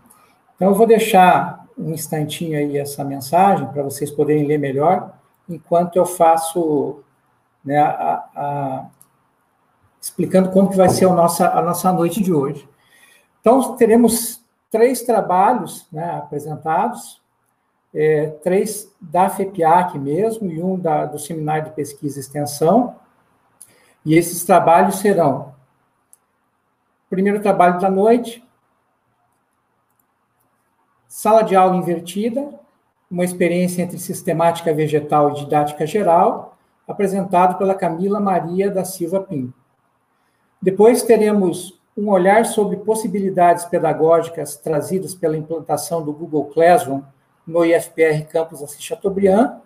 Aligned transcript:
Então, 0.55 0.69
eu 0.69 0.73
vou 0.73 0.87
deixar 0.87 1.67
um 1.77 1.91
instantinho 1.91 2.57
aí 2.57 2.79
essa 2.79 3.03
mensagem 3.03 3.67
para 3.67 3.83
vocês 3.83 4.09
poderem 4.09 4.47
ler 4.47 4.57
melhor, 4.57 5.13
enquanto 5.47 5.95
eu 5.95 6.07
faço 6.07 7.03
né, 7.63 7.77
a, 7.77 8.23
a 8.35 8.85
explicando 10.01 10.49
como 10.49 10.71
que 10.71 10.77
vai 10.77 10.89
ser 10.89 11.05
a 11.05 11.13
nossa, 11.13 11.51
a 11.51 11.61
nossa 11.61 11.93
noite 11.93 12.23
de 12.23 12.33
hoje. 12.33 12.67
Então, 13.39 13.75
teremos 13.75 14.40
três 14.71 15.01
trabalhos 15.01 15.85
né, 15.91 16.17
apresentados, 16.17 17.21
é, 17.93 18.27
três 18.41 18.89
da 18.99 19.29
FEPIAC 19.29 19.99
mesmo, 19.99 20.49
e 20.49 20.63
um 20.63 20.79
da, 20.79 21.05
do 21.05 21.19
Seminário 21.19 21.65
de 21.65 21.71
Pesquisa 21.71 22.17
e 22.17 22.21
Extensão, 22.21 22.95
e 24.05 24.15
esses 24.15 24.43
trabalhos 24.45 24.95
serão, 24.95 25.53
primeiro 27.09 27.41
trabalho 27.41 27.79
da 27.79 27.91
noite, 27.91 28.43
sala 31.07 31.41
de 31.41 31.55
aula 31.55 31.75
invertida, 31.75 32.57
uma 33.11 33.25
experiência 33.25 33.81
entre 33.81 33.99
sistemática 33.99 34.73
vegetal 34.73 35.31
e 35.31 35.33
didática 35.35 35.85
geral, 35.85 36.57
apresentado 36.87 37.57
pela 37.57 37.75
Camila 37.75 38.21
Maria 38.21 38.71
da 38.71 38.85
Silva 38.85 39.19
Pinto. 39.19 39.53
Depois 40.61 41.03
teremos 41.03 41.80
um 41.97 42.09
olhar 42.09 42.45
sobre 42.45 42.77
possibilidades 42.77 43.65
pedagógicas 43.65 44.55
trazidas 44.55 45.13
pela 45.13 45.37
implantação 45.37 46.03
do 46.03 46.13
Google 46.13 46.45
Classroom 46.45 47.01
no 47.45 47.65
IFPR 47.65 48.25
Campus 48.29 48.63
Assis 48.63 48.81
Chateaubriand, 48.81 49.59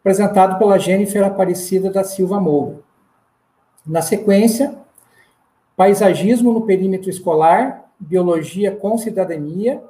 apresentado 0.00 0.58
pela 0.58 0.78
Jennifer 0.78 1.24
Aparecida 1.24 1.90
da 1.90 2.02
Silva 2.02 2.40
Moura. 2.40 2.80
Na 3.86 4.02
sequência, 4.02 4.76
Paisagismo 5.76 6.52
no 6.52 6.62
Perímetro 6.62 7.10
Escolar, 7.10 7.84
Biologia 7.98 8.74
com 8.74 8.98
Cidadania. 8.98 9.82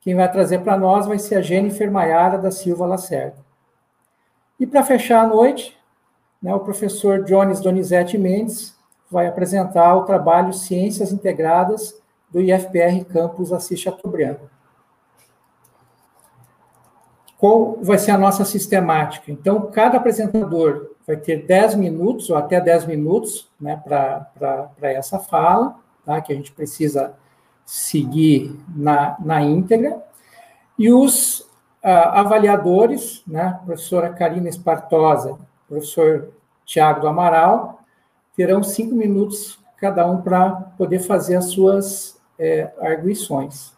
Quem 0.00 0.14
vai 0.14 0.30
trazer 0.30 0.60
para 0.60 0.76
nós 0.76 1.06
vai 1.06 1.18
ser 1.18 1.36
a 1.36 1.42
Jennifer 1.42 1.90
Maiara 1.90 2.38
da 2.38 2.50
Silva 2.50 2.86
Lacerda. 2.86 3.36
E 4.58 4.66
para 4.66 4.84
fechar 4.84 5.24
a 5.24 5.26
noite, 5.26 5.76
né, 6.40 6.54
o 6.54 6.60
professor 6.60 7.24
Jones 7.24 7.60
Donizete 7.60 8.16
Mendes, 8.16 8.73
vai 9.14 9.28
apresentar 9.28 9.94
o 9.94 10.02
trabalho 10.02 10.52
Ciências 10.52 11.12
Integradas 11.12 12.02
do 12.28 12.40
IFPR 12.40 13.04
Campus 13.04 13.52
Assis 13.52 13.78
Chateaubriand. 13.78 14.38
Qual 17.38 17.78
vai 17.80 17.96
ser 17.96 18.10
a 18.10 18.18
nossa 18.18 18.44
sistemática? 18.44 19.30
Então, 19.30 19.70
cada 19.70 19.98
apresentador 19.98 20.90
vai 21.06 21.16
ter 21.16 21.46
10 21.46 21.76
minutos, 21.76 22.28
ou 22.28 22.36
até 22.36 22.60
10 22.60 22.86
minutos, 22.86 23.48
né, 23.60 23.80
para 23.84 24.66
essa 24.82 25.20
fala, 25.20 25.76
tá, 26.04 26.20
que 26.20 26.32
a 26.32 26.36
gente 26.36 26.50
precisa 26.50 27.14
seguir 27.64 28.58
na, 28.74 29.14
na 29.20 29.42
íntegra. 29.42 30.02
E 30.76 30.90
os 30.92 31.40
uh, 31.40 31.46
avaliadores, 31.84 33.22
né, 33.28 33.60
professora 33.64 34.08
Karina 34.08 34.48
Espartosa, 34.48 35.38
professor 35.68 36.30
Tiago 36.64 37.02
do 37.02 37.06
Amaral, 37.06 37.83
terão 38.36 38.62
cinco 38.62 38.94
minutos 38.94 39.58
cada 39.76 40.06
um 40.06 40.22
para 40.22 40.50
poder 40.78 41.00
fazer 41.00 41.36
as 41.36 41.46
suas 41.46 42.18
é, 42.38 42.70
arguições. 42.80 43.72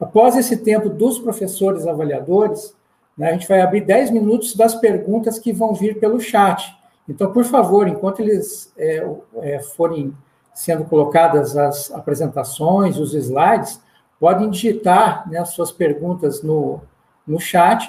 Após 0.00 0.36
esse 0.36 0.56
tempo 0.58 0.88
dos 0.88 1.18
professores 1.18 1.86
avaliadores, 1.86 2.74
né, 3.16 3.30
a 3.30 3.32
gente 3.32 3.48
vai 3.48 3.60
abrir 3.60 3.82
dez 3.82 4.10
minutos 4.10 4.54
das 4.54 4.74
perguntas 4.74 5.38
que 5.38 5.52
vão 5.52 5.74
vir 5.74 5.98
pelo 5.98 6.20
chat. 6.20 6.76
Então, 7.08 7.32
por 7.32 7.44
favor, 7.44 7.88
enquanto 7.88 8.20
eles 8.20 8.72
é, 8.76 9.06
é, 9.36 9.58
forem 9.60 10.16
sendo 10.54 10.84
colocadas 10.84 11.56
as 11.56 11.90
apresentações, 11.90 12.98
os 12.98 13.14
slides, 13.14 13.80
podem 14.18 14.50
digitar 14.50 15.28
né, 15.28 15.38
as 15.38 15.50
suas 15.50 15.72
perguntas 15.72 16.42
no, 16.42 16.80
no 17.26 17.40
chat, 17.40 17.88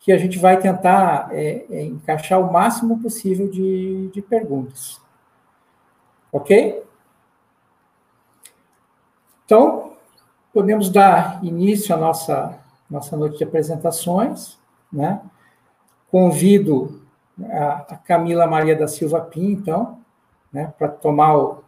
que 0.00 0.12
a 0.12 0.18
gente 0.18 0.38
vai 0.38 0.58
tentar 0.58 1.28
é, 1.32 1.64
é, 1.70 1.82
encaixar 1.84 2.40
o 2.40 2.52
máximo 2.52 3.00
possível 3.00 3.48
de, 3.48 4.08
de 4.12 4.22
perguntas. 4.22 5.00
Ok? 6.34 6.82
Então, 9.44 9.92
podemos 10.52 10.90
dar 10.90 11.38
início 11.44 11.94
à 11.94 11.96
nossa, 11.96 12.58
nossa 12.90 13.16
noite 13.16 13.38
de 13.38 13.44
apresentações, 13.44 14.58
né? 14.92 15.20
Convido 16.10 17.00
a, 17.40 17.86
a 17.88 17.96
Camila 17.98 18.48
Maria 18.48 18.74
da 18.74 18.88
Silva 18.88 19.20
Pim, 19.20 19.52
então, 19.52 20.00
né, 20.52 20.74
para 20.76 20.88
tomar 20.88 21.36
o, 21.36 21.62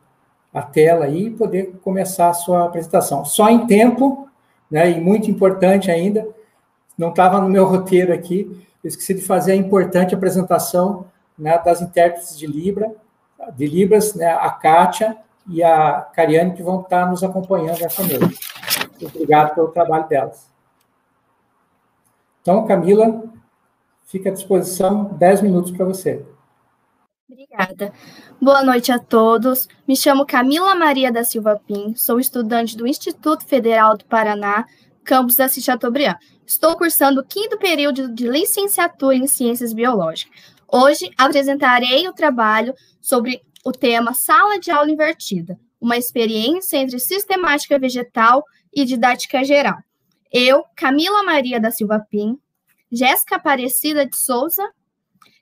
a 0.52 0.62
tela 0.62 1.04
aí 1.04 1.26
e 1.26 1.30
poder 1.30 1.78
começar 1.80 2.30
a 2.30 2.34
sua 2.34 2.64
apresentação. 2.64 3.24
Só 3.24 3.48
em 3.48 3.68
tempo, 3.68 4.28
né, 4.68 4.90
e 4.90 5.00
muito 5.00 5.30
importante 5.30 5.92
ainda, 5.92 6.26
não 6.98 7.10
estava 7.10 7.40
no 7.40 7.48
meu 7.48 7.66
roteiro 7.66 8.12
aqui, 8.12 8.66
eu 8.82 8.88
esqueci 8.88 9.14
de 9.14 9.22
fazer 9.22 9.52
a 9.52 9.56
importante 9.56 10.12
apresentação 10.12 11.06
né, 11.38 11.56
das 11.56 11.80
intérpretes 11.80 12.36
de 12.36 12.48
Libra, 12.48 12.92
de 13.54 13.66
Libras, 13.66 14.14
né, 14.14 14.32
a 14.32 14.50
Kátia 14.50 15.16
e 15.48 15.62
a 15.62 16.00
Cariane, 16.14 16.54
que 16.54 16.62
vão 16.62 16.80
estar 16.80 17.08
nos 17.08 17.22
acompanhando 17.22 17.82
essa 17.84 18.02
noite. 18.02 18.38
Obrigado 19.02 19.54
pelo 19.54 19.68
trabalho 19.68 20.08
delas. 20.08 20.50
Então, 22.42 22.66
Camila, 22.66 23.24
fica 24.06 24.30
à 24.30 24.32
disposição 24.32 25.04
10 25.04 25.42
minutos 25.42 25.70
para 25.72 25.84
você. 25.84 26.24
Obrigada. 27.28 27.92
Boa 28.40 28.62
noite 28.62 28.92
a 28.92 28.98
todos. 29.00 29.68
Me 29.86 29.96
chamo 29.96 30.24
Camila 30.24 30.76
Maria 30.76 31.10
da 31.10 31.24
Silva 31.24 31.60
Pim, 31.66 31.94
sou 31.96 32.20
estudante 32.20 32.76
do 32.76 32.86
Instituto 32.86 33.44
Federal 33.44 33.96
do 33.96 34.04
Paraná, 34.04 34.64
campus 35.02 35.36
da 35.36 35.48
Chateaubriand. 35.48 36.16
Estou 36.46 36.76
cursando 36.76 37.20
o 37.20 37.24
quinto 37.24 37.58
período 37.58 38.14
de 38.14 38.28
licenciatura 38.28 39.16
em 39.16 39.26
Ciências 39.26 39.72
Biológicas. 39.72 40.55
Hoje 40.68 41.10
apresentarei 41.16 42.08
o 42.08 42.12
trabalho 42.12 42.74
sobre 43.00 43.42
o 43.64 43.72
tema 43.72 44.14
Sala 44.14 44.58
de 44.58 44.70
Aula 44.70 44.90
Invertida, 44.90 45.58
uma 45.80 45.96
experiência 45.96 46.76
entre 46.76 46.98
sistemática 46.98 47.78
vegetal 47.78 48.44
e 48.72 48.84
didática 48.84 49.44
geral. 49.44 49.78
Eu, 50.32 50.64
Camila 50.76 51.22
Maria 51.22 51.60
da 51.60 51.70
Silva 51.70 52.04
Pim, 52.10 52.38
Jéssica 52.90 53.36
Aparecida 53.36 54.06
de 54.06 54.16
Souza 54.16 54.62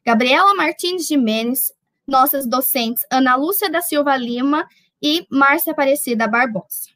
Gabriela 0.04 0.54
Martins 0.54 1.06
de 1.06 1.16
Menes, 1.16 1.72
nossas 2.06 2.46
docentes 2.46 3.06
Ana 3.10 3.36
Lúcia 3.36 3.70
da 3.70 3.80
Silva 3.80 4.14
Lima 4.16 4.68
e 5.00 5.26
Márcia 5.30 5.72
Aparecida 5.72 6.28
Barbosa. 6.28 6.90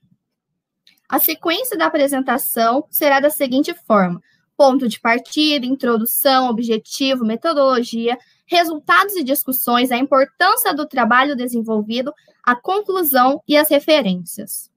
A 1.09 1.19
sequência 1.19 1.77
da 1.79 1.87
apresentação 1.87 2.87
será 2.91 3.19
da 3.19 3.31
seguinte 3.31 3.73
forma: 3.73 4.21
ponto 4.59 4.89
de 4.89 4.99
partida, 4.99 5.65
introdução, 5.65 6.51
objetivo, 6.51 7.25
metodologia, 7.25 8.19
resultados 8.45 9.15
e 9.15 9.23
discussões, 9.23 9.93
a 9.93 9.97
importância 9.97 10.75
do 10.75 10.85
trabalho 10.85 11.37
desenvolvido, 11.37 12.13
a 12.43 12.57
conclusão 12.57 13.41
e 13.47 13.57
as 13.57 13.69
referências. 13.69 14.69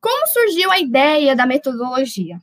Como 0.00 0.26
surgiu 0.26 0.72
a 0.72 0.80
ideia 0.80 1.36
da 1.36 1.46
metodologia? 1.46 2.40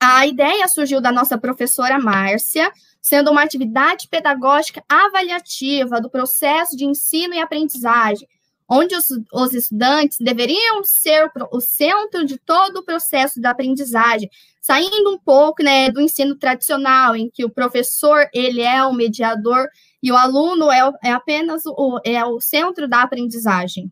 A 0.00 0.24
ideia 0.24 0.68
surgiu 0.68 1.00
da 1.00 1.10
nossa 1.10 1.36
professora 1.36 1.98
Márcia, 1.98 2.70
sendo 3.02 3.32
uma 3.32 3.42
atividade 3.42 4.06
pedagógica 4.06 4.84
avaliativa 4.88 6.00
do 6.00 6.08
processo 6.08 6.76
de 6.76 6.84
ensino 6.84 7.34
e 7.34 7.40
aprendizagem, 7.40 8.28
onde 8.68 8.94
os, 8.94 9.06
os 9.32 9.54
estudantes 9.54 10.18
deveriam 10.20 10.84
ser 10.84 11.24
o, 11.24 11.56
o, 11.56 11.60
centro 11.60 12.26
de 12.26 12.36
todo 12.36 12.78
o 12.78 12.84
processo 12.84 13.40
da 13.40 13.50
aprendizagem, 13.50 14.28
saindo 14.60 15.10
um 15.10 15.18
pouco 15.18 15.62
né, 15.62 15.90
do 15.90 16.00
ensino 16.00 16.36
tradicional, 16.36 17.16
em 17.16 17.30
que 17.30 17.44
o 17.44 17.50
professor 17.50 18.28
ele 18.32 18.60
é 18.60 18.84
o 18.84 18.92
mediador 18.92 19.68
e 20.02 20.12
o 20.12 20.16
aluno 20.16 20.70
é, 20.70 20.92
é 21.02 21.12
apenas 21.12 21.62
o, 21.64 21.98
é 22.04 22.22
o 22.24 22.40
centro 22.40 22.86
da 22.86 23.02
aprendizagem. 23.02 23.90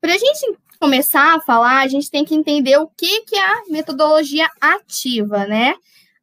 Para 0.00 0.14
a 0.14 0.18
gente 0.18 0.58
começar 0.78 1.34
a 1.34 1.40
falar, 1.40 1.80
a 1.80 1.88
gente 1.88 2.10
tem 2.10 2.24
que 2.24 2.34
entender 2.34 2.76
o 2.76 2.86
que, 2.86 3.22
que 3.22 3.34
é 3.34 3.44
a 3.44 3.62
metodologia 3.68 4.48
ativa, 4.60 5.46
né? 5.46 5.74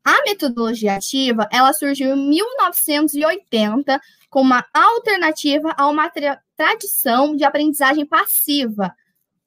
A 0.05 0.21
metodologia 0.23 0.95
ativa, 0.95 1.47
ela 1.51 1.73
surgiu 1.73 2.15
em 2.15 2.29
1980 2.29 3.99
como 4.29 4.45
uma 4.45 4.65
alternativa 4.73 5.73
a 5.77 5.87
uma 5.87 6.09
tra 6.09 6.41
tradição 6.55 7.35
de 7.35 7.43
aprendizagem 7.43 8.05
passiva, 8.05 8.93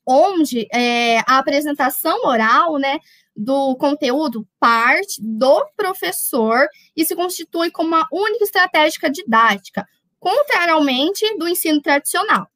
onde 0.06 0.68
é, 0.72 1.18
a 1.20 1.38
apresentação 1.38 2.24
oral, 2.24 2.78
né, 2.78 3.00
do 3.34 3.76
conteúdo 3.76 4.46
parte 4.58 5.20
do 5.20 5.66
professor 5.76 6.66
e 6.96 7.04
se 7.04 7.14
constitui 7.14 7.70
como 7.70 7.88
uma 7.88 8.06
única 8.10 8.44
estratégia 8.44 9.10
didática, 9.10 9.86
contrariamente 10.18 11.36
do 11.36 11.46
ensino 11.46 11.82
tradicional. 11.82 12.48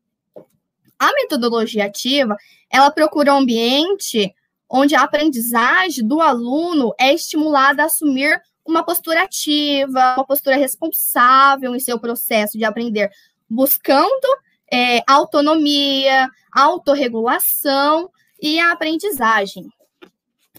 A 0.99 1.13
metodologia 1.15 1.87
ativa, 1.87 2.37
ela 2.71 2.91
procura 2.91 3.35
um 3.35 3.39
ambiente 3.39 4.35
onde 4.69 4.95
a 4.95 5.03
aprendizagem 5.03 6.07
do 6.07 6.21
aluno 6.21 6.95
é 6.99 7.13
estimulada 7.13 7.83
a 7.83 7.87
assumir 7.87 8.41
uma 8.65 8.85
postura 8.85 9.25
ativa, 9.25 10.15
uma 10.17 10.25
postura 10.25 10.57
responsável 10.57 11.75
em 11.75 11.81
seu 11.81 11.99
processo 11.99 12.57
de 12.57 12.65
aprender, 12.65 13.11
buscando 13.51 14.27
é, 14.73 15.03
autonomia, 15.07 16.31
autorregulação 16.53 18.09
e 18.41 18.61
a 18.61 18.71
aprendizagem. 18.71 19.69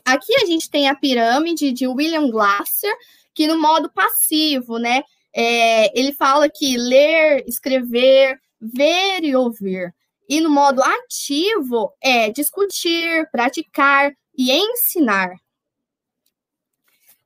Aqui 0.04 0.36
a 0.36 0.46
gente 0.46 0.70
tem 0.70 0.90
a 0.90 0.96
pirâmide 0.96 1.72
de 1.72 1.88
William 1.88 2.30
Glasser, 2.30 2.94
que 3.34 3.48
no 3.48 3.60
modo 3.60 3.90
passivo, 3.90 4.78
né? 4.78 5.04
É, 5.34 5.98
ele 5.98 6.12
fala 6.12 6.50
que 6.50 6.76
ler, 6.78 7.46
escrever, 7.48 8.38
ver 8.60 9.24
e 9.24 9.36
ouvir. 9.36 9.94
E 10.28 10.42
no 10.42 10.50
modo 10.50 10.82
ativo 10.84 11.94
é 12.02 12.30
discutir, 12.30 13.30
praticar 13.32 14.12
e 14.38 14.52
ensinar. 14.52 15.30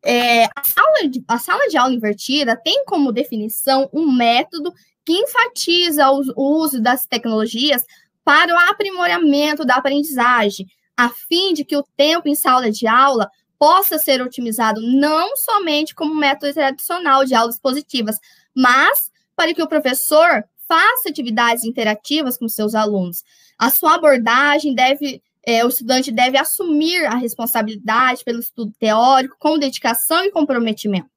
É, 0.04 0.46
a, 0.56 0.64
sala 0.64 1.10
de, 1.10 1.24
a 1.28 1.40
sala 1.40 1.68
de 1.68 1.78
aula 1.78 1.94
invertida 1.94 2.56
tem 2.56 2.86
como 2.86 3.12
definição 3.12 3.90
um 3.92 4.12
método 4.12 4.72
que 5.06 5.14
enfatiza 5.14 6.10
o, 6.10 6.24
uso 6.36 6.82
das 6.82 7.06
tecnologias 7.06 7.84
para 8.24 8.54
o 8.54 8.58
aprimoramento 8.72 9.64
da 9.64 9.76
aprendizagem, 9.76 10.66
a 10.98 11.10
fim 11.10 11.54
de 11.54 11.64
que 11.64 11.78
o 11.78 11.86
tempo 11.96 12.28
em 12.28 12.36
sala 12.36 12.72
de 12.72 12.88
aula 12.88 13.30
possa 13.60 13.98
ser 13.98 14.22
otimizado 14.22 14.82
não 14.82 15.38
somente 15.38 15.94
como 15.94 16.16
método 16.16 16.54
tradicional 16.54 17.24
de 17.24 17.36
aulas 17.36 17.60
positivas, 17.60 18.18
mas 18.56 19.12
para 19.36 19.54
que 19.54 19.62
o 19.62 19.68
professor 19.68 20.44
faça 20.68 21.10
atividades 21.10 21.64
interativas 21.64 22.38
com 22.38 22.50
seus 22.50 22.74
alunos. 22.74 23.24
A 23.58 23.70
sua 23.70 23.96
abordagem 23.96 24.74
deve, 24.74 25.22
é, 25.46 25.64
o 25.64 25.70
estudante 25.70 26.12
deve 26.12 26.38
assumir 26.38 27.06
a 27.06 27.16
responsabilidade 27.16 28.24
pelo 28.24 28.40
estudo 28.40 28.74
teórico 28.80 29.36
com 29.40 29.60
dedicação 29.60 30.26
e 30.26 30.32
comprometimento. 30.32 31.15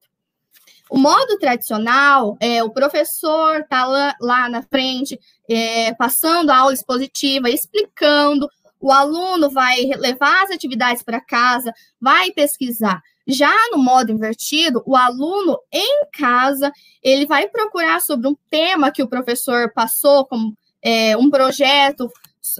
O 0.90 0.99
modo 0.99 1.38
tradicional, 1.38 2.37
é, 2.40 2.62
o 2.62 2.70
professor 2.70 3.61
está 3.61 3.85
lá, 3.85 4.14
lá, 4.20 4.49
na 4.49 4.62
frente, 4.62 5.19
é, 5.49 5.93
passando 5.94 6.50
a 6.50 6.56
aula 6.56 6.73
expositiva, 6.73 7.50
explicando, 7.50 8.49
o 8.81 8.93
aluno 8.93 9.50
vai 9.50 9.85
levar 9.96 10.44
as 10.44 10.50
atividades 10.50 11.02
para 11.02 11.20
casa, 11.20 11.73
vai 12.00 12.31
pesquisar. 12.31 13.02
Já 13.26 13.52
no 13.70 13.79
modo 13.79 14.11
invertido, 14.11 14.82
o 14.87 14.96
aluno 14.96 15.58
em 15.70 16.06
casa 16.12 16.73
ele 17.02 17.26
vai 17.26 17.49
procurar 17.49 18.00
sobre 18.00 18.26
um 18.26 18.37
tema 18.49 18.91
que 18.91 19.02
o 19.02 19.08
professor 19.08 19.70
passou 19.75 20.25
como 20.25 20.56
é, 20.82 21.17
um 21.17 21.29
projeto, 21.29 22.11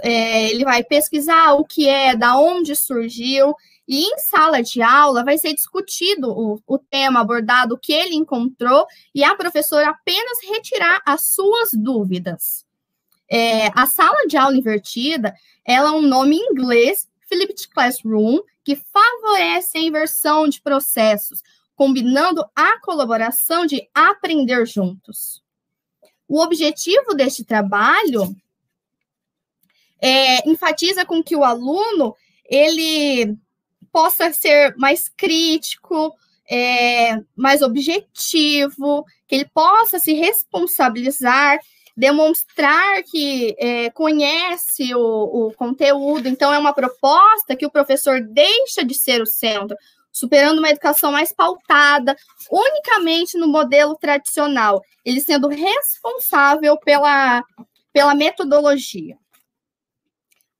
é, 0.03 0.51
ele 0.51 0.65
vai 0.65 0.85
pesquisar 0.85 1.53
o 1.55 1.65
que 1.65 1.89
é, 1.89 2.15
da 2.15 2.39
onde 2.39 2.77
surgiu, 2.77 3.55
e 3.89 4.03
em 4.03 4.19
sala 4.19 4.63
de 4.63 4.83
aula 4.83 5.25
vai 5.25 5.39
ser 5.39 5.55
discutido 5.55 6.31
o, 6.31 6.61
o 6.67 6.79
tema 6.79 7.21
abordado, 7.21 7.75
o 7.75 7.79
que 7.79 7.93
ele 7.93 8.15
encontrou, 8.15 8.87
e 9.15 9.25
a 9.25 9.35
professora 9.35 9.89
apenas 9.89 10.39
retirar 10.45 11.01
as 11.07 11.25
suas 11.25 11.71
dúvidas. 11.73 12.67
É, 13.31 13.69
a 13.69 13.87
sala 13.87 14.27
de 14.27 14.37
aula 14.37 14.57
invertida, 14.57 15.35
ela 15.65 15.89
é 15.89 15.93
um 15.93 16.03
nome 16.03 16.37
em 16.37 16.53
inglês, 16.53 17.09
Flipped 17.29 17.69
Classroom, 17.69 18.41
que 18.63 18.77
favorece 18.77 19.79
a 19.79 19.83
inversão 19.83 20.47
de 20.49 20.61
processos, 20.61 21.43
combinando 21.75 22.45
a 22.55 22.79
colaboração 22.81 23.65
de 23.65 23.89
aprender 23.95 24.67
juntos. 24.67 25.43
O 26.27 26.43
objetivo 26.43 27.15
deste 27.15 27.43
trabalho 27.43 28.37
é, 29.99 30.47
enfatiza 30.49 31.07
com 31.07 31.23
que 31.23 31.35
o 31.35 31.45
aluno 31.45 32.15
ele 32.45 33.39
possa 33.93 34.33
ser 34.33 34.75
mais 34.77 35.09
crítico, 35.09 36.15
é, 36.51 37.19
mais 37.37 37.63
objetivo, 37.63 39.05
que 39.27 39.35
ele 39.35 39.51
possa 39.53 39.99
se 39.99 40.13
responsabilizar 40.15 41.59
demonstrar 41.99 43.03
que 43.03 43.57
é, 43.59 43.91
conhece 43.91 44.95
o, 44.95 45.49
o 45.49 45.53
conteúdo. 45.55 46.29
Então, 46.29 46.55
é 46.55 46.59
uma 46.59 46.73
proposta 46.73 47.57
que 47.57 47.67
o 47.67 47.71
professor 47.71 48.21
deixa 48.21 48.85
de 48.85 48.95
ser 48.95 49.21
o 49.21 49.27
centro, 49.27 49.77
superando 50.13 50.59
uma 50.59 50.71
educação 50.71 51.11
mais 51.11 51.33
pautada 51.33 52.17
unicamente 52.49 53.37
no 53.37 53.49
modelo 53.49 53.97
tradicional, 53.97 54.81
ele 55.05 55.21
sendo 55.21 55.49
responsável 55.49 56.79
pela, 56.79 57.43
pela 57.93 58.15
metodologia. 58.15 59.17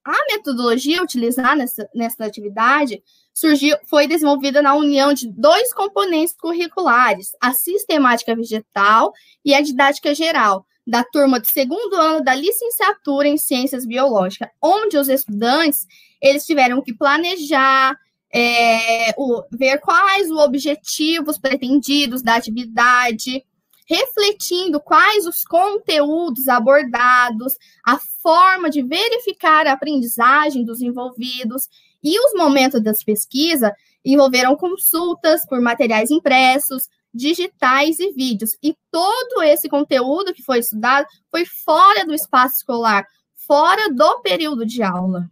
A 0.09 0.25
metodologia 0.27 1.03
utilizada 1.03 1.55
nessa, 1.55 1.87
nessa 1.93 2.25
atividade 2.25 2.99
surgiu, 3.31 3.77
foi 3.87 4.07
desenvolvida 4.07 4.59
na 4.59 4.73
união 4.73 5.13
de 5.13 5.31
dois 5.31 5.71
componentes 5.71 6.33
curriculares, 6.35 7.29
a 7.39 7.53
sistemática 7.53 8.35
vegetal 8.35 9.13
e 9.45 9.53
a 9.53 9.61
didática 9.61 10.15
geral, 10.15 10.65
da 10.87 11.03
turma 11.03 11.39
do 11.39 11.45
segundo 11.45 11.93
ano 11.93 12.23
da 12.23 12.33
licenciatura 12.33 13.27
em 13.27 13.37
Ciências 13.37 13.85
Biológicas, 13.85 14.49
onde 14.59 14.97
os 14.97 15.07
estudantes 15.07 15.85
eles 16.19 16.43
tiveram 16.43 16.81
que 16.81 16.97
planejar, 16.97 17.95
é, 18.33 19.13
o, 19.15 19.43
ver 19.51 19.77
quais 19.77 20.31
os 20.31 20.39
objetivos 20.39 21.37
pretendidos 21.37 22.23
da 22.23 22.33
atividade, 22.35 23.43
refletindo 23.89 24.79
quais 24.79 25.25
os 25.25 25.43
conteúdos 25.43 26.47
abordados, 26.47 27.57
a 27.83 27.97
forma 28.21 28.69
de 28.69 28.83
verificar 28.83 29.65
a 29.65 29.71
aprendizagem 29.71 30.63
dos 30.63 30.79
envolvidos 30.79 31.67
e 32.03 32.19
os 32.19 32.33
momentos 32.33 32.83
das 32.83 33.03
pesquisas 33.03 33.71
envolveram 34.05 34.55
consultas 34.55 35.43
por 35.45 35.59
materiais 35.59 36.11
impressos, 36.11 36.87
digitais 37.11 37.99
e 37.99 38.11
vídeos. 38.11 38.55
E 38.61 38.77
todo 38.91 39.41
esse 39.41 39.67
conteúdo 39.67 40.33
que 40.33 40.43
foi 40.43 40.59
estudado 40.59 41.07
foi 41.31 41.45
fora 41.45 42.05
do 42.05 42.13
espaço 42.13 42.57
escolar, 42.57 43.03
fora 43.35 43.91
do 43.91 44.19
período 44.21 44.67
de 44.67 44.83
aula. 44.83 45.27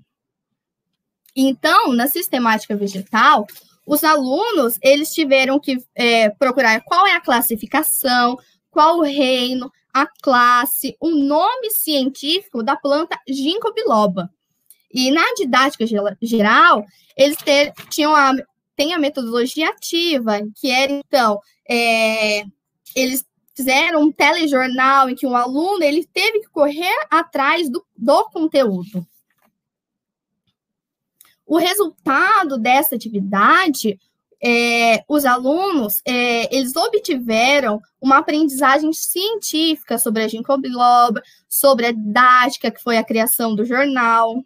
Então, 1.35 1.93
na 1.93 2.07
sistemática 2.07 2.75
vegetal, 2.75 3.45
os 3.87 4.03
alunos 4.03 4.77
eles 4.83 5.13
tiveram 5.13 5.59
que 5.59 5.81
é, 5.95 6.29
procurar 6.29 6.81
qual 6.81 7.07
é 7.07 7.13
a 7.13 7.21
classificação, 7.21 8.37
qual 8.69 8.97
o 8.97 9.03
reino, 9.03 9.71
a 9.93 10.05
classe, 10.21 10.95
o 10.99 11.09
nome 11.09 11.71
científico 11.71 12.61
da 12.61 12.75
planta 12.75 13.17
ginkgo 13.27 13.73
biloba. 13.73 14.29
E 14.93 15.09
na 15.09 15.23
didática 15.35 15.85
geral, 16.21 16.85
eles 17.15 17.37
ter, 17.37 17.73
tinham 17.89 18.13
a, 18.13 18.33
tem 18.75 18.93
a 18.93 18.99
metodologia 18.99 19.69
ativa, 19.69 20.39
que 20.55 20.69
era, 20.69 20.91
então, 20.91 21.39
é, 21.67 22.43
eles 22.93 23.25
fizeram 23.55 24.01
um 24.01 24.11
telejornal 24.11 25.09
em 25.09 25.15
que 25.15 25.25
um 25.25 25.35
aluno 25.35 25.81
ele 25.81 26.05
teve 26.05 26.41
que 26.41 26.49
correr 26.49 26.95
atrás 27.09 27.69
do, 27.69 27.83
do 27.95 28.25
conteúdo. 28.25 29.07
O 31.47 31.57
resultado 31.57 32.57
dessa 32.57 32.95
atividade, 32.95 33.97
é, 34.43 35.01
os 35.07 35.23
alunos, 35.23 36.01
é, 36.05 36.53
eles 36.53 36.75
obtiveram 36.75 37.81
uma 38.01 38.17
aprendizagem 38.17 38.91
científica 38.91 39.97
sobre 39.97 40.23
a 40.23 40.27
ginkgo 40.27 40.57
biloba, 40.57 41.23
sobre 41.47 41.85
a 41.85 41.91
didática, 41.93 42.69
que 42.69 42.83
foi 42.83 42.97
a 42.97 43.03
criação 43.03 43.55
do 43.55 43.63
jornal. 43.63 44.43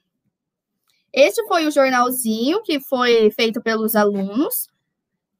Este 1.12 1.44
foi 1.48 1.66
o 1.66 1.72
jornalzinho 1.72 2.62
que 2.62 2.80
foi 2.80 3.32
feito 3.32 3.60
pelos 3.62 3.96
alunos, 3.96 4.70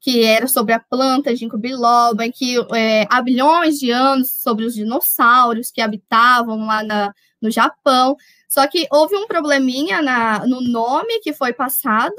que 0.00 0.24
era 0.24 0.48
sobre 0.48 0.74
a 0.74 0.80
planta 0.80 1.34
ginkgo 1.34 1.56
biloba, 1.56 2.28
que 2.28 2.56
é, 2.74 3.06
há 3.08 3.22
bilhões 3.22 3.78
de 3.78 3.92
anos 3.92 4.32
sobre 4.32 4.64
os 4.64 4.74
dinossauros 4.74 5.70
que 5.70 5.80
habitavam 5.80 6.66
lá 6.66 6.82
na, 6.82 7.14
no 7.40 7.52
Japão. 7.52 8.16
Só 8.52 8.68
que 8.68 8.86
houve 8.90 9.16
um 9.16 9.26
probleminha 9.26 10.02
na, 10.02 10.46
no 10.46 10.60
nome 10.60 11.20
que 11.20 11.32
foi 11.32 11.54
passado. 11.54 12.14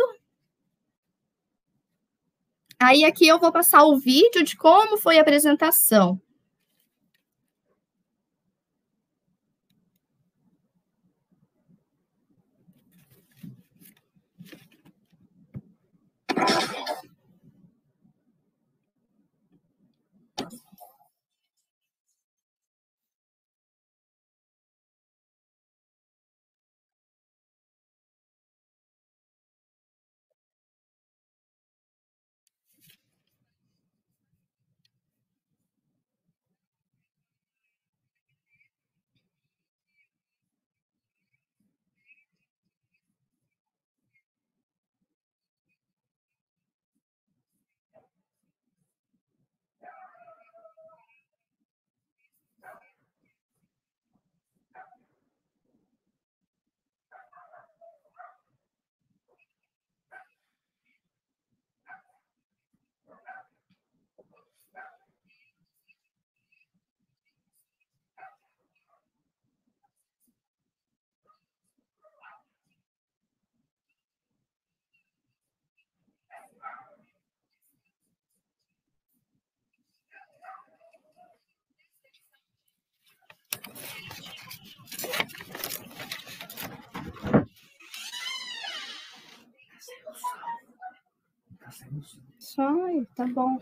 Aí 2.81 3.05
aqui 3.05 3.27
eu 3.27 3.39
vou 3.39 3.51
passar 3.51 3.83
o 3.83 3.99
vídeo 3.99 4.43
de 4.43 4.57
como 4.57 4.97
foi 4.97 5.19
a 5.19 5.21
apresentação. 5.21 6.19
Ai, 92.57 93.07
tá 93.15 93.25
bom. 93.27 93.59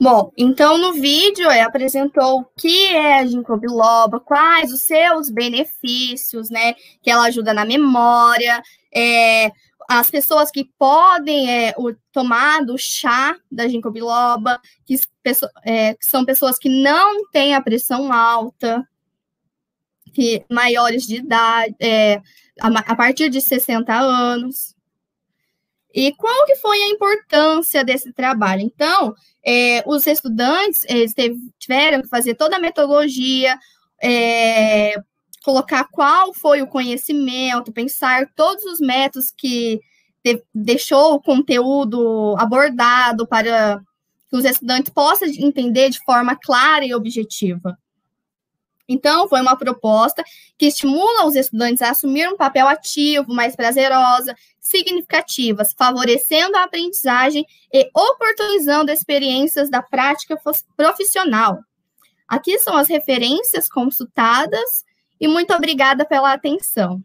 Bom, 0.00 0.32
então 0.34 0.78
no 0.78 0.94
vídeo 0.94 1.50
é, 1.50 1.60
apresentou 1.60 2.40
o 2.40 2.44
que 2.56 2.86
é 2.86 3.18
a 3.18 3.26
ginkgo 3.26 3.58
biloba, 3.58 4.18
quais 4.18 4.72
os 4.72 4.84
seus 4.84 5.28
benefícios, 5.28 6.48
né? 6.48 6.72
Que 7.02 7.10
ela 7.10 7.24
ajuda 7.24 7.52
na 7.52 7.66
memória, 7.66 8.62
é, 8.90 9.52
as 9.92 10.08
pessoas 10.08 10.52
que 10.52 10.70
podem 10.78 11.50
é, 11.50 11.74
o, 11.76 11.92
tomar 12.12 12.64
do 12.64 12.78
chá 12.78 13.36
da 13.50 13.66
ginkgo 13.66 13.90
biloba, 13.90 14.60
que, 14.86 14.94
é, 15.66 15.96
são 16.00 16.24
pessoas 16.24 16.60
que 16.60 16.68
não 16.68 17.28
têm 17.32 17.56
a 17.56 17.60
pressão 17.60 18.12
alta, 18.12 18.86
que 20.14 20.44
maiores 20.48 21.08
de 21.08 21.16
idade, 21.16 21.74
é, 21.80 22.22
a, 22.60 22.68
a, 22.68 22.94
partir 22.94 23.28
de 23.30 23.40
60 23.40 23.92
anos. 23.92 24.76
E 25.92 26.14
qual 26.14 26.46
que 26.46 26.54
foi 26.54 26.80
a 26.82 26.90
importância 26.90 27.84
desse 27.84 28.12
trabalho? 28.12 28.62
Então, 28.62 29.12
é, 29.44 29.82
os 29.84 30.06
estudantes 30.06 30.84
eles 30.88 31.12
tiveram 31.58 32.00
que 32.00 32.08
fazer 32.08 32.36
toda 32.36 32.58
a 32.58 32.60
metodologia, 32.60 33.58
é, 34.00 34.94
colocar 35.44 35.84
qual 35.84 36.34
foi 36.34 36.62
o 36.62 36.66
conhecimento, 36.66 37.72
pensar 37.72 38.28
todos 38.34 38.64
os 38.64 38.80
métodos 38.80 39.32
que 39.36 39.80
de, 40.24 40.42
deixou 40.54 41.14
o 41.14 41.20
conteúdo 41.20 42.34
abordado 42.38 43.26
para 43.26 43.80
que 44.28 44.36
os 44.36 44.44
estudantes 44.44 44.92
possam 44.92 45.28
entender 45.28 45.90
de 45.90 46.02
forma 46.04 46.36
clara 46.36 46.84
e 46.84 46.94
objetiva. 46.94 47.76
Então, 48.88 49.28
foi 49.28 49.40
uma 49.40 49.56
proposta 49.56 50.22
que 50.58 50.66
estimula 50.66 51.24
os 51.24 51.36
estudantes 51.36 51.80
a 51.80 51.90
assumir 51.90 52.28
um 52.28 52.36
papel 52.36 52.66
ativo, 52.66 53.32
mais 53.32 53.54
prazerosa, 53.54 54.34
significativas, 54.60 55.72
favorecendo 55.78 56.56
a 56.56 56.64
aprendizagem 56.64 57.46
e 57.72 57.88
oportunizando 57.94 58.90
experiências 58.90 59.70
da 59.70 59.80
prática 59.80 60.36
profissional. 60.76 61.60
Aqui 62.26 62.58
são 62.58 62.76
as 62.76 62.88
referências 62.88 63.68
consultadas 63.68 64.84
e 65.20 65.28
muito 65.28 65.52
obrigada 65.52 66.04
pela 66.04 66.32
atenção. 66.32 67.02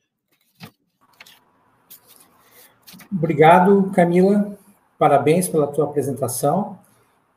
Obrigado, 3.11 3.91
Camila. 3.93 4.57
Parabéns 4.97 5.49
pela 5.49 5.67
tua 5.67 5.85
apresentação. 5.85 6.79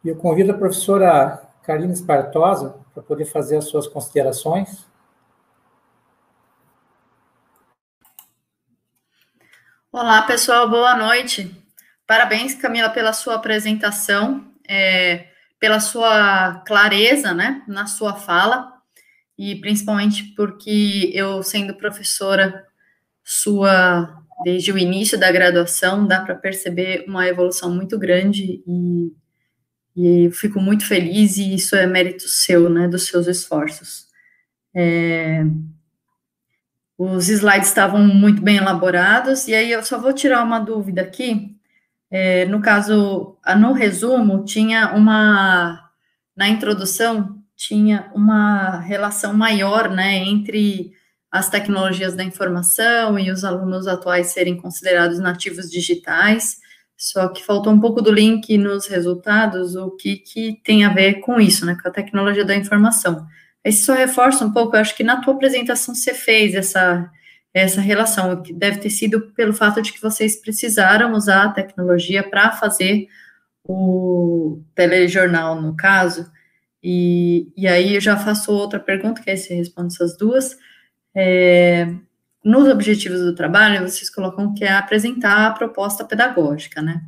E 0.05 0.09
eu 0.09 0.17
convido 0.17 0.53
a 0.53 0.57
professora 0.57 1.43
Karina 1.65 1.93
Espartosa 1.93 2.77
para 2.95 3.03
poder 3.03 3.25
fazer 3.25 3.57
as 3.57 3.65
suas 3.65 3.89
considerações. 3.89 4.87
Olá, 9.91 10.23
pessoal, 10.23 10.71
boa 10.71 10.97
noite. 10.97 11.55
Parabéns, 12.07 12.55
Camila, 12.55 12.89
pela 12.89 13.13
sua 13.13 13.35
apresentação, 13.35 14.53
é, 14.67 15.27
pela 15.59 15.81
sua 15.81 16.63
clareza 16.67 17.35
né, 17.35 17.65
na 17.67 17.87
sua 17.87 18.15
fala 18.15 18.78
e 19.38 19.54
principalmente 19.57 20.25
porque 20.37 21.11
eu, 21.14 21.42
sendo 21.42 21.75
professora 21.75 22.66
sua 23.23 24.25
desde 24.45 24.73
o 24.73 24.78
início 24.78 25.18
da 25.18 25.30
graduação, 25.33 26.07
dá 26.07 26.21
para 26.21 26.35
perceber 26.35 27.04
uma 27.09 27.26
evolução 27.26 27.75
muito 27.75 27.99
grande 27.99 28.62
e, 28.66 29.12
e 29.97 30.30
fico 30.30 30.61
muito 30.61 30.87
feliz 30.87 31.37
e 31.37 31.54
isso 31.54 31.75
é 31.75 31.87
mérito 31.87 32.28
seu, 32.28 32.71
né, 32.71 32.87
dos 32.88 33.07
seus 33.07 33.26
esforços. 33.26 34.07
É, 34.75 35.45
os 36.97 37.28
slides 37.28 37.68
estavam 37.68 38.07
muito 38.07 38.42
bem 38.42 38.57
elaborados 38.57 39.49
e 39.49 39.54
aí 39.54 39.71
eu 39.73 39.83
só 39.83 39.99
vou 39.99 40.12
tirar 40.12 40.42
uma 40.45 40.59
dúvida 40.59 41.02
aqui. 41.02 41.57
É, 42.11 42.47
no 42.47 42.61
caso, 42.61 43.37
no 43.59 43.73
resumo, 43.73 44.45
tinha 44.45 44.95
uma 44.95 45.90
na 46.37 46.49
introdução 46.49 47.38
tinha 47.59 48.09
uma 48.15 48.79
relação 48.79 49.35
maior, 49.35 49.91
né, 49.91 50.17
entre 50.17 50.93
as 51.31 51.50
tecnologias 51.50 52.15
da 52.15 52.23
informação 52.23 53.19
e 53.19 53.33
os 53.33 53.45
alunos 53.45 53.88
atuais 53.88 54.29
serem 54.29 54.57
considerados 54.57 55.19
nativos 55.19 55.69
digitais, 55.69 56.57
só 56.97 57.29
que 57.29 57.45
faltou 57.45 57.73
um 57.73 57.81
pouco 57.81 58.00
do 58.00 58.12
link 58.12 58.57
nos 58.57 58.87
resultados, 58.87 59.75
o 59.75 59.91
que, 59.91 60.17
que 60.17 60.61
tem 60.65 60.85
a 60.85 60.95
ver 60.95 61.15
com 61.15 61.41
isso, 61.41 61.67
né, 61.67 61.77
com 61.83 61.88
a 61.88 61.93
tecnologia 61.93 62.45
da 62.45 62.55
informação. 62.55 63.27
Aí 63.67 63.73
só 63.73 63.93
reforça 63.93 64.45
um 64.45 64.53
pouco, 64.53 64.77
eu 64.77 64.81
acho 64.81 64.97
que 64.97 65.03
na 65.03 65.21
tua 65.21 65.35
apresentação 65.35 65.97
você 65.97 66.15
fez 66.15 66.55
essa, 66.55 67.11
essa 67.53 67.81
relação, 67.81 68.41
que 68.41 68.53
deve 68.53 68.79
ter 68.79 68.91
sido 68.91 69.33
pelo 69.33 69.53
fato 69.53 69.83
de 69.83 69.93
que 69.93 70.00
vocês 70.00 70.41
precisaram 70.41 71.12
usar 71.12 71.47
a 71.47 71.53
tecnologia 71.53 72.23
para 72.23 72.53
fazer 72.53 73.09
o 73.65 74.62
telejornal, 74.77 75.61
no 75.61 75.77
caso, 75.77 76.31
e, 76.83 77.53
e 77.57 77.67
aí 77.67 77.95
eu 77.95 78.01
já 78.01 78.17
faço 78.17 78.53
outra 78.53 78.79
pergunta, 78.79 79.23
que 79.23 79.31
aí 79.31 79.37
você 79.37 79.55
responde 79.55 79.95
essas 79.95 80.17
duas, 80.17 80.57
é, 81.15 81.95
nos 82.45 82.69
objetivos 82.69 83.21
do 83.21 83.35
trabalho, 83.35 83.87
vocês 83.89 84.09
colocam 84.09 84.55
que 84.55 84.65
é 84.65 84.73
apresentar 84.73 85.47
a 85.47 85.51
proposta 85.53 86.05
pedagógica, 86.05 86.81
né? 86.81 87.03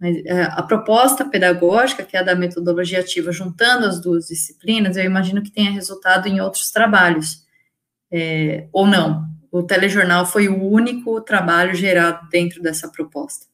Mas, 0.00 0.16
é, 0.24 0.42
a 0.42 0.62
proposta 0.62 1.24
pedagógica, 1.24 2.04
que 2.04 2.16
é 2.16 2.20
a 2.20 2.24
da 2.24 2.34
metodologia 2.34 3.00
ativa, 3.00 3.30
juntando 3.30 3.86
as 3.86 4.00
duas 4.00 4.26
disciplinas, 4.26 4.96
eu 4.96 5.04
imagino 5.04 5.42
que 5.42 5.50
tenha 5.50 5.70
resultado 5.70 6.26
em 6.26 6.40
outros 6.40 6.70
trabalhos, 6.70 7.46
é, 8.10 8.68
ou 8.72 8.86
não. 8.86 9.24
O 9.50 9.62
telejornal 9.62 10.26
foi 10.26 10.48
o 10.48 10.62
único 10.64 11.20
trabalho 11.20 11.74
gerado 11.74 12.28
dentro 12.30 12.62
dessa 12.62 12.88
proposta. 12.88 13.46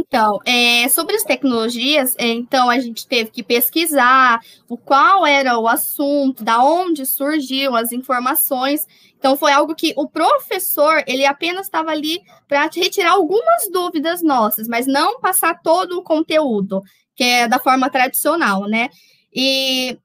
Então, 0.00 0.38
é, 0.46 0.88
sobre 0.88 1.14
as 1.14 1.22
tecnologias, 1.22 2.14
é, 2.18 2.28
então 2.28 2.70
a 2.70 2.78
gente 2.78 3.06
teve 3.06 3.30
que 3.30 3.42
pesquisar 3.42 4.40
o 4.68 4.76
qual 4.76 5.26
era 5.26 5.58
o 5.58 5.68
assunto, 5.68 6.42
da 6.42 6.62
onde 6.64 7.04
surgiam 7.04 7.74
as 7.74 7.92
informações. 7.92 8.86
Então, 9.18 9.36
foi 9.36 9.52
algo 9.52 9.74
que 9.74 9.92
o 9.96 10.08
professor, 10.08 11.04
ele 11.06 11.26
apenas 11.26 11.66
estava 11.66 11.90
ali 11.90 12.22
para 12.48 12.62
retirar 12.74 13.12
algumas 13.12 13.70
dúvidas 13.70 14.22
nossas, 14.22 14.66
mas 14.66 14.86
não 14.86 15.20
passar 15.20 15.60
todo 15.62 15.98
o 15.98 16.02
conteúdo, 16.02 16.82
que 17.14 17.22
é 17.22 17.46
da 17.46 17.58
forma 17.58 17.90
tradicional, 17.90 18.66
né? 18.66 18.88
E 19.32 19.98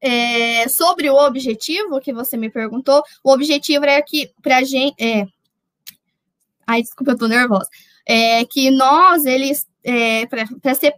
é, 0.00 0.68
sobre 0.68 1.08
o 1.08 1.14
objetivo 1.14 2.00
que 2.00 2.12
você 2.12 2.36
me 2.36 2.50
perguntou, 2.50 3.02
o 3.22 3.30
objetivo 3.30 3.84
era 3.84 4.02
que 4.02 4.32
para 4.42 4.58
a 4.58 4.64
gente. 4.64 5.00
É... 5.00 5.24
Ai, 6.66 6.82
desculpa, 6.82 7.12
eu 7.12 7.18
tô 7.18 7.28
nervosa 7.28 7.68
é, 8.06 8.44
que 8.44 8.70
nós, 8.70 9.24
eles, 9.24 9.66
é, 9.84 10.26
para 10.26 10.74
ser 10.74 10.94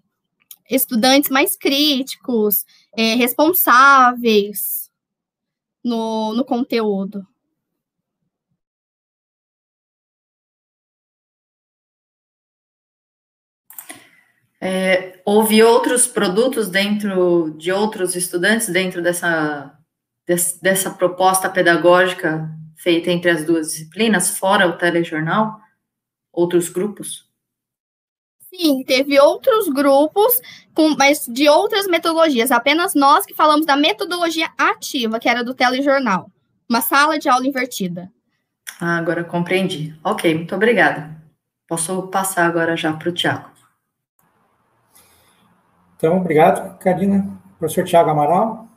estudantes 0.70 1.30
mais 1.30 1.56
críticos, 1.56 2.64
é, 2.96 3.14
responsáveis 3.14 4.90
no, 5.84 6.34
no 6.34 6.44
conteúdo. 6.44 7.26
É, 14.60 15.20
houve 15.26 15.62
outros 15.62 16.06
produtos 16.06 16.70
dentro 16.70 17.54
de 17.58 17.70
outros 17.70 18.16
estudantes 18.16 18.68
dentro 18.70 19.02
dessa, 19.02 19.78
dessa 20.62 20.90
proposta 20.90 21.50
pedagógica 21.50 22.48
feita 22.78 23.10
entre 23.10 23.30
as 23.30 23.44
duas 23.44 23.72
disciplinas, 23.72 24.38
fora 24.38 24.66
o 24.66 24.78
telejornal? 24.78 25.60
Outros 26.34 26.68
grupos? 26.68 27.28
Sim, 28.54 28.84
teve 28.84 29.18
outros 29.18 29.68
grupos, 29.68 30.40
com, 30.74 30.90
mas 30.96 31.26
de 31.26 31.48
outras 31.48 31.86
metodologias. 31.86 32.52
Apenas 32.52 32.94
nós 32.94 33.26
que 33.26 33.34
falamos 33.34 33.66
da 33.66 33.76
metodologia 33.76 34.48
ativa, 34.56 35.18
que 35.18 35.28
era 35.28 35.42
do 35.42 35.54
telejornal. 35.54 36.30
Uma 36.68 36.80
sala 36.80 37.18
de 37.18 37.28
aula 37.28 37.46
invertida. 37.46 38.12
Ah, 38.80 38.96
agora 38.96 39.24
compreendi. 39.24 39.98
Ok, 40.04 40.34
muito 40.34 40.54
obrigada. 40.54 41.14
Posso 41.68 42.08
passar 42.08 42.46
agora 42.46 42.76
já 42.76 42.92
para 42.92 43.08
o 43.08 43.12
Tiago. 43.12 43.50
Então, 45.96 46.18
obrigado, 46.18 46.78
Karina. 46.78 47.26
Professor 47.58 47.84
Tiago 47.84 48.10
Amaral. 48.10 48.68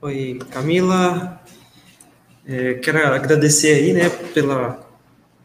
Oi, 0.00 0.38
Camila. 0.50 1.41
É, 2.44 2.74
quero 2.74 2.98
agradecer 2.98 3.74
aí, 3.74 3.92
né, 3.92 4.08
pela, 4.34 4.84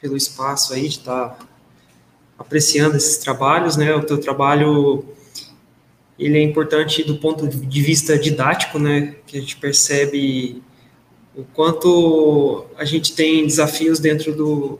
pelo 0.01 0.17
espaço 0.17 0.73
aí 0.73 0.89
de 0.89 0.97
estar 0.97 1.29
tá 1.29 1.47
apreciando 2.37 2.97
esses 2.97 3.17
trabalhos, 3.17 3.77
né, 3.77 3.93
o 3.93 4.03
teu 4.03 4.17
trabalho, 4.17 5.05
ele 6.17 6.39
é 6.39 6.41
importante 6.41 7.03
do 7.03 7.17
ponto 7.17 7.47
de 7.47 7.81
vista 7.81 8.17
didático, 8.17 8.79
né, 8.79 9.15
que 9.27 9.37
a 9.37 9.41
gente 9.41 9.57
percebe 9.57 10.61
o 11.35 11.43
quanto 11.53 12.65
a 12.75 12.83
gente 12.83 13.13
tem 13.13 13.45
desafios 13.45 13.99
dentro 13.99 14.33
do, 14.33 14.79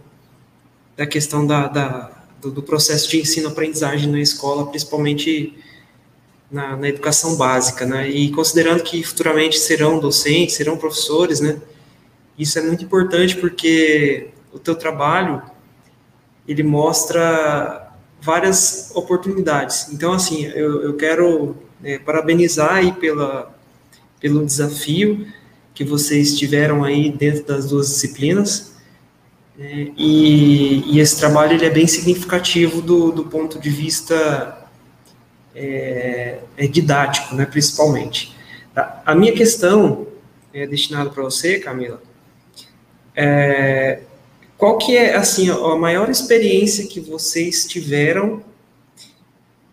da 0.96 1.06
questão 1.06 1.46
da, 1.46 1.68
da 1.68 2.12
do, 2.42 2.50
do, 2.52 2.64
processo 2.64 3.10
de 3.10 3.20
ensino-aprendizagem 3.20 4.10
na 4.10 4.20
escola, 4.20 4.68
principalmente 4.68 5.56
na, 6.52 6.76
na 6.76 6.90
educação 6.90 7.36
básica, 7.36 7.86
né, 7.86 8.10
e 8.10 8.32
considerando 8.32 8.82
que 8.82 9.04
futuramente 9.04 9.60
serão 9.60 10.00
docentes, 10.00 10.56
serão 10.56 10.78
professores, 10.78 11.40
né, 11.40 11.62
isso 12.38 12.60
é 12.60 12.62
muito 12.62 12.84
importante 12.84 13.36
porque 13.36 14.30
o 14.54 14.60
teu 14.60 14.76
trabalho 14.76 15.42
ele 16.48 16.64
mostra 16.64 17.92
várias 18.22 18.92
oportunidades. 18.96 19.92
Então, 19.92 20.14
assim, 20.14 20.46
eu, 20.46 20.82
eu 20.82 20.96
quero 20.96 21.56
é, 21.84 21.98
parabenizar 22.00 22.76
aí 22.76 22.92
pela, 22.94 23.56
pelo 24.20 24.46
desafio 24.46 25.28
que 25.74 25.84
vocês 25.84 26.38
tiveram 26.38 26.84
aí 26.84 27.12
dentro 27.12 27.46
das 27.46 27.68
duas 27.68 27.88
disciplinas. 27.88 28.76
É, 29.60 29.88
e, 29.98 30.84
e, 30.92 31.00
esse 31.00 31.18
trabalho 31.18 31.54
ele 31.54 31.66
é 31.66 31.70
bem 31.70 31.88
significativo 31.88 32.82
do, 32.82 33.12
do 33.12 33.26
ponto 33.26 33.60
de 33.60 33.70
vista 33.70 34.70
é, 35.56 36.40
é 36.56 36.68
didático, 36.68 37.36
né, 37.36 37.46
principalmente. 37.46 38.36
A 39.06 39.16
minha 39.16 39.34
questão 39.34 40.08
é 40.54 40.68
destinada 40.68 41.10
para 41.10 41.24
você, 41.24 41.60
Camila, 41.60 42.02
é, 43.20 44.02
qual 44.60 44.78
que 44.78 44.96
é, 44.96 45.16
assim, 45.16 45.50
a 45.50 45.76
maior 45.76 46.08
experiência 46.08 46.86
que 46.86 47.00
vocês 47.00 47.66
tiveram 47.66 48.44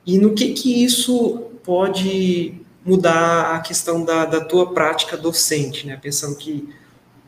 e 0.07 0.19
no 0.19 0.33
que 0.33 0.55
que 0.55 0.83
isso 0.83 1.43
pode 1.63 2.55
mudar 2.85 3.55
a 3.55 3.61
questão 3.61 4.03
da, 4.03 4.25
da 4.25 4.41
tua 4.41 4.73
prática 4.73 5.15
docente, 5.17 5.87
né? 5.87 5.99
Pensando 6.03 6.37
que 6.37 6.69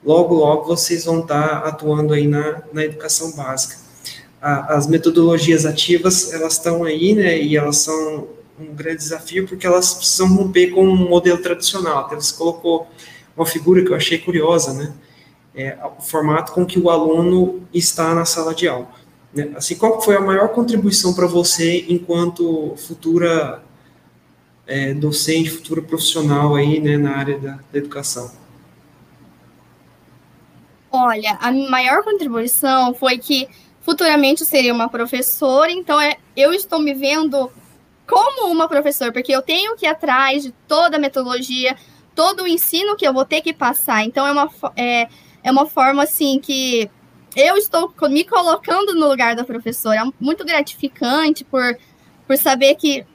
logo, 0.02 0.34
logo 0.34 0.64
vocês 0.64 1.04
vão 1.04 1.20
estar 1.20 1.58
atuando 1.58 2.14
aí 2.14 2.26
na, 2.26 2.62
na 2.72 2.84
educação 2.84 3.32
básica. 3.32 3.76
A, 4.40 4.74
as 4.74 4.86
metodologias 4.86 5.66
ativas, 5.66 6.32
elas 6.32 6.54
estão 6.54 6.84
aí, 6.84 7.14
né? 7.14 7.38
E 7.38 7.58
elas 7.58 7.78
são 7.78 8.28
um 8.58 8.74
grande 8.74 8.98
desafio 8.98 9.46
porque 9.46 9.66
elas 9.66 9.92
precisam 9.92 10.34
romper 10.34 10.68
com 10.68 10.82
um 10.86 10.96
modelo 10.96 11.38
tradicional. 11.38 12.00
Até 12.00 12.16
você 12.16 12.34
colocou 12.34 12.86
uma 13.36 13.44
figura 13.44 13.84
que 13.84 13.90
eu 13.90 13.96
achei 13.96 14.16
curiosa, 14.18 14.72
né? 14.72 14.94
É, 15.56 15.78
o 15.98 16.02
formato 16.02 16.52
com 16.52 16.66
que 16.66 16.78
o 16.78 16.90
aluno 16.90 17.66
está 17.72 18.14
na 18.14 18.24
sala 18.24 18.54
de 18.54 18.68
aula. 18.68 18.88
Né? 19.34 19.52
Assim, 19.56 19.74
qual 19.74 20.00
foi 20.00 20.16
a 20.16 20.20
maior 20.20 20.48
contribuição 20.50 21.14
para 21.14 21.26
você 21.26 21.86
enquanto 21.88 22.74
futura 22.76 23.62
é, 24.66 24.92
docente, 24.92 25.50
futura 25.50 25.80
profissional 25.80 26.54
aí, 26.54 26.78
né, 26.78 26.98
na 26.98 27.16
área 27.16 27.38
da, 27.38 27.58
da 27.72 27.78
educação? 27.78 28.30
Olha, 30.90 31.36
a 31.40 31.50
maior 31.52 32.02
contribuição 32.02 32.94
foi 32.94 33.18
que 33.18 33.48
futuramente 33.80 34.42
eu 34.42 34.46
seria 34.46 34.74
uma 34.74 34.88
professora, 34.88 35.70
então 35.70 36.00
é, 36.00 36.16
eu 36.36 36.52
estou 36.52 36.78
me 36.78 36.92
vendo 36.92 37.50
como 38.06 38.50
uma 38.50 38.68
professora, 38.68 39.12
porque 39.12 39.32
eu 39.32 39.42
tenho 39.42 39.76
que 39.76 39.84
ir 39.84 39.88
atrás 39.88 40.42
de 40.42 40.52
toda 40.66 40.96
a 40.96 41.00
metodologia, 41.00 41.76
todo 42.14 42.44
o 42.44 42.48
ensino 42.48 42.96
que 42.96 43.06
eu 43.06 43.12
vou 43.12 43.24
ter 43.24 43.42
que 43.42 43.52
passar. 43.52 44.04
Então, 44.04 44.26
é 44.26 44.32
uma, 44.32 44.50
é, 44.76 45.08
é 45.46 45.50
uma 45.52 45.64
forma 45.64 46.02
assim 46.02 46.40
que 46.40 46.90
eu 47.36 47.56
estou 47.56 47.94
me 48.10 48.24
colocando 48.24 48.96
no 48.96 49.08
lugar 49.08 49.36
da 49.36 49.44
professora. 49.44 50.00
É 50.00 50.12
muito 50.18 50.44
gratificante 50.44 51.44
por, 51.44 51.78
por 52.26 52.36
saber 52.36 52.74
que. 52.74 53.06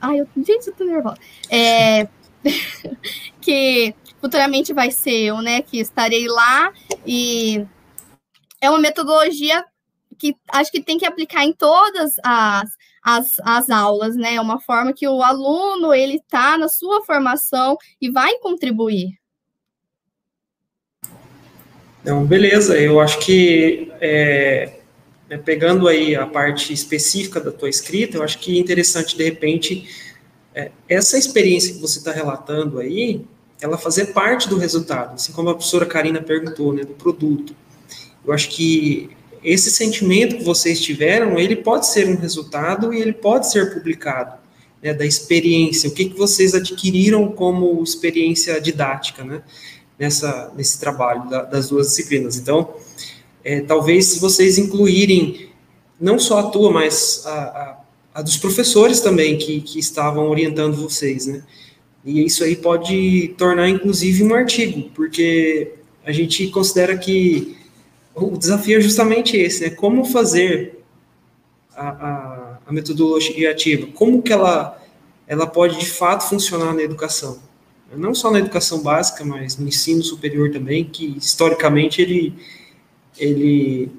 Ai, 0.00 0.18
eu, 0.18 0.28
gente, 0.36 0.66
eu 0.66 0.74
tô 0.74 0.84
nervosa. 0.84 1.16
É, 1.48 2.08
que 3.40 3.94
futuramente 4.20 4.72
vai 4.72 4.90
ser 4.90 5.26
eu, 5.26 5.40
né? 5.40 5.62
Que 5.62 5.78
estarei 5.78 6.26
lá 6.26 6.72
e 7.06 7.64
é 8.60 8.68
uma 8.68 8.80
metodologia 8.80 9.64
que 10.18 10.34
acho 10.48 10.72
que 10.72 10.82
tem 10.82 10.98
que 10.98 11.06
aplicar 11.06 11.44
em 11.44 11.52
todas 11.52 12.16
as, 12.24 12.68
as, 13.00 13.38
as 13.44 13.70
aulas, 13.70 14.16
né? 14.16 14.34
É 14.34 14.40
uma 14.40 14.58
forma 14.58 14.92
que 14.92 15.06
o 15.06 15.22
aluno 15.22 15.94
ele 15.94 16.16
está 16.16 16.58
na 16.58 16.68
sua 16.68 17.04
formação 17.04 17.76
e 18.00 18.10
vai 18.10 18.38
contribuir. 18.38 19.16
Então, 22.06 22.24
beleza, 22.24 22.78
eu 22.78 23.00
acho 23.00 23.18
que 23.18 23.90
é, 24.00 24.74
né, 25.28 25.38
pegando 25.38 25.88
aí 25.88 26.14
a 26.14 26.24
parte 26.24 26.72
específica 26.72 27.40
da 27.40 27.50
tua 27.50 27.68
escrita, 27.68 28.16
eu 28.16 28.22
acho 28.22 28.38
que 28.38 28.56
é 28.56 28.60
interessante, 28.60 29.16
de 29.16 29.24
repente, 29.24 29.88
é, 30.54 30.70
essa 30.88 31.18
experiência 31.18 31.74
que 31.74 31.80
você 31.80 31.98
está 31.98 32.12
relatando 32.12 32.78
aí, 32.78 33.22
ela 33.60 33.76
fazer 33.76 34.12
parte 34.12 34.48
do 34.48 34.56
resultado, 34.56 35.14
assim 35.14 35.32
como 35.32 35.50
a 35.50 35.54
professora 35.54 35.84
Karina 35.84 36.22
perguntou, 36.22 36.72
né, 36.72 36.84
do 36.84 36.94
produto. 36.94 37.56
Eu 38.24 38.32
acho 38.32 38.50
que 38.50 39.10
esse 39.42 39.68
sentimento 39.68 40.36
que 40.36 40.44
vocês 40.44 40.80
tiveram, 40.80 41.36
ele 41.36 41.56
pode 41.56 41.88
ser 41.88 42.06
um 42.06 42.14
resultado 42.14 42.94
e 42.94 43.00
ele 43.00 43.14
pode 43.14 43.50
ser 43.50 43.74
publicado, 43.74 44.38
né, 44.80 44.94
da 44.94 45.04
experiência, 45.04 45.90
o 45.90 45.92
que, 45.92 46.04
que 46.04 46.16
vocês 46.16 46.54
adquiriram 46.54 47.32
como 47.32 47.82
experiência 47.82 48.60
didática, 48.60 49.24
né, 49.24 49.42
nessa, 49.98 50.52
nesse 50.56 50.78
trabalho 50.78 51.28
da, 51.28 51.42
das 51.42 51.68
duas 51.68 51.88
disciplinas. 51.88 52.36
Então, 52.36 52.74
é, 53.44 53.60
talvez 53.60 54.06
se 54.06 54.20
vocês 54.20 54.58
incluírem 54.58 55.50
não 56.00 56.18
só 56.18 56.40
a 56.40 56.50
tua, 56.50 56.70
mas 56.70 57.22
a, 57.24 57.30
a, 57.32 57.78
a 58.14 58.22
dos 58.22 58.36
professores 58.36 59.00
também 59.00 59.38
que, 59.38 59.60
que 59.60 59.78
estavam 59.78 60.28
orientando 60.28 60.76
vocês, 60.76 61.26
né, 61.26 61.42
e 62.06 62.24
isso 62.24 62.44
aí 62.44 62.54
pode 62.54 63.34
tornar, 63.36 63.68
inclusive, 63.68 64.22
um 64.22 64.32
artigo, 64.32 64.90
porque 64.94 65.72
a 66.04 66.12
gente 66.12 66.46
considera 66.48 66.96
que 66.96 67.56
o 68.14 68.38
desafio 68.38 68.78
é 68.78 68.80
justamente 68.80 69.36
esse, 69.36 69.64
né? 69.64 69.70
Como 69.70 70.04
fazer 70.04 70.84
a, 71.74 71.88
a, 71.88 72.58
a 72.64 72.72
metodologia 72.72 73.50
ativa, 73.50 73.88
como 73.92 74.22
que 74.22 74.32
ela, 74.32 74.80
ela 75.26 75.48
pode, 75.48 75.80
de 75.80 75.90
fato, 75.90 76.28
funcionar 76.28 76.72
na 76.72 76.82
educação. 76.82 77.40
Não 77.94 78.14
só 78.14 78.30
na 78.30 78.38
educação 78.38 78.82
básica, 78.82 79.24
mas 79.24 79.56
no 79.56 79.68
ensino 79.68 80.02
superior 80.02 80.50
também, 80.50 80.84
que, 80.84 81.16
historicamente, 81.16 82.02
ele, 82.02 82.34
ele 83.18 83.90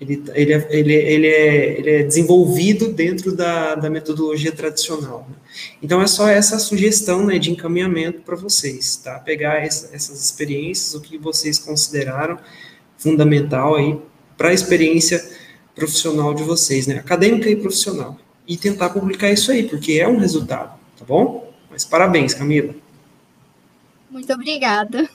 ele, 0.00 0.22
ele, 0.34 0.52
é, 0.52 0.68
ele, 0.70 0.92
ele, 0.92 1.26
é, 1.26 1.78
ele 1.78 1.90
é 1.90 2.02
desenvolvido 2.02 2.92
dentro 2.92 3.34
da, 3.34 3.74
da 3.74 3.88
metodologia 3.88 4.52
tradicional. 4.52 5.26
Né? 5.28 5.36
Então, 5.82 6.02
é 6.02 6.06
só 6.06 6.28
essa 6.28 6.58
sugestão 6.58 7.24
né, 7.24 7.38
de 7.38 7.50
encaminhamento 7.50 8.20
para 8.22 8.36
vocês, 8.36 8.96
tá? 8.96 9.18
Pegar 9.20 9.64
essa, 9.64 9.94
essas 9.94 10.22
experiências, 10.22 10.94
o 10.94 11.00
que 11.00 11.16
vocês 11.16 11.58
consideraram 11.58 12.38
fundamental 12.98 13.76
aí 13.76 13.98
para 14.36 14.48
a 14.48 14.52
experiência 14.52 15.24
profissional 15.74 16.34
de 16.34 16.42
vocês, 16.42 16.86
né? 16.86 16.96
Acadêmica 16.96 17.48
e 17.48 17.56
profissional. 17.56 18.18
E 18.46 18.56
tentar 18.56 18.90
publicar 18.90 19.30
isso 19.30 19.50
aí, 19.50 19.62
porque 19.62 19.94
é 19.94 20.08
um 20.08 20.18
resultado, 20.18 20.78
tá 20.98 21.04
bom? 21.06 21.52
Mas 21.70 21.84
parabéns, 21.84 22.34
Camila. 22.34 22.74
Muito 24.14 24.32
obrigada. 24.32 25.08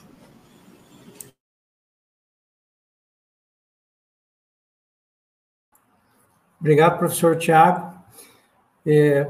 Obrigado, 6.60 6.98
professor 6.98 7.38
Tiago. 7.38 7.94
É, 8.84 9.26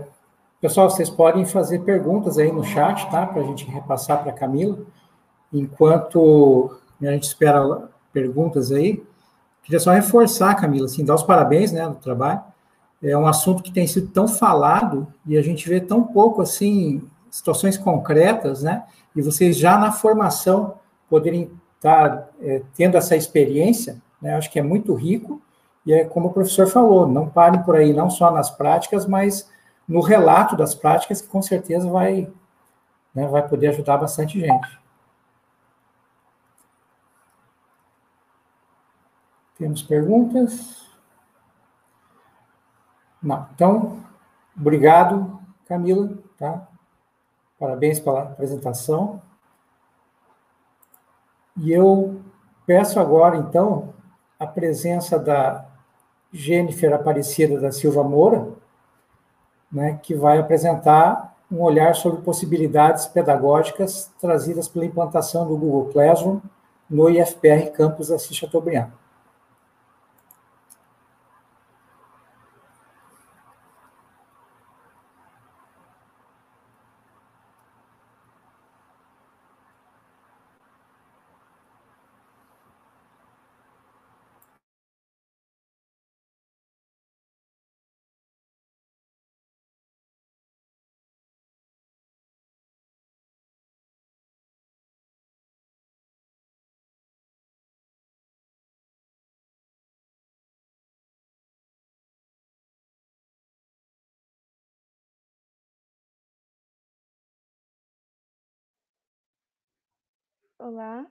pessoal, 0.60 0.90
vocês 0.90 1.08
podem 1.08 1.46
fazer 1.46 1.84
perguntas 1.84 2.36
aí 2.36 2.50
no 2.50 2.64
chat, 2.64 3.08
tá? 3.12 3.24
Para 3.24 3.42
a 3.42 3.44
gente 3.44 3.64
repassar 3.66 4.20
para 4.20 4.32
a 4.32 4.34
Camila. 4.34 4.76
Enquanto 5.52 6.76
a 7.00 7.12
gente 7.12 7.28
espera 7.28 7.88
perguntas 8.12 8.72
aí, 8.72 9.00
queria 9.62 9.78
só 9.78 9.92
reforçar, 9.92 10.52
Camila, 10.56 10.86
assim, 10.86 11.04
dar 11.04 11.14
os 11.14 11.22
parabéns, 11.22 11.70
né, 11.70 11.88
do 11.88 11.94
trabalho. 11.94 12.42
É 13.00 13.16
um 13.16 13.24
assunto 13.24 13.62
que 13.62 13.70
tem 13.70 13.86
sido 13.86 14.08
tão 14.08 14.26
falado 14.26 15.06
e 15.24 15.38
a 15.38 15.42
gente 15.42 15.68
vê 15.68 15.80
tão 15.80 16.02
pouco, 16.02 16.42
assim, 16.42 17.08
situações 17.30 17.78
concretas, 17.78 18.64
né? 18.64 18.84
E 19.14 19.22
vocês 19.22 19.56
já 19.56 19.76
na 19.78 19.92
formação 19.92 20.78
poderem 21.08 21.50
estar 21.76 22.28
é, 22.40 22.62
tendo 22.74 22.96
essa 22.96 23.16
experiência, 23.16 24.00
né? 24.20 24.36
Acho 24.36 24.50
que 24.50 24.58
é 24.58 24.62
muito 24.62 24.94
rico 24.94 25.40
e 25.84 25.92
é 25.92 26.04
como 26.04 26.28
o 26.28 26.32
professor 26.32 26.66
falou, 26.66 27.08
não 27.08 27.28
parem 27.28 27.62
por 27.62 27.74
aí, 27.74 27.92
não 27.92 28.10
só 28.10 28.30
nas 28.30 28.50
práticas, 28.50 29.06
mas 29.06 29.50
no 29.88 30.00
relato 30.00 30.56
das 30.56 30.74
práticas, 30.74 31.20
que 31.20 31.28
com 31.28 31.42
certeza 31.42 31.90
vai, 31.90 32.30
né, 33.14 33.26
vai 33.26 33.46
poder 33.48 33.68
ajudar 33.68 33.96
bastante 33.96 34.38
gente. 34.38 34.78
Temos 39.58 39.82
perguntas? 39.82 40.86
Não. 43.22 43.46
Então, 43.54 44.02
obrigado, 44.56 45.40
Camila, 45.66 46.16
tá? 46.38 46.69
Parabéns 47.60 48.00
pela 48.00 48.22
apresentação. 48.22 49.20
E 51.58 51.70
eu 51.70 52.18
peço 52.64 52.98
agora, 52.98 53.36
então, 53.36 53.92
a 54.38 54.46
presença 54.46 55.18
da 55.18 55.66
Jennifer 56.32 56.94
Aparecida 56.94 57.60
da 57.60 57.70
Silva 57.70 58.02
Moura, 58.02 58.48
né, 59.70 60.00
que 60.02 60.14
vai 60.14 60.38
apresentar 60.38 61.36
um 61.52 61.60
olhar 61.60 61.94
sobre 61.94 62.22
possibilidades 62.22 63.06
pedagógicas 63.06 64.10
trazidas 64.18 64.66
pela 64.66 64.86
implantação 64.86 65.46
do 65.46 65.56
Google 65.56 65.92
Classroom 65.92 66.40
no 66.88 67.10
IFPR 67.10 67.72
Campus 67.72 68.10
Assis 68.10 68.36
Chateaubriand. 68.36 68.88
Olá. 110.60 111.06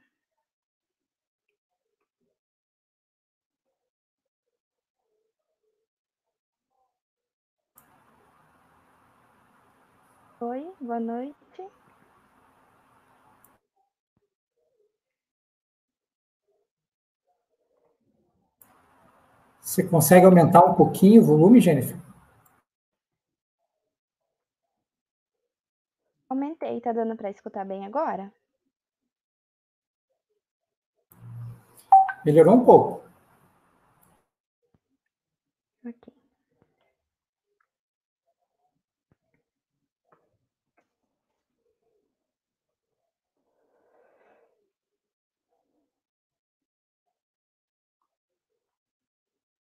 Oi, 10.40 10.72
boa 10.80 11.00
noite. 11.00 11.36
Você 19.60 19.84
consegue 19.84 20.28
aumentar 20.28 20.64
um 20.64 20.76
pouquinho 20.76 21.24
o 21.24 21.26
volume, 21.26 21.60
Jennifer? 21.60 21.98
Aumentei, 26.30 26.80
tá 26.82 26.92
dando 26.92 27.16
para 27.16 27.32
escutar 27.32 27.66
bem 27.66 27.84
agora? 27.84 28.32
Melhorou 32.26 32.56
um 32.56 32.64
pouco. 32.66 33.02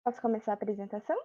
Posso 0.03 0.21
começar 0.21 0.51
a 0.51 0.53
apresentação? 0.55 1.17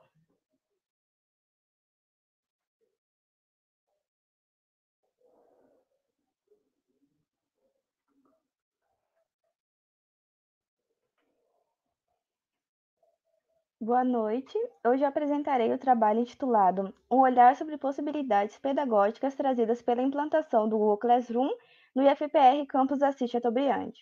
Boa 13.82 14.04
noite. 14.04 14.58
Hoje 14.86 15.06
apresentarei 15.06 15.72
o 15.72 15.78
trabalho 15.78 16.20
intitulado 16.20 16.94
Um 17.10 17.20
olhar 17.20 17.56
sobre 17.56 17.78
possibilidades 17.78 18.58
pedagógicas 18.58 19.34
trazidas 19.34 19.80
pela 19.80 20.02
implantação 20.02 20.68
do 20.68 20.76
Google 20.76 20.98
Classroom 20.98 21.48
no 21.96 22.02
IFPR 22.02 22.66
Campus 22.68 23.02
Assis 23.02 23.30
Chateaubriand. 23.30 23.92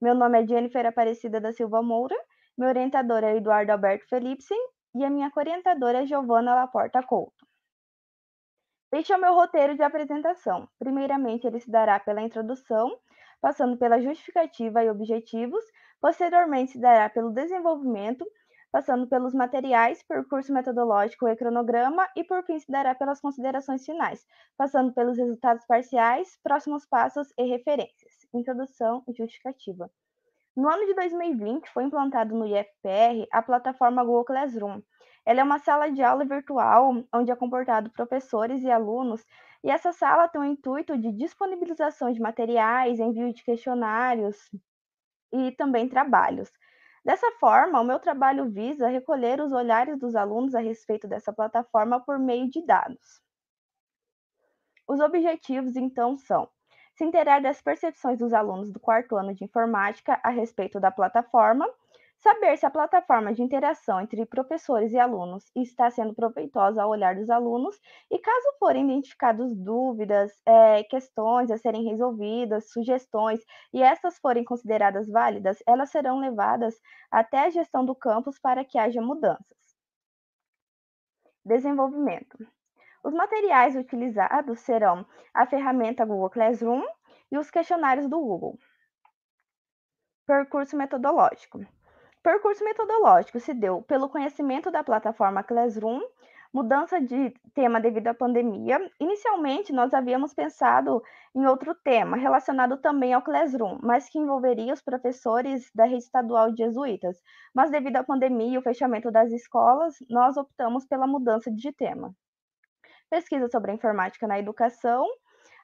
Meu 0.00 0.14
nome 0.14 0.40
é 0.40 0.46
Jennifer 0.46 0.86
Aparecida 0.86 1.40
da 1.40 1.52
Silva 1.52 1.82
Moura, 1.82 2.14
meu 2.56 2.68
orientador 2.68 3.24
é 3.24 3.36
Eduardo 3.36 3.72
Alberto 3.72 4.08
Felipsen 4.08 4.56
e 4.94 5.04
a 5.04 5.10
minha 5.10 5.32
orientadora 5.36 6.04
é 6.04 6.06
Giovana 6.06 6.54
Laporta 6.54 7.02
Couto. 7.02 7.44
Este 8.92 9.12
é 9.12 9.16
o 9.16 9.20
meu 9.20 9.34
roteiro 9.34 9.74
de 9.74 9.82
apresentação. 9.82 10.68
Primeiramente, 10.78 11.44
ele 11.44 11.58
se 11.58 11.68
dará 11.68 11.98
pela 11.98 12.22
introdução, 12.22 12.96
passando 13.40 13.76
pela 13.76 14.00
justificativa 14.00 14.84
e 14.84 14.88
objetivos, 14.88 15.64
posteriormente 16.00 16.70
se 16.70 16.80
dará 16.80 17.10
pelo 17.10 17.32
desenvolvimento, 17.32 18.24
passando 18.70 19.06
pelos 19.06 19.34
materiais, 19.34 20.02
percurso 20.02 20.52
metodológico 20.52 21.26
e 21.28 21.36
cronograma, 21.36 22.06
e 22.14 22.24
por 22.24 22.44
fim 22.44 22.58
se 22.58 22.70
dará 22.70 22.94
pelas 22.94 23.20
considerações 23.20 23.84
finais, 23.84 24.26
passando 24.56 24.92
pelos 24.92 25.16
resultados 25.16 25.64
parciais, 25.66 26.38
próximos 26.42 26.84
passos 26.86 27.32
e 27.38 27.44
referências. 27.44 28.12
Introdução 28.34 29.02
e 29.08 29.12
justificativa. 29.12 29.90
No 30.56 30.68
ano 30.68 30.84
de 30.86 30.94
2020, 30.94 31.70
foi 31.70 31.84
implantado 31.84 32.34
no 32.34 32.44
IFPR 32.44 33.26
a 33.32 33.40
plataforma 33.40 34.02
Google 34.02 34.24
Classroom. 34.24 34.82
Ela 35.24 35.40
é 35.40 35.44
uma 35.44 35.58
sala 35.60 35.90
de 35.90 36.02
aula 36.02 36.24
virtual 36.24 37.04
onde 37.14 37.30
é 37.30 37.36
comportado 37.36 37.90
professores 37.90 38.62
e 38.62 38.70
alunos, 38.70 39.24
e 39.62 39.70
essa 39.70 39.92
sala 39.92 40.28
tem 40.28 40.40
o 40.40 40.44
intuito 40.44 40.96
de 40.98 41.12
disponibilização 41.12 42.12
de 42.12 42.20
materiais, 42.20 42.98
envio 42.98 43.32
de 43.32 43.42
questionários 43.44 44.50
e 45.32 45.52
também 45.52 45.88
trabalhos. 45.88 46.50
Dessa 47.04 47.30
forma, 47.38 47.80
o 47.80 47.84
meu 47.84 47.98
trabalho 47.98 48.50
visa 48.50 48.88
recolher 48.88 49.40
os 49.40 49.52
olhares 49.52 49.98
dos 49.98 50.14
alunos 50.14 50.54
a 50.54 50.60
respeito 50.60 51.06
dessa 51.06 51.32
plataforma 51.32 52.00
por 52.00 52.18
meio 52.18 52.50
de 52.50 52.64
dados. 52.64 53.20
Os 54.86 55.00
objetivos, 55.00 55.76
então, 55.76 56.16
são 56.16 56.48
se 56.94 57.04
inteirar 57.04 57.40
das 57.40 57.62
percepções 57.62 58.18
dos 58.18 58.32
alunos 58.32 58.72
do 58.72 58.80
quarto 58.80 59.16
ano 59.16 59.32
de 59.32 59.44
informática 59.44 60.20
a 60.22 60.30
respeito 60.30 60.80
da 60.80 60.90
plataforma, 60.90 61.68
Saber 62.20 62.56
se 62.58 62.66
a 62.66 62.70
plataforma 62.70 63.32
de 63.32 63.42
interação 63.42 64.00
entre 64.00 64.26
professores 64.26 64.92
e 64.92 64.98
alunos 64.98 65.44
está 65.54 65.88
sendo 65.88 66.12
proveitosa 66.12 66.82
ao 66.82 66.90
olhar 66.90 67.14
dos 67.14 67.30
alunos 67.30 67.78
e, 68.10 68.18
caso 68.18 68.56
forem 68.58 68.90
identificadas 68.90 69.54
dúvidas, 69.54 70.32
é, 70.44 70.82
questões 70.82 71.48
a 71.48 71.56
serem 71.56 71.84
resolvidas, 71.84 72.72
sugestões, 72.72 73.40
e 73.72 73.80
essas 73.80 74.18
forem 74.18 74.42
consideradas 74.44 75.08
válidas, 75.08 75.62
elas 75.64 75.90
serão 75.90 76.18
levadas 76.18 76.74
até 77.08 77.46
a 77.46 77.50
gestão 77.50 77.84
do 77.84 77.94
campus 77.94 78.36
para 78.40 78.64
que 78.64 78.78
haja 78.78 79.00
mudanças. 79.00 79.56
Desenvolvimento. 81.44 82.36
Os 83.04 83.14
materiais 83.14 83.76
utilizados 83.76 84.58
serão 84.60 85.06
a 85.32 85.46
ferramenta 85.46 86.04
Google 86.04 86.30
Classroom 86.30 86.82
e 87.30 87.38
os 87.38 87.48
questionários 87.48 88.08
do 88.08 88.18
Google. 88.18 88.58
Percurso 90.26 90.76
metodológico 90.76 91.60
percurso 92.28 92.62
metodológico 92.62 93.40
se 93.40 93.54
deu 93.54 93.80
pelo 93.80 94.06
conhecimento 94.06 94.70
da 94.70 94.84
plataforma 94.84 95.42
Classroom, 95.42 96.02
mudança 96.52 97.00
de 97.00 97.32
tema 97.54 97.80
devido 97.80 98.08
à 98.08 98.12
pandemia. 98.12 98.78
Inicialmente, 99.00 99.72
nós 99.72 99.94
havíamos 99.94 100.34
pensado 100.34 101.02
em 101.34 101.46
outro 101.46 101.74
tema 101.74 102.18
relacionado 102.18 102.76
também 102.76 103.14
ao 103.14 103.22
Classroom, 103.22 103.78
mas 103.82 104.10
que 104.10 104.18
envolveria 104.18 104.74
os 104.74 104.82
professores 104.82 105.70
da 105.74 105.86
rede 105.86 106.04
estadual 106.04 106.52
de 106.52 106.58
jesuítas. 106.64 107.18
Mas 107.54 107.70
devido 107.70 107.96
à 107.96 108.04
pandemia 108.04 108.56
e 108.56 108.58
o 108.58 108.62
fechamento 108.62 109.10
das 109.10 109.32
escolas, 109.32 109.94
nós 110.10 110.36
optamos 110.36 110.84
pela 110.84 111.06
mudança 111.06 111.50
de 111.50 111.72
tema. 111.72 112.14
Pesquisa 113.08 113.48
sobre 113.48 113.70
a 113.70 113.74
informática 113.74 114.26
na 114.26 114.38
educação, 114.38 115.06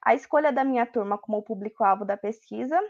a 0.03 0.15
escolha 0.15 0.51
da 0.51 0.65
minha 0.65 0.87
turma 0.87 1.19
como 1.19 1.43
público-alvo 1.43 2.07
da 2.07 2.17
pesquisa, 2.17 2.81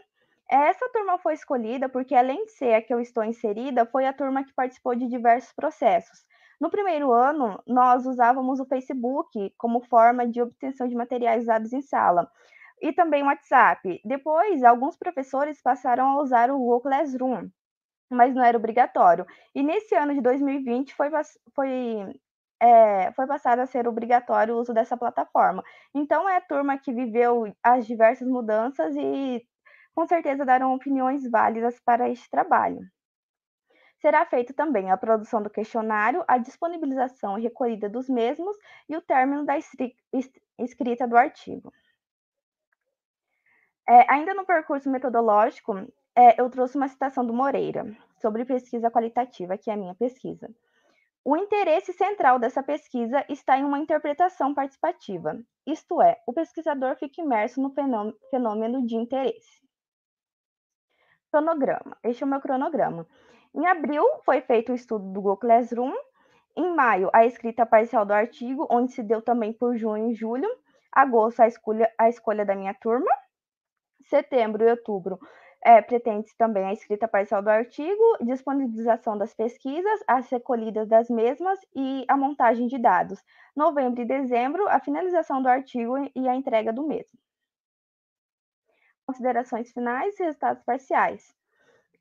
essa 0.49 0.89
turma 0.89 1.17
foi 1.17 1.33
escolhida 1.33 1.89
porque, 1.89 2.15
além 2.15 2.45
de 2.45 2.51
ser 2.51 2.75
a 2.75 2.81
que 2.81 2.93
eu 2.93 2.99
estou 2.99 3.23
inserida, 3.23 3.85
foi 3.85 4.05
a 4.05 4.13
turma 4.13 4.43
que 4.43 4.53
participou 4.53 4.95
de 4.95 5.07
diversos 5.07 5.51
processos. 5.53 6.25
No 6.59 6.69
primeiro 6.69 7.11
ano, 7.11 7.61
nós 7.67 8.05
usávamos 8.05 8.59
o 8.59 8.65
Facebook 8.65 9.53
como 9.57 9.81
forma 9.81 10.27
de 10.27 10.41
obtenção 10.41 10.87
de 10.87 10.95
materiais 10.95 11.43
usados 11.43 11.73
em 11.73 11.81
sala 11.81 12.29
e 12.81 12.93
também 12.93 13.23
o 13.23 13.27
WhatsApp. 13.27 14.01
Depois, 14.05 14.63
alguns 14.63 14.97
professores 14.97 15.61
passaram 15.61 16.11
a 16.11 16.21
usar 16.21 16.49
o 16.51 16.57
Google 16.57 16.81
Classroom, 16.81 17.49
mas 18.09 18.33
não 18.33 18.43
era 18.43 18.57
obrigatório. 18.57 19.25
E 19.53 19.63
nesse 19.63 19.95
ano 19.95 20.13
de 20.13 20.21
2020 20.21 20.93
foi, 20.95 21.09
foi, 21.53 22.19
é, 22.61 23.11
foi 23.13 23.27
passado 23.27 23.59
a 23.59 23.65
ser 23.65 23.87
obrigatório 23.87 24.55
o 24.55 24.59
uso 24.59 24.73
dessa 24.73 24.95
plataforma. 24.97 25.63
Então, 25.93 26.27
é 26.29 26.37
a 26.37 26.41
turma 26.41 26.77
que 26.77 26.93
viveu 26.93 27.53
as 27.63 27.85
diversas 27.85 28.27
mudanças 28.27 28.95
e 28.95 29.45
com 29.95 30.05
certeza 30.05 30.45
darão 30.45 30.75
opiniões 30.75 31.27
válidas 31.29 31.79
para 31.79 32.09
este 32.09 32.29
trabalho. 32.29 32.81
Será 34.01 34.25
feita 34.25 34.53
também 34.53 34.91
a 34.91 34.97
produção 34.97 35.41
do 35.41 35.49
questionário, 35.49 36.23
a 36.27 36.37
disponibilização 36.37 37.39
e 37.39 37.43
recolhida 37.43 37.89
dos 37.89 38.09
mesmos 38.09 38.55
e 38.89 38.95
o 38.95 39.01
término 39.01 39.45
da 39.45 39.55
escrita 39.57 41.07
do 41.07 41.15
artigo. 41.15 41.73
É, 43.87 44.11
ainda 44.11 44.33
no 44.33 44.45
percurso 44.45 44.89
metodológico, 44.89 45.73
é, 46.15 46.39
eu 46.39 46.49
trouxe 46.49 46.75
uma 46.75 46.87
citação 46.87 47.25
do 47.25 47.33
Moreira 47.33 47.85
sobre 48.19 48.45
pesquisa 48.45 48.91
qualitativa, 48.91 49.57
que 49.57 49.69
é 49.69 49.73
a 49.73 49.77
minha 49.77 49.95
pesquisa. 49.95 50.53
O 51.23 51.35
interesse 51.37 51.93
central 51.93 52.37
dessa 52.37 52.61
pesquisa 52.61 53.25
está 53.29 53.57
em 53.57 53.63
uma 53.63 53.79
interpretação 53.79 54.53
participativa, 54.53 55.39
isto 55.65 55.99
é, 56.01 56.21
o 56.27 56.33
pesquisador 56.33 56.95
fica 56.97 57.21
imerso 57.21 57.59
no 57.59 57.73
fenômeno 58.29 58.85
de 58.85 58.95
interesse. 58.95 59.64
Cronograma. 61.35 61.97
Este 62.01 62.23
é 62.23 62.25
o 62.25 62.29
meu 62.29 62.39
cronograma. 62.39 63.05
Em 63.53 63.67
abril, 63.67 64.05
foi 64.23 64.39
feito 64.39 64.71
o 64.71 64.75
estudo 64.75 65.03
do 65.11 65.19
Google 65.19 65.35
Classroom. 65.35 65.93
Em 66.55 66.73
maio, 66.73 67.09
a 67.11 67.25
escrita 67.25 67.65
parcial 67.65 68.05
do 68.05 68.13
artigo, 68.13 68.65
onde 68.71 68.93
se 68.93 69.03
deu 69.03 69.21
também 69.21 69.51
por 69.51 69.75
junho 69.75 70.11
e 70.11 70.13
julho. 70.13 70.47
Agosto, 70.93 71.41
a 71.41 71.47
escolha, 71.47 71.91
a 71.97 72.07
escolha 72.07 72.45
da 72.45 72.55
minha 72.55 72.73
turma. 72.73 73.11
Setembro 74.03 74.63
e 74.63 74.69
outubro, 74.71 75.19
é, 75.61 75.81
pretende-se 75.81 76.37
também 76.37 76.63
a 76.63 76.71
escrita 76.71 77.05
parcial 77.05 77.43
do 77.43 77.49
artigo, 77.49 78.17
disponibilização 78.21 79.17
das 79.17 79.33
pesquisas, 79.33 79.99
as 80.07 80.29
recolhidas 80.29 80.87
das 80.87 81.09
mesmas 81.09 81.59
e 81.75 82.05
a 82.07 82.15
montagem 82.15 82.67
de 82.67 82.77
dados. 82.77 83.21
Novembro 83.53 84.01
e 84.01 84.05
dezembro, 84.05 84.69
a 84.69 84.79
finalização 84.79 85.41
do 85.41 85.49
artigo 85.49 85.97
e 86.15 86.29
a 86.29 86.33
entrega 86.35 86.71
do 86.71 86.87
mesmo 86.87 87.24
considerações 89.05 89.71
finais 89.71 90.19
e 90.19 90.23
resultados 90.23 90.63
parciais. 90.63 91.35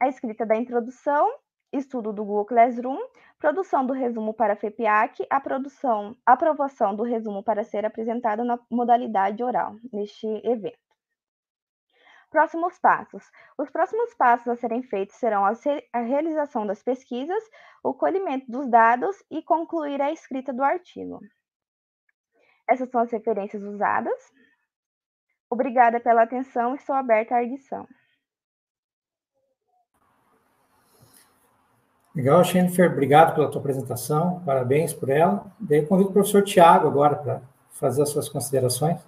A 0.01 0.09
escrita 0.09 0.45
da 0.45 0.57
introdução, 0.57 1.29
estudo 1.73 2.13
do 2.13 2.25
Google 2.25 2.47
Classroom, 2.47 2.99
produção 3.39 3.87
do 3.87 3.93
resumo 3.93 4.33
para 4.33 4.55
a 4.55 4.57
FEPIAC, 4.57 5.27
a 5.29 5.41
produção, 5.41 6.17
aprovação 6.25 6.95
do 6.95 7.03
resumo 7.03 7.43
para 7.43 7.65
ser 7.65 7.85
apresentado 7.85 8.45
na 8.45 8.59
modalidade 8.71 9.43
oral 9.43 9.77
neste 9.93 10.27
evento. 10.45 10.79
Próximos 12.31 12.79
passos. 12.81 13.23
Os 13.57 13.71
próximos 13.71 14.13
passos 14.15 14.49
a 14.49 14.57
serem 14.57 14.83
feitos 14.83 15.15
serão 15.17 15.45
a 15.45 16.01
realização 16.01 16.67
das 16.67 16.83
pesquisas, 16.83 17.43
o 17.83 17.95
colhimento 17.95 18.51
dos 18.51 18.69
dados 18.69 19.23
e 19.31 19.41
concluir 19.41 20.03
a 20.03 20.11
escrita 20.11 20.53
do 20.53 20.65
artigo. 20.65 21.21
Essas 22.69 22.91
são 22.91 23.03
as 23.03 23.13
referências 23.13 23.63
usadas. 23.63 24.33
Obrigada 25.55 26.01
pela 26.01 26.25
atenção, 26.25 26.75
estou 26.75 26.97
aberta 26.97 27.37
à 27.37 27.45
edição. 27.45 27.87
Legal, 32.13 32.43
Jennifer, 32.43 32.91
obrigado 32.91 33.37
pela 33.37 33.49
tua 33.49 33.61
apresentação, 33.61 34.43
parabéns 34.45 34.93
por 34.93 35.09
ela. 35.09 35.47
Daí 35.61 35.79
eu 35.79 35.87
convido 35.87 36.11
o 36.11 36.13
professor 36.13 36.43
Tiago 36.43 36.89
agora 36.89 37.15
para 37.15 37.41
fazer 37.71 38.03
as 38.03 38.09
suas 38.09 38.29
considerações. 38.29 38.99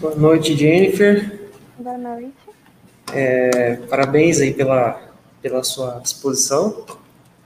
Boa 0.00 0.16
noite, 0.16 0.56
Jennifer. 0.56 1.48
Boa 1.78 1.96
noite. 1.96 2.34
É, 3.14 3.76
parabéns 3.86 4.40
aí 4.40 4.52
pela, 4.52 5.00
pela 5.40 5.62
sua 5.62 6.00
exposição. 6.02 6.84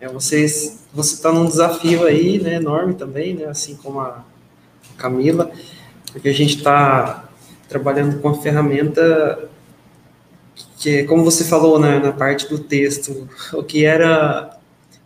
É, 0.01 0.09
vocês, 0.09 0.87
você 0.91 1.13
está 1.13 1.31
num 1.31 1.45
desafio 1.45 2.07
aí, 2.07 2.43
né, 2.43 2.55
enorme 2.55 2.95
também, 2.95 3.35
né, 3.35 3.45
assim 3.45 3.77
como 3.77 4.01
a 4.01 4.25
Camila, 4.97 5.51
porque 6.13 6.29
a 6.29 6.33
gente 6.33 6.57
está 6.57 7.29
trabalhando 7.69 8.21
com 8.21 8.29
a 8.29 8.41
ferramenta 8.41 9.49
que, 10.79 11.05
como 11.05 11.25
você 11.25 11.45
falou 11.45 11.79
na, 11.79 11.99
na 11.99 12.13
parte 12.13 12.49
do 12.49 12.59
texto, 12.59 13.29
o 13.53 13.63
que 13.63 13.85
era 13.85 14.59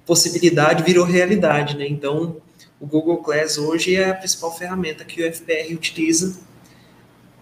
possibilidade 0.05 0.83
virou 0.83 1.05
realidade, 1.05 1.77
né? 1.77 1.87
Então, 1.87 2.37
o 2.81 2.87
Google 2.87 3.19
Class 3.19 3.59
hoje 3.59 3.95
é 3.97 4.11
a 4.11 4.15
principal 4.15 4.57
ferramenta 4.57 5.05
que 5.05 5.23
o 5.23 5.27
IFPR 5.27 5.75
utiliza, 5.75 6.39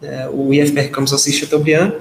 né? 0.00 0.28
o 0.28 0.52
IFPR 0.52 0.90
Campus 0.90 1.12
Assist 1.12 1.40
Chateaubriand, 1.40 1.92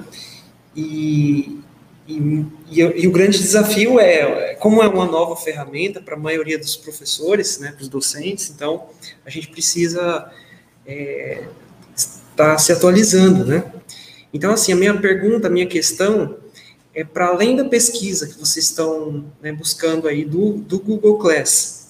e, 0.74 1.60
e, 2.08 2.44
e, 2.70 3.06
o 3.06 3.10
grande 3.10 3.38
desafio 3.38 3.98
é, 3.98 4.54
como 4.54 4.82
é 4.82 4.88
uma 4.88 5.06
nova 5.06 5.34
ferramenta 5.36 6.00
para 6.00 6.14
a 6.14 6.18
maioria 6.18 6.58
dos 6.58 6.76
professores, 6.76 7.58
né, 7.58 7.72
para 7.72 7.82
os 7.82 7.88
docentes, 7.88 8.50
então 8.50 8.86
a 9.24 9.30
gente 9.30 9.48
precisa 9.48 10.30
é, 10.86 11.44
estar 11.96 12.58
se 12.58 12.72
atualizando, 12.72 13.44
né? 13.44 13.64
Então, 14.32 14.52
assim, 14.52 14.72
a 14.72 14.76
minha 14.76 14.94
pergunta, 14.94 15.48
a 15.48 15.50
minha 15.50 15.66
questão 15.66 16.36
é 16.94 17.02
para 17.02 17.26
além 17.26 17.56
da 17.56 17.64
pesquisa 17.64 18.26
que 18.26 18.38
vocês 18.38 18.66
estão 18.66 19.24
né, 19.42 19.52
buscando 19.52 20.06
aí 20.06 20.24
do, 20.24 20.52
do 20.52 20.78
Google 20.78 21.18
Class, 21.18 21.88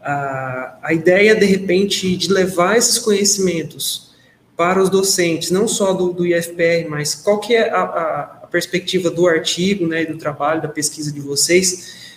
a, 0.00 0.78
a 0.82 0.92
ideia, 0.92 1.34
de 1.34 1.44
repente, 1.44 2.16
de 2.16 2.32
levar 2.32 2.76
esses 2.76 2.98
conhecimentos 2.98 4.14
para 4.56 4.82
os 4.82 4.90
docentes, 4.90 5.50
não 5.50 5.68
só 5.68 5.92
do, 5.92 6.12
do 6.12 6.26
IFPR, 6.26 6.88
mas 6.88 7.14
qual 7.14 7.38
que 7.38 7.54
é 7.54 7.70
a, 7.70 7.82
a 7.82 8.37
perspectiva 8.50 9.10
do 9.10 9.26
artigo, 9.26 9.86
né, 9.86 10.04
do 10.04 10.16
trabalho, 10.16 10.62
da 10.62 10.68
pesquisa 10.68 11.12
de 11.12 11.20
vocês, 11.20 12.08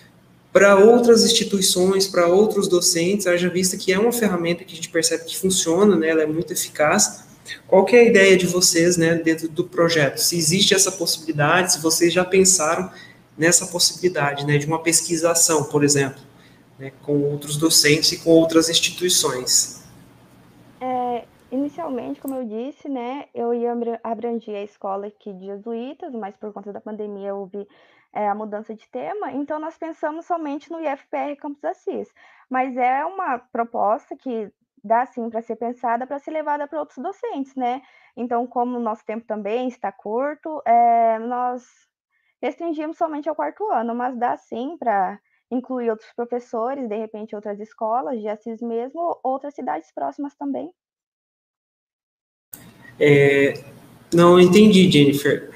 para 0.52 0.76
outras 0.76 1.24
instituições, 1.24 2.08
para 2.08 2.28
outros 2.28 2.68
docentes, 2.68 3.26
haja 3.26 3.50
vista 3.50 3.78
que 3.78 3.94
é 3.94 4.00
uma 4.00 4.12
ferramenta 4.12 4.64
que 4.64 4.74
a 4.74 4.76
gente 4.76 4.90
percebe 4.90 5.26
que 5.26 5.38
funciona, 5.38 5.96
né, 5.96 6.10
ela 6.10 6.24
é 6.24 6.26
muito 6.26 6.52
eficaz. 6.52 7.24
Qual 7.68 7.88
é 7.90 8.00
a 8.00 8.04
ideia 8.04 8.38
de 8.38 8.46
vocês, 8.46 8.98
né, 8.98 9.16
dentro 9.16 9.48
do 9.48 9.64
projeto? 9.64 10.18
Se 10.18 10.38
existe 10.38 10.74
essa 10.74 10.92
possibilidade, 10.92 11.74
se 11.74 11.80
vocês 11.80 12.14
já 12.14 12.26
pensaram 12.26 12.92
nessa 13.38 13.66
possibilidade, 13.68 14.46
né, 14.46 14.58
de 14.58 14.66
uma 14.66 14.80
pesquisação, 14.80 15.64
por 15.64 15.84
exemplo, 15.84 16.22
né, 16.78 16.92
com 17.02 17.20
outros 17.22 17.56
docentes 17.58 18.12
e 18.12 18.18
com 18.18 18.32
outras 18.32 18.70
instituições. 18.70 19.82
É, 20.82 21.24
inicialmente, 21.52 22.22
como 22.22 22.36
eu 22.36 22.46
disse, 22.46 22.88
né, 22.90 23.28
eu 23.34 23.54
ia 23.54 23.74
abranger 24.04 24.56
a 24.56 24.64
escola 24.64 25.08
aqui 25.08 25.34
de 25.34 25.46
jesuítas, 25.46 26.14
mas 26.14 26.36
por 26.38 26.54
conta 26.54 26.72
da 26.72 26.80
pandemia 26.82 27.36
houve 27.36 27.68
é, 28.14 28.28
a 28.28 28.36
mudança 28.36 28.74
de 28.74 28.88
tema, 28.90 29.32
então 29.32 29.60
nós 29.60 29.78
pensamos 29.78 30.26
somente 30.26 30.72
no 30.72 30.80
IFPR 30.82 31.36
Campus 31.38 31.64
Assis. 31.64 32.14
Mas 32.50 32.76
é 32.78 33.06
uma 33.06 33.40
proposta 33.40 34.16
que 34.16 34.52
dá 34.84 35.06
sim 35.06 35.30
para 35.30 35.42
ser 35.42 35.56
pensada 35.58 36.08
para 36.08 36.20
ser 36.20 36.32
levada 36.32 36.68
para 36.68 36.80
outros 36.80 36.98
docentes, 36.98 37.56
né? 37.56 37.82
Então, 38.18 38.48
como 38.48 38.78
o 38.78 38.82
nosso 38.82 39.06
tempo 39.06 39.26
também 39.26 39.68
está 39.68 39.92
curto, 39.92 40.62
é, 40.66 41.20
nós 41.20 41.64
restringimos 42.42 42.98
somente 42.98 43.30
ao 43.30 43.36
quarto 43.36 43.70
ano, 43.72 43.94
mas 43.96 44.18
dá 44.18 44.36
sim 44.38 44.78
para 44.78 45.20
incluir 45.52 45.90
outros 45.90 46.12
professores, 46.14 46.88
de 46.90 46.96
repente 46.96 47.36
outras 47.36 47.60
escolas 47.60 48.20
de 48.20 48.28
Assis 48.28 48.62
mesmo, 48.62 49.20
outras 49.24 49.54
cidades 49.54 49.92
próximas 49.94 50.34
também. 50.36 50.74
É, 53.04 53.60
não 54.14 54.40
entendi, 54.40 54.90
Jennifer. 54.92 55.50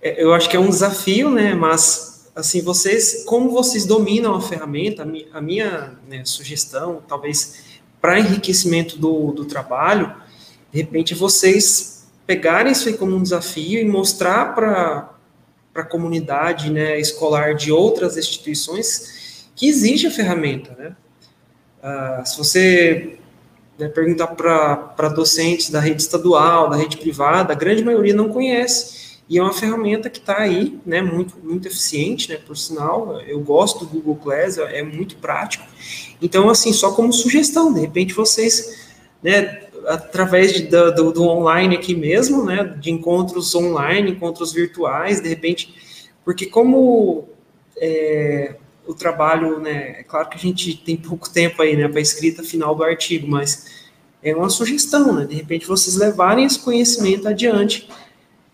É, 0.00 0.22
eu 0.22 0.32
acho 0.32 0.48
que 0.48 0.56
é 0.56 0.60
um 0.60 0.68
desafio, 0.68 1.28
né? 1.28 1.52
Mas 1.52 2.30
assim, 2.36 2.62
vocês, 2.62 3.24
como 3.24 3.50
vocês 3.50 3.84
dominam 3.84 4.34
a 4.34 4.40
ferramenta, 4.40 5.02
a 5.32 5.40
minha, 5.40 5.98
né, 6.08 6.24
sugestão, 6.24 7.02
talvez 7.06 7.80
para 8.00 8.20
enriquecimento 8.20 8.96
do, 8.98 9.32
do 9.32 9.44
trabalho, 9.44 10.14
de 10.72 10.80
repente 10.80 11.14
vocês 11.14 12.06
pegarem 12.26 12.72
isso 12.72 12.88
aí 12.88 12.96
como 12.96 13.16
um 13.16 13.22
desafio 13.22 13.80
e 13.80 13.84
mostrar 13.84 14.54
para 14.54 15.10
a 15.74 15.82
comunidade 15.82 16.70
né, 16.70 16.98
escolar 16.98 17.54
de 17.54 17.72
outras 17.72 18.16
instituições 18.16 19.48
que 19.56 19.68
existe 19.68 20.06
a 20.06 20.10
ferramenta, 20.10 20.74
né? 20.76 20.96
Uh, 21.82 22.26
se 22.26 22.38
você 22.38 23.18
né, 23.78 23.88
perguntar 23.88 24.28
para 24.28 25.08
docentes 25.08 25.70
da 25.70 25.80
rede 25.80 26.02
estadual, 26.02 26.68
da 26.68 26.76
rede 26.76 26.96
privada, 26.96 27.52
a 27.52 27.56
grande 27.56 27.84
maioria 27.84 28.14
não 28.14 28.28
conhece. 28.28 29.04
E 29.28 29.38
é 29.38 29.42
uma 29.42 29.52
ferramenta 29.52 30.10
que 30.10 30.18
está 30.18 30.38
aí, 30.38 30.78
né, 30.84 31.00
muito, 31.00 31.36
muito 31.42 31.66
eficiente, 31.66 32.28
né, 32.28 32.36
por 32.36 32.56
sinal, 32.56 33.20
eu 33.22 33.40
gosto 33.40 33.84
do 33.84 33.86
Google 33.86 34.16
Class, 34.16 34.58
é 34.58 34.82
muito 34.82 35.16
prático. 35.16 35.64
Então, 36.20 36.48
assim, 36.50 36.72
só 36.72 36.92
como 36.92 37.12
sugestão, 37.12 37.72
de 37.72 37.80
repente 37.80 38.12
vocês, 38.12 38.86
né, 39.22 39.62
através 39.86 40.52
de, 40.52 40.62
do, 40.64 41.12
do, 41.12 41.22
online 41.24 41.74
aqui 41.76 41.94
mesmo, 41.94 42.44
né, 42.44 42.64
de 42.78 42.90
encontros 42.90 43.54
online, 43.54 44.10
encontros 44.10 44.52
virtuais, 44.52 45.22
de 45.22 45.28
repente, 45.28 45.74
porque 46.22 46.46
como 46.46 47.28
é, 47.78 48.56
o 48.86 48.94
trabalho, 48.94 49.58
né, 49.60 50.00
é 50.00 50.02
claro 50.02 50.28
que 50.28 50.36
a 50.36 50.40
gente 50.40 50.76
tem 50.76 50.96
pouco 50.96 51.30
tempo 51.30 51.60
aí, 51.62 51.76
né, 51.76 51.88
para 51.88 52.00
escrita 52.00 52.42
final 52.42 52.74
do 52.74 52.84
artigo, 52.84 53.26
mas 53.26 53.84
é 54.22 54.34
uma 54.34 54.50
sugestão, 54.50 55.12
né, 55.14 55.26
de 55.26 55.34
repente 55.34 55.66
vocês 55.66 55.96
levarem 55.96 56.44
esse 56.44 56.58
conhecimento 56.58 57.28
adiante, 57.28 57.88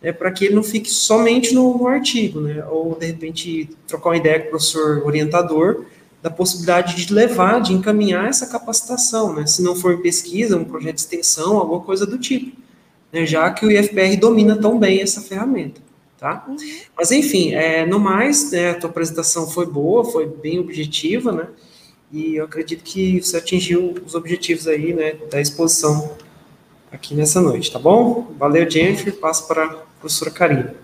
é 0.02 0.12
para 0.12 0.30
que 0.30 0.46
ele 0.46 0.54
não 0.54 0.62
fique 0.62 0.90
somente 0.90 1.54
no, 1.54 1.76
no, 1.76 1.86
artigo, 1.86 2.40
né? 2.40 2.64
Ou 2.66 2.96
de 2.98 3.06
repente 3.06 3.68
trocar 3.86 4.10
uma 4.10 4.16
ideia 4.16 4.40
com 4.40 4.46
o 4.46 4.50
professor 4.50 5.02
orientador 5.04 5.84
da 6.22 6.30
possibilidade 6.30 7.04
de 7.04 7.12
levar, 7.12 7.60
de 7.60 7.72
encaminhar 7.72 8.28
essa 8.28 8.46
capacitação, 8.46 9.34
né? 9.34 9.46
Se 9.46 9.62
não 9.62 9.76
for 9.76 9.92
em 9.92 10.02
pesquisa, 10.02 10.56
um 10.56 10.64
projeto 10.64 10.94
de 10.94 11.00
extensão, 11.02 11.58
alguma 11.58 11.80
coisa 11.80 12.06
do 12.06 12.18
tipo, 12.18 12.56
né? 13.12 13.26
Já 13.26 13.50
que 13.50 13.64
o 13.66 13.70
IFPR 13.70 14.18
domina 14.18 14.56
tão 14.56 14.78
bem 14.78 15.00
essa 15.00 15.20
ferramenta, 15.20 15.80
tá? 16.20 16.44
Uhum. 16.46 16.56
Mas 16.96 17.10
enfim, 17.10 17.54
é, 17.54 17.86
no 17.86 17.98
mais, 17.98 18.52
né, 18.52 18.70
a 18.70 18.74
tua 18.78 18.90
apresentação 18.90 19.48
foi 19.48 19.64
boa, 19.64 20.04
foi 20.04 20.26
bem 20.26 20.58
objetiva, 20.58 21.32
né? 21.32 21.48
E 22.12 22.36
eu 22.36 22.44
acredito 22.44 22.84
que 22.84 23.22
você 23.22 23.38
atingiu 23.38 23.94
os 24.04 24.14
objetivos 24.14 24.68
aí, 24.68 24.92
né, 24.92 25.14
da 25.30 25.40
exposição 25.40 26.16
aqui 26.92 27.14
nessa 27.14 27.40
noite, 27.40 27.72
tá 27.72 27.78
bom? 27.78 28.34
Valeu, 28.36 28.68
Jennifer. 28.68 29.16
Passo 29.16 29.48
para 29.48 29.68
professora 29.98 30.30
Karina. 30.30 30.74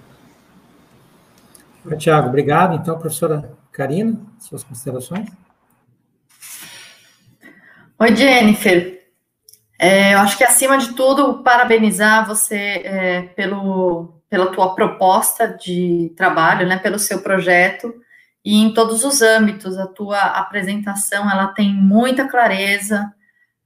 Tiago, 1.98 2.28
obrigado. 2.28 2.74
Então, 2.74 2.98
professora 2.98 3.52
Karina, 3.70 4.18
suas 4.40 4.64
considerações? 4.64 5.28
Oi, 7.98 8.16
Jennifer. 8.16 8.96
É, 9.78 10.14
eu 10.14 10.18
acho 10.18 10.36
que, 10.38 10.44
acima 10.44 10.78
de 10.78 10.94
tudo, 10.94 11.42
parabenizar 11.42 12.26
você 12.26 12.56
é, 12.56 13.22
pelo, 13.34 14.15
pela 14.28 14.52
tua 14.52 14.74
proposta 14.74 15.46
de 15.46 16.12
trabalho, 16.16 16.66
né, 16.66 16.78
pelo 16.78 16.98
seu 16.98 17.20
projeto, 17.22 17.94
e 18.44 18.56
em 18.56 18.72
todos 18.72 19.04
os 19.04 19.22
âmbitos. 19.22 19.76
A 19.76 19.86
tua 19.86 20.20
apresentação, 20.20 21.30
ela 21.30 21.48
tem 21.48 21.72
muita 21.72 22.28
clareza, 22.28 23.12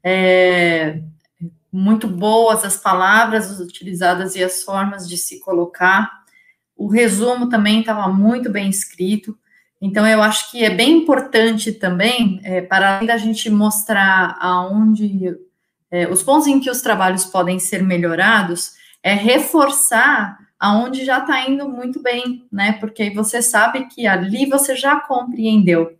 é, 0.03 1.01
muito 1.73 2.09
boas 2.09 2.65
as 2.65 2.77
palavras 2.77 3.61
utilizadas 3.61 4.35
e 4.35 4.43
as 4.43 4.63
formas 4.63 5.09
de 5.09 5.17
se 5.17 5.39
colocar. 5.41 6.11
O 6.77 6.89
resumo 6.89 7.49
também 7.49 7.81
estava 7.81 8.09
muito 8.09 8.51
bem 8.51 8.69
escrito. 8.69 9.39
Então, 9.81 10.07
eu 10.07 10.23
acho 10.23 10.51
que 10.51 10.65
é 10.65 10.71
bem 10.71 10.99
importante 10.99 11.73
também, 11.73 12.41
é, 12.43 12.61
para 12.61 12.97
além 12.97 13.07
da 13.07 13.17
gente 13.17 13.49
mostrar 13.49 14.37
aonde 14.41 15.37
é, 15.91 16.09
os 16.09 16.23
pontos 16.23 16.47
em 16.47 16.61
que 16.61 16.71
os 16.71 16.81
trabalhos 16.81 17.25
podem 17.27 17.59
ser 17.59 17.83
melhorados, 17.83 18.73
é 19.03 19.15
reforçar 19.15 20.39
aonde 20.61 21.07
já 21.07 21.21
está 21.21 21.49
indo 21.49 21.67
muito 21.67 22.03
bem, 22.03 22.47
né? 22.53 22.73
Porque 22.73 23.03
aí 23.03 23.15
você 23.15 23.41
sabe 23.41 23.87
que 23.87 24.07
ali 24.07 24.45
você 24.45 24.77
já 24.77 25.01
compreendeu. 25.01 25.99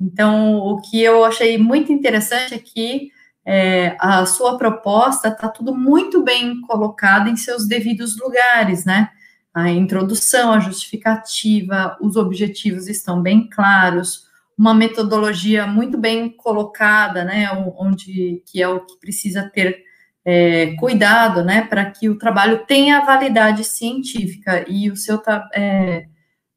Então, 0.00 0.58
o 0.58 0.80
que 0.80 1.02
eu 1.02 1.24
achei 1.24 1.58
muito 1.58 1.90
interessante 1.92 2.54
é 2.54 2.58
que 2.58 3.10
é, 3.44 3.96
a 3.98 4.24
sua 4.24 4.56
proposta 4.56 5.28
está 5.28 5.48
tudo 5.48 5.74
muito 5.74 6.22
bem 6.22 6.60
colocado 6.60 7.28
em 7.28 7.36
seus 7.36 7.66
devidos 7.66 8.16
lugares, 8.16 8.84
né? 8.84 9.10
A 9.52 9.70
introdução, 9.70 10.52
a 10.52 10.60
justificativa, 10.60 11.96
os 12.00 12.14
objetivos 12.16 12.88
estão 12.88 13.20
bem 13.20 13.48
claros, 13.48 14.26
uma 14.56 14.74
metodologia 14.74 15.66
muito 15.66 15.98
bem 15.98 16.28
colocada, 16.28 17.24
né? 17.24 17.50
Onde 17.76 18.42
que 18.46 18.62
é 18.62 18.68
o 18.68 18.80
que 18.80 18.98
precisa 19.00 19.50
ter 19.52 19.85
é, 20.26 20.74
cuidado, 20.74 21.44
né? 21.44 21.62
Para 21.62 21.90
que 21.90 22.08
o 22.10 22.18
trabalho 22.18 22.66
tenha 22.66 23.04
validade 23.04 23.64
científica 23.64 24.64
e 24.68 24.90
o 24.90 24.96
seu 24.96 25.18
tá, 25.18 25.48
é, 25.54 26.06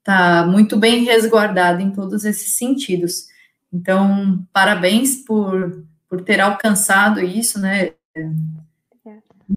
tá 0.03 0.45
muito 0.45 0.75
bem 0.75 1.05
resguardado 1.05 1.82
em 1.82 1.91
todos 1.91 2.25
esses 2.25 2.58
sentidos. 2.58 3.27
Então, 3.71 4.45
parabéns 4.51 5.23
por 5.23 5.88
por 6.10 6.21
ter 6.21 6.41
alcançado 6.41 7.21
isso, 7.21 7.60
né? 7.60 7.93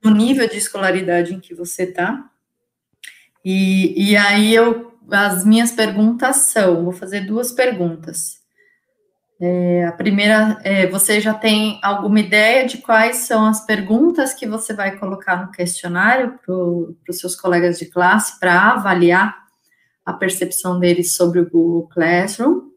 No 0.04 0.10
nível 0.10 0.46
de 0.46 0.58
escolaridade 0.58 1.34
em 1.34 1.40
que 1.40 1.54
você 1.54 1.84
está. 1.84 2.30
E, 3.44 4.10
e 4.10 4.16
aí 4.16 4.54
eu, 4.54 4.98
as 5.10 5.44
minhas 5.44 5.72
perguntas 5.72 6.36
são, 6.36 6.84
vou 6.84 6.92
fazer 6.92 7.22
duas 7.22 7.50
perguntas. 7.52 8.41
É, 9.44 9.84
a 9.86 9.90
primeira, 9.90 10.60
é, 10.62 10.86
você 10.86 11.20
já 11.20 11.34
tem 11.34 11.80
alguma 11.82 12.20
ideia 12.20 12.64
de 12.64 12.78
quais 12.78 13.16
são 13.16 13.44
as 13.44 13.66
perguntas 13.66 14.32
que 14.32 14.46
você 14.46 14.72
vai 14.72 14.96
colocar 14.96 15.44
no 15.44 15.50
questionário 15.50 16.38
para 16.46 16.54
os 16.54 17.18
seus 17.18 17.34
colegas 17.34 17.76
de 17.76 17.86
classe 17.86 18.38
para 18.38 18.70
avaliar 18.70 19.36
a 20.06 20.12
percepção 20.12 20.78
deles 20.78 21.16
sobre 21.16 21.40
o 21.40 21.50
Google 21.50 21.88
Classroom? 21.88 22.70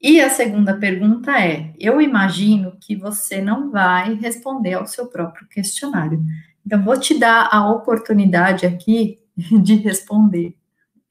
E 0.00 0.22
a 0.22 0.30
segunda 0.30 0.74
pergunta 0.74 1.38
é: 1.38 1.74
eu 1.78 2.00
imagino 2.00 2.78
que 2.80 2.96
você 2.96 3.42
não 3.42 3.70
vai 3.70 4.14
responder 4.14 4.72
ao 4.72 4.86
seu 4.86 5.08
próprio 5.08 5.46
questionário. 5.48 6.24
Então, 6.64 6.82
vou 6.82 6.98
te 6.98 7.18
dar 7.18 7.50
a 7.52 7.70
oportunidade 7.70 8.64
aqui 8.64 9.18
de 9.62 9.74
responder 9.74 10.56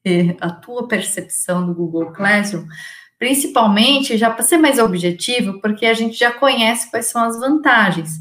é, 0.04 0.36
a 0.40 0.50
tua 0.50 0.88
percepção 0.88 1.64
do 1.64 1.72
Google 1.72 2.12
Classroom, 2.12 2.66
principalmente 3.24 4.18
já 4.18 4.28
para 4.28 4.42
ser 4.42 4.58
mais 4.58 4.78
objetivo, 4.78 5.58
porque 5.58 5.86
a 5.86 5.94
gente 5.94 6.14
já 6.14 6.30
conhece 6.30 6.90
quais 6.90 7.06
são 7.06 7.24
as 7.24 7.40
vantagens. 7.40 8.18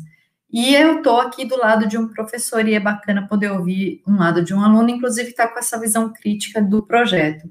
E 0.49 0.73
eu 0.73 0.99
estou 0.99 1.19
aqui 1.19 1.43
do 1.43 1.57
lado 1.57 1.85
de 1.89 1.97
um 1.97 2.07
professor 2.07 2.65
e 2.65 2.73
é 2.73 2.79
bacana 2.79 3.27
poder 3.27 3.51
ouvir 3.51 4.01
um 4.07 4.17
lado 4.17 4.41
de 4.41 4.53
um 4.53 4.63
aluno, 4.63 4.89
inclusive 4.89 5.31
está 5.31 5.45
com 5.45 5.59
essa 5.59 5.77
visão 5.77 6.13
crítica 6.13 6.61
do 6.61 6.81
projeto. 6.81 7.49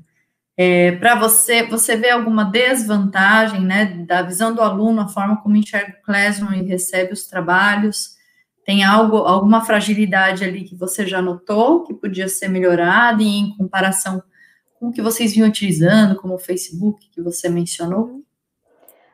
É, 0.57 0.93
para 0.93 1.15
você, 1.15 1.65
você 1.65 1.95
vê 1.95 2.09
alguma 2.09 2.45
desvantagem, 2.45 3.61
né, 3.61 3.85
da 4.09 4.23
visão 4.23 4.55
do 4.55 4.63
aluno, 4.63 5.03
a 5.03 5.09
forma 5.09 5.37
como 5.43 5.55
enxerga 5.55 5.99
o 6.01 6.07
Classroom 6.07 6.55
e 6.55 6.63
recebe 6.63 7.13
os 7.13 7.27
trabalhos, 7.27 8.17
Tem 8.65 8.83
algo, 8.83 9.19
alguma 9.19 9.63
fragilidade 9.63 10.43
ali 10.43 10.65
que 10.65 10.75
você 10.75 11.07
já 11.07 11.21
notou 11.21 11.85
que 11.85 11.93
podia 11.93 12.29
ser 12.29 12.49
melhorada 12.49 13.23
em 13.23 13.55
comparação 13.59 14.23
com 14.83 14.91
que 14.91 15.01
vocês 15.01 15.33
vinham 15.33 15.49
utilizando, 15.49 16.17
como 16.17 16.35
o 16.35 16.39
Facebook 16.39 17.09
que 17.09 17.23
você 17.23 17.49
mencionou? 17.49 18.21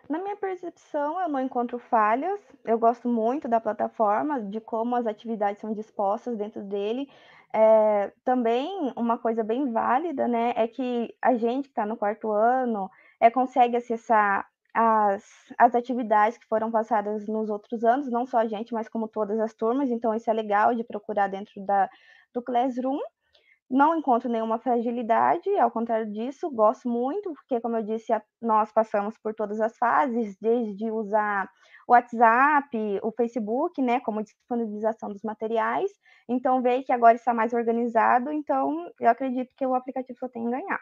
Na 0.09 0.19
minha 0.19 0.35
percepção, 0.35 1.21
eu 1.21 1.29
não 1.29 1.39
encontro 1.39 1.79
falhas. 1.79 2.41
Eu 2.65 2.79
gosto 2.79 3.07
muito 3.07 3.47
da 3.47 3.61
plataforma, 3.61 4.41
de 4.41 4.61
como 4.63 4.97
as 4.97 5.07
atividades 5.07 5.61
são 5.61 5.75
dispostas 5.75 6.39
dentro 6.39 6.63
dele. 6.63 7.07
É, 7.53 8.11
também 8.25 8.95
uma 8.97 9.19
coisa 9.19 9.45
bem 9.45 9.71
válida, 9.71 10.27
né, 10.27 10.55
é 10.57 10.67
que 10.67 11.15
a 11.21 11.37
gente 11.37 11.65
que 11.65 11.73
está 11.73 11.85
no 11.85 11.99
quarto 11.99 12.31
ano 12.31 12.91
é, 13.21 13.31
consegue 13.31 13.77
acessar 13.77 14.47
as, 14.73 15.23
as 15.59 15.75
atividades 15.75 16.39
que 16.39 16.47
foram 16.47 16.71
passadas 16.71 17.27
nos 17.27 17.51
outros 17.51 17.85
anos, 17.85 18.11
não 18.11 18.25
só 18.25 18.39
a 18.39 18.47
gente, 18.47 18.73
mas 18.73 18.89
como 18.89 19.07
todas 19.07 19.39
as 19.39 19.53
turmas, 19.53 19.91
então 19.91 20.15
isso 20.15 20.31
é 20.31 20.33
legal 20.33 20.75
de 20.75 20.85
procurar 20.85 21.29
dentro 21.29 21.61
da, 21.67 21.91
do 22.33 22.41
Classroom. 22.41 22.99
Não 23.71 23.95
encontro 23.97 24.31
nenhuma 24.31 24.59
fragilidade, 24.59 25.49
ao 25.59 25.71
contrário 25.71 26.11
disso, 26.11 26.51
gosto 26.51 26.89
muito, 26.89 27.33
porque, 27.35 27.61
como 27.61 27.77
eu 27.77 27.83
disse, 27.83 28.13
nós 28.41 28.73
passamos 28.73 29.19
por 29.19 29.35
todas 29.35 29.61
as 29.61 29.77
fases, 29.77 30.37
desde 30.41 30.91
usar 30.91 31.47
o 31.87 31.93
WhatsApp, 31.93 32.71
o 33.03 33.13
Facebook, 33.13 33.83
né, 33.83 34.01
como 34.01 34.23
disponibilização 34.23 35.11
dos 35.11 35.23
materiais. 35.23 35.91
Então, 36.27 36.63
veio 36.63 36.83
que 36.83 36.93
agora 36.93 37.17
está 37.17 37.35
mais 37.35 37.53
organizado, 37.53 38.33
então 38.33 38.91
eu 38.99 39.11
acredito 39.11 39.53
que 39.55 39.67
o 39.67 39.75
aplicativo 39.75 40.19
só 40.19 40.29
tem 40.29 40.47
a 40.47 40.51
ganhar. 40.51 40.81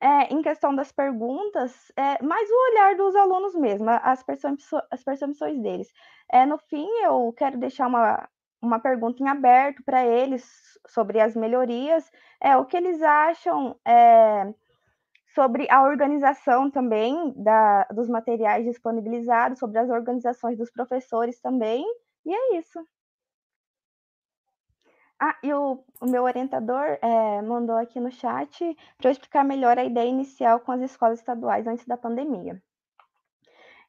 É, 0.00 0.32
em 0.32 0.42
questão 0.42 0.74
das 0.74 0.92
perguntas, 0.92 1.72
é, 1.96 2.22
mais 2.22 2.48
o 2.50 2.70
olhar 2.70 2.96
dos 2.96 3.16
alunos 3.16 3.54
mesmo, 3.54 3.88
as, 3.90 4.22
percepções, 4.22 5.60
deles. 5.62 5.88
É, 6.30 6.44
no 6.44 6.58
fim, 6.58 6.86
eu 7.02 7.32
quero 7.36 7.58
deixar 7.58 7.86
uma, 7.86 8.28
uma 8.64 8.78
pergunta 8.80 9.22
em 9.22 9.28
aberto 9.28 9.82
para 9.84 10.04
eles 10.04 10.44
sobre 10.88 11.20
as 11.20 11.34
melhorias, 11.36 12.10
é, 12.40 12.56
o 12.56 12.64
que 12.64 12.76
eles 12.76 13.00
acham 13.02 13.78
é, 13.86 14.52
sobre 15.34 15.66
a 15.70 15.82
organização 15.82 16.70
também 16.70 17.32
da, 17.36 17.84
dos 17.84 18.08
materiais 18.08 18.64
disponibilizados, 18.64 19.58
sobre 19.58 19.78
as 19.78 19.90
organizações 19.90 20.56
dos 20.56 20.70
professores 20.70 21.40
também, 21.40 21.84
e 22.24 22.34
é 22.34 22.58
isso. 22.58 22.84
Ah, 25.20 25.36
e 25.42 25.52
o, 25.52 25.84
o 26.00 26.06
meu 26.06 26.24
orientador 26.24 26.98
é, 27.00 27.42
mandou 27.42 27.76
aqui 27.76 28.00
no 28.00 28.10
chat 28.10 28.76
para 28.98 29.08
eu 29.08 29.12
explicar 29.12 29.44
melhor 29.44 29.78
a 29.78 29.84
ideia 29.84 30.08
inicial 30.08 30.60
com 30.60 30.72
as 30.72 30.80
escolas 30.82 31.18
estaduais 31.18 31.66
antes 31.66 31.86
da 31.86 31.96
pandemia. 31.96 32.60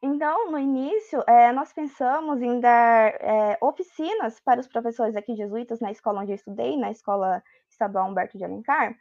Então, 0.07 0.51
no 0.51 0.59
início, 0.59 1.23
é, 1.27 1.51
nós 1.51 1.73
pensamos 1.73 2.39
em 2.39 2.59
dar 2.59 3.07
é, 3.19 3.57
oficinas 3.59 4.39
para 4.39 4.59
os 4.59 4.67
professores 4.67 5.15
aqui 5.15 5.35
jesuítas 5.35 5.79
na 5.79 5.89
escola 5.89 6.21
onde 6.21 6.31
eu 6.31 6.35
estudei, 6.35 6.77
na 6.77 6.91
Escola 6.91 7.41
Estadual 7.67 8.07
Humberto 8.07 8.37
de 8.37 8.43
Alencar, 8.43 8.95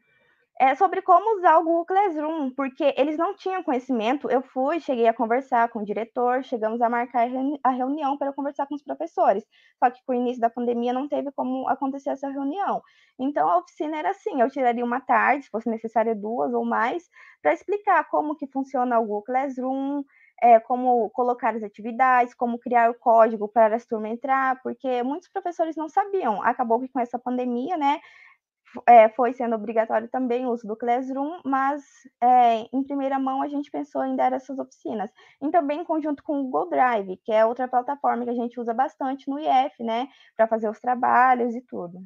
é, 0.58 0.74
sobre 0.76 1.02
como 1.02 1.36
usar 1.36 1.58
o 1.58 1.64
Google 1.64 1.84
Classroom, 1.84 2.50
porque 2.52 2.94
eles 2.96 3.18
não 3.18 3.34
tinham 3.36 3.62
conhecimento. 3.62 4.30
Eu 4.30 4.40
fui, 4.40 4.80
cheguei 4.80 5.06
a 5.06 5.12
conversar 5.12 5.68
com 5.68 5.80
o 5.80 5.84
diretor, 5.84 6.42
chegamos 6.42 6.80
a 6.80 6.88
marcar 6.88 7.28
a 7.62 7.70
reunião 7.70 8.16
para 8.16 8.32
conversar 8.32 8.66
com 8.66 8.74
os 8.74 8.82
professores. 8.82 9.44
Só 9.78 9.90
que 9.90 10.00
com 10.06 10.12
o 10.12 10.16
início 10.16 10.40
da 10.40 10.48
pandemia 10.48 10.94
não 10.94 11.06
teve 11.06 11.30
como 11.32 11.68
acontecer 11.68 12.10
essa 12.10 12.30
reunião. 12.30 12.80
Então 13.18 13.46
a 13.46 13.58
oficina 13.58 13.98
era 13.98 14.10
assim: 14.10 14.40
eu 14.40 14.48
tiraria 14.48 14.84
uma 14.84 15.00
tarde, 15.00 15.44
se 15.44 15.50
fosse 15.50 15.68
necessário 15.68 16.14
duas 16.18 16.54
ou 16.54 16.64
mais, 16.64 17.10
para 17.42 17.52
explicar 17.52 18.08
como 18.08 18.34
que 18.36 18.46
funciona 18.46 18.98
o 18.98 19.02
Google 19.02 19.24
Classroom. 19.24 20.02
É, 20.42 20.60
como 20.60 21.08
colocar 21.10 21.54
as 21.54 21.62
atividades, 21.62 22.34
como 22.34 22.58
criar 22.58 22.90
o 22.90 22.94
código 22.94 23.48
para 23.48 23.76
as 23.76 23.86
turmas 23.86 24.12
entrar, 24.12 24.60
porque 24.62 25.02
muitos 25.02 25.28
professores 25.28 25.76
não 25.76 25.88
sabiam. 25.88 26.42
Acabou 26.42 26.80
que 26.80 26.88
com 26.88 27.00
essa 27.00 27.18
pandemia, 27.18 27.76
né, 27.76 28.00
é, 28.86 29.08
foi 29.10 29.32
sendo 29.32 29.54
obrigatório 29.54 30.08
também 30.08 30.46
o 30.46 30.50
uso 30.50 30.66
do 30.66 30.76
Classroom, 30.76 31.40
mas 31.44 31.82
é, 32.20 32.66
em 32.72 32.82
primeira 32.82 33.18
mão 33.18 33.42
a 33.42 33.48
gente 33.48 33.70
pensou 33.70 34.04
em 34.04 34.16
dar 34.16 34.32
essas 34.32 34.58
oficinas. 34.58 35.10
E 35.40 35.50
também 35.50 35.80
em 35.80 35.84
conjunto 35.84 36.22
com 36.22 36.40
o 36.40 36.44
Google 36.44 36.70
Drive, 36.70 37.16
que 37.24 37.32
é 37.32 37.44
outra 37.44 37.68
plataforma 37.68 38.24
que 38.24 38.30
a 38.30 38.34
gente 38.34 38.58
usa 38.58 38.74
bastante 38.74 39.28
no 39.28 39.38
IF, 39.38 39.82
né, 39.82 40.08
para 40.36 40.48
fazer 40.48 40.68
os 40.68 40.80
trabalhos 40.80 41.54
e 41.54 41.60
tudo. 41.60 42.00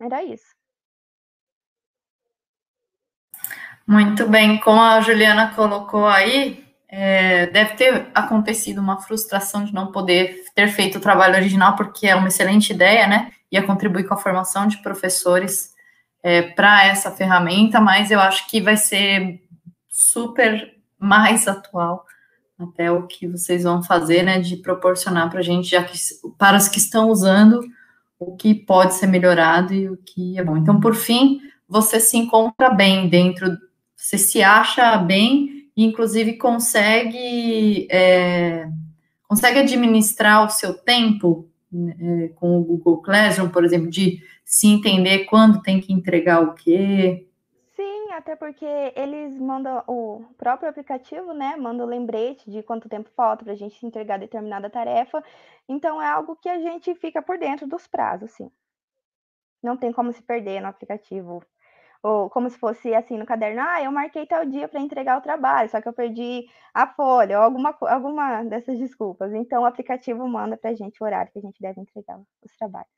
Era 0.00 0.22
isso. 0.22 0.54
Muito 3.86 4.26
bem, 4.26 4.58
como 4.60 4.80
a 4.80 5.00
Juliana 5.00 5.54
colocou 5.54 6.06
aí, 6.06 6.63
é, 6.96 7.46
deve 7.48 7.74
ter 7.74 8.06
acontecido 8.14 8.78
uma 8.78 9.00
frustração 9.00 9.64
de 9.64 9.74
não 9.74 9.90
poder 9.90 10.44
ter 10.54 10.68
feito 10.68 10.98
o 10.98 11.00
trabalho 11.00 11.34
original, 11.34 11.74
porque 11.74 12.06
é 12.06 12.14
uma 12.14 12.28
excelente 12.28 12.72
ideia, 12.72 13.08
né? 13.08 13.32
Ia 13.50 13.64
contribuir 13.64 14.04
com 14.06 14.14
a 14.14 14.18
formação 14.18 14.68
de 14.68 14.76
professores 14.76 15.74
é, 16.22 16.42
para 16.42 16.86
essa 16.86 17.10
ferramenta, 17.10 17.80
mas 17.80 18.12
eu 18.12 18.20
acho 18.20 18.48
que 18.48 18.60
vai 18.60 18.76
ser 18.76 19.42
super 19.88 20.72
mais 20.96 21.48
atual 21.48 22.06
até 22.56 22.92
o 22.92 23.08
que 23.08 23.26
vocês 23.26 23.64
vão 23.64 23.82
fazer, 23.82 24.22
né, 24.22 24.38
de 24.38 24.56
proporcionar 24.56 25.28
para 25.28 25.40
a 25.40 25.42
gente, 25.42 25.68
já 25.68 25.82
que 25.82 25.98
para 26.38 26.56
os 26.56 26.68
que 26.68 26.78
estão 26.78 27.10
usando, 27.10 27.60
o 28.20 28.36
que 28.36 28.54
pode 28.54 28.94
ser 28.94 29.08
melhorado 29.08 29.74
e 29.74 29.90
o 29.90 29.96
que 29.96 30.38
é 30.38 30.44
bom. 30.44 30.56
Então, 30.56 30.78
por 30.78 30.94
fim, 30.94 31.40
você 31.68 31.98
se 31.98 32.16
encontra 32.16 32.70
bem 32.70 33.08
dentro, 33.08 33.58
você 33.96 34.16
se 34.16 34.40
acha 34.40 34.96
bem 34.96 35.53
e, 35.76 35.84
inclusive, 35.84 36.36
consegue 36.36 37.88
é, 37.90 38.68
consegue 39.26 39.58
administrar 39.58 40.44
o 40.44 40.50
seu 40.50 40.74
tempo 40.74 41.48
né, 41.70 42.28
com 42.36 42.58
o 42.58 42.64
Google 42.64 43.02
Classroom, 43.02 43.48
por 43.48 43.64
exemplo, 43.64 43.90
de 43.90 44.22
se 44.44 44.68
entender 44.68 45.24
quando 45.24 45.62
tem 45.62 45.80
que 45.80 45.92
entregar 45.92 46.40
o 46.40 46.54
quê. 46.54 47.26
Sim, 47.74 48.12
até 48.12 48.36
porque 48.36 48.64
eles 48.94 49.36
mandam 49.40 49.82
o 49.88 50.24
próprio 50.38 50.68
aplicativo, 50.68 51.32
né? 51.32 51.56
Manda 51.56 51.82
o 51.82 51.86
lembrete 51.86 52.48
de 52.48 52.62
quanto 52.62 52.88
tempo 52.88 53.10
falta 53.16 53.42
para 53.42 53.54
a 53.54 53.56
gente 53.56 53.84
entregar 53.84 54.18
determinada 54.18 54.70
tarefa. 54.70 55.24
Então 55.68 56.00
é 56.00 56.06
algo 56.06 56.36
que 56.36 56.48
a 56.48 56.60
gente 56.60 56.94
fica 56.94 57.20
por 57.20 57.36
dentro 57.38 57.66
dos 57.66 57.88
prazos, 57.88 58.30
sim. 58.32 58.50
Não 59.60 59.76
tem 59.76 59.90
como 59.92 60.12
se 60.12 60.22
perder 60.22 60.60
no 60.60 60.68
aplicativo. 60.68 61.42
Ou 62.04 62.28
como 62.28 62.50
se 62.50 62.58
fosse 62.58 62.94
assim 62.94 63.16
no 63.16 63.24
caderno, 63.24 63.62
ah, 63.62 63.82
eu 63.82 63.90
marquei 63.90 64.26
tal 64.26 64.44
dia 64.44 64.68
para 64.68 64.78
entregar 64.78 65.16
o 65.16 65.22
trabalho, 65.22 65.70
só 65.70 65.80
que 65.80 65.88
eu 65.88 65.92
perdi 65.94 66.46
a 66.74 66.86
folha, 66.86 67.38
ou 67.38 67.44
alguma, 67.44 67.74
alguma 67.80 68.44
dessas 68.44 68.78
desculpas. 68.78 69.32
Então 69.32 69.62
o 69.62 69.64
aplicativo 69.64 70.28
manda 70.28 70.54
para 70.54 70.68
a 70.68 70.74
gente 70.74 71.02
o 71.02 71.06
horário 71.06 71.32
que 71.32 71.38
a 71.38 71.42
gente 71.42 71.58
deve 71.58 71.80
entregar 71.80 72.20
os 72.42 72.56
trabalhos. 72.58 72.90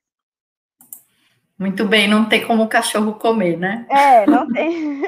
Muito 1.57 1.87
bem, 1.87 2.09
não 2.09 2.29
tem 2.29 2.45
como 2.45 2.65
o 2.65 2.69
cachorro 2.69 3.15
comer, 3.15 3.57
né? 3.57 3.87
É, 3.89 4.27
não 4.27 4.51
tem. 4.53 5.01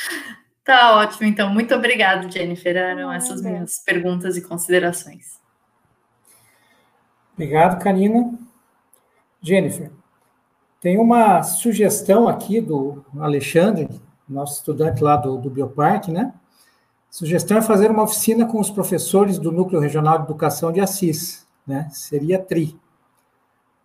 tá 0.64 0.96
ótimo, 0.96 1.28
então. 1.28 1.52
Muito 1.52 1.74
obrigada, 1.74 2.26
Jennifer. 2.26 2.74
Eram 2.74 3.12
essas 3.12 3.42
minhas 3.42 3.84
perguntas 3.84 4.38
e 4.38 4.42
considerações. 4.42 5.38
Obrigado, 7.34 7.82
Karina. 7.82 8.32
Jennifer, 9.42 9.92
tem 10.80 10.98
uma 10.98 11.42
sugestão 11.42 12.26
aqui 12.26 12.60
do 12.60 13.04
Alexandre, 13.18 13.88
nosso 14.28 14.54
estudante 14.60 15.02
lá 15.04 15.16
do, 15.16 15.36
do 15.36 15.50
Bioparque, 15.50 16.10
né? 16.10 16.32
Sugestão 17.10 17.58
é 17.58 17.62
fazer 17.62 17.90
uma 17.90 18.04
oficina 18.04 18.46
com 18.46 18.60
os 18.60 18.70
professores 18.70 19.38
do 19.38 19.52
Núcleo 19.52 19.80
Regional 19.80 20.18
de 20.18 20.24
Educação 20.24 20.72
de 20.72 20.80
Assis, 20.80 21.46
né? 21.66 21.88
Seria 21.92 22.38
TRI. 22.38 22.78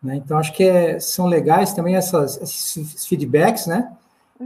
Né? 0.02 0.18
Então, 0.18 0.38
acho 0.38 0.54
que 0.54 0.64
é, 0.64 1.00
são 1.00 1.26
legais 1.26 1.74
também 1.74 1.96
essas, 1.96 2.40
esses 2.40 3.08
feedbacks, 3.08 3.66
né? 3.66 3.92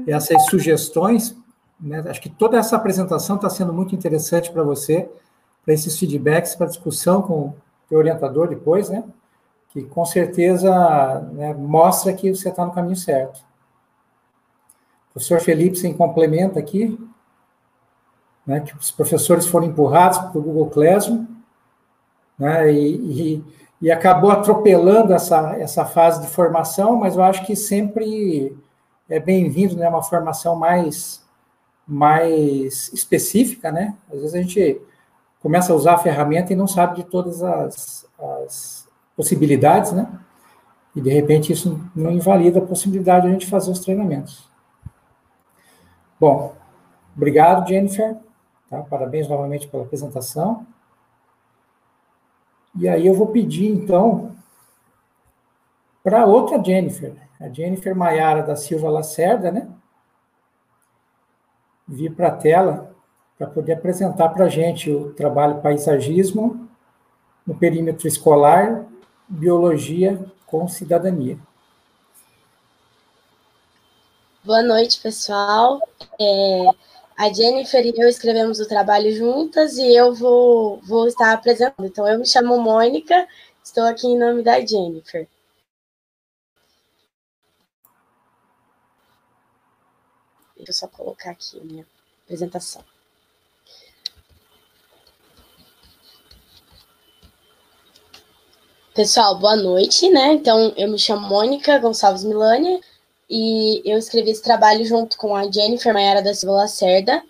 Essas 0.07 0.45
sugestões. 0.45 1.35
Né? 1.79 1.99
Acho 2.07 2.21
que 2.21 2.29
toda 2.29 2.57
essa 2.57 2.77
apresentação 2.77 3.35
está 3.35 3.49
sendo 3.49 3.73
muito 3.73 3.93
interessante 3.93 4.51
para 4.51 4.63
você, 4.63 5.09
para 5.65 5.73
esses 5.73 5.99
feedbacks, 5.99 6.55
para 6.55 6.67
discussão 6.67 7.21
com 7.21 7.53
o 7.91 7.95
orientador 7.95 8.47
depois, 8.47 8.89
né? 8.89 9.03
Que 9.69 9.83
com 9.83 10.05
certeza 10.05 11.21
né, 11.33 11.53
mostra 11.53 12.13
que 12.13 12.33
você 12.33 12.49
está 12.49 12.65
no 12.65 12.71
caminho 12.71 12.95
certo. 12.95 13.39
O 15.09 15.13
professor 15.13 15.39
Felipe 15.39 15.77
se 15.77 15.93
complementa 15.93 16.59
aqui, 16.59 16.99
né, 18.45 18.61
que 18.61 18.75
os 18.75 18.91
professores 18.91 19.45
foram 19.47 19.67
empurrados 19.67 20.17
para 20.17 20.37
o 20.37 20.41
Google 20.41 20.69
Classroom, 20.69 21.25
né, 22.37 22.71
e, 22.71 23.37
e 23.37 23.59
e 23.81 23.89
acabou 23.89 24.31
atropelando 24.31 25.13
essa, 25.13 25.55
essa 25.57 25.85
fase 25.85 26.21
de 26.21 26.27
formação, 26.27 26.97
mas 26.97 27.15
eu 27.15 27.23
acho 27.23 27.45
que 27.45 27.55
sempre 27.55 28.57
é 29.09 29.19
bem-vindo, 29.19 29.75
né, 29.75 29.87
uma 29.87 30.03
formação 30.03 30.55
mais, 30.55 31.23
mais 31.87 32.91
específica, 32.93 33.71
né? 33.71 33.95
Às 34.11 34.19
vezes 34.19 34.35
a 34.35 34.41
gente 34.41 34.81
começa 35.41 35.71
a 35.71 35.75
usar 35.75 35.93
a 35.93 35.97
ferramenta 35.97 36.51
e 36.51 36.55
não 36.55 36.67
sabe 36.67 36.97
de 36.97 37.03
todas 37.05 37.41
as, 37.41 38.05
as 38.19 38.78
possibilidades, 39.19 39.91
né? 39.91 40.07
E 40.95 41.01
de 41.01 41.09
repente 41.09 41.51
isso 41.51 41.77
não 41.93 42.09
invalida 42.09 42.59
a 42.59 42.65
possibilidade 42.65 43.23
de 43.23 43.27
a 43.27 43.31
gente 43.33 43.47
fazer 43.47 43.69
os 43.69 43.81
treinamentos. 43.81 44.49
Bom, 46.17 46.55
obrigado, 47.13 47.67
Jennifer. 47.67 48.15
Tá? 48.69 48.81
Parabéns 48.83 49.27
novamente 49.27 49.67
pela 49.67 49.83
apresentação. 49.83 50.65
E 52.73 52.87
aí 52.87 53.05
eu 53.05 53.13
vou 53.13 53.27
pedir, 53.27 53.69
então, 53.69 54.33
para 56.01 56.25
outra 56.25 56.63
Jennifer, 56.63 57.13
a 57.41 57.49
Jennifer 57.49 57.93
Maiara 57.93 58.41
da 58.41 58.55
Silva 58.55 58.89
Lacerda, 58.89 59.51
né? 59.51 59.67
Vir 61.85 62.15
para 62.15 62.29
a 62.29 62.35
tela 62.35 62.95
para 63.37 63.47
poder 63.47 63.73
apresentar 63.73 64.29
para 64.29 64.45
a 64.45 64.49
gente 64.49 64.89
o 64.89 65.11
trabalho 65.13 65.61
paisagismo 65.61 66.69
no 67.45 67.55
perímetro 67.55 68.07
escolar, 68.07 68.85
biologia 69.29 70.19
com 70.45 70.67
cidadania. 70.67 71.37
Boa 74.43 74.63
noite, 74.63 74.99
pessoal. 74.99 75.79
É, 76.19 76.65
a 77.15 77.31
Jennifer 77.31 77.85
e 77.85 77.93
eu 77.95 78.09
escrevemos 78.09 78.59
o 78.59 78.67
trabalho 78.67 79.11
juntas 79.13 79.77
e 79.77 79.95
eu 79.95 80.13
vou, 80.15 80.81
vou 80.81 81.07
estar 81.07 81.31
apresentando. 81.33 81.85
Então, 81.85 82.07
eu 82.07 82.17
me 82.17 82.25
chamo 82.25 82.57
Mônica, 82.57 83.27
estou 83.63 83.83
aqui 83.83 84.07
em 84.07 84.17
nome 84.17 84.41
da 84.41 84.65
Jennifer. 84.65 85.27
Deixa 90.55 90.71
eu 90.71 90.73
só 90.73 90.87
colocar 90.87 91.31
aqui 91.31 91.59
a 91.59 91.63
minha 91.63 91.85
apresentação. 92.23 92.83
Pessoal, 98.99 99.39
boa 99.39 99.55
noite, 99.55 100.09
né? 100.09 100.33
Então, 100.33 100.73
eu 100.75 100.89
me 100.89 100.99
chamo 100.99 101.25
Mônica 101.25 101.79
Gonçalves 101.79 102.25
Milânia, 102.25 102.81
e 103.29 103.81
eu 103.85 103.97
escrevi 103.97 104.31
esse 104.31 104.41
trabalho 104.43 104.85
junto 104.85 105.15
com 105.15 105.33
a 105.33 105.49
Jennifer 105.49 105.93
Maiara 105.93 106.21
da 106.21 106.33
Silva 106.33 106.57
Lacerda. 106.57 107.23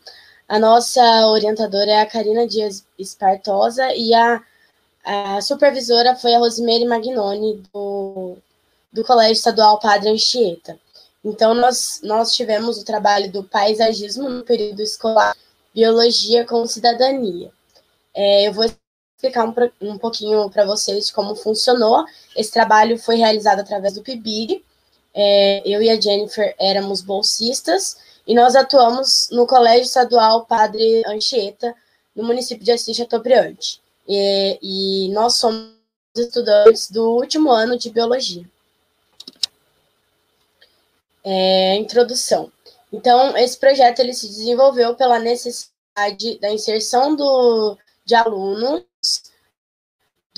A 0.48 0.58
nossa 0.58 1.00
orientadora 1.28 1.92
é 1.92 2.02
a 2.02 2.08
Karina 2.08 2.48
Dias 2.48 2.84
Espartosa 2.98 3.94
e 3.94 4.12
a, 4.16 4.42
a 5.06 5.42
supervisora 5.42 6.16
foi 6.16 6.34
a 6.34 6.40
Rosemary 6.40 6.86
Magnoni, 6.86 7.62
do, 7.72 8.36
do 8.92 9.04
Colégio 9.04 9.34
Estadual 9.34 9.78
Padre 9.80 10.10
Anchieta. 10.10 10.80
Então, 11.24 11.54
nós, 11.54 12.02
nós 12.04 12.34
tivemos 12.34 12.80
o 12.80 12.84
trabalho 12.84 13.32
do 13.32 13.44
paisagismo 13.44 14.28
no 14.28 14.44
período 14.44 14.82
escolar, 14.82 15.38
biologia 15.72 16.44
com 16.48 16.66
cidadania. 16.66 17.52
É, 18.16 18.48
eu 18.48 18.54
vou 18.54 18.66
explicar 19.20 19.46
um, 19.46 19.54
um 19.82 19.98
pouquinho 19.98 20.50
para 20.50 20.66
vocês 20.66 21.12
como 21.12 21.36
funcionou. 21.36 22.06
Esse 22.36 22.52
trabalho 22.52 22.98
foi 22.98 23.18
realizado 23.18 23.60
através 23.60 23.94
do 23.94 24.02
PIBIG, 24.02 24.64
é, 25.14 25.62
eu 25.66 25.82
e 25.82 25.90
a 25.90 26.00
Jennifer 26.00 26.56
éramos 26.58 27.02
bolsistas 27.02 27.98
e 28.26 28.34
nós 28.34 28.56
atuamos 28.56 29.30
no 29.32 29.46
Colégio 29.46 29.84
Estadual 29.84 30.46
Padre 30.46 31.04
Anchieta, 31.06 31.76
no 32.16 32.24
município 32.24 32.64
de 32.64 32.72
Assis 32.72 32.96
Chateaubriand. 32.96 33.58
E, 34.08 34.60
e 34.62 35.10
nós 35.10 35.36
somos 35.36 35.74
estudantes 36.16 36.90
do 36.90 37.12
último 37.12 37.52
ano 37.52 37.78
de 37.78 37.90
Biologia. 37.90 38.46
É, 41.24 41.76
introdução. 41.76 42.52
Então, 42.94 43.38
esse 43.38 43.58
projeto 43.58 44.00
ele 44.00 44.14
se 44.14 44.28
desenvolveu 44.28 44.96
pela 44.96 45.20
necessidade 45.20 46.40
da 46.40 46.50
inserção 46.52 47.16
do, 47.16 47.78
de 48.06 48.16
alunos 48.16 48.84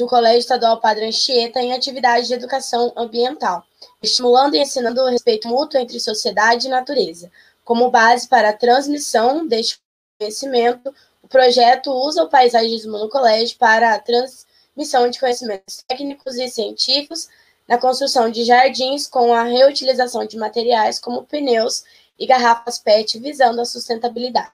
do 0.02 0.08
Colégio 0.08 0.40
Estadual 0.40 0.80
Padre 0.80 1.06
Anchieta 1.06 1.62
em 1.62 1.74
atividades 1.74 2.28
de 2.28 2.34
educação 2.34 2.92
ambiental 2.96 3.64
estimulando 4.02 4.56
e 4.56 4.60
ensinando 4.60 5.02
o 5.02 5.10
respeito 5.10 5.48
mútuo 5.48 5.80
entre 5.80 6.00
sociedade 6.00 6.68
e 6.68 6.70
natureza. 6.70 7.32
Como 7.64 7.92
base 7.92 8.28
para 8.28 8.50
a 8.50 8.54
transmissão 8.54 9.48
deste 9.48 9.80
conhecimento, 10.20 10.94
o 11.22 11.28
projeto 11.28 11.92
usa 11.92 12.24
o 12.24 12.30
paisagismo 12.30 12.98
no 12.98 13.10
colégio 13.10 13.58
para 13.60 13.94
a 13.94 14.00
transmissão 14.00 15.08
de 15.10 15.20
conhecimentos 15.20 15.84
técnicos 15.88 16.36
e 16.36 16.50
científicos 16.50 17.30
na 17.68 17.78
construção 17.78 18.30
de 18.30 18.44
jardins 18.44 19.06
com 19.06 19.34
a 19.34 19.44
reutilização 19.44 20.26
de 20.26 20.36
materiais 20.36 21.00
como 21.00 21.24
pneus 21.24 21.84
e 22.18 22.26
garrafas 22.26 22.80
PET, 22.80 23.20
visando 23.20 23.62
a 23.62 23.66
sustentabilidade. 23.66 24.52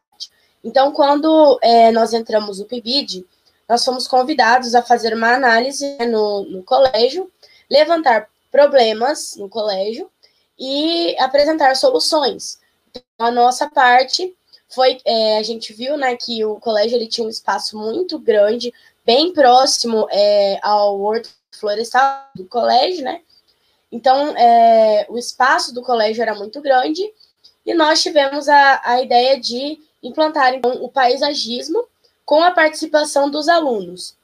Então, 0.64 0.92
quando 0.92 1.58
é, 1.62 1.92
nós 1.92 2.14
entramos 2.14 2.60
no 2.60 2.66
PIBID, 2.66 3.26
nós 3.68 3.84
fomos 3.84 4.08
convidados 4.08 4.74
a 4.74 4.82
fazer 4.82 5.14
uma 5.14 5.34
análise 5.34 5.98
né, 5.98 6.06
no, 6.06 6.44
no 6.44 6.64
colégio, 6.64 7.32
levantar 7.70 8.30
problemas 8.52 9.36
no 9.36 9.50
colégio 9.50 10.10
e 10.58 11.16
apresentar 11.20 11.76
soluções. 11.76 12.60
Então, 12.90 13.28
a 13.28 13.32
nossa 13.32 13.70
parte 13.70 14.36
foi, 14.70 15.00
é, 15.06 15.38
a 15.38 15.44
gente 15.44 15.74
viu, 15.74 15.98
né, 15.98 16.16
que 16.16 16.44
o 16.44 16.56
colégio 16.56 16.96
ele 16.98 17.08
tinha 17.08 17.28
um 17.28 17.30
espaço 17.30 17.78
muito 17.78 18.18
grande, 18.18 18.74
bem 19.06 19.34
próximo 19.34 20.08
é, 20.12 20.60
ao 20.62 21.00
horto 21.00 21.30
florestal 21.52 22.26
do 22.36 22.46
colégio, 22.46 23.04
né? 23.04 23.22
Então, 23.92 24.36
é, 24.38 25.06
o 25.10 25.18
espaço 25.18 25.74
do 25.74 25.82
colégio 25.82 26.22
era 26.22 26.36
muito 26.36 26.62
grande 26.62 27.02
e 27.66 27.74
nós 27.74 28.02
tivemos 28.02 28.50
a, 28.50 28.82
a 28.84 29.02
ideia 29.02 29.40
de 29.40 29.80
implantar 30.04 30.54
então, 30.54 30.84
o 30.84 30.90
paisagismo 30.90 31.86
com 32.28 32.44
a 32.44 32.52
participação 32.52 33.32
dos 33.32 33.48
alunos. 33.48 34.18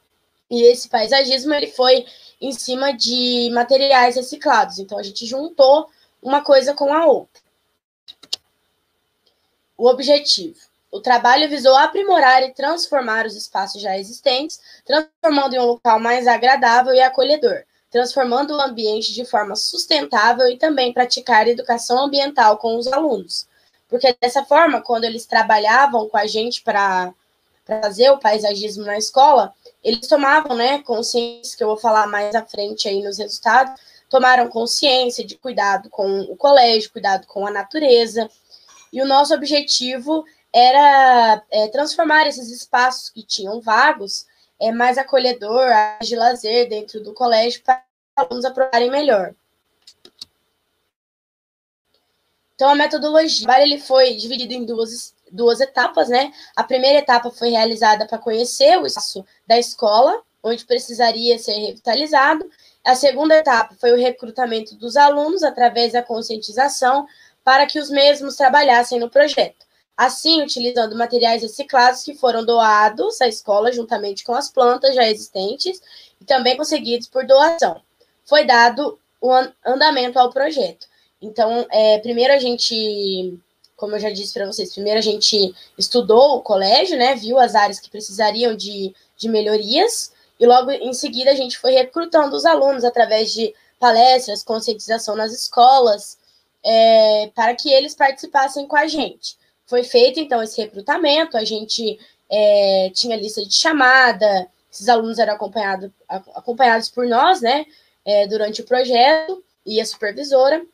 E 0.50 0.62
esse 0.64 0.90
paisagismo 0.90 1.54
ele 1.54 1.68
foi 1.68 2.04
em 2.38 2.52
cima 2.52 2.92
de 2.92 3.50
materiais 3.54 4.14
reciclados. 4.14 4.78
Então, 4.78 4.98
a 4.98 5.02
gente 5.02 5.24
juntou 5.24 5.88
uma 6.22 6.44
coisa 6.44 6.74
com 6.74 6.92
a 6.92 7.06
outra. 7.06 7.42
O 9.74 9.88
objetivo. 9.88 10.58
O 10.92 11.00
trabalho 11.00 11.48
visou 11.48 11.74
aprimorar 11.74 12.42
e 12.42 12.52
transformar 12.52 13.24
os 13.24 13.34
espaços 13.34 13.80
já 13.80 13.98
existentes, 13.98 14.60
transformando 14.84 15.54
em 15.54 15.58
um 15.58 15.64
local 15.64 15.98
mais 15.98 16.26
agradável 16.26 16.92
e 16.92 17.00
acolhedor, 17.00 17.64
transformando 17.90 18.54
o 18.54 18.60
ambiente 18.60 19.14
de 19.14 19.24
forma 19.24 19.56
sustentável 19.56 20.46
e 20.46 20.58
também 20.58 20.92
praticar 20.92 21.48
educação 21.48 22.04
ambiental 22.04 22.58
com 22.58 22.76
os 22.76 22.86
alunos. 22.86 23.48
Porque 23.88 24.14
dessa 24.20 24.44
forma, 24.44 24.82
quando 24.82 25.04
eles 25.04 25.24
trabalhavam 25.24 26.06
com 26.06 26.18
a 26.18 26.26
gente 26.26 26.62
para 26.62 27.14
fazer 27.64 28.10
o 28.10 28.18
paisagismo 28.18 28.84
na 28.84 28.98
escola, 28.98 29.54
eles 29.82 30.06
tomavam, 30.06 30.56
né, 30.56 30.82
consciência, 30.82 31.56
que 31.56 31.64
eu 31.64 31.68
vou 31.68 31.76
falar 31.76 32.06
mais 32.06 32.34
à 32.34 32.44
frente 32.44 32.88
aí 32.88 33.02
nos 33.02 33.18
resultados, 33.18 33.80
tomaram 34.08 34.48
consciência 34.48 35.24
de 35.24 35.36
cuidado 35.36 35.88
com 35.90 36.20
o 36.20 36.36
colégio, 36.36 36.92
cuidado 36.92 37.26
com 37.26 37.46
a 37.46 37.50
natureza, 37.50 38.30
e 38.92 39.02
o 39.02 39.06
nosso 39.06 39.34
objetivo 39.34 40.24
era 40.52 41.42
é, 41.50 41.68
transformar 41.68 42.26
esses 42.26 42.50
espaços 42.50 43.08
que 43.08 43.24
tinham 43.24 43.60
vagos 43.60 44.26
é, 44.60 44.70
mais 44.70 44.96
acolhedor, 44.98 45.68
de 46.00 46.14
lazer 46.14 46.68
dentro 46.68 47.02
do 47.02 47.12
colégio, 47.12 47.62
para 47.62 47.82
os 48.16 48.24
alunos 48.24 48.44
aproveitarem 48.44 48.90
melhor. 48.90 49.34
Então, 52.54 52.70
a 52.70 52.74
metodologia, 52.74 53.60
ele 53.60 53.80
foi 53.80 54.14
dividido 54.14 54.52
em 54.52 54.64
duas 54.64 55.13
duas 55.34 55.60
etapas, 55.60 56.08
né? 56.08 56.32
A 56.54 56.62
primeira 56.62 57.00
etapa 57.00 57.30
foi 57.30 57.50
realizada 57.50 58.06
para 58.06 58.18
conhecer 58.18 58.78
o 58.78 58.86
espaço 58.86 59.24
da 59.46 59.58
escola, 59.58 60.22
onde 60.42 60.64
precisaria 60.64 61.38
ser 61.38 61.54
revitalizado. 61.54 62.48
A 62.84 62.94
segunda 62.94 63.34
etapa 63.36 63.74
foi 63.80 63.92
o 63.92 63.96
recrutamento 63.96 64.76
dos 64.76 64.96
alunos 64.96 65.42
através 65.42 65.92
da 65.92 66.02
conscientização 66.02 67.06
para 67.42 67.66
que 67.66 67.78
os 67.78 67.90
mesmos 67.90 68.36
trabalhassem 68.36 69.00
no 69.00 69.10
projeto. 69.10 69.64
Assim, 69.96 70.42
utilizando 70.42 70.96
materiais 70.96 71.42
reciclados 71.42 72.02
que 72.02 72.14
foram 72.14 72.44
doados 72.44 73.20
à 73.20 73.28
escola 73.28 73.72
juntamente 73.72 74.24
com 74.24 74.34
as 74.34 74.50
plantas 74.50 74.94
já 74.94 75.06
existentes 75.06 75.80
e 76.20 76.24
também 76.24 76.56
conseguidos 76.56 77.08
por 77.08 77.26
doação. 77.26 77.80
Foi 78.24 78.44
dado 78.44 78.98
o 79.20 79.30
andamento 79.64 80.18
ao 80.18 80.30
projeto. 80.30 80.86
Então, 81.22 81.66
é, 81.70 81.98
primeiro 81.98 82.32
a 82.32 82.38
gente 82.38 83.38
como 83.84 83.96
eu 83.96 84.00
já 84.00 84.08
disse 84.08 84.32
para 84.32 84.46
vocês, 84.46 84.72
primeiro 84.72 84.98
a 84.98 85.02
gente 85.02 85.54
estudou 85.76 86.36
o 86.36 86.40
colégio, 86.40 86.96
né, 86.96 87.14
viu 87.14 87.38
as 87.38 87.54
áreas 87.54 87.78
que 87.78 87.90
precisariam 87.90 88.56
de, 88.56 88.94
de 89.14 89.28
melhorias, 89.28 90.10
e 90.40 90.46
logo 90.46 90.70
em 90.70 90.94
seguida 90.94 91.30
a 91.30 91.34
gente 91.34 91.58
foi 91.58 91.72
recrutando 91.72 92.34
os 92.34 92.46
alunos 92.46 92.82
através 92.82 93.30
de 93.30 93.54
palestras, 93.78 94.42
conscientização 94.42 95.14
nas 95.14 95.34
escolas, 95.34 96.16
é, 96.64 97.30
para 97.34 97.54
que 97.54 97.70
eles 97.70 97.94
participassem 97.94 98.66
com 98.66 98.74
a 98.74 98.86
gente. 98.86 99.36
Foi 99.66 99.84
feito 99.84 100.18
então 100.18 100.42
esse 100.42 100.58
recrutamento, 100.62 101.36
a 101.36 101.44
gente 101.44 102.00
é, 102.30 102.90
tinha 102.94 103.16
lista 103.16 103.44
de 103.44 103.52
chamada, 103.52 104.48
esses 104.72 104.88
alunos 104.88 105.18
eram 105.18 105.34
acompanhado, 105.34 105.92
acompanhados 106.08 106.88
por 106.88 107.06
nós, 107.06 107.42
né, 107.42 107.66
é, 108.02 108.26
durante 108.26 108.62
o 108.62 108.64
projeto, 108.64 109.44
e 109.66 109.78
a 109.78 109.84
supervisora, 109.84 110.64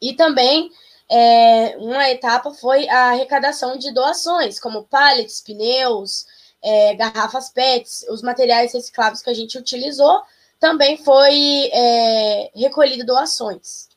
e 0.00 0.12
também 0.12 0.70
é, 1.10 1.76
uma 1.78 2.10
etapa 2.10 2.52
foi 2.52 2.88
a 2.88 3.10
arrecadação 3.10 3.78
de 3.78 3.92
doações, 3.92 4.60
como 4.60 4.84
pallets, 4.84 5.40
pneus, 5.40 6.26
é, 6.62 6.94
garrafas 6.94 7.50
PETs, 7.50 8.04
os 8.10 8.22
materiais 8.22 8.72
recicláveis 8.72 9.22
que 9.22 9.30
a 9.30 9.34
gente 9.34 9.56
utilizou, 9.56 10.22
também 10.60 10.96
foi 10.98 11.70
é, 11.72 12.50
recolhido 12.54 13.06
doações. 13.06 13.88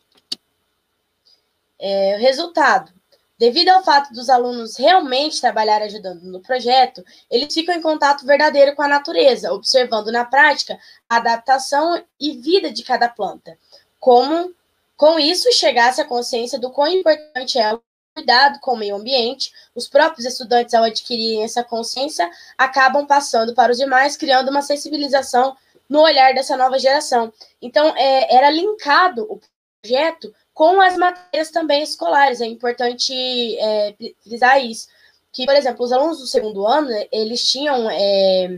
É, 1.79 2.17
resultado. 2.17 2.93
Devido 3.37 3.69
ao 3.69 3.83
fato 3.83 4.13
dos 4.13 4.29
alunos 4.29 4.77
realmente 4.77 5.41
trabalharem 5.41 5.87
ajudando 5.87 6.21
no 6.21 6.39
projeto, 6.39 7.03
eles 7.29 7.51
ficam 7.51 7.73
em 7.73 7.81
contato 7.81 8.23
verdadeiro 8.23 8.75
com 8.75 8.83
a 8.83 8.87
natureza, 8.87 9.51
observando 9.51 10.11
na 10.11 10.23
prática 10.23 10.77
a 11.09 11.17
adaptação 11.17 12.03
e 12.19 12.37
vida 12.37 12.71
de 12.71 12.83
cada 12.83 13.09
planta. 13.09 13.57
como 13.99 14.53
com 15.01 15.17
isso 15.17 15.51
chegasse 15.51 15.99
a 15.99 16.05
consciência 16.05 16.59
do 16.59 16.69
quão 16.69 16.87
importante 16.87 17.57
é 17.57 17.73
o 17.73 17.81
cuidado 18.13 18.59
com 18.59 18.75
o 18.75 18.77
meio 18.77 18.97
ambiente, 18.97 19.51
os 19.73 19.87
próprios 19.87 20.27
estudantes, 20.27 20.75
ao 20.75 20.83
adquirirem 20.83 21.43
essa 21.43 21.63
consciência, 21.63 22.29
acabam 22.55 23.07
passando 23.07 23.55
para 23.55 23.71
os 23.71 23.79
demais, 23.79 24.15
criando 24.15 24.49
uma 24.49 24.61
sensibilização 24.61 25.57
no 25.89 26.01
olhar 26.01 26.35
dessa 26.35 26.55
nova 26.55 26.77
geração. 26.77 27.33
Então, 27.59 27.97
é, 27.97 28.35
era 28.35 28.51
linkado 28.51 29.25
o 29.27 29.41
projeto 29.81 30.31
com 30.53 30.79
as 30.79 30.95
matérias 30.95 31.49
também 31.49 31.81
escolares, 31.81 32.39
é 32.39 32.45
importante 32.45 33.57
é, 33.57 33.95
frisar 34.23 34.63
isso. 34.63 34.87
Que, 35.33 35.47
por 35.47 35.55
exemplo, 35.55 35.83
os 35.83 35.91
alunos 35.91 36.19
do 36.19 36.27
segundo 36.27 36.67
ano, 36.67 36.89
eles 37.11 37.49
tinham 37.49 37.89
é, 37.89 38.55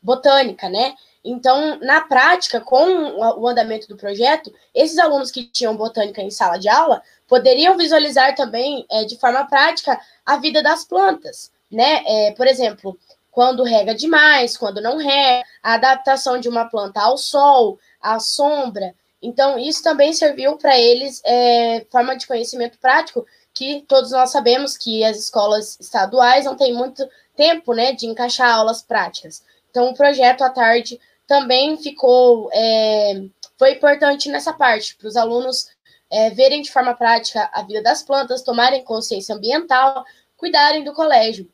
botânica, 0.00 0.68
né? 0.68 0.94
Então, 1.28 1.76
na 1.80 2.00
prática, 2.02 2.60
com 2.60 3.18
o 3.18 3.48
andamento 3.48 3.88
do 3.88 3.96
projeto, 3.96 4.54
esses 4.72 4.96
alunos 4.96 5.32
que 5.32 5.42
tinham 5.42 5.76
botânica 5.76 6.22
em 6.22 6.30
sala 6.30 6.56
de 6.56 6.68
aula 6.68 7.02
poderiam 7.26 7.76
visualizar 7.76 8.36
também, 8.36 8.86
é, 8.88 9.04
de 9.04 9.18
forma 9.18 9.44
prática, 9.44 10.00
a 10.24 10.36
vida 10.36 10.62
das 10.62 10.84
plantas, 10.84 11.50
né? 11.68 12.04
É, 12.06 12.30
por 12.30 12.46
exemplo, 12.46 12.96
quando 13.32 13.64
rega 13.64 13.92
demais, 13.92 14.56
quando 14.56 14.80
não 14.80 14.98
rega, 14.98 15.44
a 15.60 15.74
adaptação 15.74 16.38
de 16.38 16.48
uma 16.48 16.66
planta 16.66 17.00
ao 17.00 17.18
sol, 17.18 17.76
à 18.00 18.20
sombra. 18.20 18.94
Então, 19.20 19.58
isso 19.58 19.82
também 19.82 20.12
serviu 20.12 20.56
para 20.56 20.78
eles, 20.78 21.20
é, 21.24 21.84
forma 21.90 22.16
de 22.16 22.24
conhecimento 22.24 22.78
prático, 22.78 23.26
que 23.52 23.84
todos 23.88 24.12
nós 24.12 24.30
sabemos 24.30 24.76
que 24.76 25.02
as 25.02 25.16
escolas 25.16 25.76
estaduais 25.80 26.44
não 26.44 26.54
têm 26.54 26.72
muito 26.72 27.04
tempo, 27.34 27.74
né, 27.74 27.92
de 27.92 28.06
encaixar 28.06 28.54
aulas 28.54 28.80
práticas. 28.80 29.42
Então, 29.70 29.90
o 29.90 29.94
projeto 29.94 30.42
à 30.42 30.50
tarde 30.50 31.00
também 31.26 31.76
ficou 31.76 32.50
é, 32.52 33.22
foi 33.58 33.72
importante 33.72 34.28
nessa 34.28 34.52
parte 34.52 34.96
para 34.96 35.08
os 35.08 35.16
alunos 35.16 35.68
é, 36.10 36.30
verem 36.30 36.62
de 36.62 36.70
forma 36.70 36.94
prática 36.94 37.48
a 37.52 37.62
vida 37.62 37.82
das 37.82 38.02
plantas, 38.02 38.42
tomarem 38.42 38.84
consciência 38.84 39.34
ambiental, 39.34 40.04
cuidarem 40.36 40.84
do 40.84 40.92
colégio. 40.92 41.50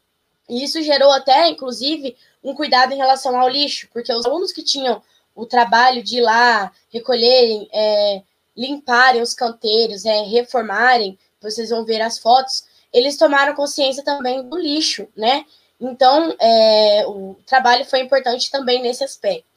E 0.48 0.62
isso 0.64 0.82
gerou 0.82 1.10
até, 1.12 1.48
inclusive, 1.48 2.16
um 2.42 2.54
cuidado 2.54 2.92
em 2.92 2.96
relação 2.96 3.38
ao 3.38 3.48
lixo, 3.48 3.88
porque 3.92 4.12
os 4.12 4.26
alunos 4.26 4.52
que 4.52 4.62
tinham 4.62 5.02
o 5.34 5.46
trabalho 5.46 6.02
de 6.02 6.18
ir 6.18 6.20
lá 6.20 6.70
recolherem, 6.92 7.68
é, 7.72 8.22
limparem 8.56 9.22
os 9.22 9.32
canteiros, 9.32 10.04
é, 10.04 10.22
reformarem, 10.22 11.18
vocês 11.40 11.70
vão 11.70 11.84
ver 11.84 12.02
as 12.02 12.18
fotos, 12.18 12.64
eles 12.92 13.16
tomaram 13.16 13.54
consciência 13.54 14.04
também 14.04 14.42
do 14.46 14.58
lixo, 14.58 15.08
né? 15.16 15.46
Então, 15.80 16.36
é, 16.38 17.04
o 17.06 17.36
trabalho 17.46 17.84
foi 17.84 18.00
importante 18.00 18.50
também 18.50 18.82
nesse 18.82 19.02
aspecto. 19.02 19.51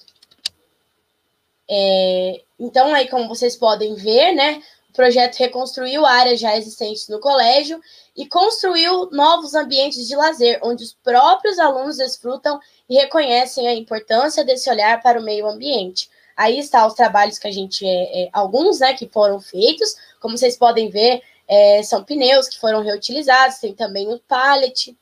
É, 1.70 2.42
então, 2.60 2.94
aí, 2.94 3.08
como 3.10 3.28
vocês 3.28 3.56
podem 3.56 3.96
ver, 3.96 4.34
né, 4.34 4.62
o 4.90 4.94
projeto 4.94 5.36
reconstruiu 5.36 6.06
áreas 6.06 6.40
já 6.40 6.56
existentes 6.56 7.08
no 7.10 7.20
colégio 7.20 7.82
e 8.16 8.26
construiu 8.28 9.10
novos 9.12 9.54
ambientes 9.54 10.08
de 10.08 10.16
lazer, 10.16 10.60
onde 10.64 10.84
os 10.84 10.94
próprios 10.94 11.60
alunos 11.60 11.98
desfrutam 11.98 12.60
e 12.90 12.96
reconhecem 12.96 13.68
a 13.68 13.74
importância 13.74 14.44
desse 14.44 14.70
olhar 14.70 15.02
para 15.02 15.20
o 15.20 15.24
meio 15.24 15.48
ambiente. 15.48 16.10
Aí 16.36 16.60
está 16.60 16.86
os 16.86 16.94
trabalhos 16.94 17.40
que 17.40 17.48
a 17.48 17.52
gente, 17.52 17.86
é, 17.86 18.24
é, 18.24 18.30
alguns, 18.32 18.80
né, 18.80 18.94
que 18.94 19.08
foram 19.08 19.40
feitos, 19.40 19.96
como 20.20 20.38
vocês 20.38 20.58
podem 20.58 20.90
ver, 20.90 21.22
é, 21.48 21.84
são 21.84 22.04
pneus 22.04 22.48
que 22.48 22.60
foram 22.60 22.82
reutilizados, 22.82 23.60
tem 23.60 23.74
também 23.74 24.12
o 24.12 24.20
pallet 24.20 24.96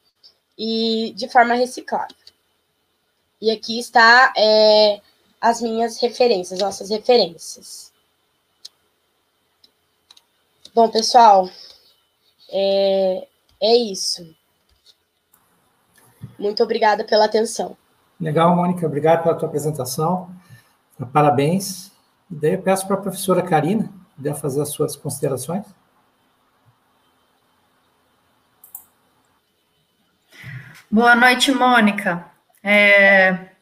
e 0.57 1.13
de 1.15 1.27
forma 1.27 1.53
reciclável. 1.53 2.15
E 3.41 3.51
aqui 3.51 3.79
está 3.79 4.33
é, 4.37 5.01
as 5.43 5.59
minhas 5.61 5.99
referências, 5.99 6.57
nossas 6.57 6.89
referências. 6.89 7.91
Bom, 10.73 10.89
pessoal, 10.89 11.49
é, 12.49 13.27
é 13.61 13.75
isso. 13.75 14.33
Muito 16.39 16.63
obrigada 16.63 17.03
pela 17.03 17.25
atenção. 17.25 17.75
Legal, 18.21 18.55
Mônica, 18.55 18.87
obrigado 18.87 19.23
pela 19.23 19.35
tua 19.35 19.49
apresentação. 19.49 20.33
Parabéns. 21.11 21.91
E 22.31 22.35
daí 22.35 22.53
eu 22.53 22.61
peço 22.61 22.87
para 22.87 22.95
a 22.95 23.01
professora 23.01 23.41
Karina, 23.41 23.91
puder 24.15 24.35
fazer 24.35 24.61
as 24.61 24.69
suas 24.69 24.95
considerações. 24.95 25.65
Boa 30.89 31.17
noite, 31.17 31.51
Mônica. 31.51 32.31
É, 32.63 33.52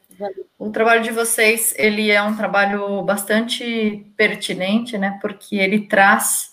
o 0.57 0.69
trabalho 0.69 1.03
de 1.03 1.11
vocês, 1.11 1.73
ele 1.77 2.11
é 2.11 2.21
um 2.21 2.35
trabalho 2.35 3.01
bastante 3.03 4.05
pertinente, 4.15 4.97
né? 4.97 5.17
Porque 5.21 5.55
ele 5.55 5.87
traz 5.87 6.51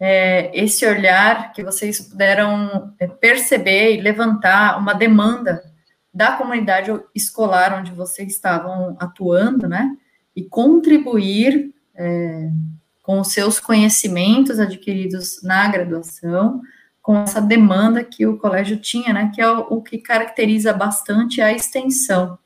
é, 0.00 0.50
esse 0.52 0.84
olhar 0.84 1.52
que 1.52 1.62
vocês 1.62 2.00
puderam 2.00 2.92
é, 2.98 3.06
perceber 3.06 3.94
e 3.94 4.00
levantar 4.00 4.78
uma 4.78 4.92
demanda 4.92 5.62
da 6.12 6.32
comunidade 6.32 6.90
escolar 7.14 7.78
onde 7.78 7.92
vocês 7.92 8.32
estavam 8.32 8.96
atuando, 8.98 9.68
né? 9.68 9.96
E 10.34 10.42
contribuir 10.42 11.72
é, 11.94 12.50
com 13.02 13.20
os 13.20 13.28
seus 13.28 13.60
conhecimentos 13.60 14.58
adquiridos 14.58 15.42
na 15.42 15.68
graduação, 15.68 16.60
com 17.00 17.16
essa 17.16 17.40
demanda 17.40 18.04
que 18.04 18.26
o 18.26 18.38
colégio 18.38 18.76
tinha, 18.78 19.12
né? 19.12 19.30
Que 19.34 19.40
é 19.40 19.50
o, 19.50 19.60
o 19.70 19.82
que 19.82 19.98
caracteriza 19.98 20.72
bastante 20.72 21.40
a 21.40 21.52
extensão. 21.52 22.38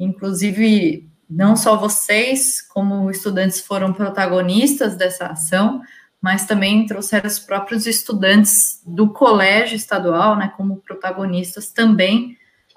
Inclusive, 0.00 1.06
não 1.28 1.54
só 1.54 1.76
vocês, 1.76 2.62
como 2.62 3.10
estudantes, 3.10 3.60
foram 3.60 3.92
protagonistas 3.92 4.96
dessa 4.96 5.26
ação, 5.26 5.82
mas 6.20 6.46
também 6.46 6.86
trouxeram 6.86 7.26
os 7.28 7.38
próprios 7.38 7.86
estudantes 7.86 8.82
do 8.86 9.10
colégio 9.10 9.76
estadual, 9.76 10.36
né, 10.36 10.52
como 10.56 10.76
protagonistas 10.78 11.70
também 11.70 12.36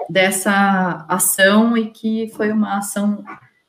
dessa 0.09 1.05
ação 1.07 1.78
e 1.78 1.91
que 1.91 2.30
foi 2.36 2.51
uma 2.51 2.78
ação, 2.78 3.24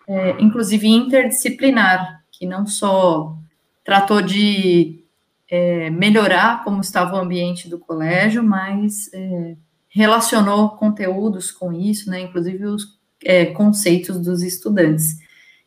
é, 0.07 0.37
inclusive 0.41 0.89
interdisciplinar, 0.89 2.25
que 2.33 2.45
não 2.45 2.67
só 2.67 3.37
tratou 3.85 4.21
de 4.21 5.05
é, 5.49 5.91
melhorar 5.91 6.65
como 6.65 6.81
estava 6.81 7.17
o 7.17 7.21
ambiente 7.21 7.69
do 7.69 7.79
colégio, 7.79 8.43
mas 8.43 9.13
é, 9.13 9.57
relacionou 9.89 10.71
conteúdos 10.71 11.53
com 11.53 11.73
isso, 11.73 12.11
né, 12.11 12.21
inclusive 12.21 12.65
os 12.67 12.99
é, 13.25 13.47
conceitos 13.47 14.21
dos 14.21 14.43
estudantes. 14.43 15.19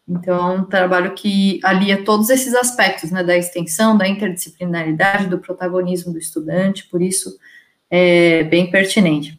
Então, 0.08 0.54
é 0.54 0.60
um 0.60 0.64
trabalho 0.64 1.14
que 1.14 1.60
alia 1.64 2.04
todos 2.04 2.30
esses 2.30 2.54
aspectos, 2.54 3.12
né, 3.12 3.24
da 3.24 3.38
extensão, 3.38 3.98
da 3.98 4.08
interdisciplinaridade, 4.08 5.28
do 5.28 5.40
protagonismo 5.40 6.14
do 6.14 6.18
estudante, 6.18 6.88
por 6.88 7.02
isso 7.02 7.38
é 7.90 8.44
bem 8.44 8.72
pertinente. 8.72 9.38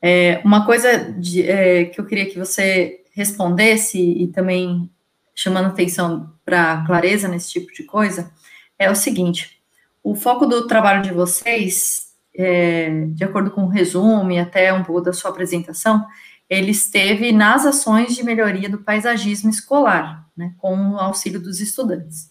É, 0.00 0.40
uma 0.44 0.64
coisa 0.64 1.12
de, 1.12 1.42
é, 1.42 1.86
que 1.86 2.00
eu 2.00 2.06
queria 2.06 2.26
que 2.26 2.38
você 2.38 3.00
respondesse, 3.12 3.98
e 3.98 4.28
também 4.28 4.88
chamando 5.34 5.66
atenção 5.66 6.32
para 6.44 6.84
clareza 6.86 7.26
nesse 7.26 7.50
tipo 7.50 7.72
de 7.72 7.82
coisa, 7.82 8.30
é 8.78 8.90
o 8.90 8.94
seguinte: 8.94 9.60
o 10.02 10.14
foco 10.14 10.46
do 10.46 10.66
trabalho 10.68 11.02
de 11.02 11.12
vocês, 11.12 12.12
é, 12.36 13.06
de 13.08 13.24
acordo 13.24 13.50
com 13.50 13.64
o 13.64 13.68
resumo 13.68 14.30
e 14.30 14.38
até 14.38 14.72
um 14.72 14.84
pouco 14.84 15.00
da 15.00 15.12
sua 15.12 15.30
apresentação, 15.30 16.06
ele 16.48 16.70
esteve 16.70 17.30
nas 17.32 17.66
ações 17.66 18.14
de 18.14 18.22
melhoria 18.22 18.68
do 18.68 18.78
paisagismo 18.78 19.50
escolar, 19.50 20.26
né, 20.36 20.54
com 20.58 20.92
o 20.92 20.98
auxílio 20.98 21.40
dos 21.40 21.60
estudantes. 21.60 22.30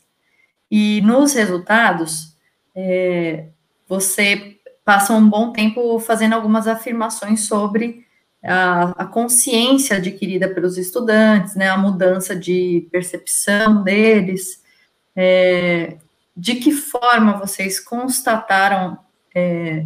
E 0.69 1.01
nos 1.01 1.33
resultados, 1.33 2.35
é, 2.75 3.47
você 3.87 4.57
passa 4.83 5.13
um 5.13 5.29
bom 5.29 5.51
tempo 5.51 5.99
fazendo 5.99 6.33
algumas 6.33 6.67
afirmações 6.67 7.41
sobre 7.41 8.05
a, 8.43 9.03
a, 9.03 9.05
consciência 9.05 9.97
adquirida 9.97 10.47
pelos 10.47 10.77
estudantes, 10.77 11.55
né, 11.55 11.69
a 11.69 11.77
mudança 11.77 12.35
de 12.35 12.87
percepção 12.91 13.83
deles, 13.83 14.63
é, 15.15 15.97
de 16.35 16.55
que 16.55 16.71
forma 16.71 17.37
vocês 17.37 17.79
constataram 17.79 18.97
é, 19.35 19.85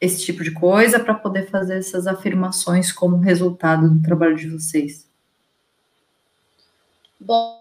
esse 0.00 0.24
tipo 0.24 0.42
de 0.42 0.52
coisa 0.52 0.98
para 0.98 1.14
poder 1.14 1.50
fazer 1.50 1.78
essas 1.78 2.06
afirmações 2.06 2.90
como 2.90 3.18
resultado 3.18 3.88
do 3.88 4.02
trabalho 4.02 4.36
de 4.36 4.48
vocês? 4.48 5.06
Bom, 7.20 7.60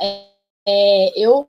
é, 0.00 0.24
é, 0.66 1.12
eu, 1.16 1.48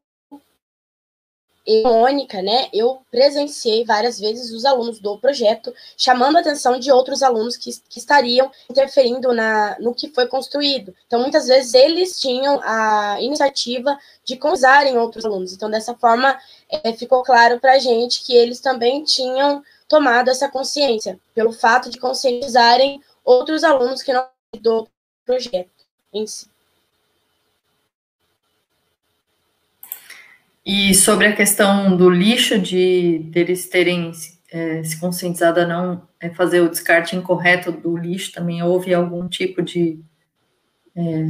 eu, 1.65 1.83
Mônica, 1.83 2.43
né, 2.43 2.69
eu 2.71 3.01
presenciei 3.09 3.83
várias 3.83 4.19
vezes 4.19 4.51
os 4.51 4.65
alunos 4.65 4.99
do 4.99 5.17
projeto 5.17 5.73
chamando 5.97 6.37
a 6.37 6.41
atenção 6.41 6.79
de 6.79 6.91
outros 6.91 7.23
alunos 7.23 7.57
que, 7.57 7.71
que 7.89 7.97
estariam 7.97 8.51
interferindo 8.69 9.33
na, 9.33 9.77
no 9.79 9.95
que 9.95 10.09
foi 10.13 10.27
construído. 10.27 10.93
Então, 11.07 11.19
muitas 11.19 11.47
vezes, 11.47 11.73
eles 11.73 12.19
tinham 12.19 12.59
a 12.63 13.19
iniciativa 13.19 13.97
de 14.23 14.37
convidarem 14.37 14.97
outros 14.97 15.25
alunos. 15.25 15.53
Então, 15.53 15.71
dessa 15.71 15.95
forma, 15.95 16.39
é, 16.71 16.93
ficou 16.93 17.21
claro 17.23 17.59
para 17.59 17.73
a 17.73 17.79
gente 17.79 18.23
que 18.23 18.35
eles 18.35 18.59
também 18.59 19.03
tinham 19.03 19.63
tomado 19.87 20.29
essa 20.29 20.49
consciência, 20.49 21.19
pelo 21.35 21.51
fato 21.51 21.89
de 21.89 21.99
conscientizarem 21.99 23.01
outros 23.23 23.63
alunos 23.63 24.01
que 24.01 24.13
não 24.13 24.25
do 24.61 24.87
projeto 25.25 25.69
em 26.13 26.25
si. 26.25 26.47
E 30.65 30.93
sobre 30.93 31.27
a 31.27 31.35
questão 31.35 31.95
do 31.97 32.09
lixo, 32.09 32.59
de 32.59 33.19
deles 33.31 33.67
terem 33.67 34.11
é, 34.51 34.83
se 34.83 34.99
conscientizado 34.99 35.59
a 35.59 35.65
não 35.65 36.07
é, 36.19 36.29
fazer 36.29 36.61
o 36.61 36.69
descarte 36.69 37.15
incorreto 37.15 37.71
do 37.71 37.97
lixo, 37.97 38.31
também 38.31 38.61
houve 38.61 38.93
algum 38.93 39.27
tipo 39.27 39.61
de 39.61 39.99
é, 40.95 41.25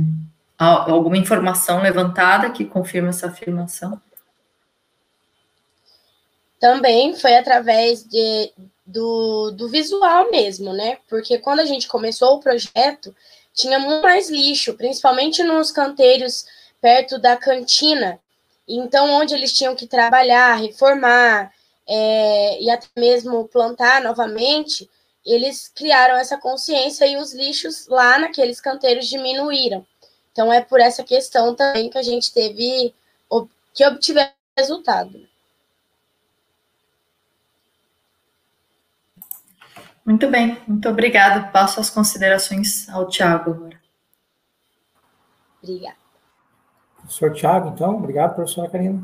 alguma 0.58 1.18
informação 1.18 1.82
levantada 1.82 2.50
que 2.50 2.66
confirma 2.66 3.10
essa 3.10 3.28
afirmação? 3.28 4.00
Também 6.62 7.16
foi 7.16 7.36
através 7.36 8.03
de, 8.03 8.53
do, 8.86 9.49
do 9.49 9.68
visual 9.68 10.30
mesmo, 10.30 10.72
né? 10.72 10.99
Porque 11.09 11.39
quando 11.39 11.59
a 11.59 11.66
gente 11.66 11.88
começou 11.88 12.36
o 12.36 12.39
projeto, 12.39 13.16
tinha 13.51 13.80
muito 13.80 14.03
mais 14.03 14.30
lixo, 14.30 14.76
principalmente 14.76 15.41
nos 15.41 15.72
canteiros 15.72 16.45
perto 16.80 17.18
da 17.18 17.36
cantina. 17.36 18.20
Então, 18.68 19.09
onde 19.09 19.34
eles 19.34 19.53
tinham 19.53 19.76
que 19.76 19.88
trabalhar, 19.88 20.53
reformar 20.53 21.51
é, 21.89 22.62
e 22.62 22.70
até 22.70 22.88
mesmo 22.95 23.47
plantar 23.47 24.03
novamente, 24.03 24.88
eles 25.26 25.68
criaram 25.68 26.16
essa 26.16 26.38
consciência 26.38 27.07
e 27.07 27.18
os 27.18 27.34
lixos 27.34 27.88
lá 27.88 28.20
naqueles 28.20 28.62
canteiros 28.62 29.07
diminuíram. 29.07 29.84
Então, 30.32 30.53
é 30.53 30.62
por 30.62 30.80
essa 30.80 31.03
questão 31.03 31.55
também 31.55 31.89
que 31.89 31.97
a 31.97 32.03
gente 32.03 32.32
teve, 32.32 32.93
que 33.74 33.84
obtivemos 33.84 34.32
resultado. 34.55 35.31
Muito 40.12 40.30
bem, 40.30 40.57
muito 40.68 40.89
obrigada. 40.89 41.47
Passo 41.53 41.80
as 41.80 41.89
considerações 41.89 42.89
ao 42.89 43.07
Tiago 43.07 43.51
agora. 43.51 43.80
Obrigada. 45.64 45.95
Professor 46.97 47.34
Tiago, 47.34 47.70
então, 47.74 47.95
obrigado, 47.95 48.36
professora 48.36 48.70
Karina. 48.70 49.01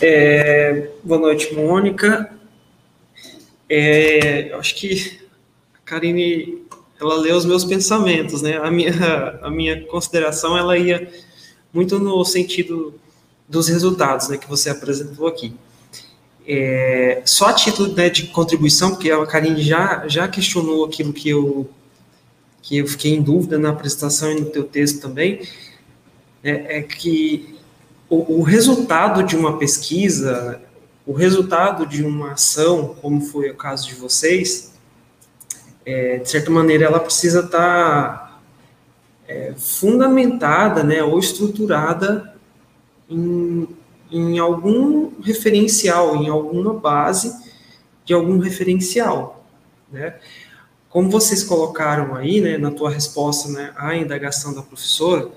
É, 0.00 0.90
boa 1.04 1.20
noite, 1.20 1.54
Mônica. 1.54 2.36
É, 3.70 4.52
acho 4.54 4.74
que 4.74 5.20
a 5.72 5.78
Karine, 5.84 6.66
ela 7.00 7.14
leu 7.14 7.36
os 7.36 7.44
meus 7.44 7.64
pensamentos, 7.64 8.42
né? 8.42 8.56
A 8.56 8.68
minha, 8.68 8.90
a 9.42 9.48
minha 9.48 9.86
consideração, 9.86 10.58
ela 10.58 10.76
ia 10.76 11.08
muito 11.72 12.00
no 12.00 12.24
sentido 12.24 12.98
dos 13.48 13.68
resultados, 13.68 14.28
né, 14.28 14.36
que 14.36 14.48
você 14.48 14.70
apresentou 14.70 15.28
aqui. 15.28 15.56
É, 16.48 17.22
só 17.24 17.46
a 17.46 17.52
título 17.52 17.92
né, 17.94 18.08
de 18.08 18.28
contribuição, 18.28 18.90
porque 18.90 19.10
a 19.10 19.26
Karine 19.26 19.60
já, 19.60 20.06
já 20.06 20.28
questionou 20.28 20.84
aquilo 20.84 21.12
que 21.12 21.28
eu, 21.28 21.68
que 22.62 22.78
eu 22.78 22.86
fiquei 22.86 23.14
em 23.14 23.22
dúvida 23.22 23.58
na 23.58 23.70
apresentação 23.70 24.30
e 24.30 24.40
no 24.40 24.46
teu 24.46 24.62
texto 24.62 25.00
também, 25.00 25.40
é, 26.44 26.78
é 26.78 26.82
que 26.82 27.56
o, 28.08 28.38
o, 28.38 28.42
resultado 28.42 29.24
de 29.24 29.36
uma 29.36 29.58
pesquisa, 29.58 30.60
o 31.04 31.12
resultado 31.12 31.84
de 31.84 32.04
uma 32.04 32.32
ação, 32.32 32.96
como 33.02 33.20
foi 33.20 33.50
o 33.50 33.56
caso 33.56 33.88
de 33.88 33.96
vocês, 33.96 34.72
é, 35.84 36.18
de 36.18 36.30
certa 36.30 36.50
maneira 36.50 36.84
ela 36.84 37.00
precisa 37.00 37.40
estar 37.40 37.48
tá, 37.58 38.40
é, 39.26 39.52
fundamentada 39.56 40.84
né, 40.84 41.02
ou 41.02 41.18
estruturada 41.18 42.32
em, 43.10 43.66
em 44.10 44.38
algum 44.38 45.12
referencial, 45.20 46.16
em 46.16 46.28
alguma 46.28 46.74
base 46.74 47.34
de 48.04 48.14
algum 48.14 48.38
referencial, 48.38 49.44
né? 49.90 50.14
Como 50.88 51.10
vocês 51.10 51.42
colocaram 51.44 52.14
aí, 52.14 52.40
né, 52.40 52.56
na 52.56 52.70
tua 52.70 52.88
resposta, 52.88 53.50
né, 53.50 53.72
à 53.76 53.94
indagação 53.94 54.54
da 54.54 54.62
professora, 54.62 55.30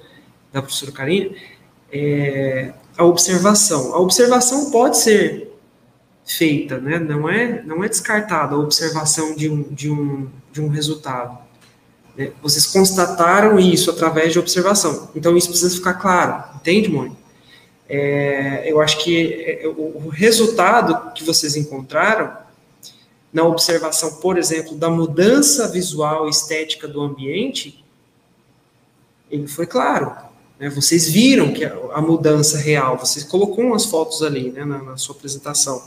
da 0.53 0.61
professora 0.61 0.91
Karine, 0.91 1.35
é, 1.91 2.71
a 2.97 3.03
observação. 3.03 3.93
A 3.93 3.99
observação 3.99 4.71
pode 4.71 4.97
ser 4.97 5.51
feita, 6.25 6.77
né, 6.77 6.97
não 6.97 7.27
é, 7.27 7.61
não 7.63 7.83
é 7.83 7.89
descartada 7.89 8.55
a 8.55 8.57
observação 8.57 9.35
de 9.35 9.49
um, 9.49 9.63
de 9.63 9.91
um, 9.91 10.29
de 10.51 10.61
um 10.61 10.69
resultado. 10.69 11.37
Né? 12.15 12.31
Vocês 12.41 12.65
constataram 12.67 13.59
isso 13.59 13.89
através 13.89 14.31
de 14.31 14.39
observação. 14.39 15.09
Então, 15.13 15.35
isso 15.35 15.49
precisa 15.49 15.75
ficar 15.75 15.95
claro, 15.95 16.55
entende, 16.55 16.87
Mônica? 16.87 17.18
É, 17.89 18.71
eu 18.71 18.79
acho 18.79 19.03
que 19.03 19.33
é, 19.63 19.67
o 19.67 20.09
resultado 20.09 21.11
que 21.13 21.23
vocês 21.23 21.55
encontraram 21.55 22.31
na 23.33 23.43
observação, 23.43 24.15
por 24.15 24.37
exemplo, 24.37 24.75
da 24.75 24.89
mudança 24.89 25.67
visual 25.67 26.27
e 26.27 26.29
estética 26.29 26.87
do 26.87 27.01
ambiente, 27.01 27.83
ele 29.29 29.47
foi 29.47 29.65
claro. 29.65 30.15
Né? 30.59 30.69
Vocês 30.69 31.09
viram 31.09 31.51
que 31.51 31.63
a, 31.65 32.01
mudança 32.01 32.57
real, 32.57 32.97
você 32.97 33.23
colocou 33.25 33.63
umas 33.63 33.85
fotos 33.85 34.21
ali 34.21 34.51
né, 34.51 34.65
na, 34.65 34.81
na, 34.81 34.97
sua 34.97 35.15
apresentação. 35.15 35.83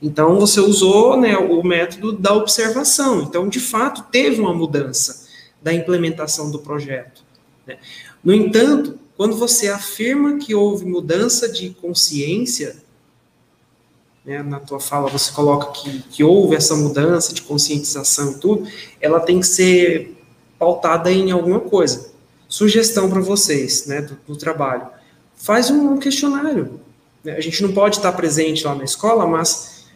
Então, 0.00 0.38
você 0.38 0.60
usou 0.60 1.16
né, 1.16 1.36
o 1.36 1.62
método 1.62 2.12
da 2.12 2.34
observação. 2.34 3.22
Então, 3.22 3.48
de 3.48 3.60
fato, 3.60 4.04
teve 4.10 4.40
uma 4.40 4.54
mudança 4.54 5.26
da 5.62 5.72
implementação 5.72 6.50
do 6.50 6.58
projeto. 6.58 7.22
Né? 7.66 7.78
No 8.22 8.32
entanto, 8.32 8.98
quando 9.16 9.36
você 9.36 9.68
afirma 9.68 10.38
que 10.38 10.54
houve 10.54 10.84
mudança 10.84 11.48
de 11.48 11.70
consciência, 11.70 12.76
né, 14.24 14.42
na 14.42 14.60
tua 14.60 14.78
fala 14.78 15.08
você 15.08 15.32
coloca 15.32 15.72
que, 15.72 16.02
que 16.02 16.24
houve 16.24 16.56
essa 16.56 16.74
mudança 16.74 17.32
de 17.32 17.42
conscientização 17.42 18.32
e 18.32 18.34
tudo, 18.38 18.68
ela 19.00 19.20
tem 19.20 19.40
que 19.40 19.46
ser 19.46 20.16
pautada 20.58 21.10
em 21.10 21.30
alguma 21.30 21.60
coisa. 21.60 22.10
Sugestão 22.48 23.08
para 23.08 23.20
vocês, 23.20 23.86
né, 23.86 24.02
do, 24.02 24.18
do, 24.26 24.36
trabalho. 24.36 24.86
Faz 25.34 25.70
um 25.70 25.96
questionário. 25.96 26.80
Né? 27.24 27.36
A 27.36 27.40
gente 27.40 27.62
não 27.62 27.72
pode 27.72 27.96
estar 27.96 28.12
presente 28.12 28.64
lá 28.64 28.74
na 28.74 28.84
escola, 28.84 29.26
mas 29.26 29.86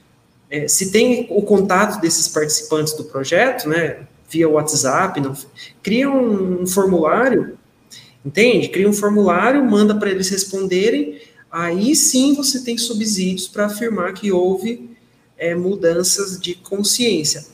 é, 0.48 0.66
se 0.66 0.90
tem 0.90 1.26
o 1.30 1.42
contato 1.42 2.00
desses 2.00 2.26
participantes 2.28 2.94
do 2.94 3.04
projeto, 3.04 3.68
né, 3.68 4.06
via 4.28 4.48
WhatsApp, 4.48 5.20
não, 5.20 5.36
cria 5.82 6.08
um, 6.10 6.62
um 6.62 6.66
formulário 6.66 7.58
Entende? 8.24 8.68
Cria 8.68 8.88
um 8.88 8.92
formulário, 8.92 9.64
manda 9.64 9.94
para 9.94 10.10
eles 10.10 10.28
responderem, 10.28 11.20
aí 11.50 11.96
sim 11.96 12.34
você 12.34 12.62
tem 12.62 12.76
subsídios 12.76 13.48
para 13.48 13.66
afirmar 13.66 14.12
que 14.12 14.30
houve 14.30 14.90
é, 15.38 15.54
mudanças 15.54 16.38
de 16.38 16.54
consciência, 16.54 17.46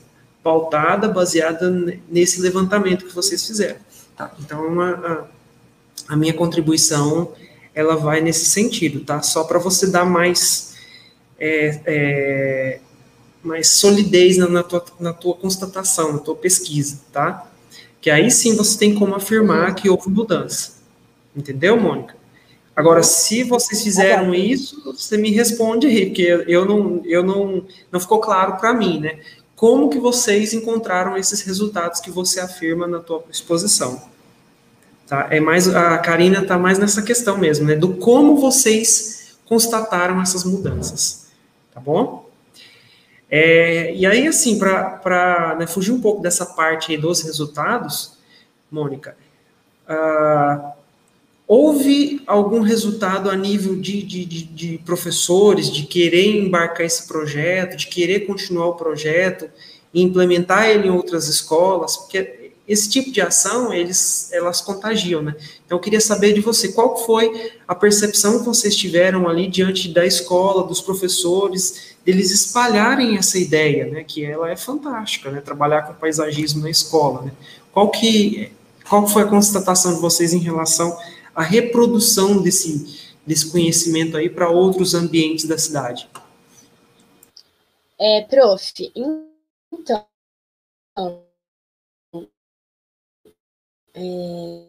pautada, 0.43 1.07
baseada 1.07 1.71
nesse 2.09 2.41
levantamento 2.41 3.05
que 3.05 3.15
vocês 3.15 3.45
fizeram. 3.47 3.77
Tá? 4.15 4.33
Então, 4.39 4.81
a, 4.81 4.89
a, 4.89 5.25
a 6.09 6.15
minha 6.17 6.33
contribuição, 6.33 7.33
ela 7.73 7.95
vai 7.95 8.19
nesse 8.19 8.45
sentido, 8.45 9.01
tá? 9.01 9.21
Só 9.21 9.45
para 9.45 9.59
você 9.59 9.87
dar 9.87 10.05
mais, 10.05 10.75
é, 11.39 11.81
é, 11.85 12.79
mais 13.41 13.69
solidez 13.69 14.37
na, 14.37 14.49
na, 14.49 14.63
tua, 14.63 14.83
na 14.99 15.13
tua 15.13 15.35
constatação, 15.35 16.11
na 16.11 16.19
tua 16.19 16.35
pesquisa, 16.35 16.99
tá? 17.13 17.46
Que 18.07 18.11
aí 18.11 18.31
sim 18.31 18.55
você 18.55 18.79
tem 18.79 18.95
como 18.95 19.15
afirmar 19.15 19.75
que 19.75 19.89
houve 19.89 20.09
mudança. 20.09 20.75
Entendeu, 21.35 21.77
Mônica? 21.77 22.15
Agora, 22.73 23.03
se 23.03 23.43
vocês 23.43 23.83
fizeram 23.83 24.33
isso, 24.33 24.81
você 24.85 25.17
me 25.17 25.29
responde 25.29 25.87
aí, 25.87 26.05
porque 26.05 26.45
eu 26.47 26.63
não, 26.63 27.01
eu 27.03 27.21
não, 27.21 27.65
não 27.91 27.99
ficou 27.99 28.21
claro 28.21 28.55
para 28.55 28.73
mim, 28.73 29.01
né? 29.01 29.19
Como 29.57 29.89
que 29.89 29.99
vocês 29.99 30.53
encontraram 30.53 31.17
esses 31.17 31.41
resultados 31.41 31.99
que 31.99 32.09
você 32.09 32.39
afirma 32.39 32.87
na 32.87 32.99
tua 32.99 33.25
exposição? 33.29 34.01
Tá? 35.05 35.27
É 35.29 35.41
mais 35.41 35.67
a 35.67 35.97
Karina 35.97 36.43
está 36.43 36.57
mais 36.57 36.79
nessa 36.79 37.01
questão 37.01 37.37
mesmo, 37.37 37.67
né? 37.67 37.75
Do 37.75 37.95
como 37.95 38.37
vocês 38.37 39.37
constataram 39.43 40.21
essas 40.21 40.45
mudanças, 40.45 41.27
tá 41.73 41.81
bom? 41.81 42.26
É, 43.29 43.93
e 43.93 44.05
aí, 44.05 44.27
assim, 44.27 44.57
para 44.57 45.55
né, 45.59 45.67
fugir 45.67 45.91
um 45.91 45.99
pouco 45.99 46.21
dessa 46.21 46.45
parte 46.45 46.95
dos 46.97 47.21
resultados, 47.21 48.17
Mônica, 48.71 49.17
uh, 49.87 50.71
houve 51.47 52.21
algum 52.25 52.61
resultado 52.61 53.29
a 53.29 53.35
nível 53.35 53.75
de, 53.75 54.01
de, 54.03 54.25
de, 54.25 54.43
de, 54.43 54.77
professores, 54.79 55.71
de 55.71 55.83
querer 55.83 56.37
embarcar 56.37 56.85
esse 56.85 57.07
projeto, 57.07 57.75
de 57.75 57.87
querer 57.87 58.21
continuar 58.21 58.67
o 58.67 58.75
projeto 58.75 59.49
e 59.93 60.01
implementar 60.01 60.69
ele 60.69 60.87
em 60.87 60.91
outras 60.91 61.27
escolas? 61.27 61.97
Porque 61.97 62.36
esse 62.67 62.89
tipo 62.89 63.11
de 63.11 63.21
ação, 63.21 63.73
eles, 63.73 64.29
elas 64.33 64.59
contagiam, 64.59 65.21
né? 65.21 65.35
Então, 65.65 65.77
eu 65.77 65.81
queria 65.81 66.01
saber 66.01 66.33
de 66.33 66.41
você, 66.41 66.73
qual 66.73 66.97
foi 67.05 67.53
a 67.67 67.73
percepção 67.73 68.39
que 68.39 68.45
vocês 68.45 68.75
tiveram 68.75 69.27
ali 69.27 69.47
diante 69.47 69.87
da 69.87 70.05
escola, 70.05 70.67
dos 70.67 70.81
professores, 70.81 71.95
eles 72.05 72.29
espalharem 72.31 73.17
essa 73.17 73.37
ideia, 73.37 73.85
né, 73.87 74.03
que 74.03 74.25
ela 74.25 74.49
é 74.49 74.55
fantástica, 74.55 75.31
né, 75.31 75.41
trabalhar 75.41 75.83
com 75.83 75.93
paisagismo 75.93 76.61
na 76.61 76.69
escola, 76.69 77.21
né. 77.23 77.31
Qual 77.71 77.89
que 77.89 78.51
qual 78.89 79.05
foi 79.05 79.23
a 79.23 79.27
constatação 79.27 79.95
de 79.95 79.99
vocês 79.99 80.33
em 80.33 80.39
relação 80.39 80.97
à 81.35 81.43
reprodução 81.43 82.41
desse 82.41 83.07
desse 83.27 83.51
conhecimento 83.51 84.15
aí 84.15 84.29
para 84.29 84.49
outros 84.49 84.93
ambientes 84.93 85.43
da 85.45 85.57
cidade? 85.57 86.09
É, 87.99 88.21
prof, 88.21 88.73
então 88.95 90.07
é, 93.97 94.67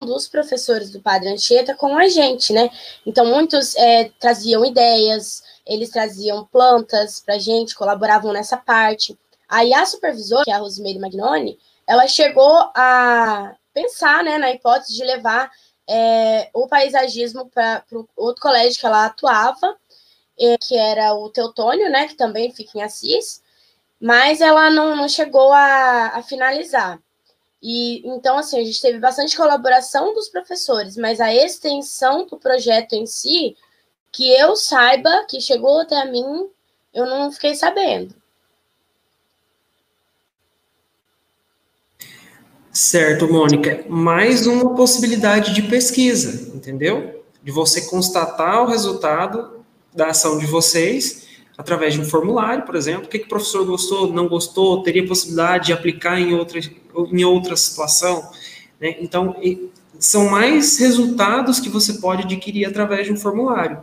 dos 0.00 0.28
professores 0.28 0.90
do 0.90 1.00
Padre 1.00 1.30
Anchieta 1.30 1.74
com 1.74 1.96
a 1.96 2.08
gente, 2.08 2.52
né? 2.52 2.70
Então, 3.04 3.26
muitos 3.26 3.74
é, 3.76 4.10
traziam 4.20 4.64
ideias, 4.64 5.42
eles 5.66 5.90
traziam 5.90 6.44
plantas 6.46 7.20
para 7.20 7.34
a 7.34 7.38
gente, 7.38 7.74
colaboravam 7.74 8.32
nessa 8.32 8.56
parte. 8.56 9.18
Aí 9.48 9.72
a 9.74 9.84
supervisora, 9.86 10.44
que 10.44 10.50
é 10.50 10.54
a 10.54 10.58
Rosemary 10.58 10.98
Magnoni, 10.98 11.58
ela 11.86 12.06
chegou 12.06 12.70
a 12.74 13.54
pensar 13.72 14.22
né, 14.24 14.38
na 14.38 14.50
hipótese 14.50 14.94
de 14.94 15.04
levar 15.04 15.50
é, 15.88 16.48
o 16.54 16.66
paisagismo 16.66 17.48
para 17.50 17.84
outro 18.16 18.42
colégio 18.42 18.80
que 18.80 18.86
ela 18.86 19.06
atuava, 19.06 19.76
é, 20.38 20.56
que 20.58 20.76
era 20.76 21.14
o 21.14 21.28
Teutônio, 21.30 21.90
né, 21.90 22.08
que 22.08 22.14
também 22.14 22.52
fica 22.52 22.78
em 22.78 22.82
Assis, 22.82 23.42
mas 24.00 24.40
ela 24.40 24.70
não, 24.70 24.96
não 24.96 25.08
chegou 25.08 25.52
a, 25.52 26.08
a 26.14 26.22
finalizar. 26.22 26.98
E 27.66 28.06
então, 28.06 28.36
assim, 28.36 28.60
a 28.60 28.62
gente 28.62 28.78
teve 28.78 28.98
bastante 28.98 29.34
colaboração 29.34 30.12
dos 30.12 30.28
professores, 30.28 30.98
mas 30.98 31.18
a 31.18 31.34
extensão 31.34 32.26
do 32.26 32.36
projeto 32.36 32.92
em 32.92 33.06
si, 33.06 33.56
que 34.12 34.30
eu 34.38 34.54
saiba, 34.54 35.24
que 35.26 35.40
chegou 35.40 35.80
até 35.80 36.04
mim, 36.04 36.46
eu 36.92 37.06
não 37.06 37.32
fiquei 37.32 37.54
sabendo. 37.54 38.14
Certo, 42.70 43.32
Mônica. 43.32 43.82
Mais 43.88 44.46
uma 44.46 44.74
possibilidade 44.74 45.54
de 45.54 45.62
pesquisa, 45.62 46.54
entendeu? 46.54 47.24
De 47.42 47.50
você 47.50 47.86
constatar 47.86 48.62
o 48.62 48.66
resultado 48.66 49.64
da 49.90 50.08
ação 50.08 50.36
de 50.36 50.44
vocês 50.44 51.23
através 51.56 51.94
de 51.94 52.00
um 52.00 52.04
formulário, 52.04 52.64
por 52.64 52.74
exemplo. 52.74 53.06
O 53.06 53.08
que, 53.08 53.18
que 53.18 53.26
o 53.26 53.28
professor 53.28 53.64
gostou, 53.64 54.12
não 54.12 54.28
gostou, 54.28 54.82
teria 54.82 55.06
possibilidade 55.06 55.66
de 55.66 55.72
aplicar 55.72 56.20
em 56.20 56.34
outra, 56.34 56.60
em 56.60 57.24
outra 57.24 57.56
situação. 57.56 58.28
Né? 58.80 58.96
Então, 59.00 59.36
são 59.98 60.28
mais 60.28 60.78
resultados 60.78 61.60
que 61.60 61.68
você 61.68 61.94
pode 61.94 62.24
adquirir 62.24 62.66
através 62.66 63.06
de 63.06 63.12
um 63.12 63.16
formulário. 63.16 63.78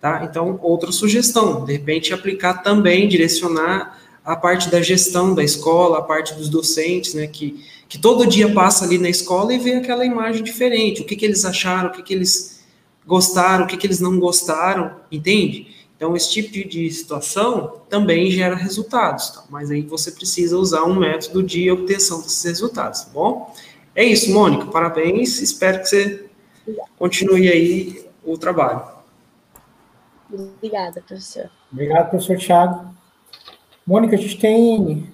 Tá? 0.00 0.26
Então, 0.28 0.58
outra 0.62 0.92
sugestão, 0.92 1.64
de 1.64 1.72
repente 1.72 2.12
aplicar 2.12 2.62
também, 2.62 3.08
direcionar 3.08 3.98
a 4.24 4.36
parte 4.36 4.68
da 4.68 4.82
gestão 4.82 5.34
da 5.34 5.42
escola, 5.42 5.98
a 5.98 6.02
parte 6.02 6.34
dos 6.34 6.48
docentes, 6.48 7.14
né, 7.14 7.26
que, 7.28 7.64
que 7.88 7.96
todo 7.96 8.26
dia 8.26 8.52
passa 8.52 8.84
ali 8.84 8.98
na 8.98 9.08
escola 9.08 9.54
e 9.54 9.58
vê 9.58 9.74
aquela 9.74 10.04
imagem 10.04 10.42
diferente, 10.42 11.00
o 11.00 11.04
que, 11.04 11.14
que 11.14 11.24
eles 11.24 11.44
acharam, 11.44 11.90
o 11.90 11.92
que, 11.92 12.02
que 12.02 12.12
eles 12.12 12.64
gostaram, 13.06 13.64
o 13.64 13.68
que, 13.68 13.76
que 13.76 13.86
eles 13.86 14.00
não 14.00 14.18
gostaram, 14.18 14.96
entende? 15.10 15.75
Então, 15.96 16.14
esse 16.14 16.30
tipo 16.30 16.52
de, 16.52 16.64
de 16.64 16.90
situação 16.90 17.80
também 17.88 18.30
gera 18.30 18.54
resultados, 18.54 19.30
tá? 19.30 19.44
mas 19.48 19.70
aí 19.70 19.80
você 19.80 20.12
precisa 20.12 20.58
usar 20.58 20.84
um 20.84 20.94
método 20.94 21.42
de 21.42 21.70
obtenção 21.70 22.20
desses 22.20 22.44
resultados, 22.44 23.04
tá 23.04 23.10
bom? 23.12 23.54
É 23.94 24.04
isso, 24.04 24.30
Mônica, 24.30 24.66
parabéns, 24.66 25.40
espero 25.40 25.80
que 25.80 25.86
você 25.86 26.26
continue 26.98 27.48
aí 27.48 28.06
o 28.22 28.36
trabalho. 28.36 28.82
Obrigada, 30.30 31.00
professor. 31.00 31.50
Obrigado, 31.72 32.10
professor 32.10 32.36
Thiago. 32.36 32.94
Mônica, 33.86 34.16
a 34.16 34.18
gente 34.18 34.38
tem 34.38 35.10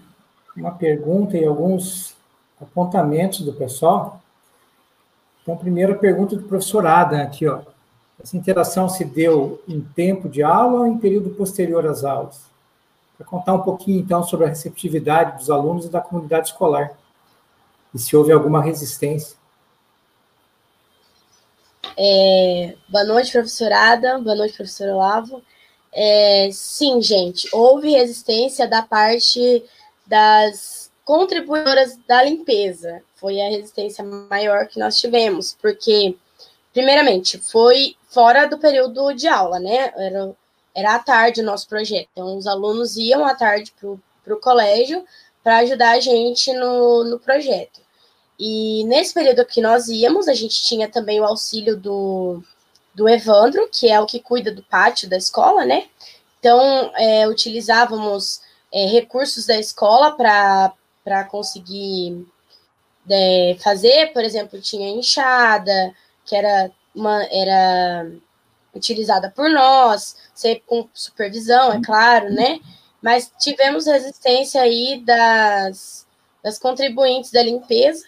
uma 0.56 0.72
pergunta 0.72 1.36
e 1.36 1.44
alguns 1.44 2.16
apontamentos 2.60 3.42
do 3.42 3.52
pessoal. 3.52 4.20
Então, 5.42 5.56
primeiro 5.56 5.92
a 5.92 5.96
pergunta 5.96 6.34
do 6.34 6.42
professor 6.42 6.86
Adam 6.86 7.20
aqui, 7.20 7.46
ó. 7.46 7.60
Essa 8.22 8.36
interação 8.36 8.88
se 8.88 9.04
deu 9.04 9.62
em 9.66 9.80
tempo 9.80 10.28
de 10.28 10.42
aula 10.42 10.80
ou 10.80 10.86
em 10.86 10.98
período 10.98 11.30
posterior 11.30 11.84
às 11.86 12.04
aulas? 12.04 12.40
Para 13.16 13.26
contar 13.26 13.54
um 13.54 13.62
pouquinho, 13.62 14.00
então, 14.00 14.22
sobre 14.22 14.46
a 14.46 14.48
receptividade 14.48 15.38
dos 15.38 15.50
alunos 15.50 15.86
e 15.86 15.88
da 15.88 16.00
comunidade 16.00 16.48
escolar. 16.48 16.96
E 17.94 17.98
se 17.98 18.16
houve 18.16 18.32
alguma 18.32 18.62
resistência. 18.62 19.36
É, 21.96 22.74
boa 22.88 23.04
noite, 23.04 23.32
professorada. 23.32 24.18
Boa 24.18 24.36
noite, 24.36 24.56
professor 24.56 24.88
Olavo. 24.88 25.42
É, 25.92 26.48
sim, 26.52 27.02
gente, 27.02 27.48
houve 27.52 27.90
resistência 27.90 28.66
da 28.66 28.80
parte 28.82 29.62
das 30.06 30.90
contribuidoras 31.04 31.98
da 32.08 32.22
limpeza. 32.22 33.02
Foi 33.16 33.40
a 33.40 33.50
resistência 33.50 34.02
maior 34.04 34.66
que 34.68 34.78
nós 34.78 34.98
tivemos, 34.98 35.56
porque, 35.60 36.16
primeiramente, 36.72 37.38
foi 37.38 37.96
fora 38.08 38.46
do 38.46 38.58
período 38.58 39.12
de 39.12 39.28
aula, 39.28 39.58
né? 39.58 39.92
Era, 39.96 40.36
era 40.74 40.94
à 40.94 40.98
tarde 40.98 41.40
o 41.40 41.44
nosso 41.44 41.68
projeto. 41.68 42.08
Então, 42.12 42.36
os 42.36 42.46
alunos 42.46 42.96
iam 42.96 43.24
à 43.24 43.34
tarde 43.34 43.72
para 43.78 44.34
o 44.34 44.40
colégio 44.40 45.04
para 45.42 45.58
ajudar 45.58 45.92
a 45.92 46.00
gente 46.00 46.52
no, 46.54 47.04
no 47.04 47.18
projeto. 47.18 47.80
E 48.38 48.84
nesse 48.84 49.12
período 49.12 49.44
que 49.44 49.60
nós 49.60 49.88
íamos, 49.88 50.28
a 50.28 50.34
gente 50.34 50.62
tinha 50.62 50.88
também 50.88 51.20
o 51.20 51.24
auxílio 51.24 51.76
do, 51.76 52.42
do 52.94 53.08
Evandro, 53.08 53.68
que 53.70 53.88
é 53.88 54.00
o 54.00 54.06
que 54.06 54.20
cuida 54.20 54.52
do 54.52 54.62
pátio 54.62 55.08
da 55.08 55.16
escola, 55.16 55.64
né? 55.64 55.88
Então, 56.38 56.90
é, 56.96 57.28
utilizávamos 57.28 58.40
é, 58.72 58.86
recursos 58.86 59.46
da 59.46 59.58
escola 59.58 60.12
para 60.12 61.24
conseguir 61.30 62.26
é, 63.08 63.56
fazer, 63.60 64.12
por 64.12 64.24
exemplo, 64.24 64.60
tinha 64.60 64.88
enxada, 64.88 65.94
que 66.24 66.36
era 66.36 66.70
uma 66.94 67.22
era 67.24 68.10
utilizada 68.74 69.30
por 69.30 69.50
nós, 69.50 70.16
sempre 70.34 70.64
com 70.66 70.88
supervisão, 70.94 71.72
é 71.72 71.80
claro, 71.82 72.30
né? 72.32 72.58
Mas 73.00 73.30
tivemos 73.38 73.86
resistência 73.86 74.62
aí 74.62 75.02
das, 75.04 76.06
das 76.42 76.58
contribuintes 76.58 77.30
da 77.30 77.42
limpeza, 77.42 78.06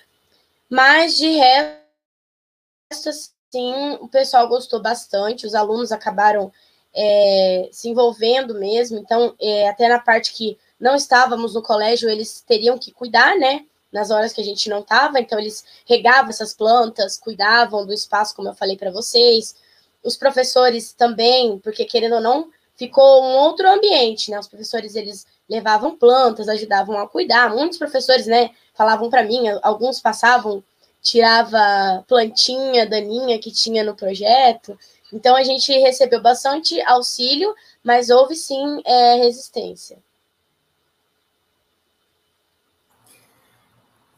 mas 0.70 1.16
de 1.16 1.28
resto, 1.28 3.08
assim, 3.08 3.98
o 4.00 4.08
pessoal 4.08 4.48
gostou 4.48 4.80
bastante, 4.80 5.46
os 5.46 5.54
alunos 5.54 5.92
acabaram 5.92 6.52
é, 6.94 7.68
se 7.72 7.88
envolvendo 7.88 8.54
mesmo, 8.54 8.98
então, 8.98 9.34
é, 9.40 9.68
até 9.68 9.88
na 9.88 9.98
parte 9.98 10.32
que 10.32 10.56
não 10.78 10.94
estávamos 10.94 11.54
no 11.54 11.62
colégio, 11.62 12.08
eles 12.08 12.40
teriam 12.40 12.78
que 12.78 12.92
cuidar, 12.92 13.36
né? 13.36 13.66
Nas 13.94 14.10
horas 14.10 14.32
que 14.32 14.40
a 14.40 14.44
gente 14.44 14.68
não 14.68 14.80
estava, 14.80 15.20
então 15.20 15.38
eles 15.38 15.64
regavam 15.86 16.28
essas 16.28 16.52
plantas, 16.52 17.16
cuidavam 17.16 17.86
do 17.86 17.92
espaço, 17.92 18.34
como 18.34 18.48
eu 18.48 18.54
falei 18.54 18.76
para 18.76 18.90
vocês. 18.90 19.54
Os 20.02 20.16
professores 20.16 20.92
também, 20.92 21.60
porque 21.60 21.84
querendo 21.84 22.16
ou 22.16 22.20
não, 22.20 22.50
ficou 22.76 23.22
um 23.22 23.36
outro 23.36 23.70
ambiente, 23.70 24.32
né? 24.32 24.38
Os 24.38 24.48
professores 24.48 24.96
eles 24.96 25.24
levavam 25.48 25.96
plantas, 25.96 26.48
ajudavam 26.48 26.98
a 26.98 27.08
cuidar. 27.08 27.54
Muitos 27.54 27.78
professores, 27.78 28.26
né, 28.26 28.50
falavam 28.74 29.08
para 29.08 29.22
mim, 29.22 29.44
alguns 29.62 30.00
passavam, 30.00 30.62
tirava 31.00 32.04
plantinha 32.08 32.84
daninha 32.86 33.38
que 33.38 33.52
tinha 33.52 33.84
no 33.84 33.94
projeto. 33.94 34.76
Então 35.12 35.36
a 35.36 35.44
gente 35.44 35.72
recebeu 35.78 36.20
bastante 36.20 36.80
auxílio, 36.82 37.54
mas 37.84 38.10
houve 38.10 38.34
sim 38.34 38.82
é, 38.84 39.14
resistência. 39.14 39.98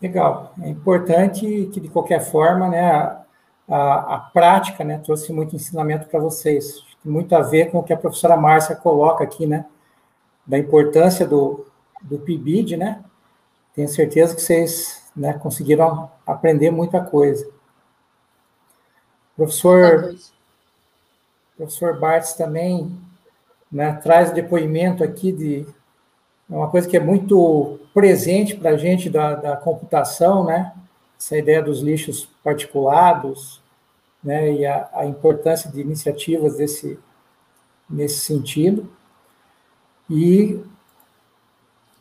Legal. 0.00 0.52
É 0.62 0.68
importante 0.68 1.68
que, 1.72 1.80
de 1.80 1.88
qualquer 1.88 2.20
forma, 2.20 2.68
né, 2.68 2.90
a, 2.90 3.22
a, 3.68 4.14
a 4.16 4.18
prática 4.32 4.84
né, 4.84 4.98
trouxe 4.98 5.32
muito 5.32 5.56
ensinamento 5.56 6.06
para 6.08 6.20
vocês. 6.20 6.84
Tem 7.02 7.10
muito 7.10 7.34
a 7.34 7.40
ver 7.40 7.70
com 7.70 7.78
o 7.78 7.82
que 7.82 7.92
a 7.92 7.96
professora 7.96 8.36
Márcia 8.36 8.76
coloca 8.76 9.24
aqui, 9.24 9.46
né? 9.46 9.66
Da 10.46 10.58
importância 10.58 11.26
do, 11.26 11.66
do 12.02 12.18
PIBID, 12.18 12.76
né? 12.76 13.02
Tenho 13.74 13.88
certeza 13.88 14.34
que 14.34 14.42
vocês 14.42 15.10
né, 15.16 15.32
conseguiram 15.34 16.10
aprender 16.26 16.70
muita 16.70 17.00
coisa. 17.00 17.48
Professor, 19.36 20.14
professor 21.56 21.98
Bartz 21.98 22.34
também 22.34 22.98
né, 23.70 23.92
traz 24.02 24.30
depoimento 24.30 25.04
aqui 25.04 25.32
de 25.32 25.66
uma 26.48 26.70
coisa 26.70 26.88
que 26.88 26.96
é 26.96 27.00
muito 27.00 27.78
presente 27.96 28.54
para 28.54 28.72
a 28.72 28.76
gente 28.76 29.08
da, 29.08 29.34
da 29.34 29.56
computação, 29.56 30.44
né? 30.44 30.70
Essa 31.18 31.38
ideia 31.38 31.62
dos 31.62 31.80
lixos 31.80 32.28
particulados, 32.44 33.62
né? 34.22 34.52
E 34.52 34.66
a, 34.66 34.86
a 34.92 35.06
importância 35.06 35.72
de 35.72 35.80
iniciativas 35.80 36.58
desse, 36.58 36.98
nesse 37.88 38.18
sentido. 38.18 38.86
E 40.10 40.60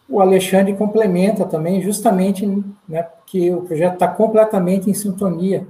o 0.09 0.19
Alexandre 0.19 0.75
complementa 0.75 1.45
também, 1.45 1.81
justamente, 1.81 2.45
né, 2.87 3.07
que 3.25 3.49
o 3.53 3.61
projeto 3.61 3.93
está 3.93 4.07
completamente 4.09 4.89
em 4.89 4.93
sintonia 4.93 5.65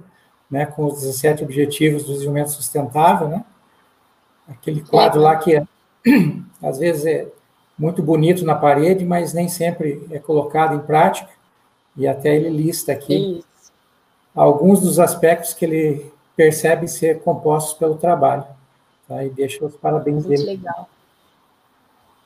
né, 0.49 0.65
com 0.65 0.86
os 0.86 1.01
17 1.01 1.43
Objetivos 1.43 2.03
do 2.03 2.13
Desenvolvimento 2.13 2.49
Sustentável, 2.49 3.28
né? 3.30 3.45
Aquele 4.47 4.82
quadro 4.82 5.21
lá 5.21 5.36
que, 5.36 5.55
é, 5.55 5.63
às 6.63 6.80
vezes, 6.80 7.05
é 7.05 7.28
muito 7.78 8.01
bonito 8.01 8.45
na 8.45 8.55
parede, 8.55 9.05
mas 9.05 9.34
nem 9.34 9.47
sempre 9.47 10.05
é 10.11 10.19
colocado 10.19 10.76
em 10.76 10.80
prática. 10.80 11.30
E 11.95 12.07
até 12.07 12.36
ele 12.36 12.49
lista 12.49 12.91
aqui 12.91 13.39
Isso. 13.39 13.71
alguns 14.34 14.82
dos 14.82 14.99
aspectos 14.99 15.53
que 15.53 15.65
ele 15.65 16.11
percebe 16.36 16.88
ser 16.88 17.21
compostos 17.21 17.73
pelo 17.78 17.95
trabalho. 17.95 18.45
Tá? 19.07 19.23
E 19.23 19.30
deixa 19.30 19.65
os 19.65 19.76
parabéns 19.76 20.26
muito 20.26 20.30
dele. 20.30 20.45
Muito 20.45 20.63
legal. 20.63 20.89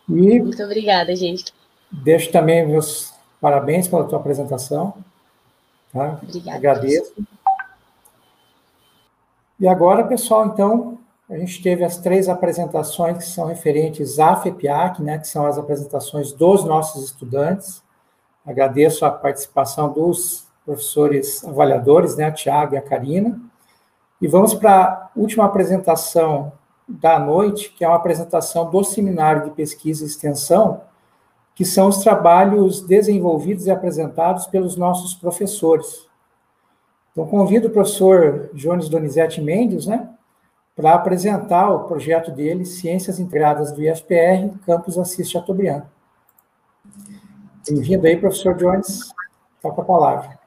E 0.08 0.39
muito 0.39 0.64
obrigada, 0.64 1.16
gente. 1.16 1.54
Deixo 1.91 2.32
também 2.32 2.66
meus 2.68 3.14
parabéns 3.39 3.88
pela 3.88 4.06
tua 4.06 4.20
apresentação. 4.20 4.93
Tá? 5.93 6.20
Obrigada. 6.22 6.58
Agradeço. 6.58 7.14
E 9.60 9.68
agora, 9.68 10.06
pessoal, 10.06 10.47
então, 10.47 10.99
a 11.30 11.38
gente 11.38 11.61
teve 11.61 11.84
as 11.84 11.97
três 11.97 12.27
apresentações 12.27 13.17
que 13.17 13.23
são 13.23 13.45
referentes 13.45 14.17
à 14.17 14.36
FEPIAC, 14.36 15.03
né, 15.03 15.19
que 15.19 15.27
são 15.27 15.45
as 15.45 15.59
apresentações 15.59 16.34
dos 16.34 16.63
nossos 16.63 17.05
estudantes. 17.05 17.84
Agradeço 18.43 19.05
a 19.05 19.11
participação 19.11 19.93
dos 19.93 20.47
professores 20.65 21.43
avaliadores, 21.45 22.15
né, 22.15 22.25
a 22.25 22.32
Tiago 22.32 22.73
e 22.73 22.77
a 22.77 22.82
Karina. 22.82 23.39
E 24.19 24.27
vamos 24.27 24.55
para 24.55 24.71
a 24.73 25.09
última 25.15 25.45
apresentação 25.45 26.51
da 26.88 27.19
noite, 27.19 27.71
que 27.73 27.86
é 27.86 27.88
uma 27.88 27.97
apresentação 27.97 28.67
do 28.69 28.84
Seminário 28.84 29.45
de 29.45 29.51
Pesquisa 29.51 30.03
e 30.03 30.07
Extensão, 30.07 30.82
que 31.53 31.63
são 31.63 31.89
os 31.89 31.99
trabalhos 31.99 32.82
desenvolvidos 32.82 33.67
e 33.67 33.71
apresentados 33.71 34.47
pelos 34.47 34.75
nossos 34.75 35.13
professores. 35.13 36.07
Então, 37.11 37.27
convido 37.27 37.67
o 37.67 37.71
professor 37.71 38.49
Jones 38.53 38.89
Donizete 38.89 39.41
Mendes, 39.41 39.86
né, 39.86 40.09
para 40.80 40.93
apresentar 40.93 41.69
o 41.71 41.84
projeto 41.84 42.32
dele, 42.32 42.63
Ciências 42.63 43.19
Integradas 43.19 43.73
do 43.73 43.84
IFPR, 43.84 44.57
Campus 44.65 44.97
Assis 44.97 45.30
Chateaubriand. 45.30 45.84
Bem-vindo 47.67 48.07
aí, 48.07 48.15
professor 48.15 48.55
Jones. 48.55 49.11
Está 49.57 49.71
com 49.71 49.82
a 49.82 49.84
palavra. 49.84 50.39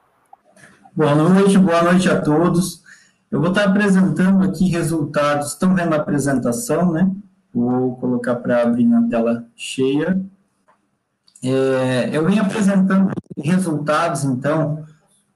Boa 0.95 1.13
noite, 1.13 1.55
boa 1.59 1.83
noite 1.83 2.09
a 2.09 2.19
todos. 2.19 2.81
Eu 3.29 3.39
vou 3.41 3.49
estar 3.49 3.65
apresentando 3.65 4.43
aqui 4.43 4.71
resultados. 4.71 5.49
Estão 5.49 5.75
vendo 5.75 5.93
a 5.93 5.97
apresentação, 5.97 6.91
né? 6.91 7.11
Vou 7.53 7.95
colocar 7.97 8.33
para 8.37 8.63
abrir 8.63 8.85
na 8.85 9.07
tela 9.07 9.45
cheia. 9.55 10.19
É, 11.43 12.09
eu 12.11 12.25
venho 12.25 12.41
apresentando 12.41 13.11
resultados, 13.37 14.23
então, 14.23 14.83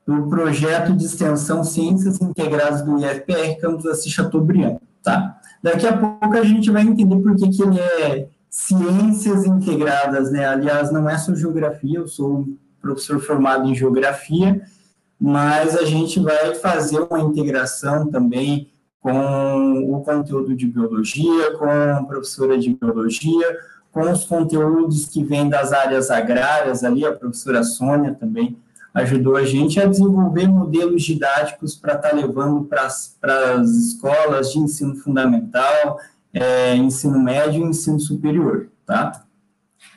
do 0.08 0.28
projeto 0.28 0.94
de 0.94 1.06
extensão 1.06 1.64
Ciências 1.64 2.20
Integradas 2.20 2.82
do 2.82 2.98
IFPR 2.98 3.62
Campus 3.62 3.86
Assis 3.86 4.12
Chateaubriand 4.12 4.80
tá? 5.04 5.40
Daqui 5.62 5.88
a 5.88 5.98
pouco 5.98 6.38
a 6.38 6.44
gente 6.44 6.70
vai 6.72 6.84
entender 6.84 7.18
por 7.22 7.36
que, 7.36 7.50
que 7.50 7.62
ele 7.62 7.80
é 7.80 8.30
ciências 8.50 9.46
integradas, 9.46 10.32
né? 10.32 10.46
Aliás, 10.46 10.92
não 10.92 11.10
é 11.10 11.18
só 11.18 11.34
geografia, 11.36 12.00
eu 12.00 12.08
sou 12.08 12.40
um 12.40 12.58
professor 12.82 13.20
formado 13.20 13.68
em 13.68 13.76
geografia, 13.76 14.62
mas 15.20 15.76
a 15.76 15.84
gente 15.84 16.20
vai 16.20 16.56
fazer 16.56 17.00
uma 17.00 17.20
integração 17.20 18.10
também 18.10 18.70
com 19.00 19.96
o 19.96 20.02
conteúdo 20.02 20.56
de 20.56 20.68
biologia, 20.68 21.58
com 21.58 21.70
a 21.70 22.04
professora 22.04 22.58
de 22.58 22.74
biologia, 22.74 23.58
com 23.92 24.12
os 24.12 24.26
conteúdos 24.26 25.06
que 25.06 25.24
vêm 25.24 25.50
das 25.50 25.72
áreas 25.72 26.12
agrárias 26.12 26.84
ali, 26.84 27.06
a 27.06 27.14
professora 27.14 27.64
Sônia 27.64 28.14
também 28.14 28.58
ajudou 28.98 29.36
a 29.36 29.46
gente 29.46 29.80
a 29.80 29.86
desenvolver 29.86 30.48
modelos 30.48 31.04
didáticos 31.04 31.76
para 31.76 31.94
estar 31.94 32.10
tá 32.10 32.16
levando 32.16 32.64
para 32.66 32.86
as 32.88 33.70
escolas 33.70 34.52
de 34.52 34.60
ensino 34.60 34.96
fundamental, 34.96 36.00
é, 36.34 36.76
ensino 36.76 37.20
médio 37.20 37.62
e 37.62 37.70
ensino 37.70 38.00
superior, 38.00 38.70
tá? 38.86 39.24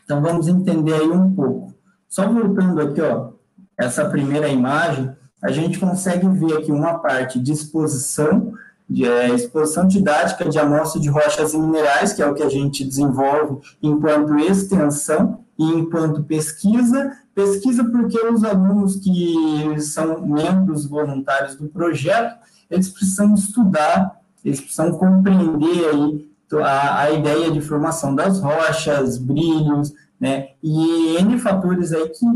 Então, 0.04 0.20
vamos 0.20 0.48
entender 0.48 0.94
aí 0.94 1.08
um 1.08 1.34
pouco. 1.34 1.72
Só 2.08 2.30
voltando 2.30 2.80
aqui, 2.80 3.00
ó, 3.00 3.30
essa 3.78 4.04
primeira 4.04 4.48
imagem, 4.48 5.10
a 5.42 5.50
gente 5.50 5.78
consegue 5.78 6.28
ver 6.28 6.58
aqui 6.58 6.70
uma 6.70 6.98
parte 6.98 7.38
de 7.38 7.52
exposição, 7.52 8.52
de 8.86 9.06
é, 9.06 9.30
exposição 9.30 9.88
didática 9.88 10.46
de 10.46 10.58
amostra 10.58 11.00
de 11.00 11.08
rochas 11.08 11.54
e 11.54 11.58
minerais, 11.58 12.12
que 12.12 12.22
é 12.22 12.26
o 12.26 12.34
que 12.34 12.42
a 12.42 12.50
gente 12.50 12.84
desenvolve 12.84 13.60
enquanto 13.82 14.38
extensão 14.38 15.42
enquanto 15.64 16.22
pesquisa, 16.22 17.16
Pesquisa 17.34 17.84
porque 17.84 18.18
os 18.26 18.44
alunos 18.44 18.96
que 18.96 19.80
são 19.80 20.20
membros 20.26 20.84
voluntários 20.84 21.54
do 21.54 21.68
projeto, 21.68 22.36
eles 22.68 22.90
precisam 22.90 23.34
estudar, 23.34 24.20
eles 24.44 24.60
precisam 24.60 24.92
compreender 24.92 25.88
aí 25.88 26.30
a, 26.62 27.00
a 27.02 27.10
ideia 27.12 27.50
de 27.50 27.60
formação 27.60 28.14
das 28.14 28.40
rochas, 28.40 29.16
brilhos, 29.16 29.94
né, 30.18 30.48
e 30.62 31.16
N 31.18 31.38
fatores 31.38 31.92
aí 31.92 32.08
que 32.08 32.26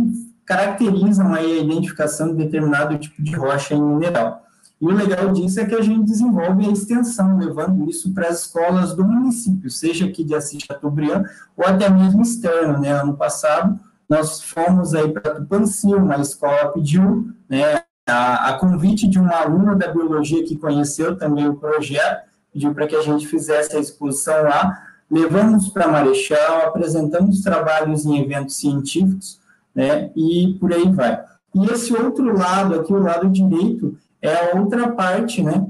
caracterizam 0.47 1.35
aí 1.35 1.59
a 1.59 1.63
identificação 1.63 2.29
de 2.29 2.45
determinado 2.45 2.97
tipo 2.97 3.23
de 3.23 3.35
rocha 3.35 3.75
em 3.75 3.83
mineral. 3.83 4.43
E 4.81 4.87
o 4.87 4.91
legal 4.91 5.33
disso 5.33 5.61
é 5.61 5.65
que 5.65 5.75
a 5.75 5.81
gente 5.81 6.05
desenvolve 6.05 6.67
a 6.67 6.71
extensão, 6.71 7.39
levando 7.39 7.89
isso 7.89 8.13
para 8.13 8.29
as 8.29 8.41
escolas 8.41 8.95
do 8.95 9.05
município, 9.05 9.71
seja 9.71 10.07
aqui 10.07 10.25
de 10.25 10.35
Assis 10.35 10.63
Chateaubriand 10.63 11.25
ou 11.57 11.65
até 11.65 11.89
mesmo 11.89 12.23
externo, 12.23 12.79
né? 12.81 12.93
Ano 12.93 13.17
passado, 13.17 13.79
nós 14.09 14.43
fomos 14.43 14.95
aí 14.95 15.11
para 15.11 15.35
Tupanci, 15.35 15.87
uma 15.87 16.17
escola 16.21 16.69
pediu, 16.73 17.29
né, 17.49 17.83
a, 18.07 18.51
a, 18.51 18.59
convite 18.59 19.09
de 19.09 19.19
uma 19.19 19.35
aluna 19.35 19.75
da 19.75 19.89
biologia 19.89 20.45
que 20.45 20.57
conheceu 20.57 21.17
também 21.17 21.49
o 21.49 21.55
projeto, 21.55 22.29
pediu 22.53 22.75
para 22.75 22.87
que 22.87 22.97
a 22.97 23.03
gente 23.03 23.27
fizesse 23.27 23.77
a 23.77 23.81
exposição 23.81 24.43
lá, 24.43 24.83
levamos 25.11 25.69
para 25.69 25.89
Marechal, 25.89 26.67
apresentamos 26.67 27.41
trabalhos 27.41 28.05
em 28.05 28.21
eventos 28.21 28.57
científicos, 28.57 29.41
né, 29.75 30.11
e 30.15 30.57
por 30.61 30.73
aí 30.73 30.91
vai. 30.93 31.23
E 31.55 31.67
esse 31.67 31.95
outro 31.95 32.37
lado 32.37 32.75
aqui, 32.75 32.93
o 32.93 32.99
lado 32.99 33.29
direito, 33.31 33.97
é 34.25 34.53
a 34.53 34.59
outra 34.59 34.91
parte, 34.93 35.43
né, 35.43 35.67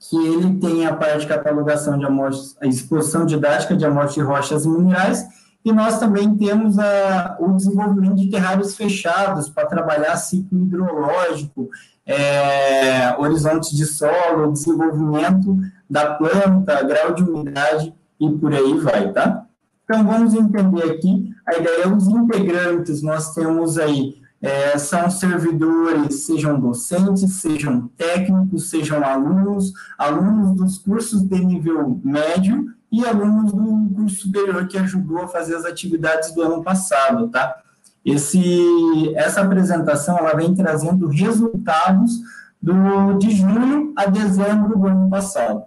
que 0.00 0.16
ele 0.16 0.58
tem 0.58 0.86
a 0.86 0.94
parte 0.94 1.20
de 1.20 1.26
catalogação 1.26 1.96
de 1.98 2.04
amostras, 2.04 2.56
a 2.60 2.66
exposição 2.66 3.24
didática 3.24 3.76
de 3.76 3.84
amostras 3.84 4.14
de 4.14 4.20
rochas 4.22 4.64
e 4.64 4.68
minerais, 4.68 5.24
e 5.64 5.72
nós 5.72 6.00
também 6.00 6.34
temos 6.36 6.78
a, 6.78 7.36
o 7.38 7.52
desenvolvimento 7.52 8.16
de 8.16 8.30
terrários 8.30 8.74
fechados 8.74 9.48
para 9.50 9.66
trabalhar 9.66 10.16
ciclo 10.16 10.58
hidrológico, 10.58 11.68
é, 12.06 13.14
horizontes 13.18 13.70
de 13.70 13.84
solo, 13.84 14.52
desenvolvimento 14.52 15.58
da 15.88 16.14
planta, 16.14 16.82
grau 16.82 17.14
de 17.14 17.22
umidade 17.22 17.94
e 18.18 18.30
por 18.30 18.52
aí 18.52 18.78
vai, 18.78 19.12
tá? 19.12 19.44
Então, 19.84 20.06
vamos 20.06 20.34
entender 20.34 20.84
aqui, 20.84 21.30
a 21.46 21.56
ideia 21.56 21.84
é 21.84 21.88
os 21.88 22.08
integrantes, 22.08 23.02
nós 23.02 23.34
temos 23.34 23.78
aí, 23.78 24.19
é, 24.42 24.78
são 24.78 25.10
servidores, 25.10 26.24
sejam 26.24 26.58
docentes, 26.58 27.34
sejam 27.34 27.88
técnicos, 27.88 28.70
sejam 28.70 29.04
alunos, 29.04 29.72
alunos 29.98 30.56
dos 30.56 30.78
cursos 30.78 31.22
de 31.22 31.44
nível 31.44 32.00
médio 32.02 32.66
e 32.90 33.04
alunos 33.04 33.52
do 33.52 33.94
curso 33.94 34.22
superior 34.22 34.66
que 34.66 34.78
ajudou 34.78 35.22
a 35.22 35.28
fazer 35.28 35.56
as 35.56 35.64
atividades 35.64 36.34
do 36.34 36.42
ano 36.42 36.62
passado, 36.62 37.28
tá? 37.28 37.54
Esse, 38.02 39.14
essa 39.14 39.42
apresentação, 39.42 40.16
ela 40.16 40.34
vem 40.34 40.54
trazendo 40.54 41.06
resultados 41.06 42.18
do, 42.60 43.18
de 43.18 43.30
junho 43.30 43.92
a 43.94 44.06
dezembro 44.06 44.78
do 44.78 44.86
ano 44.86 45.10
passado. 45.10 45.64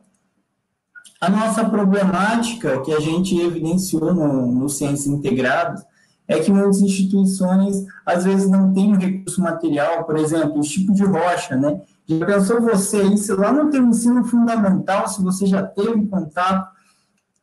A 1.21 1.29
nossa 1.29 1.63
problemática, 1.63 2.81
que 2.81 2.91
a 2.91 2.99
gente 2.99 3.39
evidenciou 3.39 4.13
no, 4.13 4.51
no 4.51 4.67
Ciências 4.67 5.07
Integradas, 5.07 5.85
é 6.33 6.39
que 6.39 6.51
muitas 6.51 6.81
instituições, 6.81 7.85
às 8.05 8.23
vezes, 8.23 8.49
não 8.49 8.73
têm 8.73 8.93
um 8.93 8.97
recurso 8.97 9.41
material, 9.41 10.03
por 10.03 10.17
exemplo, 10.17 10.59
o 10.59 10.61
tipo 10.61 10.93
de 10.93 11.03
rocha, 11.03 11.55
né? 11.55 11.81
Já 12.07 12.25
pensou 12.25 12.61
você 12.61 12.97
aí, 12.97 13.17
se 13.17 13.33
lá 13.33 13.51
no 13.51 13.69
teu 13.69 13.83
ensino 13.83 14.23
fundamental, 14.25 15.07
se 15.07 15.21
você 15.21 15.45
já 15.45 15.63
teve 15.63 16.05
contato 16.07 16.73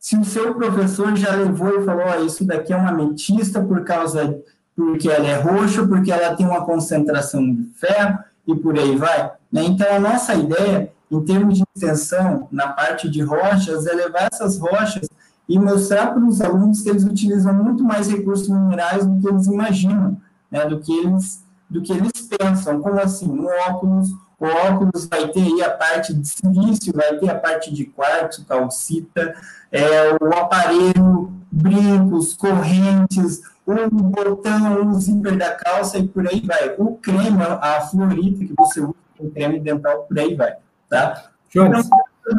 se 0.00 0.16
o 0.16 0.24
seu 0.24 0.54
professor 0.54 1.14
já 1.14 1.36
levou 1.36 1.78
e 1.78 1.84
falou, 1.84 2.06
oh, 2.06 2.24
isso 2.24 2.42
daqui 2.46 2.72
é 2.72 2.76
uma 2.76 2.88
ametista 2.88 3.62
por 3.62 3.84
causa, 3.84 4.40
porque 4.74 5.10
ela 5.10 5.26
é 5.26 5.38
roxa, 5.38 5.86
porque 5.86 6.10
ela 6.10 6.34
tem 6.34 6.46
uma 6.46 6.64
concentração 6.64 7.54
de 7.54 7.64
ferro, 7.74 8.18
e 8.48 8.56
por 8.56 8.78
aí 8.78 8.96
vai. 8.96 9.30
Né? 9.52 9.64
Então, 9.64 9.94
a 9.94 10.00
nossa 10.00 10.34
ideia, 10.34 10.90
em 11.10 11.20
termos 11.22 11.58
de 11.58 11.64
extensão, 11.76 12.48
na 12.50 12.68
parte 12.68 13.10
de 13.10 13.20
rochas, 13.20 13.86
é 13.86 13.92
levar 13.92 14.30
essas 14.32 14.58
rochas 14.58 15.06
e 15.50 15.58
mostrar 15.58 16.14
para 16.14 16.24
os 16.24 16.40
alunos 16.40 16.80
que 16.80 16.88
eles 16.88 17.02
utilizam 17.02 17.52
muito 17.52 17.82
mais 17.82 18.06
recursos 18.06 18.48
minerais 18.48 19.04
do 19.04 19.20
que 19.20 19.28
eles 19.28 19.48
imaginam, 19.48 20.16
né? 20.48 20.64
do, 20.64 20.78
que 20.78 20.96
eles, 20.96 21.44
do 21.68 21.82
que 21.82 21.92
eles 21.92 22.12
pensam. 22.22 22.80
Como 22.80 23.00
assim? 23.00 23.28
Um 23.28 23.46
óculos, 23.68 24.12
o 24.38 24.46
óculos 24.46 25.06
vai 25.06 25.26
ter 25.26 25.42
aí 25.42 25.60
a 25.60 25.70
parte 25.70 26.14
de 26.14 26.28
silício, 26.28 26.92
vai 26.94 27.18
ter 27.18 27.28
a 27.28 27.34
parte 27.34 27.74
de 27.74 27.84
quartzo, 27.84 28.44
calcita, 28.44 29.34
é, 29.72 30.12
o 30.20 30.32
aparelho, 30.38 31.32
brincos, 31.50 32.32
correntes, 32.34 33.42
o 33.66 33.90
botão, 33.90 34.88
o 34.88 35.00
zíper 35.00 35.36
da 35.36 35.50
calça 35.50 35.98
e 35.98 36.06
por 36.06 36.28
aí 36.28 36.40
vai. 36.46 36.76
O 36.78 36.94
creme, 36.94 37.42
a 37.42 37.80
fluorita 37.80 38.44
que 38.44 38.54
você 38.56 38.80
usa, 38.80 38.94
o 39.18 39.28
creme 39.32 39.58
dental, 39.58 40.04
por 40.04 40.16
aí 40.16 40.32
vai, 40.36 40.54
tá? 40.88 41.24
Jones, 41.52 41.86
então, 41.86 42.38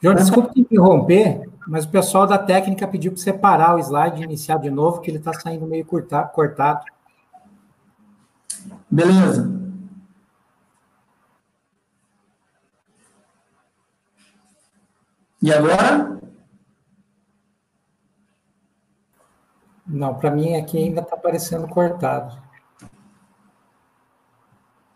Jones 0.00 0.22
desculpa 0.24 0.52
te 0.52 0.60
interromper, 0.60 1.51
mas 1.66 1.84
o 1.84 1.90
pessoal 1.90 2.26
da 2.26 2.38
técnica 2.38 2.88
pediu 2.88 3.12
para 3.12 3.20
você 3.20 3.32
parar 3.32 3.76
o 3.76 3.78
slide 3.78 4.20
e 4.20 4.24
iniciar 4.24 4.58
de 4.58 4.70
novo, 4.70 5.00
que 5.00 5.10
ele 5.10 5.18
está 5.18 5.32
saindo 5.32 5.66
meio 5.66 5.84
cortado. 5.84 6.84
Beleza. 8.90 9.50
E 15.40 15.52
agora? 15.52 16.20
Não, 19.86 20.14
para 20.14 20.30
mim 20.30 20.54
aqui 20.56 20.78
ainda 20.78 21.00
está 21.00 21.16
aparecendo 21.16 21.66
cortado. 21.68 22.40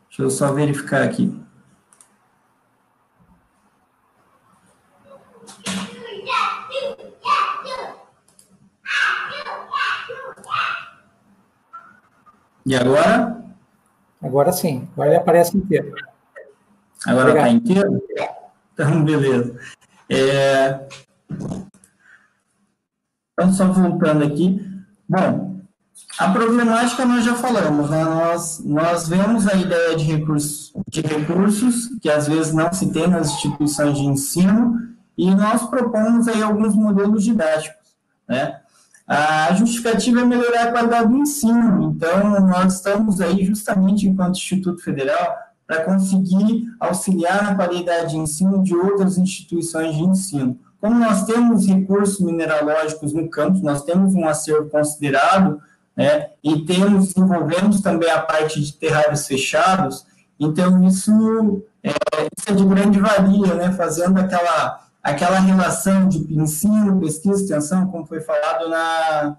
Deixa 0.09 0.23
eu 0.23 0.31
só 0.31 0.53
verificar 0.53 1.03
aqui. 1.03 1.46
E 12.67 12.75
agora? 12.75 13.45
Agora 14.21 14.53
sim, 14.53 14.89
agora 14.93 15.11
ele 15.11 15.19
aparece 15.19 15.57
inteiro. 15.57 15.95
Agora 17.07 17.29
está 17.29 17.49
inteiro? 17.49 18.03
Então, 18.75 19.05
beleza. 19.05 19.59
É... 20.11 20.87
Então, 23.33 23.53
só 23.53 23.67
voltando 23.69 24.25
aqui. 24.25 24.61
Bom, 25.09 25.61
a 26.19 26.31
problemática 26.33 27.05
nós 27.05 27.25
já 27.25 27.37
falamos, 27.37 27.89
né? 27.89 28.03
Nós, 28.03 28.65
nós 28.65 29.09
vemos 29.09 29.47
a 29.47 29.55
ideia 29.55 29.95
de 29.95 30.05
recursos, 30.05 30.73
de 30.89 31.03
recursos 31.03 31.89
que 32.01 32.11
às 32.11 32.27
vezes 32.27 32.53
não 32.53 32.73
se 32.73 32.91
tem 32.93 33.07
nas 33.07 33.31
instituições 33.31 33.97
de 33.97 34.05
ensino 34.05 34.77
e 35.17 35.33
nós 35.33 35.63
propomos 35.69 36.27
aí 36.27 36.43
alguns 36.43 36.75
modelos 36.75 37.23
didáticos, 37.23 37.97
né? 38.29 38.56
A 39.07 39.55
justificativa 39.55 40.21
é 40.21 40.25
melhorar 40.25 40.65
a 40.65 40.73
qualidade 40.73 41.09
do 41.09 41.17
ensino, 41.17 41.95
então 41.95 42.41
nós 42.41 42.75
estamos 42.75 43.21
aí 43.21 43.45
justamente 43.45 44.09
enquanto 44.09 44.37
Instituto 44.37 44.83
Federal 44.83 45.37
para 45.67 45.85
conseguir 45.85 46.65
auxiliar 46.81 47.43
na 47.43 47.55
qualidade 47.55 48.11
de 48.11 48.17
ensino 48.17 48.63
de 48.63 48.75
outras 48.75 49.17
instituições 49.19 49.95
de 49.95 50.03
ensino. 50.03 50.59
Como 50.81 50.99
nós 50.99 51.25
temos 51.25 51.67
recursos 51.67 52.21
mineralógicos 52.21 53.13
no 53.13 53.29
campus, 53.29 53.63
nós 53.63 53.83
temos 53.83 54.15
um 54.15 54.27
acervo 54.27 54.69
considerado, 54.69 55.61
né, 55.97 56.29
e 56.43 56.65
temos, 56.65 57.15
desenvolvemos 57.15 57.81
também 57.81 58.11
a 58.11 58.21
parte 58.21 58.61
de 58.61 58.73
terrários 58.73 59.27
fechados, 59.27 60.05
então 60.39 60.87
isso 60.87 61.65
é, 61.83 61.91
isso 62.37 62.51
é 62.51 62.53
de 62.53 62.65
grande 62.65 63.01
valia, 63.01 63.55
né, 63.55 63.73
fazendo 63.73 64.19
aquela, 64.19 64.86
aquela 65.07 65.39
relação 65.39 66.09
de 66.09 66.19
ensino, 66.37 66.99
pesquisa, 66.99 67.41
extensão, 67.41 67.87
como 67.87 68.05
foi 68.05 68.21
falado 68.21 68.69
na, 68.69 69.37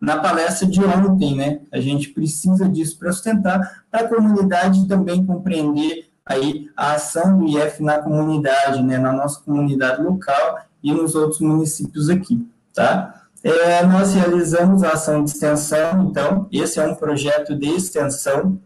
na 0.00 0.16
palestra 0.18 0.64
de 0.64 0.80
ontem, 0.84 1.34
né, 1.34 1.60
a 1.72 1.80
gente 1.80 2.10
precisa 2.10 2.68
disso 2.68 2.96
para 2.96 3.10
sustentar, 3.10 3.82
para 3.90 4.02
a 4.02 4.08
comunidade 4.08 4.86
também 4.86 5.26
compreender 5.26 6.08
aí 6.24 6.70
a 6.76 6.92
ação 6.92 7.36
do 7.36 7.48
IF 7.48 7.82
na 7.82 7.98
comunidade, 7.98 8.80
né, 8.80 8.96
na 8.96 9.12
nossa 9.12 9.40
comunidade 9.40 10.00
local 10.00 10.60
e 10.84 10.92
nos 10.92 11.16
outros 11.16 11.40
municípios 11.40 12.08
aqui, 12.08 12.46
tá? 12.72 13.24
É, 13.42 13.82
nós 13.84 14.14
realizamos 14.14 14.84
a 14.84 14.90
ação 14.90 15.24
de 15.24 15.30
extensão, 15.30 16.08
então, 16.08 16.46
esse 16.52 16.78
é 16.78 16.86
um 16.86 16.94
projeto 16.94 17.56
de 17.56 17.68
extensão. 17.68 18.60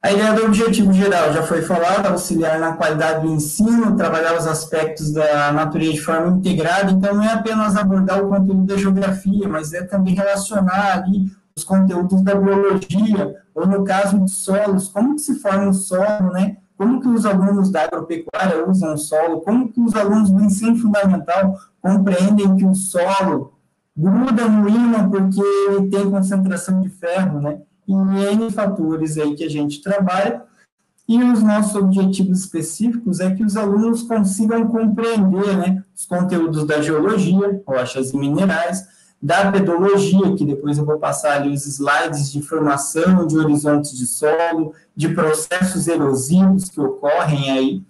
A 0.00 0.12
ideia 0.12 0.32
do 0.32 0.44
objetivo 0.44 0.92
geral 0.92 1.32
já 1.32 1.42
foi 1.42 1.62
falada, 1.62 2.10
auxiliar 2.10 2.60
na 2.60 2.72
qualidade 2.76 3.26
do 3.26 3.32
ensino, 3.32 3.96
trabalhar 3.96 4.38
os 4.38 4.46
aspectos 4.46 5.12
da 5.12 5.50
natureza 5.52 5.92
de 5.92 6.00
forma 6.00 6.36
integrada, 6.36 6.92
então 6.92 7.14
não 7.14 7.24
é 7.24 7.32
apenas 7.32 7.76
abordar 7.76 8.24
o 8.24 8.28
conteúdo 8.28 8.64
da 8.64 8.76
geografia, 8.76 9.48
mas 9.48 9.72
é 9.72 9.82
também 9.82 10.14
relacionar 10.14 10.98
ali 10.98 11.26
os 11.56 11.64
conteúdos 11.64 12.22
da 12.22 12.34
biologia, 12.36 13.36
ou 13.52 13.66
no 13.66 13.82
caso 13.82 14.20
de 14.20 14.30
solos, 14.30 14.88
como 14.88 15.16
que 15.16 15.22
se 15.22 15.40
forma 15.40 15.70
o 15.70 15.74
solo, 15.74 16.32
né? 16.32 16.58
como 16.78 17.00
que 17.00 17.08
os 17.08 17.26
alunos 17.26 17.70
da 17.70 17.82
agropecuária 17.82 18.64
usam 18.68 18.94
o 18.94 18.96
solo, 18.96 19.40
como 19.40 19.68
que 19.68 19.80
os 19.80 19.96
alunos 19.96 20.30
do 20.30 20.40
ensino 20.40 20.76
fundamental 20.76 21.56
compreendem 21.82 22.54
que 22.56 22.64
o 22.64 22.72
solo 22.72 23.52
gruda 23.96 24.48
no 24.48 24.68
ímã 24.68 25.10
porque 25.10 25.40
ele 25.40 25.90
tem 25.90 26.08
concentração 26.08 26.80
de 26.80 26.88
ferro, 26.88 27.40
né? 27.40 27.58
E 27.88 27.92
N 27.92 28.50
fatores 28.50 29.16
aí 29.16 29.34
que 29.34 29.44
a 29.44 29.48
gente 29.48 29.82
trabalha. 29.82 30.42
E 31.08 31.22
os 31.22 31.42
nossos 31.42 31.74
objetivos 31.74 32.40
específicos 32.40 33.18
é 33.18 33.34
que 33.34 33.42
os 33.42 33.56
alunos 33.56 34.02
consigam 34.02 34.68
compreender 34.68 35.56
né, 35.56 35.82
os 35.96 36.04
conteúdos 36.04 36.66
da 36.66 36.82
geologia, 36.82 37.62
rochas 37.66 38.12
e 38.12 38.16
minerais, 38.18 38.86
da 39.20 39.50
pedologia, 39.50 40.36
que 40.36 40.44
depois 40.44 40.76
eu 40.76 40.84
vou 40.84 40.98
passar 40.98 41.40
ali 41.40 41.52
os 41.52 41.66
slides 41.66 42.30
de 42.30 42.42
formação 42.42 43.26
de 43.26 43.38
horizontes 43.38 43.96
de 43.96 44.06
solo, 44.06 44.74
de 44.94 45.08
processos 45.08 45.88
erosivos 45.88 46.68
que 46.68 46.80
ocorrem 46.80 47.50
aí, 47.50 47.82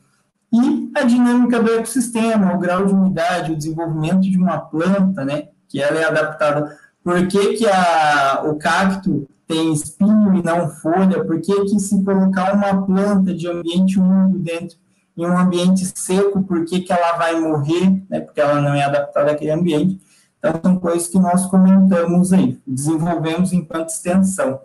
e 0.53 0.90
a 0.94 1.03
dinâmica 1.03 1.62
do 1.62 1.70
ecossistema, 1.72 2.55
o 2.55 2.59
grau 2.59 2.86
de 2.86 2.94
umidade, 2.94 3.53
o 3.53 3.57
desenvolvimento 3.57 4.22
de 4.22 4.38
uma 4.38 4.59
planta, 4.59 5.24
né, 5.24 5.49
que 5.68 5.82
ela 5.82 5.99
é 5.99 6.05
adaptada. 6.05 6.78
Por 7.05 7.26
que, 7.26 7.55
que 7.55 7.66
a, 7.66 8.42
o 8.46 8.57
cacto 8.57 9.28
tem 9.49 9.72
espinho 9.72 10.34
e 10.34 10.42
não 10.42 10.68
folha? 10.68 11.24
Por 11.24 11.40
que, 11.40 11.64
que 11.64 11.80
se 11.80 12.05
colocar 12.05 12.55
uma 12.55 12.86
planta 12.86 13.34
de 13.34 13.49
ambiente 13.49 13.99
úmido 13.99 14.38
dentro 14.38 14.76
em 15.16 15.26
um 15.26 15.36
ambiente 15.36 15.84
seco, 15.99 16.42
por 16.44 16.64
que, 16.64 16.80
que 16.80 16.92
ela 16.92 17.16
vai 17.16 17.40
morrer, 17.40 17.90
né, 18.09 18.20
porque 18.20 18.40
ela 18.40 18.61
não 18.61 18.72
é 18.72 18.84
adaptada 18.84 19.32
àquele 19.32 19.51
ambiente? 19.51 20.01
Então, 20.38 20.61
são 20.62 20.78
coisas 20.78 21.09
que 21.09 21.18
nós 21.18 21.46
comentamos 21.46 22.32
aí, 22.32 22.57
desenvolvemos 22.64 23.53
enquanto 23.53 23.88
extensão. 23.88 24.61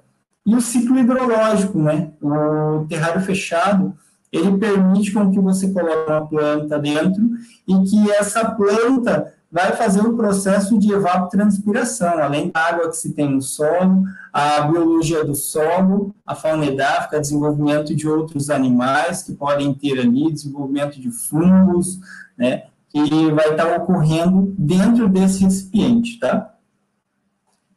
E 0.45 0.53
o 0.55 0.61
ciclo 0.61 0.99
hidrológico, 0.99 1.79
né? 1.79 2.11
O 2.21 2.85
terrário 2.87 3.21
fechado, 3.21 3.95
ele 4.31 4.55
permite 4.57 5.11
com 5.11 5.31
que 5.31 5.39
você 5.39 5.71
coloque 5.71 6.11
uma 6.11 6.27
planta 6.27 6.77
dentro 6.77 7.23
e 7.67 7.73
que 7.89 8.11
essa 8.11 8.51
planta 8.51 9.33
vai 9.53 9.73
fazer 9.73 10.01
um 10.01 10.17
processo 10.17 10.79
de 10.79 10.91
evapotranspiração, 10.91 12.17
além 12.17 12.49
da 12.49 12.59
água 12.59 12.89
que 12.89 12.97
se 12.97 13.13
tem 13.13 13.29
no 13.29 13.39
solo, 13.39 14.03
a 14.33 14.61
biologia 14.61 15.23
do 15.23 15.35
solo, 15.35 16.15
a 16.25 16.33
fauna 16.33 16.65
edáfica, 16.65 17.21
desenvolvimento 17.21 17.95
de 17.95 18.09
outros 18.09 18.49
animais 18.49 19.21
que 19.21 19.31
podem 19.33 19.71
ter 19.71 19.99
ali, 19.99 20.31
desenvolvimento 20.31 20.99
de 20.99 21.11
fungos, 21.11 21.99
né? 22.35 22.63
que 22.89 23.31
vai 23.31 23.51
estar 23.51 23.77
ocorrendo 23.77 24.55
dentro 24.57 25.07
desse 25.07 25.43
recipiente, 25.43 26.19
tá? 26.19 26.55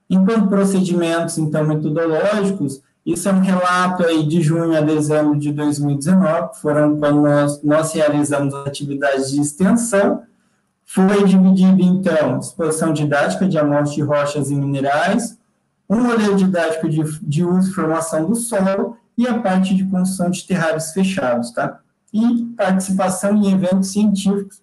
Enquanto 0.09 0.49
procedimentos, 0.49 1.37
então, 1.37 1.63
metodológicos, 1.63 2.81
isso 3.05 3.29
é 3.29 3.33
um 3.33 3.41
relato 3.41 4.03
aí 4.03 4.27
de 4.27 4.41
junho 4.41 4.75
a 4.77 4.81
dezembro 4.81 5.39
de 5.39 5.53
2019, 5.53 6.59
foram 6.59 6.97
quando 6.97 7.21
nós, 7.21 7.63
nós 7.63 7.93
realizamos 7.93 8.55
atividades 8.55 9.31
de 9.31 9.43
extensão, 9.43 10.23
foi 10.87 11.25
dividido, 11.25 11.83
então, 11.83 12.39
exposição 12.39 12.93
didática 12.93 13.49
de 13.49 13.59
amostras 13.59 13.95
de 13.95 14.03
rochas 14.03 14.51
e 14.51 14.55
minerais, 14.55 15.37
um 15.91 16.01
modelo 16.01 16.37
didático 16.37 16.89
de, 16.89 17.03
de 17.21 17.45
uso 17.45 17.71
e 17.71 17.75
formação 17.75 18.25
do 18.25 18.37
solo 18.37 18.97
e 19.19 19.27
a 19.27 19.39
parte 19.41 19.75
de 19.75 19.85
construção 19.85 20.31
de 20.31 20.47
terrários 20.47 20.93
fechados, 20.93 21.51
tá? 21.51 21.81
E 22.13 22.45
participação 22.57 23.35
em 23.37 23.53
eventos 23.53 23.91
científicos, 23.91 24.63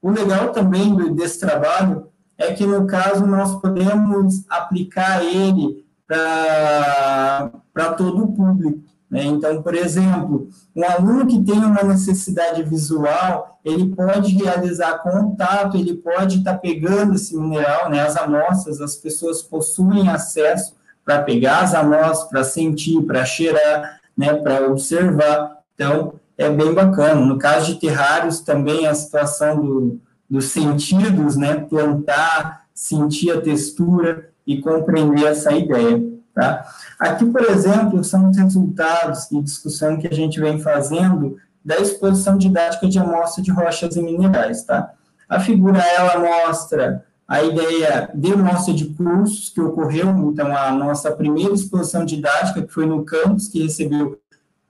o 0.00 0.10
legal 0.10 0.50
também 0.52 0.94
desse 1.14 1.40
trabalho 1.40 2.08
é 2.36 2.52
que, 2.52 2.66
no 2.66 2.86
caso, 2.86 3.26
nós 3.26 3.60
podemos 3.60 4.44
aplicar 4.48 5.24
ele 5.24 5.84
para 6.06 7.50
todo 7.96 8.24
o 8.24 8.32
público. 8.32 8.91
Né? 9.12 9.24
Então, 9.24 9.62
por 9.62 9.74
exemplo, 9.74 10.48
um 10.74 10.82
aluno 10.82 11.26
que 11.26 11.44
tem 11.44 11.58
uma 11.58 11.82
necessidade 11.82 12.62
visual, 12.62 13.60
ele 13.62 13.94
pode 13.94 14.32
realizar 14.32 15.02
contato, 15.02 15.76
ele 15.76 15.92
pode 15.92 16.38
estar 16.38 16.54
tá 16.54 16.58
pegando 16.58 17.14
esse 17.14 17.36
mineral, 17.36 17.90
né? 17.90 18.00
as 18.00 18.16
amostras, 18.16 18.80
as 18.80 18.96
pessoas 18.96 19.42
possuem 19.42 20.08
acesso 20.08 20.74
para 21.04 21.20
pegar 21.20 21.58
as 21.58 21.74
amostras, 21.74 22.30
para 22.30 22.42
sentir, 22.42 23.02
para 23.02 23.22
cheirar, 23.26 24.00
né? 24.16 24.32
para 24.32 24.66
observar. 24.66 25.58
Então, 25.74 26.14
é 26.38 26.48
bem 26.48 26.72
bacana. 26.72 27.20
No 27.20 27.38
caso 27.38 27.66
de 27.66 27.78
terrários, 27.78 28.40
também 28.40 28.86
a 28.86 28.94
situação 28.94 29.62
do, 29.62 30.00
dos 30.28 30.46
sentidos, 30.46 31.36
né? 31.36 31.56
Plantar, 31.56 32.62
sentir 32.74 33.30
a 33.30 33.40
textura 33.40 34.30
e 34.46 34.58
compreender 34.60 35.26
essa 35.26 35.52
ideia. 35.52 36.02
Tá? 36.34 36.66
Aqui, 36.98 37.26
por 37.26 37.42
exemplo, 37.42 38.02
são 38.02 38.30
os 38.30 38.36
resultados 38.36 39.30
e 39.30 39.42
discussão 39.42 39.98
que 39.98 40.08
a 40.08 40.14
gente 40.14 40.40
vem 40.40 40.58
fazendo 40.58 41.36
da 41.64 41.76
exposição 41.78 42.38
didática 42.38 42.88
de 42.88 42.98
amostra 42.98 43.42
de 43.42 43.50
rochas 43.50 43.96
e 43.96 44.02
minerais. 44.02 44.64
Tá? 44.64 44.92
A 45.28 45.38
figura, 45.38 45.78
ela 45.78 46.18
mostra 46.18 47.04
a 47.28 47.42
ideia 47.42 48.10
de 48.14 48.36
mostra 48.36 48.74
de 48.74 48.86
cursos 48.86 49.48
que 49.48 49.60
ocorreu, 49.60 50.08
então, 50.30 50.54
a 50.54 50.70
nossa 50.72 51.10
primeira 51.12 51.54
exposição 51.54 52.04
didática, 52.04 52.62
que 52.62 52.72
foi 52.72 52.84
no 52.84 53.04
campus, 53.04 53.48
que 53.48 53.62
recebeu 53.62 54.18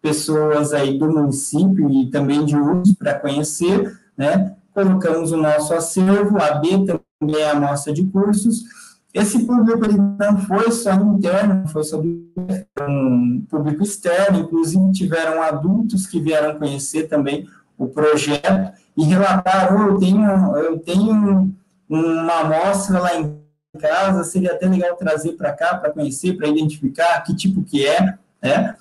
pessoas 0.01 0.73
aí 0.73 0.99
do 0.99 1.09
município 1.09 1.91
e 1.91 2.11
também 2.11 2.45
de 2.45 2.57
uso 2.57 2.95
para 2.97 3.19
conhecer, 3.19 3.99
né? 4.17 4.55
Colocamos 4.75 5.33
o 5.33 5.37
nosso 5.37 5.73
acervo, 5.75 6.39
a 6.41 6.55
B 6.55 6.85
também 6.85 7.41
é 7.41 7.51
a 7.51 7.53
amostra 7.53 7.93
de 7.93 8.05
cursos. 8.05 8.65
Esse 9.13 9.45
público 9.45 9.85
ele 9.85 9.99
não 9.99 10.39
foi 10.39 10.71
só 10.73 10.95
interno, 10.95 11.69
foi 11.69 11.85
sobre 11.85 12.09
um 12.89 13.45
público 13.49 13.83
externo, 13.83 14.41
inclusive 14.41 14.93
tiveram 14.93 15.43
adultos 15.43 16.07
que 16.07 16.21
vieram 16.21 16.59
conhecer 16.59 17.09
também 17.09 17.47
o 17.77 17.89
projeto 17.89 18.73
e 18.97 19.05
relataram, 19.05 19.77
oh, 19.77 19.91
eu 19.91 19.99
tenho, 19.99 20.57
eu 20.57 20.79
tenho 20.79 21.53
uma 21.89 22.41
amostra 22.41 23.01
lá 23.01 23.15
em 23.17 23.39
casa, 23.79 24.25
seria 24.25 24.53
até 24.53 24.67
legal 24.67 24.97
trazer 24.97 25.33
para 25.33 25.53
cá 25.53 25.77
para 25.77 25.93
conhecer, 25.93 26.37
para 26.37 26.49
identificar 26.49 27.21
que 27.23 27.35
tipo 27.35 27.63
que 27.63 27.87
é, 27.87 28.19
né? 28.43 28.77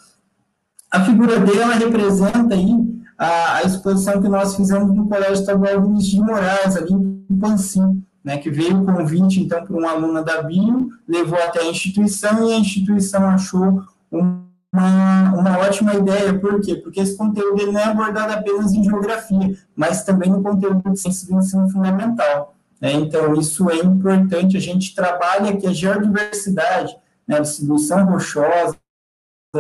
A 0.90 1.06
figura 1.06 1.40
dela 1.40 1.74
representa 1.76 2.54
aí 2.54 2.76
a, 3.18 3.58
a, 3.58 3.64
exposição 3.64 4.22
que 4.22 4.28
nós 4.28 4.56
fizemos 4.56 4.94
no 4.94 5.08
Colégio 5.08 5.36
Estadual 5.36 5.82
de 5.94 6.20
Moraes, 6.20 6.76
ali 6.76 6.92
em 6.92 7.40
Pancim. 7.40 8.04
Né, 8.24 8.38
que 8.38 8.50
veio 8.50 8.82
o 8.82 8.86
convite, 8.86 9.42
então, 9.42 9.66
para 9.66 9.76
uma 9.76 9.92
aluna 9.92 10.24
da 10.24 10.42
Bio, 10.42 10.90
levou 11.08 11.40
até 11.40 11.62
a 11.62 11.70
instituição 11.70 12.48
e 12.48 12.54
a 12.54 12.58
instituição 12.58 13.28
achou 13.28 13.84
uma, 14.12 15.34
uma 15.34 15.58
ótima 15.60 15.96
ideia. 15.96 16.38
Por 16.38 16.62
quê? 16.62 16.76
Porque 16.76 17.00
esse 17.00 17.18
conteúdo 17.18 17.72
não 17.72 17.80
é 17.80 17.86
abordado 17.86 18.34
apenas 18.34 18.74
em 18.74 18.84
geografia, 18.84 19.58
mas 19.76 20.04
também 20.04 20.30
no 20.30 20.44
conteúdo 20.44 20.92
de 20.92 21.00
ciência 21.00 21.28
do 21.28 21.40
ensino 21.40 21.70
fundamental. 21.70 22.56
Né? 22.80 22.94
Então, 22.94 23.34
isso 23.36 23.70
é 23.70 23.78
importante. 23.78 24.56
A 24.56 24.62
gente 24.62 24.94
trabalha 24.94 25.58
que 25.58 25.66
a 25.66 25.74
geodiversidade, 25.74 26.96
né, 27.28 27.38
a 27.38 27.42
distribuição 27.42 28.06
rochosa, 28.06 28.78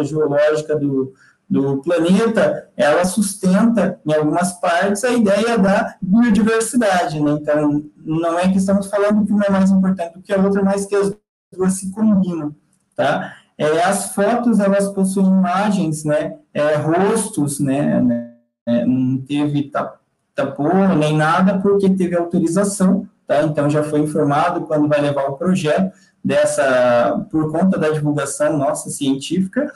geológica 0.04 0.76
do, 0.76 1.14
do 1.52 1.82
planeta, 1.82 2.69
ela 2.78 3.03
sustenta, 3.03 3.99
em 4.06 4.14
algumas 4.14 4.53
partes, 4.61 5.03
a 5.03 5.11
ideia 5.11 5.57
da 5.57 5.98
biodiversidade. 6.02 7.19
Né? 7.19 7.32
Então, 7.34 7.84
não 7.98 8.40
é 8.40 8.48
que 8.48 8.57
estamos 8.57 8.88
falando 8.88 9.26
que 9.26 9.34
uma 9.34 9.44
é 9.44 9.52
mais 9.52 9.69
importante 9.69 10.14
do 10.14 10.22
que 10.22 10.32
a 10.32 10.41
outra, 10.41 10.64
mas 10.64 10.86
que 10.86 10.95
as 10.95 11.14
duas 11.53 11.73
se 11.73 11.91
combinam. 11.91 12.56
Tá? 12.95 13.34
É, 13.57 13.84
as 13.84 14.15
fotos, 14.15 14.61
elas 14.61 14.88
possuem 14.94 15.28
imagens, 15.28 16.06
né, 16.06 16.38
é, 16.53 16.76
rostos, 16.76 17.60
né, 17.60 18.34
é, 18.65 18.86
não 18.86 19.18
teve 19.18 19.69
tapô 20.34 20.69
nem 20.98 21.18
nada, 21.18 21.60
porque 21.60 21.90
teve 21.90 22.15
autorização, 22.15 23.06
tá? 23.28 23.44
Então, 23.44 23.69
já 23.69 23.84
foi 23.84 23.99
informado 23.99 24.61
quando 24.61 24.88
vai 24.88 25.02
levar 25.02 25.26
o 25.26 25.36
projeto 25.36 25.91
dessa, 26.23 27.26
por 27.30 27.52
conta 27.52 27.78
da 27.78 27.90
divulgação 27.90 28.57
nossa 28.57 28.90
científica, 28.90 29.72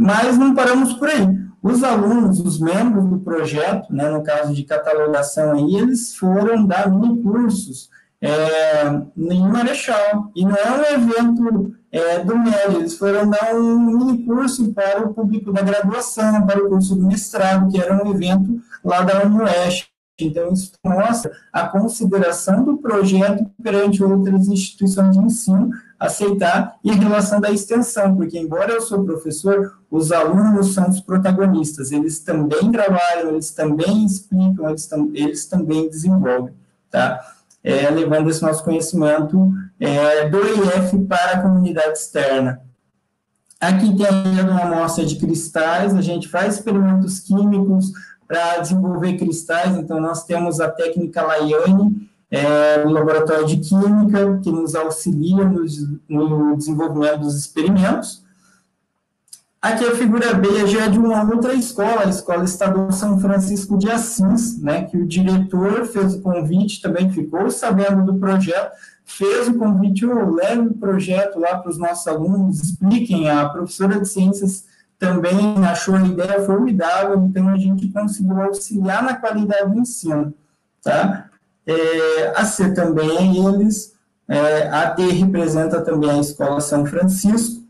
mas 0.00 0.38
não 0.38 0.54
paramos 0.54 0.94
por 0.94 1.10
aí. 1.10 1.28
Os 1.62 1.84
alunos, 1.84 2.40
os 2.40 2.58
membros 2.58 3.04
do 3.04 3.18
projeto, 3.18 3.92
né, 3.92 4.08
no 4.08 4.22
caso 4.22 4.54
de 4.54 4.64
catalogação 4.64 5.52
aí, 5.52 5.76
eles 5.76 6.16
foram 6.16 6.66
dar 6.66 6.90
mini 6.90 7.22
cursos 7.22 7.90
é, 8.18 8.86
em 9.14 9.46
Marechal, 9.46 10.30
e 10.34 10.42
não 10.42 10.56
é 10.56 10.70
um 10.70 10.94
evento 10.94 11.74
é, 11.92 12.18
do 12.20 12.38
MED, 12.38 12.76
eles 12.76 12.96
foram 12.96 13.28
dar 13.28 13.54
um 13.54 13.78
mini 13.78 14.24
curso 14.24 14.72
para 14.72 15.06
o 15.06 15.12
público 15.12 15.52
da 15.52 15.60
graduação, 15.60 16.46
para 16.46 16.64
o 16.64 16.70
curso 16.70 16.96
do 16.96 17.06
mestrado, 17.06 17.70
que 17.70 17.78
era 17.78 18.02
um 18.02 18.10
evento 18.10 18.58
lá 18.82 19.02
da 19.02 19.26
UniOeste. 19.26 19.90
Então, 20.18 20.50
isso 20.50 20.72
mostra 20.84 21.30
a 21.52 21.68
consideração 21.68 22.64
do 22.64 22.78
projeto 22.78 23.44
perante 23.62 24.02
outras 24.02 24.48
instituições 24.48 25.14
de 25.14 25.22
ensino, 25.22 25.70
aceitar 26.00 26.76
e 26.82 26.90
a 26.90 26.94
relação 26.94 27.40
da 27.40 27.50
extensão, 27.50 28.16
porque, 28.16 28.38
embora 28.38 28.72
eu 28.72 28.80
sou 28.80 29.04
professor, 29.04 29.78
os 29.90 30.10
alunos 30.10 30.72
são 30.72 30.88
os 30.88 31.00
protagonistas, 31.00 31.92
eles 31.92 32.18
também 32.20 32.72
trabalham, 32.72 33.32
eles 33.32 33.50
também 33.50 34.06
explicam, 34.06 34.68
eles, 34.70 34.86
tam 34.86 35.10
eles 35.12 35.44
também 35.44 35.88
desenvolvem, 35.88 36.54
tá? 36.90 37.20
É, 37.62 37.90
levando 37.90 38.30
esse 38.30 38.40
nosso 38.40 38.64
conhecimento 38.64 39.52
é, 39.78 40.26
do 40.30 40.38
IF 40.38 40.98
para 41.06 41.32
a 41.32 41.42
comunidade 41.42 41.98
externa. 41.98 42.62
Aqui 43.60 43.94
tem 43.94 44.40
uma 44.40 44.62
amostra 44.62 45.04
de 45.04 45.16
cristais, 45.16 45.94
a 45.94 46.00
gente 46.00 46.26
faz 46.26 46.54
experimentos 46.54 47.20
químicos, 47.20 47.92
para 48.30 48.58
desenvolver 48.58 49.16
cristais. 49.16 49.76
Então, 49.76 50.00
nós 50.00 50.24
temos 50.24 50.60
a 50.60 50.70
técnica 50.70 51.20
Laiane, 51.20 52.08
é, 52.30 52.84
no 52.84 52.90
laboratório 52.90 53.46
de 53.46 53.56
química, 53.56 54.38
que 54.42 54.50
nos 54.50 54.74
auxilia 54.74 55.44
no, 55.44 55.64
no, 56.08 56.56
desenvolvimento 56.56 57.20
dos 57.20 57.36
experimentos. 57.36 58.24
Aqui 59.60 59.84
a 59.84 59.94
figura 59.94 60.32
B 60.32 60.66
já 60.68 60.86
é 60.86 60.88
de 60.88 60.98
uma 60.98 61.22
outra 61.22 61.52
escola, 61.52 62.04
a 62.04 62.08
Escola 62.08 62.44
Estadual 62.44 62.90
São 62.92 63.20
Francisco 63.20 63.76
de 63.76 63.90
Assis, 63.90 64.58
né, 64.58 64.84
que 64.84 64.96
o 64.96 65.06
diretor 65.06 65.84
fez 65.86 66.14
o 66.14 66.22
convite, 66.22 66.80
também 66.80 67.10
ficou 67.10 67.50
sabendo 67.50 68.02
do 68.06 68.18
projeto, 68.18 68.72
fez 69.04 69.48
o 69.48 69.58
convite, 69.58 70.06
oh, 70.06 70.30
leve 70.30 70.68
o 70.68 70.74
projeto 70.74 71.38
lá 71.38 71.58
para 71.58 71.70
os 71.70 71.76
nossos 71.76 72.06
alunos, 72.06 72.62
expliquem, 72.62 73.28
a 73.28 73.50
professora 73.50 74.00
de 74.00 74.08
ciências 74.08 74.64
também 74.98 75.56
achou 75.66 75.94
a 75.94 76.06
ideia 76.06 76.40
formidável, 76.42 77.22
então 77.24 77.48
a 77.48 77.58
gente 77.58 77.88
conseguiu 77.88 78.40
auxiliar 78.40 79.02
na 79.02 79.14
qualidade 79.14 79.70
do 79.70 79.78
ensino, 79.78 80.32
tá? 80.82 81.29
É, 81.70 82.32
a 82.34 82.44
C 82.44 82.72
também 82.72 83.46
eles, 83.46 83.94
é, 84.26 84.68
a 84.68 84.86
D 84.86 85.06
representa 85.12 85.80
também 85.80 86.10
a 86.10 86.18
Escola 86.18 86.60
São 86.60 86.84
Francisco. 86.84 87.60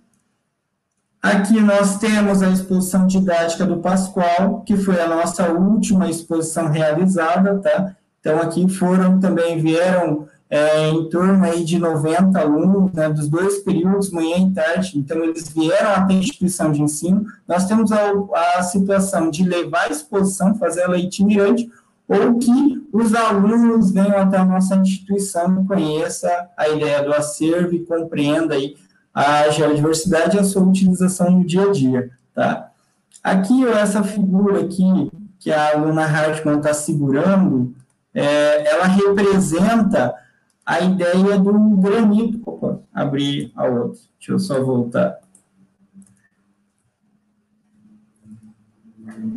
Aqui 1.23 1.61
nós 1.61 1.99
temos 1.99 2.41
a 2.43 2.49
exposição 2.49 3.07
didática 3.07 3.67
do 3.67 3.81
Pascoal, 3.81 4.63
que 4.63 4.75
foi 4.75 4.99
a 4.99 5.07
nossa 5.07 5.53
última 5.53 6.09
exposição 6.09 6.69
realizada, 6.69 7.59
tá? 7.59 7.95
Então 8.21 8.41
aqui 8.41 8.67
foram 8.71 9.21
também, 9.21 9.61
vieram 9.61 10.27
é, 10.49 10.89
em 10.89 11.09
torno 11.11 11.45
aí 11.45 11.63
de 11.63 11.79
90 11.79 12.39
alunos, 12.41 12.93
né, 12.93 13.09
dos 13.11 13.29
dois 13.29 13.59
períodos, 13.59 14.11
manhã 14.11 14.39
e 14.39 14.51
tarde, 14.51 14.99
então 14.99 15.23
eles 15.23 15.49
vieram 15.49 15.91
até 15.91 16.15
a 16.15 16.17
instituição 16.17 16.73
de 16.73 16.83
ensino. 16.83 17.25
Nós 17.47 17.67
temos 17.67 17.93
a, 17.93 18.13
a 18.57 18.63
situação 18.63 19.31
de 19.31 19.45
levar 19.45 19.85
a 19.85 19.93
exposição, 19.93 20.55
fazer 20.55 20.83
ela 20.83 20.99
itinerante, 20.99 21.71
ou 22.11 22.41
que 22.41 22.89
os 22.93 23.15
alunos 23.15 23.93
venham 23.93 24.19
até 24.19 24.37
a 24.37 24.45
nossa 24.45 24.75
instituição 24.75 25.65
conheça 25.65 26.51
a 26.57 26.69
ideia 26.69 27.05
do 27.05 27.15
acervo 27.15 27.73
e 27.73 27.87
compreenda 27.87 28.57
aí 28.57 28.77
a 29.15 29.49
geodiversidade 29.49 30.37
e 30.37 30.41
a 30.41 30.45
sua 30.45 30.63
utilização 30.63 31.31
no 31.31 31.45
dia 31.45 31.69
a 31.69 31.71
dia, 31.71 32.11
tá? 32.35 32.73
Aqui, 33.23 33.65
essa 33.65 34.03
figura 34.03 34.63
aqui, 34.63 35.13
que 35.39 35.53
a 35.53 35.73
aluna 35.73 36.03
Hartmann 36.03 36.59
está 36.59 36.75
segurando, 36.75 37.77
é, 38.13 38.69
ela 38.69 38.87
representa 38.87 40.13
a 40.67 40.81
ideia 40.81 41.39
do 41.39 41.53
granito. 41.77 42.41
Opa, 42.45 42.81
abrir 42.93 43.53
a 43.55 43.67
outra. 43.67 44.01
Deixa 44.19 44.33
eu 44.33 44.39
só 44.39 44.61
voltar. 44.61 45.21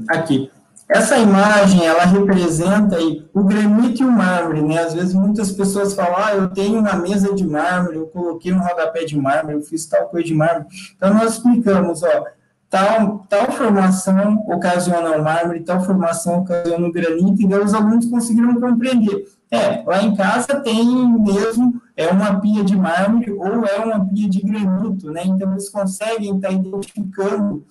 Aqui. 0.08 0.50
Essa 0.90 1.18
imagem, 1.18 1.86
ela 1.86 2.06
representa 2.06 2.98
aí 2.98 3.26
o 3.34 3.44
granito 3.44 4.04
e 4.04 4.06
o 4.06 4.12
mármore, 4.12 4.62
né? 4.62 4.80
Às 4.80 4.94
vezes 4.94 5.14
muitas 5.14 5.52
pessoas 5.52 5.94
falam, 5.94 6.18
ah, 6.18 6.36
eu 6.36 6.50
tenho 6.50 6.80
uma 6.80 6.96
mesa 6.96 7.34
de 7.34 7.46
mármore, 7.46 7.98
eu 7.98 8.08
coloquei 8.08 8.52
um 8.52 8.60
rodapé 8.60 9.06
de 9.06 9.18
mármore, 9.18 9.56
eu 9.56 9.62
fiz 9.62 9.86
tal 9.86 10.08
coisa 10.10 10.28
de 10.28 10.34
mármore. 10.34 10.68
Então, 10.96 11.14
nós 11.14 11.34
explicamos, 11.34 12.04
ó, 12.04 12.26
tal, 12.70 13.26
tal 13.30 13.52
formação 13.52 14.44
ocasiona 14.48 15.18
o 15.18 15.24
mármore, 15.24 15.62
tal 15.62 15.82
formação 15.82 16.40
ocasiona 16.40 16.88
o 16.88 16.92
granito, 16.92 17.42
e 17.42 17.48
daí 17.48 17.64
os 17.64 17.74
alunos 17.74 18.06
conseguiram 18.06 18.60
compreender. 18.60 19.26
É, 19.50 19.84
lá 19.86 20.04
em 20.04 20.16
casa 20.16 20.60
tem 20.62 20.86
mesmo, 21.20 21.82
é 21.96 22.08
uma 22.08 22.40
pia 22.40 22.64
de 22.64 22.76
mármore 22.76 23.32
ou 23.32 23.66
é 23.66 23.78
uma 23.78 24.04
pia 24.06 24.30
de 24.30 24.42
granito, 24.42 25.12
né? 25.12 25.22
Então, 25.26 25.52
eles 25.52 25.70
conseguem 25.70 26.36
estar 26.36 26.52
identificando 26.52 27.64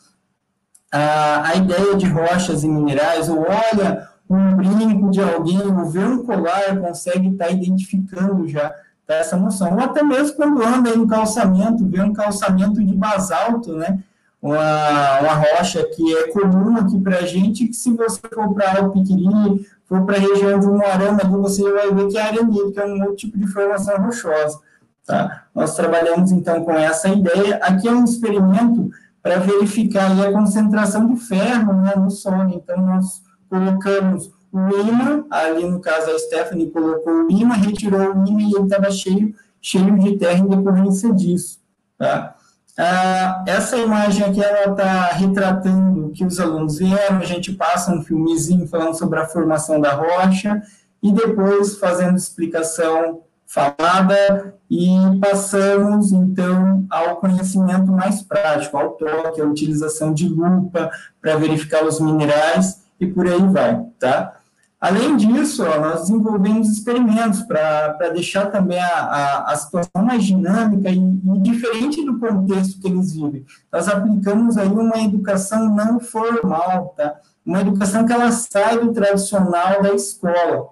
a, 0.92 1.48
a 1.48 1.56
ideia 1.56 1.96
de 1.96 2.06
rochas 2.06 2.62
e 2.62 2.68
minerais, 2.68 3.28
ou 3.28 3.40
olha 3.40 4.08
um 4.28 4.54
brinco 4.54 5.10
de 5.10 5.20
alguém, 5.20 5.60
ou 5.62 5.86
vê 5.86 6.04
um 6.04 6.24
colar, 6.24 6.76
consegue 6.78 7.28
estar 7.28 7.50
identificando 7.50 8.46
já 8.46 8.70
tá, 9.06 9.14
essa 9.14 9.36
noção. 9.36 9.74
Ou 9.74 9.80
até 9.80 10.02
mesmo 10.02 10.36
quando 10.36 10.62
anda 10.62 10.90
aí 10.90 10.96
no 10.96 11.08
calçamento, 11.08 11.86
vê 11.86 12.02
um 12.02 12.12
calçamento 12.12 12.84
de 12.84 12.94
basalto, 12.94 13.74
né? 13.74 13.98
Uma, 14.40 15.20
uma 15.20 15.34
rocha 15.34 15.84
que 15.94 16.16
é 16.16 16.32
comum 16.32 16.76
aqui 16.76 16.98
para 17.00 17.18
a 17.18 17.26
gente, 17.26 17.68
que 17.68 17.74
se 17.74 17.92
você 17.92 18.20
comprar 18.28 18.84
o 18.84 18.90
piquiri 18.90 19.64
for 19.84 20.04
para 20.04 20.16
a 20.16 20.20
região 20.20 20.58
de 20.58 20.66
Umuarama, 20.66 21.20
ali 21.22 21.36
você 21.36 21.62
vai 21.70 21.92
ver 21.92 22.08
que 22.08 22.18
é 22.18 22.22
arenito, 22.22 22.72
que 22.72 22.80
é 22.80 22.86
um 22.86 23.00
outro 23.02 23.16
tipo 23.16 23.38
de 23.38 23.46
formação 23.46 23.96
rochosa. 23.98 24.58
Tá? 25.06 25.44
Nós 25.54 25.76
trabalhamos, 25.76 26.32
então, 26.32 26.64
com 26.64 26.72
essa 26.72 27.08
ideia. 27.08 27.56
Aqui 27.62 27.86
é 27.86 27.92
um 27.92 28.04
experimento 28.04 28.90
para 29.22 29.38
verificar 29.38 30.10
a 30.20 30.32
concentração 30.32 31.12
de 31.12 31.20
ferro 31.20 31.72
né, 31.74 31.94
no 31.96 32.10
solo. 32.10 32.50
Então, 32.50 32.76
nós 32.78 33.22
colocamos 33.48 34.30
o 34.52 34.68
ímã, 34.68 35.24
ali 35.30 35.64
no 35.64 35.80
caso 35.80 36.10
a 36.10 36.18
Stephanie 36.18 36.70
colocou 36.70 37.24
o 37.24 37.30
ímã, 37.30 37.54
retirou 37.54 38.00
o 38.00 38.28
ímã 38.28 38.42
e 38.42 38.54
ele 38.54 38.64
estava 38.64 38.90
cheio, 38.90 39.34
cheio 39.60 39.98
de 39.98 40.18
terra 40.18 40.38
em 40.38 40.48
decorrência 40.48 41.12
disso. 41.12 41.60
Tá? 41.96 42.34
Ah, 42.78 43.44
essa 43.46 43.76
imagem 43.76 44.26
aqui, 44.26 44.42
ela 44.42 44.72
está 44.72 45.06
retratando 45.12 46.10
que 46.10 46.24
os 46.24 46.40
alunos 46.40 46.78
vieram, 46.78 47.18
a 47.18 47.24
gente 47.24 47.52
passa 47.52 47.92
um 47.92 48.02
filmezinho 48.02 48.66
falando 48.66 48.94
sobre 48.94 49.18
a 49.18 49.26
formação 49.26 49.80
da 49.80 49.92
rocha, 49.92 50.60
e 51.02 51.12
depois 51.12 51.78
fazendo 51.78 52.16
explicação 52.16 53.22
falada, 53.52 54.54
e 54.70 54.88
passamos, 55.20 56.10
então, 56.10 56.86
ao 56.88 57.16
conhecimento 57.16 57.92
mais 57.92 58.22
prático, 58.22 58.78
ao 58.78 58.92
toque, 58.92 59.42
à 59.42 59.44
utilização 59.44 60.14
de 60.14 60.26
lupa 60.26 60.90
para 61.20 61.36
verificar 61.36 61.84
os 61.84 62.00
minerais, 62.00 62.82
e 62.98 63.06
por 63.06 63.26
aí 63.26 63.46
vai, 63.48 63.84
tá? 63.98 64.36
Além 64.80 65.16
disso, 65.16 65.64
ó, 65.64 65.78
nós 65.78 66.00
desenvolvemos 66.00 66.68
experimentos 66.68 67.42
para 67.42 68.08
deixar 68.12 68.46
também 68.46 68.80
a, 68.80 68.88
a, 68.88 69.52
a, 69.52 69.56
situação 69.56 70.02
mais 70.02 70.24
dinâmica 70.24 70.90
e, 70.90 70.98
e, 70.98 71.38
diferente 71.40 72.04
do 72.04 72.18
contexto 72.18 72.80
que 72.80 72.88
eles 72.88 73.12
vivem. 73.12 73.44
Nós 73.70 73.86
aplicamos 73.86 74.56
aí 74.56 74.66
uma 74.66 74.98
educação 74.98 75.72
não 75.72 76.00
formal, 76.00 76.94
tá? 76.96 77.14
Uma 77.44 77.60
educação 77.60 78.06
que 78.06 78.12
ela 78.12 78.32
sai 78.32 78.78
do 78.78 78.92
tradicional 78.92 79.82
da 79.82 79.94
escola. 79.94 80.70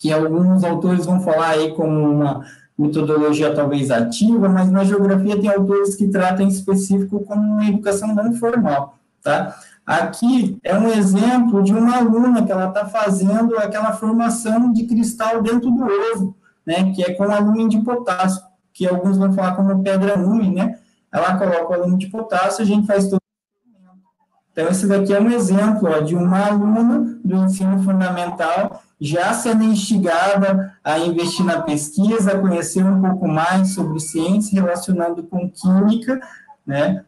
Que 0.00 0.10
alguns 0.10 0.64
autores 0.64 1.04
vão 1.04 1.20
falar 1.20 1.50
aí 1.50 1.74
como 1.74 1.92
uma 1.92 2.42
metodologia 2.76 3.54
talvez 3.54 3.90
ativa, 3.90 4.48
mas 4.48 4.70
na 4.70 4.82
geografia 4.82 5.38
tem 5.38 5.50
autores 5.50 5.94
que 5.94 6.08
tratam 6.08 6.46
em 6.46 6.48
específico 6.48 7.20
como 7.20 7.42
uma 7.42 7.66
educação 7.66 8.14
não 8.14 8.32
formal, 8.32 8.98
tá? 9.22 9.54
Aqui 9.84 10.58
é 10.64 10.74
um 10.76 10.88
exemplo 10.88 11.62
de 11.62 11.74
uma 11.74 11.98
aluna 11.98 12.42
que 12.42 12.50
ela 12.50 12.68
está 12.68 12.86
fazendo 12.86 13.58
aquela 13.58 13.92
formação 13.92 14.72
de 14.72 14.84
cristal 14.86 15.42
dentro 15.42 15.70
do 15.70 15.84
ovo, 16.14 16.34
né, 16.64 16.92
que 16.92 17.02
é 17.04 17.12
com 17.12 17.24
alumínio 17.24 17.68
de 17.68 17.80
potássio, 17.80 18.42
que 18.72 18.88
alguns 18.88 19.18
vão 19.18 19.34
falar 19.34 19.54
como 19.54 19.82
pedra 19.82 20.18
lume, 20.18 20.54
né, 20.54 20.78
ela 21.12 21.36
coloca 21.36 21.70
o 21.70 21.74
alumínio 21.74 21.98
de 21.98 22.06
potássio, 22.06 22.62
a 22.62 22.66
gente 22.66 22.86
faz 22.86 23.06
todo 23.08 23.20
então, 24.52 24.68
esse 24.68 24.86
daqui 24.86 25.14
é 25.14 25.20
um 25.20 25.30
exemplo 25.30 25.88
ó, 25.88 26.00
de 26.00 26.16
uma 26.16 26.46
aluna 26.46 27.18
do 27.24 27.36
ensino 27.36 27.82
fundamental 27.82 28.82
já 29.00 29.32
sendo 29.32 29.64
instigada 29.64 30.76
a 30.84 30.98
investir 30.98 31.44
na 31.44 31.62
pesquisa, 31.62 32.32
a 32.32 32.38
conhecer 32.38 32.84
um 32.84 33.00
pouco 33.00 33.26
mais 33.26 33.70
sobre 33.74 33.98
ciência 33.98 34.60
relacionando 34.60 35.22
com 35.22 35.50
química, 35.50 36.20
né? 36.66 37.04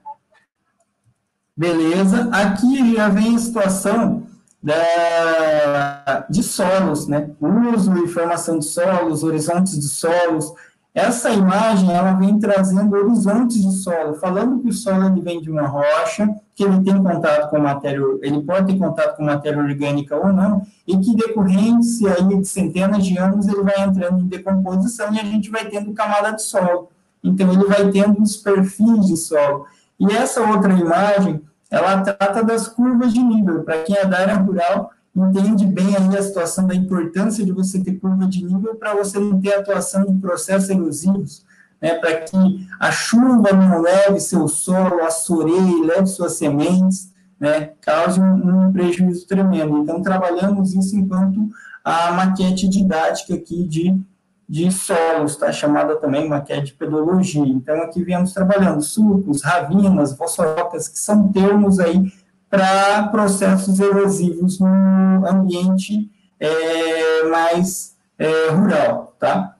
Beleza. 1.55 2.31
Aqui 2.33 2.95
já 2.95 3.09
vem 3.11 3.37
a 3.37 3.39
situação 3.39 4.27
da, 4.63 6.27
de 6.31 6.43
solos, 6.43 7.07
né? 7.09 7.31
uso 7.41 7.93
e 8.05 8.09
formação 8.09 8.59
de 8.59 8.65
solos, 8.65 9.23
horizontes 9.23 9.79
de 9.79 9.89
solos, 9.89 10.53
essa 10.95 11.31
imagem, 11.31 11.91
ela 11.91 12.13
vem 12.13 12.39
trazendo 12.39 12.95
horizontes 12.95 13.63
de 13.63 13.73
solo, 13.79 14.15
falando 14.15 14.61
que 14.61 14.69
o 14.69 14.73
solo 14.73 15.07
ele 15.07 15.23
vem 15.23 15.41
de 15.41 15.51
uma 15.51 15.67
rocha, 15.67 16.29
que 16.55 16.63
ele 16.63 16.83
tem 16.85 17.03
contato 17.03 17.49
com 17.49 17.59
matéria, 17.59 18.03
ele 18.21 18.43
pode 18.43 18.67
ter 18.67 18.79
contato 18.79 19.17
com 19.17 19.25
matéria 19.25 19.59
orgânica 19.59 20.15
ou 20.15 20.31
não, 20.31 20.63
e 20.87 20.99
que 20.99 21.17
decorrência 21.17 22.15
aí 22.15 22.37
de 22.37 22.47
centenas 22.47 23.07
de 23.07 23.17
anos 23.17 23.49
ele 23.49 23.63
vai 23.63 23.83
entrando 23.83 24.21
em 24.21 24.27
decomposição 24.27 25.13
e 25.15 25.19
a 25.19 25.25
gente 25.25 25.51
vai 25.51 25.65
tendo 25.65 25.95
camada 25.95 26.33
de 26.33 26.43
solo. 26.43 26.91
Então 27.25 27.51
ele 27.51 27.65
vai 27.65 27.91
tendo 27.91 28.21
os 28.21 28.37
perfis 28.37 29.07
de 29.07 29.17
solo. 29.17 29.65
E 29.99 30.13
essa 30.13 30.43
outra 30.43 30.75
imagem, 30.75 31.41
ela 31.71 32.03
trata 32.03 32.45
das 32.45 32.69
curvas 32.69 33.15
de 33.15 33.23
nível. 33.23 33.63
Para 33.63 33.83
quem 33.83 33.97
é 33.97 34.05
da 34.05 34.19
área 34.19 34.35
rural, 34.35 34.91
entende 35.15 35.67
bem 35.67 35.95
aí 35.97 36.17
a 36.17 36.23
situação 36.23 36.67
da 36.67 36.75
importância 36.75 37.45
de 37.45 37.53
você 37.53 37.79
ter 37.83 37.99
curva 37.99 38.27
de 38.27 38.45
nível 38.45 38.75
para 38.77 38.95
você 38.95 39.19
não 39.19 39.41
ter 39.41 39.55
atuação 39.55 40.07
de 40.07 40.19
processos 40.19 40.71
erosivos, 40.71 41.45
né, 41.81 41.95
para 41.95 42.21
que 42.21 42.67
a 42.81 42.91
chuva 42.91 43.53
não 43.53 43.83
leve 43.83 44.21
seu 44.21 44.49
solo, 44.49 45.03
assoreie, 45.03 45.85
leve 45.85 46.07
suas 46.07 46.33
sementes, 46.33 47.13
né, 47.39 47.73
cause 47.81 48.21
um, 48.21 48.69
um, 48.69 48.73
prejuízo 48.73 49.27
tremendo. 49.27 49.79
Então, 49.79 50.01
trabalhamos 50.01 50.73
isso 50.75 50.97
enquanto 50.97 51.51
a 51.85 52.13
maquete 52.13 52.69
didática 52.69 53.35
aqui 53.35 53.65
de, 53.65 54.01
de 54.49 54.71
solos, 54.71 55.37
tá? 55.37 55.53
chamada 55.53 55.97
também 55.97 56.29
maquete 56.29 56.67
de 56.67 56.75
pedologia. 56.75 57.43
Então, 57.43 57.83
aqui 57.83 58.05
viemos 58.05 58.33
trabalhando 58.33 58.81
sulcos, 58.81 59.43
ravinas, 59.43 60.17
fossorocas, 60.17 60.87
que 60.87 60.99
são 60.99 61.33
termos 61.33 61.81
aí 61.81 62.13
para 62.53 63.05
processos 63.05 63.81
erosivos 63.81 64.61
no 64.61 65.27
ambiente 65.27 66.11
é, 66.39 67.27
mais 67.31 67.97
é, 68.19 68.51
rural, 68.51 69.17
tá? 69.19 69.57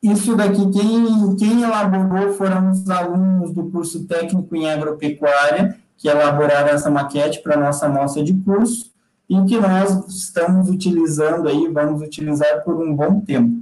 Isso 0.00 0.36
daqui, 0.36 0.70
quem, 0.70 1.34
quem 1.34 1.62
elaborou 1.62 2.34
foram 2.34 2.70
os 2.70 2.88
alunos 2.88 3.52
do 3.52 3.68
curso 3.68 4.04
técnico 4.04 4.54
em 4.54 4.70
agropecuária, 4.70 5.76
que 5.96 6.06
elaboraram 6.06 6.68
essa 6.68 6.88
maquete 6.88 7.42
para 7.42 7.56
a 7.56 7.60
nossa 7.60 7.86
amostra 7.86 8.22
de 8.22 8.32
curso, 8.32 8.92
e 9.28 9.34
que 9.44 9.58
nós 9.58 10.06
estamos 10.06 10.70
utilizando 10.70 11.48
aí, 11.48 11.66
vamos 11.66 12.00
utilizar 12.00 12.62
por 12.62 12.76
um 12.76 12.94
bom 12.94 13.18
tempo. 13.22 13.60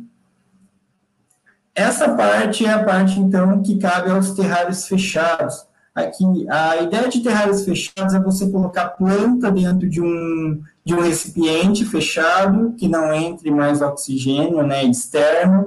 Essa 1.74 2.14
parte 2.14 2.66
é 2.66 2.70
a 2.70 2.84
parte, 2.84 3.18
então, 3.18 3.62
que 3.62 3.78
cabe 3.78 4.10
aos 4.10 4.32
terrários 4.32 4.86
fechados, 4.86 5.66
Aqui, 5.96 6.46
a 6.50 6.76
ideia 6.82 7.08
de 7.08 7.20
terrários 7.20 7.64
fechados 7.64 8.12
é 8.12 8.20
você 8.20 8.50
colocar 8.50 8.88
planta 8.90 9.50
dentro 9.50 9.88
de 9.88 10.02
um, 10.02 10.62
de 10.84 10.94
um 10.94 11.00
recipiente 11.00 11.86
fechado, 11.86 12.74
que 12.76 12.86
não 12.86 13.14
entre 13.14 13.50
mais 13.50 13.80
oxigênio 13.80 14.62
né, 14.62 14.84
externo, 14.84 15.66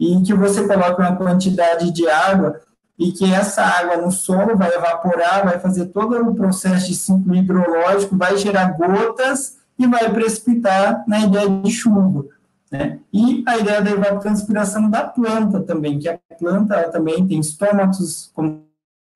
e 0.00 0.20
que 0.22 0.34
você 0.34 0.66
coloque 0.66 1.00
uma 1.00 1.14
quantidade 1.14 1.92
de 1.92 2.08
água 2.08 2.60
e 2.98 3.12
que 3.12 3.32
essa 3.32 3.62
água 3.62 3.96
no 3.98 4.10
solo 4.10 4.56
vai 4.56 4.74
evaporar, 4.74 5.44
vai 5.44 5.60
fazer 5.60 5.86
todo 5.86 6.16
o 6.28 6.34
processo 6.34 6.88
de 6.88 6.96
ciclo 6.96 7.36
hidrológico, 7.36 8.16
vai 8.16 8.36
gerar 8.36 8.76
gotas 8.76 9.58
e 9.78 9.86
vai 9.86 10.12
precipitar 10.12 11.04
na 11.06 11.20
ideia 11.20 11.48
de 11.48 11.70
chuva. 11.70 12.24
Né? 12.68 12.98
E 13.12 13.44
a 13.46 13.56
ideia 13.56 13.80
da 13.80 13.92
evapotranspiração 13.92 14.90
da 14.90 15.04
planta 15.04 15.60
também, 15.60 16.00
que 16.00 16.08
a 16.08 16.18
planta 16.36 16.90
também 16.90 17.24
tem 17.28 17.38
estômatos, 17.38 18.32
como 18.34 18.66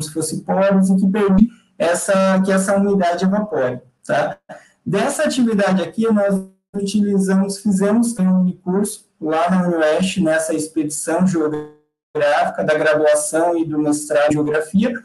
se 0.02 0.12
fosse 0.12 0.42
poros 0.42 0.90
e 0.90 0.96
que 0.96 1.06
permite 1.06 1.48
essa, 1.78 2.40
que 2.44 2.52
essa 2.52 2.76
umidade 2.76 3.24
evapore, 3.24 3.80
tá? 4.06 4.36
Dessa 4.84 5.24
atividade 5.24 5.82
aqui, 5.82 6.10
nós 6.12 6.42
utilizamos, 6.74 7.58
fizemos 7.58 8.18
um 8.18 8.52
curso 8.52 9.06
lá 9.20 9.50
na 9.50 9.66
Unioeste, 9.66 10.22
nessa 10.22 10.54
expedição 10.54 11.26
geográfica 11.26 12.64
da 12.64 12.74
graduação 12.74 13.56
e 13.56 13.64
do 13.64 13.78
mestrado 13.78 14.30
em 14.30 14.32
geografia, 14.32 15.02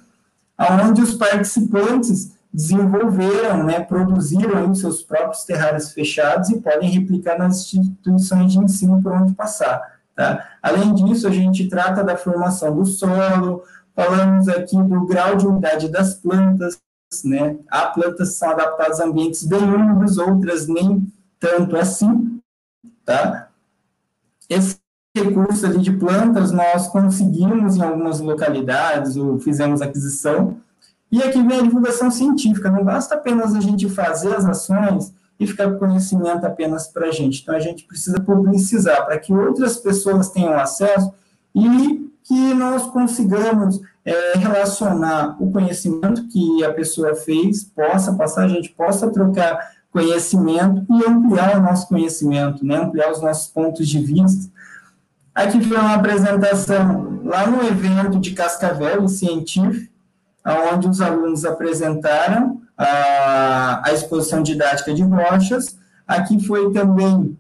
onde 0.59 1.01
os 1.01 1.13
participantes 1.13 2.35
desenvolveram, 2.51 3.63
né, 3.63 3.81
produziram 3.81 4.71
os 4.71 4.79
seus 4.79 5.03
próprios 5.03 5.43
terrários 5.43 5.91
fechados 5.91 6.49
e 6.49 6.59
podem 6.59 6.89
replicar 6.89 7.37
nas 7.37 7.57
instituições 7.57 8.53
de 8.53 8.59
ensino 8.59 9.01
por 9.01 9.11
onde 9.11 9.33
passar. 9.33 9.97
Tá? 10.15 10.47
Além 10.63 10.95
disso, 10.95 11.27
a 11.27 11.29
gente 11.29 11.67
trata 11.67 12.03
da 12.03 12.17
formação 12.17 12.75
do 12.75 12.85
solo, 12.85 13.63
Falamos 13.97 14.47
aqui 14.47 14.77
do 14.83 15.07
grau 15.07 15.35
de 15.35 15.47
umidade 15.47 15.89
das 15.89 16.13
plantas, 16.13 16.79
né? 17.25 17.57
Há 17.67 17.87
plantas 17.87 18.29
que 18.29 18.35
são 18.35 18.51
adaptadas 18.51 18.99
a 18.99 19.05
ambientes 19.05 19.43
bem 19.43 19.59
úmidos, 19.59 20.19
outras 20.19 20.67
nem 20.67 21.11
tanto 21.39 21.75
assim, 21.75 22.39
tá? 23.03 23.49
Esse 24.47 24.77
recurso 25.15 25.65
ali 25.65 25.79
de 25.79 25.91
plantas 25.91 26.51
nós 26.51 26.87
conseguimos 26.89 27.75
em 27.75 27.81
algumas 27.81 28.19
localidades, 28.19 29.17
ou 29.17 29.39
fizemos 29.39 29.81
aquisição, 29.81 30.57
e 31.11 31.23
aqui 31.23 31.41
vem 31.41 31.61
a 31.61 31.63
divulgação 31.63 32.11
científica, 32.11 32.69
não 32.69 32.83
basta 32.83 33.15
apenas 33.15 33.55
a 33.55 33.59
gente 33.59 33.89
fazer 33.89 34.35
as 34.35 34.45
ações 34.45 35.11
e 35.39 35.47
ficar 35.47 35.71
com 35.71 35.79
conhecimento 35.79 36.45
apenas 36.45 36.85
para 36.85 37.07
a 37.07 37.11
gente, 37.11 37.41
então 37.41 37.55
a 37.55 37.59
gente 37.59 37.83
precisa 37.85 38.19
publicizar 38.19 39.07
para 39.07 39.17
que 39.17 39.33
outras 39.33 39.77
pessoas 39.77 40.29
tenham 40.29 40.53
acesso 40.53 41.11
e 41.55 42.07
que 42.27 42.53
nós 42.53 42.83
consigamos 42.87 43.79
é, 44.03 44.37
relacionar 44.37 45.37
o 45.39 45.49
conhecimento 45.49 46.27
que 46.27 46.63
a 46.63 46.73
pessoa 46.73 47.15
fez, 47.15 47.63
possa 47.63 48.13
passar, 48.13 48.43
a 48.43 48.47
gente 48.49 48.69
possa 48.69 49.09
trocar 49.09 49.71
conhecimento 49.91 50.85
e 50.89 51.09
ampliar 51.09 51.57
o 51.57 51.61
nosso 51.61 51.87
conhecimento, 51.87 52.65
né, 52.65 52.77
ampliar 52.77 53.11
os 53.11 53.21
nossos 53.21 53.47
pontos 53.47 53.87
de 53.87 53.99
vista. 53.99 54.51
Aqui 55.33 55.61
foi 55.61 55.77
uma 55.77 55.95
apresentação 55.95 57.21
lá 57.23 57.47
no 57.47 57.63
evento 57.63 58.19
de 58.19 58.31
Cascavel, 58.31 59.07
científico, 59.07 59.93
onde 60.73 60.87
os 60.87 60.99
alunos 60.99 61.45
apresentaram 61.45 62.61
a, 62.77 63.87
a 63.87 63.93
exposição 63.93 64.43
didática 64.43 64.93
de 64.93 65.03
rochas. 65.03 65.77
Aqui 66.07 66.45
foi 66.45 66.71
também 66.71 67.37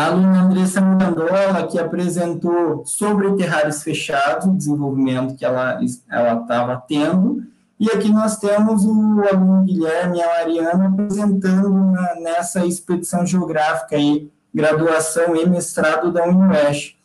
a 0.00 0.06
aluna 0.06 0.42
Andressa 0.44 0.80
Mirandola, 0.80 1.66
que 1.66 1.78
apresentou 1.78 2.84
sobre 2.86 3.34
terrários 3.34 3.82
fechados, 3.82 4.46
o 4.46 4.56
desenvolvimento 4.56 5.34
que 5.34 5.44
ela 5.44 5.82
estava 5.84 6.82
tendo, 6.88 7.42
e 7.78 7.86
aqui 7.90 8.10
nós 8.10 8.38
temos 8.38 8.84
o 8.84 9.22
aluno 9.30 9.64
Guilherme 9.64 10.18
e 10.18 10.22
a 10.22 10.26
Mariana 10.26 10.88
apresentando 10.88 11.68
na, 11.68 12.14
nessa 12.16 12.64
expedição 12.64 13.26
geográfica 13.26 13.96
aí, 13.96 14.30
graduação 14.54 15.36
e 15.36 15.46
mestrado 15.46 16.10
da 16.10 16.24
Unioeste. 16.24 16.98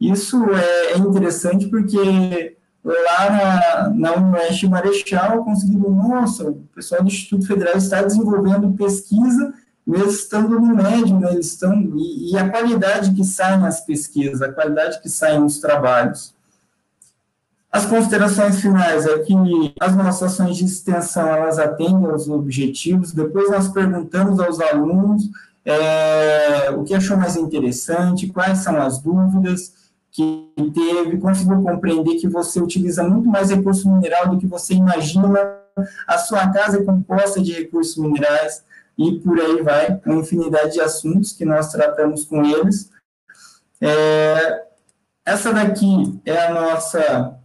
Isso 0.00 0.44
é, 0.50 0.92
é 0.92 0.98
interessante 0.98 1.68
porque 1.68 2.56
lá 2.84 3.30
na, 3.30 3.90
na 3.90 4.14
Unioeste 4.14 4.68
Marechal 4.68 5.44
conseguiram, 5.44 5.90
nossa, 5.90 6.50
o 6.50 6.54
pessoal 6.74 7.02
do 7.02 7.08
Instituto 7.08 7.46
Federal 7.46 7.76
está 7.76 8.02
desenvolvendo 8.02 8.72
pesquisa 8.72 9.54
mesmo 9.86 10.10
estando 10.10 10.60
no 10.60 10.74
médio, 10.74 11.18
né, 11.18 11.32
eles 11.32 11.46
estão, 11.46 11.74
e, 11.96 12.32
e, 12.32 12.38
a 12.38 12.48
qualidade 12.48 13.12
que 13.12 13.24
sai 13.24 13.58
nas 13.58 13.80
pesquisas, 13.80 14.40
a 14.40 14.52
qualidade 14.52 15.00
que 15.00 15.08
sai 15.08 15.38
nos 15.38 15.58
trabalhos. 15.58 16.34
As 17.70 17.86
considerações 17.86 18.60
finais 18.60 19.06
é 19.06 19.18
que 19.20 19.34
as 19.80 19.96
nossas 19.96 20.34
ações 20.34 20.56
de 20.56 20.64
extensão, 20.66 21.26
elas 21.26 21.58
atendem 21.58 22.06
aos 22.06 22.28
objetivos, 22.28 23.12
depois 23.12 23.50
nós 23.50 23.68
perguntamos 23.68 24.38
aos 24.38 24.60
alunos 24.60 25.30
é, 25.64 26.70
o 26.70 26.84
que 26.84 26.94
achou 26.94 27.16
mais 27.16 27.36
interessante, 27.36 28.28
quais 28.28 28.58
são 28.58 28.80
as 28.80 28.98
dúvidas 28.98 29.72
que 30.10 30.52
teve, 30.74 31.16
conseguiu 31.18 31.62
compreender 31.62 32.16
que 32.16 32.28
você 32.28 32.60
utiliza 32.60 33.02
muito 33.02 33.28
mais 33.28 33.50
recurso 33.50 33.90
mineral 33.90 34.28
do 34.28 34.38
que 34.38 34.46
você 34.46 34.74
imagina. 34.74 35.58
A 36.06 36.18
sua 36.18 36.48
casa 36.48 36.78
é 36.78 36.84
composta 36.84 37.40
de 37.40 37.52
recursos 37.52 37.96
minerais, 37.96 38.62
e 38.98 39.18
por 39.20 39.38
aí 39.40 39.62
vai, 39.62 40.00
uma 40.04 40.16
infinidade 40.16 40.74
de 40.74 40.80
assuntos 40.80 41.32
que 41.32 41.44
nós 41.44 41.70
tratamos 41.70 42.24
com 42.24 42.44
eles. 42.44 42.90
É, 43.80 44.64
essa 45.24 45.52
daqui 45.52 46.20
é 46.24 46.46
a 46.46 46.52
nossa, 46.52 47.38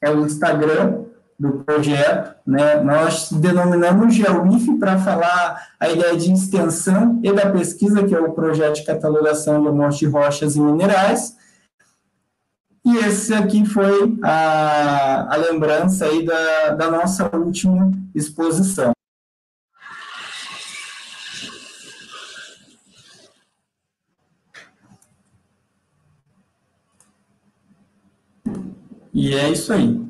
é 0.00 0.10
o 0.10 0.24
Instagram 0.24 1.04
do 1.38 1.64
projeto, 1.64 2.36
né? 2.46 2.82
Nós 2.82 3.32
denominamos 3.32 4.14
GeoIF 4.14 4.78
para 4.78 4.98
falar 4.98 5.68
a 5.80 5.88
ideia 5.88 6.14
de 6.14 6.30
extensão 6.30 7.18
e 7.22 7.32
da 7.32 7.50
pesquisa, 7.50 8.04
que 8.06 8.14
é 8.14 8.20
o 8.20 8.32
projeto 8.32 8.76
de 8.76 8.84
catalogação 8.84 9.62
de 9.62 9.68
amostras 9.68 9.98
de 9.98 10.06
rochas 10.06 10.56
e 10.56 10.60
minerais. 10.60 11.36
E 12.84 12.96
esse 12.98 13.32
aqui 13.32 13.64
foi 13.64 14.18
a, 14.22 15.34
a 15.34 15.36
lembrança 15.36 16.04
aí 16.04 16.24
da, 16.24 16.70
da 16.70 16.90
nossa 16.90 17.34
última 17.34 17.90
exposição. 18.14 18.92
E 29.12 29.34
é 29.34 29.48
isso 29.48 29.72
aí. 29.72 30.00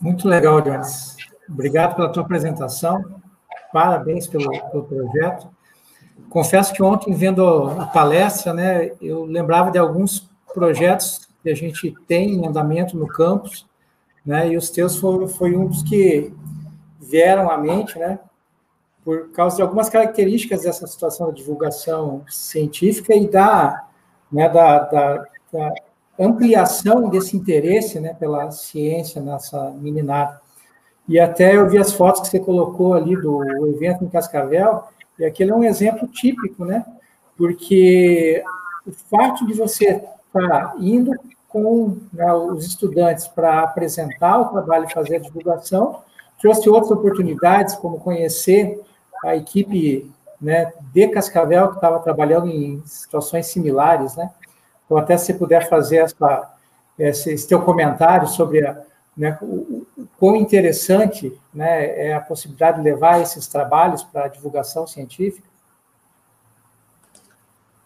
Muito 0.00 0.26
legal, 0.26 0.62
Jones. 0.62 1.16
Obrigado 1.48 1.94
pela 1.94 2.10
tua 2.10 2.22
apresentação. 2.22 3.20
Parabéns 3.72 4.26
pelo, 4.26 4.50
pelo 4.70 4.84
projeto. 4.84 5.48
Confesso 6.30 6.72
que 6.72 6.82
ontem, 6.82 7.12
vendo 7.12 7.68
a 7.78 7.86
palestra, 7.86 8.54
né, 8.54 8.92
eu 9.00 9.24
lembrava 9.24 9.70
de 9.70 9.78
alguns 9.78 10.30
projetos 10.54 11.28
que 11.42 11.50
a 11.50 11.54
gente 11.54 11.94
tem 12.06 12.34
em 12.34 12.46
andamento 12.46 12.96
no 12.96 13.06
campus, 13.06 13.66
né, 14.24 14.48
e 14.48 14.56
os 14.56 14.70
teus 14.70 14.96
foi, 14.96 15.26
foi 15.28 15.56
um 15.56 15.66
dos 15.66 15.82
que 15.82 16.32
vieram 17.00 17.50
à 17.50 17.58
mente, 17.58 17.98
né, 17.98 18.18
por 19.04 19.30
causa 19.32 19.56
de 19.56 19.62
algumas 19.62 19.88
características 19.88 20.62
dessa 20.62 20.86
situação 20.86 21.26
da 21.26 21.32
divulgação 21.32 22.24
científica 22.28 23.14
e 23.14 23.28
da, 23.28 23.88
né, 24.30 24.48
da, 24.48 24.78
da, 24.80 25.26
da 25.52 25.74
ampliação 26.20 27.08
desse 27.08 27.36
interesse 27.36 27.98
né, 27.98 28.14
pela 28.14 28.50
ciência 28.50 29.22
nessa 29.22 29.70
meninada. 29.70 30.40
E 31.08 31.18
até 31.18 31.56
eu 31.56 31.68
vi 31.68 31.78
as 31.78 31.92
fotos 31.92 32.20
que 32.20 32.28
você 32.28 32.38
colocou 32.38 32.94
ali 32.94 33.16
do 33.16 33.66
evento 33.68 34.04
em 34.04 34.08
Cascavel, 34.08 34.84
e 35.18 35.24
aquele 35.24 35.50
é 35.50 35.54
um 35.54 35.64
exemplo 35.64 36.06
típico, 36.06 36.64
né? 36.64 36.84
Porque 37.36 38.42
o 38.86 38.92
fato 38.92 39.46
de 39.46 39.54
você 39.54 40.02
estar 40.26 40.74
indo 40.78 41.12
com 41.48 41.96
né, 42.12 42.32
os 42.32 42.64
estudantes 42.64 43.26
para 43.26 43.62
apresentar 43.62 44.38
o 44.38 44.48
trabalho 44.50 44.86
e 44.88 44.92
fazer 44.92 45.16
a 45.16 45.20
divulgação, 45.20 46.00
trouxe 46.40 46.70
outras 46.70 46.92
oportunidades, 46.92 47.74
como 47.74 47.98
conhecer 47.98 48.80
a 49.24 49.34
equipe 49.34 50.10
né, 50.40 50.72
de 50.92 51.08
Cascavel, 51.08 51.68
que 51.68 51.74
estava 51.74 51.98
trabalhando 51.98 52.48
em 52.48 52.80
situações 52.86 53.46
similares, 53.46 54.16
né? 54.16 54.30
Ou 54.90 54.98
até 54.98 55.16
se 55.16 55.32
puder 55.34 55.68
fazer 55.68 55.98
essa, 55.98 56.50
esse, 56.98 57.32
esse 57.32 57.48
teu 57.48 57.62
comentário 57.62 58.26
sobre 58.26 58.66
a, 58.66 58.82
né, 59.16 59.38
o, 59.40 59.86
o 59.96 60.08
quão 60.18 60.34
interessante 60.34 61.32
né, 61.54 62.08
é 62.08 62.14
a 62.14 62.20
possibilidade 62.20 62.78
de 62.78 62.82
levar 62.82 63.20
esses 63.20 63.46
trabalhos 63.46 64.02
para 64.02 64.24
a 64.24 64.28
divulgação 64.28 64.86
científica. 64.86 65.48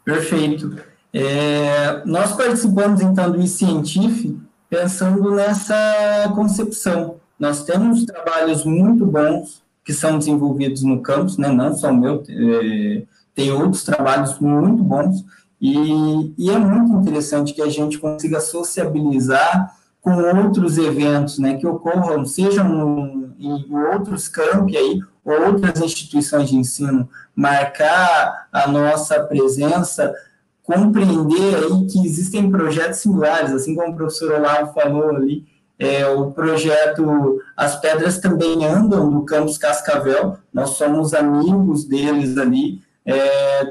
Perfeito. 0.04 0.78
É, 1.12 2.02
nós 2.04 2.32
participamos, 2.32 3.00
então, 3.00 3.30
do 3.30 3.40
e-científico 3.40 4.40
pensando 4.68 5.30
nessa 5.30 6.32
concepção. 6.34 7.16
Nós 7.38 7.64
temos 7.64 8.04
trabalhos 8.04 8.64
muito 8.64 9.06
bons 9.06 9.62
que 9.84 9.92
são 9.92 10.18
desenvolvidos 10.18 10.82
no 10.82 11.00
campus, 11.02 11.36
né, 11.36 11.48
não 11.48 11.74
só 11.76 11.90
o 11.90 11.96
meu, 11.96 12.22
é, 12.28 13.02
tem 13.34 13.52
outros 13.52 13.84
trabalhos 13.84 14.38
muito 14.38 14.82
bons, 14.82 15.24
e, 15.66 16.34
e, 16.36 16.50
é 16.50 16.58
muito 16.58 16.92
interessante 17.00 17.54
que 17.54 17.62
a 17.62 17.70
gente 17.70 17.96
consiga 17.96 18.38
sociabilizar 18.38 19.74
com 19.98 20.12
outros 20.12 20.76
eventos, 20.76 21.38
né, 21.38 21.56
que 21.56 21.66
ocorram, 21.66 22.26
sejam 22.26 23.32
em 23.38 23.74
outros 23.94 24.28
campos 24.28 24.76
aí, 24.76 25.00
ou 25.24 25.46
outras 25.46 25.80
instituições 25.80 26.50
de 26.50 26.56
ensino, 26.56 27.08
marcar 27.34 28.46
a 28.52 28.68
nossa 28.68 29.18
presença, 29.24 30.14
compreender 30.62 31.54
aí 31.54 31.86
que 31.86 32.06
existem 32.06 32.50
projetos 32.50 32.98
similares, 32.98 33.50
assim 33.52 33.74
como 33.74 33.92
o 33.92 33.96
professor 33.96 34.32
Olavo 34.32 34.74
falou 34.74 35.16
ali, 35.16 35.46
é, 35.78 36.06
o 36.06 36.30
projeto 36.30 37.40
As 37.56 37.80
Pedras 37.80 38.18
Também 38.18 38.66
Andam, 38.66 39.10
do 39.10 39.24
campus 39.24 39.56
Cascavel, 39.56 40.36
nós 40.52 40.70
somos 40.70 41.14
amigos 41.14 41.86
deles 41.86 42.36
ali, 42.36 42.82
é, 43.06 43.64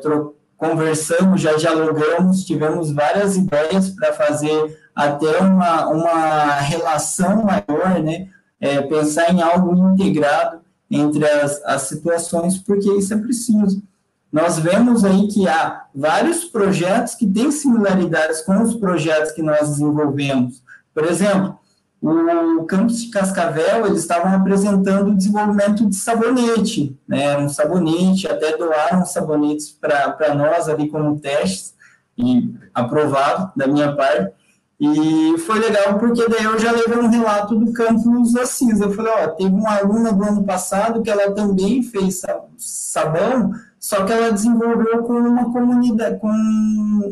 conversamos, 0.63 1.41
já 1.41 1.55
dialogamos, 1.55 2.45
tivemos 2.45 2.91
várias 2.91 3.35
ideias 3.35 3.89
para 3.89 4.13
fazer 4.13 4.79
até 4.95 5.39
uma, 5.39 5.87
uma 5.87 6.53
relação 6.55 7.43
maior, 7.43 8.01
né? 8.01 8.29
É, 8.61 8.81
pensar 8.81 9.33
em 9.33 9.41
algo 9.41 9.75
integrado 9.91 10.61
entre 10.89 11.27
as, 11.27 11.61
as 11.65 11.81
situações, 11.81 12.57
porque 12.57 12.89
isso 12.93 13.13
é 13.13 13.17
preciso. 13.17 13.83
Nós 14.31 14.57
vemos 14.57 15.03
aí 15.03 15.27
que 15.27 15.47
há 15.49 15.83
vários 15.93 16.45
projetos 16.45 17.13
que 17.13 17.27
têm 17.27 17.51
similaridades 17.51 18.41
com 18.41 18.61
os 18.61 18.73
projetos 18.75 19.33
que 19.33 19.43
nós 19.43 19.67
desenvolvemos. 19.67 20.63
Por 20.93 21.03
exemplo, 21.03 21.59
o 22.03 22.65
campus 22.65 23.01
de 23.01 23.09
Cascavel, 23.09 23.87
eles 23.87 24.01
estavam 24.01 24.33
apresentando 24.35 25.11
o 25.11 25.15
desenvolvimento 25.15 25.85
de 25.85 25.95
sabonete, 25.95 26.99
né, 27.07 27.37
um 27.37 27.47
sabonete, 27.47 28.27
até 28.27 28.57
doaram 28.57 29.05
sabonetes 29.05 29.69
para 29.71 30.35
nós 30.35 30.67
ali 30.67 30.89
como 30.89 31.19
testes, 31.19 31.73
e 32.17 32.53
aprovado 32.73 33.53
da 33.55 33.67
minha 33.67 33.95
parte, 33.95 34.33
e 34.79 35.37
foi 35.39 35.59
legal 35.59 35.97
porque 35.97 36.27
daí 36.27 36.43
eu 36.43 36.59
já 36.59 36.71
levei 36.73 36.97
um 36.97 37.07
relato 37.07 37.55
do 37.57 37.71
campus 37.71 38.35
Assis, 38.35 38.81
eu 38.81 38.91
falei, 38.91 39.13
ó, 39.15 39.27
teve 39.29 39.55
uma 39.55 39.77
aluna 39.77 40.11
do 40.11 40.23
ano 40.23 40.43
passado 40.43 41.01
que 41.01 41.09
ela 41.09 41.31
também 41.31 41.81
fez 41.83 42.21
sabão, 42.57 43.53
só 43.79 44.03
que 44.03 44.11
ela 44.11 44.31
desenvolveu 44.31 45.03
com 45.03 45.13
uma 45.13 45.53
comunidade, 45.53 46.19
com 46.19 46.27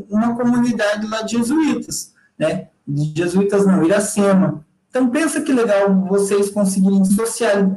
uma 0.10 0.36
comunidade 0.36 1.08
lá 1.08 1.22
de 1.22 1.38
jesuítas, 1.38 2.14
né, 2.38 2.68
de 2.86 3.14
jesuítas 3.16 3.66
não, 3.66 3.84
Iracema, 3.84 4.66
então, 4.92 5.10
pensa 5.10 5.40
que 5.40 5.54
legal 5.54 6.06
vocês 6.10 6.50
conseguirem 6.50 7.02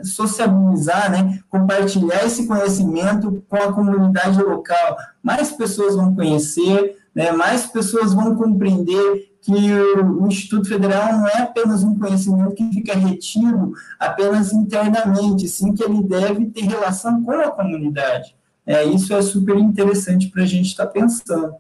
socializar, 0.03 1.13
né, 1.13 1.39
compartilhar 1.49 2.27
esse 2.27 2.45
conhecimento 2.45 3.41
com 3.49 3.55
a 3.55 3.73
comunidade 3.73 4.43
local. 4.43 4.97
Mais 5.23 5.53
pessoas 5.53 5.95
vão 5.95 6.13
conhecer, 6.13 6.99
né, 7.15 7.31
mais 7.31 7.67
pessoas 7.67 8.13
vão 8.13 8.35
compreender 8.35 9.33
que 9.41 9.53
o, 9.53 10.25
o 10.25 10.27
Instituto 10.27 10.67
Federal 10.67 11.13
não 11.13 11.29
é 11.29 11.39
apenas 11.39 11.85
um 11.85 11.97
conhecimento 11.97 12.53
que 12.53 12.69
fica 12.73 12.95
retido 12.95 13.73
apenas 14.01 14.53
internamente, 14.53 15.47
sim 15.47 15.73
que 15.73 15.85
ele 15.85 16.03
deve 16.03 16.47
ter 16.47 16.63
relação 16.63 17.23
com 17.23 17.31
a 17.31 17.53
comunidade. 17.53 18.35
É, 18.67 18.83
isso 18.83 19.15
é 19.15 19.23
super 19.23 19.57
interessante 19.57 20.29
para 20.31 20.43
a 20.43 20.47
gente 20.47 20.67
estar 20.67 20.87
tá 20.87 20.93
pensando. 20.93 21.55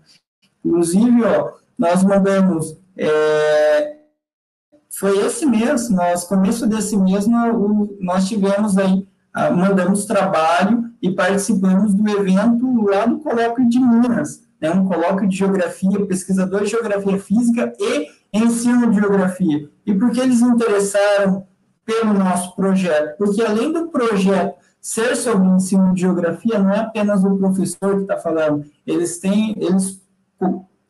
Inclusive, 0.64 1.22
ó, 1.22 1.52
nós 1.78 2.02
mandamos 2.02 2.76
é, 2.97 4.03
foi 4.99 5.19
esse 5.27 5.45
mês, 5.45 5.91
nós, 5.91 6.25
começo 6.25 6.66
desse 6.66 6.97
mês, 6.97 7.27
nós 7.27 8.29
tivemos 8.29 8.79
aí, 8.79 9.07
ah, 9.33 9.51
mandamos 9.51 10.05
trabalho 10.05 10.85
e 11.03 11.11
participamos 11.11 11.95
do 11.95 12.09
evento 12.09 12.83
lá 12.85 13.05
do 13.05 13.19
Colóquio 13.19 13.69
de 13.69 13.81
Minas, 13.81 14.43
né, 14.61 14.71
um 14.71 14.87
colóquio 14.87 15.29
de 15.29 15.37
geografia, 15.37 16.07
pesquisador 16.07 16.62
de 16.62 16.71
geografia 16.71 17.19
física 17.19 17.73
e 17.79 18.09
ensino 18.33 18.91
de 18.91 19.01
geografia. 19.01 19.69
E 19.85 19.95
por 19.95 20.11
que 20.12 20.21
eles 20.21 20.41
interessaram 20.41 21.45
pelo 21.85 22.15
nosso 22.15 22.55
projeto? 22.55 23.16
Porque 23.19 23.43
além 23.43 23.73
do 23.73 23.89
projeto 23.89 24.55
ser 24.81 25.16
sobre 25.16 25.49
ensino 25.49 25.93
de 25.93 26.03
geografia, 26.03 26.59
não 26.59 26.71
é 26.71 26.81
apenas 26.81 27.25
o 27.25 27.37
professor 27.37 27.97
que 27.97 28.03
está 28.03 28.16
falando, 28.16 28.65
eles 28.87 29.19
têm, 29.19 29.57
eles 29.59 30.01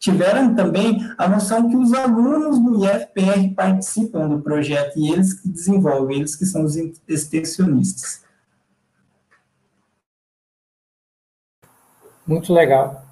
tiveram 0.04 0.54
também 0.54 0.98
a 1.16 1.26
noção 1.26 1.66
que 1.66 1.74
os 1.74 1.94
alunos 1.94 2.58
do 2.58 2.84
IFPR 2.84 3.54
participam 3.54 4.28
do 4.28 4.42
projeto 4.42 4.98
e 4.98 5.10
eles 5.10 5.32
que 5.32 5.48
desenvolvem, 5.48 6.18
eles 6.18 6.36
que 6.36 6.44
são 6.44 6.62
os 6.62 6.76
extensionistas. 7.08 8.22
Muito 12.26 12.52
legal. 12.52 13.02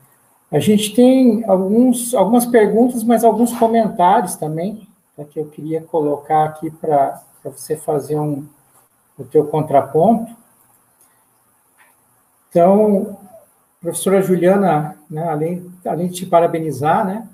A 0.51 0.59
gente 0.59 0.94
tem 0.94 1.43
alguns, 1.48 2.14
algumas 2.14 2.44
perguntas, 2.44 3.02
mas 3.02 3.24
alguns 3.24 3.55
comentários 3.55 4.36
também, 4.36 4.86
tá, 5.16 5.24
que 5.24 5.40
eu 5.40 5.47
queria 5.47 5.81
colocar 5.81 6.44
aqui 6.44 6.70
para 6.70 7.23
você 7.43 7.74
fazer 7.74 8.19
um, 8.19 8.47
o 9.19 9.24
teu 9.24 9.47
contraponto. 9.47 10.31
Então, 12.51 13.16
professora 13.82 14.22
Juliana, 14.22 14.96
né, 15.10 15.28
além, 15.28 15.70
além 15.84 16.06
de 16.06 16.14
te 16.14 16.26
parabenizar, 16.26 17.04
né, 17.04 17.28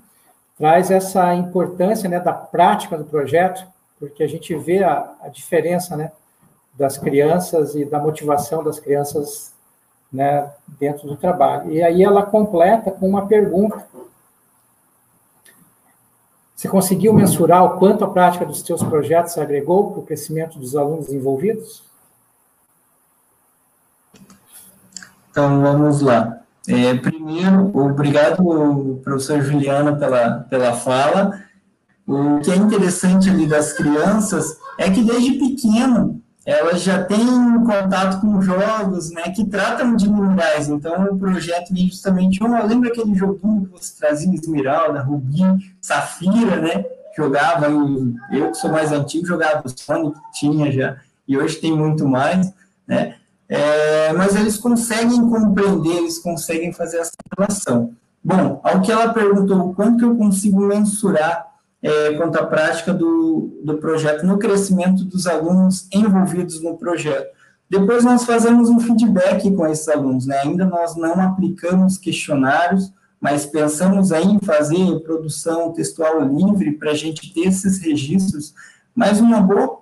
traz 0.57 0.91
essa 0.91 1.35
importância 1.35 2.09
né, 2.09 2.19
da 2.19 2.33
prática 2.33 2.97
do 2.97 3.05
projeto, 3.05 3.65
porque 4.01 4.23
a 4.23 4.27
gente 4.27 4.55
vê 4.57 4.83
a, 4.83 5.15
a 5.21 5.29
diferença, 5.29 5.97
né, 5.97 6.11
das 6.75 6.97
crianças 6.97 7.75
e 7.75 7.85
da 7.85 7.99
motivação 7.99 8.65
das 8.65 8.81
crianças, 8.81 9.53
né, 10.13 10.51
dentro 10.79 11.07
do 11.07 11.17
trabalho. 11.17 11.71
E 11.71 11.83
aí 11.83 12.03
ela 12.03 12.25
completa 12.25 12.91
com 12.91 13.09
uma 13.09 13.27
pergunta. 13.27 13.87
Você 16.55 16.69
conseguiu 16.69 17.13
mensurar 17.13 17.65
o 17.65 17.79
quanto 17.79 18.05
a 18.05 18.11
prática 18.11 18.47
dos 18.47 18.61
seus 18.63 18.83
projetos 18.83 19.37
agregou 19.39 19.91
para 19.91 20.01
o 20.01 20.07
crescimento 20.07 20.59
dos 20.59 20.75
alunos 20.75 21.13
envolvidos? 21.13 21.88
Então, 25.39 25.61
vamos 25.61 26.01
lá. 26.01 26.41
É, 26.67 26.95
primeiro, 26.95 27.71
obrigado, 27.73 29.01
professor 29.05 29.41
Juliana, 29.41 29.95
pela, 29.95 30.41
pela 30.51 30.73
fala. 30.73 31.41
O 32.05 32.41
que 32.41 32.51
é 32.51 32.57
interessante 32.57 33.31
ali 33.31 33.47
das 33.47 33.73
crianças 33.73 34.59
é 34.77 34.91
que 34.91 35.01
desde 35.05 35.35
pequeno 35.35 36.21
elas 36.45 36.83
já 36.83 37.05
têm 37.05 37.25
contato 37.65 38.21
com 38.21 38.43
jogos 38.43 39.13
né, 39.13 39.31
que 39.31 39.45
tratam 39.45 39.95
de 39.95 40.11
minerais. 40.11 40.69
Então, 40.69 41.05
o 41.05 41.17
projeto 41.17 41.73
vem 41.73 41.87
justamente, 41.87 42.43
oh, 42.43 42.67
lembra 42.67 42.89
aquele 42.89 43.15
joguinho 43.15 43.67
que 43.67 43.71
você 43.71 43.97
trazia, 43.97 44.35
Esmeralda, 44.35 45.03
Rubi, 45.03 45.43
Safira, 45.81 46.57
né? 46.57 46.85
Jogava, 47.17 47.69
eu 48.33 48.51
que 48.51 48.57
sou 48.57 48.73
mais 48.73 48.91
antigo, 48.91 49.25
jogava 49.25 49.63
Sonic, 49.69 50.19
tinha 50.33 50.73
já, 50.73 50.97
e 51.29 51.39
hoje 51.39 51.57
tem 51.57 51.73
muito 51.73 52.09
mais, 52.09 52.53
né? 52.89 53.18
É, 53.49 54.13
mas 54.13 54.37
eles 54.37 54.59
conseguem 54.59 55.29
compreender, 55.29 55.97
eles 55.97 56.19
conseguem 56.19 56.73
fazer 56.73 56.99
essa 56.99 57.13
relação. 57.37 57.95
Bom, 58.23 58.61
ao 58.63 58.83
que 58.83 58.93
ela 58.93 59.13
perguntou, 59.13 59.73
quanto 59.75 59.99
que 59.99 60.05
eu 60.05 60.17
consigo 60.17 60.61
mensurar 60.61 61.49
é, 61.83 62.15
quanto 62.15 62.37
à 62.37 62.47
prática 62.47 62.93
do, 62.93 63.61
do 63.63 63.79
projeto 63.79 64.27
no 64.27 64.39
crescimento 64.39 65.05
dos 65.05 65.27
alunos 65.27 65.87
envolvidos 65.93 66.61
no 66.63 66.77
projeto. 66.77 67.29
Depois 67.71 68.05
nós 68.05 68.25
fazemos 68.25 68.69
um 68.69 68.81
feedback 68.81 69.51
com 69.55 69.67
esses 69.67 69.89
alunos, 69.89 70.27
né? 70.27 70.39
Ainda 70.39 70.65
nós 70.65 70.97
não 70.97 71.21
aplicamos 71.21 71.99
questionários, 71.99 72.93
mas 73.21 73.45
pensamos 73.45 74.11
aí 74.11 74.25
em 74.25 74.41
fazer 74.41 75.01
produção 75.01 75.73
textual 75.73 76.21
livre 76.21 76.73
para 76.73 76.93
a 76.93 76.95
gente 76.95 77.33
ter 77.33 77.49
esses 77.49 77.79
registros, 77.79 78.55
mas 78.95 79.21
uma 79.21 79.41
boa, 79.41 79.79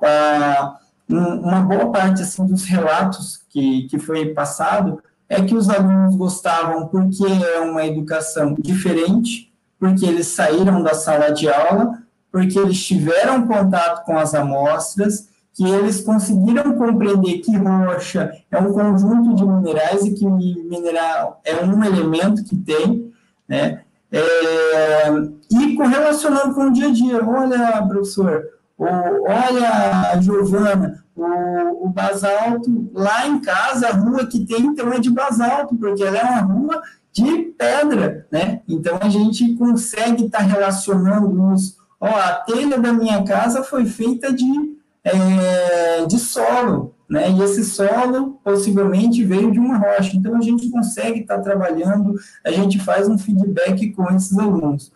uma 1.09 1.61
boa 1.61 1.93
parte 1.93 2.23
assim, 2.23 2.45
dos 2.45 2.65
relatos 2.65 3.41
que, 3.57 3.83
que 3.85 3.99
foi 3.99 4.27
passado 4.35 5.03
é 5.27 5.43
que 5.43 5.55
os 5.55 5.71
alunos 5.71 6.15
gostavam 6.15 6.89
porque 6.89 7.25
é 7.25 7.59
uma 7.61 7.87
educação 7.87 8.55
diferente, 8.59 9.51
porque 9.79 10.05
eles 10.05 10.27
saíram 10.27 10.83
da 10.83 10.93
sala 10.93 11.31
de 11.31 11.49
aula, 11.49 12.03
porque 12.31 12.59
eles 12.59 12.85
tiveram 12.85 13.47
contato 13.47 14.05
com 14.05 14.19
as 14.19 14.35
amostras, 14.35 15.31
que 15.55 15.67
eles 15.67 16.03
conseguiram 16.03 16.75
compreender 16.75 17.39
que 17.39 17.57
rocha 17.57 18.31
é 18.51 18.59
um 18.59 18.75
conjunto 18.75 19.35
de 19.35 19.47
minerais 19.47 20.05
e 20.05 20.13
que 20.13 20.27
mineral 20.27 21.41
é 21.43 21.65
um 21.65 21.83
elemento 21.83 22.45
que 22.45 22.55
tem, 22.57 23.11
né? 23.49 23.81
É, 24.13 25.09
e 25.51 25.75
correlacionando 25.75 26.55
com 26.55 26.67
o 26.67 26.73
dia 26.73 26.89
a 26.89 26.93
dia, 26.93 27.27
olha, 27.27 27.83
professor, 27.87 28.45
olha, 28.79 30.21
Giovana, 30.21 31.06
o, 31.17 31.87
o 31.87 31.89
basalto 31.89 32.91
lá 32.93 33.27
em 33.27 33.41
casa, 33.41 33.89
a 33.89 33.93
rua 33.93 34.27
que 34.27 34.45
tem, 34.45 34.67
então 34.67 34.93
é 34.93 34.99
de 34.99 35.11
basalto, 35.11 35.75
porque 35.75 36.03
ela 36.03 36.19
é 36.19 36.23
uma 36.23 36.43
rua 36.43 36.83
de 37.11 37.55
pedra, 37.59 38.27
né? 38.31 38.61
Então 38.69 38.99
a 39.01 39.09
gente 39.09 39.55
consegue 39.55 40.27
estar 40.27 40.39
tá 40.39 40.45
relacionando 40.45 41.53
os, 41.53 41.79
ó, 41.99 42.07
a 42.07 42.35
telha 42.47 42.79
da 42.79 42.93
minha 42.93 43.25
casa 43.25 43.63
foi 43.63 43.87
feita 43.87 44.31
de, 44.31 44.77
é, 45.03 46.05
de 46.05 46.19
solo, 46.19 46.95
né? 47.09 47.31
E 47.31 47.43
esse 47.43 47.65
solo 47.65 48.39
possivelmente 48.45 49.25
veio 49.25 49.51
de 49.51 49.59
uma 49.59 49.79
rocha. 49.79 50.15
Então 50.15 50.37
a 50.37 50.43
gente 50.43 50.69
consegue 50.69 51.21
estar 51.21 51.37
tá 51.37 51.43
trabalhando, 51.43 52.15
a 52.45 52.51
gente 52.51 52.79
faz 52.79 53.09
um 53.09 53.17
feedback 53.17 53.93
com 53.93 54.13
esses 54.13 54.39
alunos. 54.39 54.93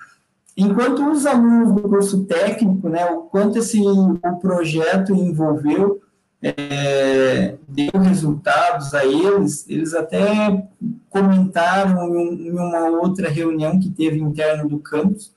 Enquanto 0.54 1.10
os 1.10 1.24
alunos 1.24 1.72
do 1.72 1.88
curso 1.88 2.24
técnico, 2.24 2.90
né, 2.90 3.06
o 3.06 3.22
quanto 3.22 3.58
esse 3.58 3.80
o 3.80 4.18
projeto 4.42 5.14
envolveu 5.14 6.02
é, 6.42 7.56
deu 7.68 8.00
resultados 8.00 8.94
a 8.94 9.04
eles, 9.04 9.68
eles 9.68 9.94
até 9.94 10.66
comentaram 11.08 12.16
em, 12.16 12.50
uma 12.50 12.88
outra 12.88 13.28
reunião 13.28 13.78
que 13.78 13.90
teve 13.90 14.18
interno 14.18 14.68
do 14.68 14.78
campus, 14.78 15.32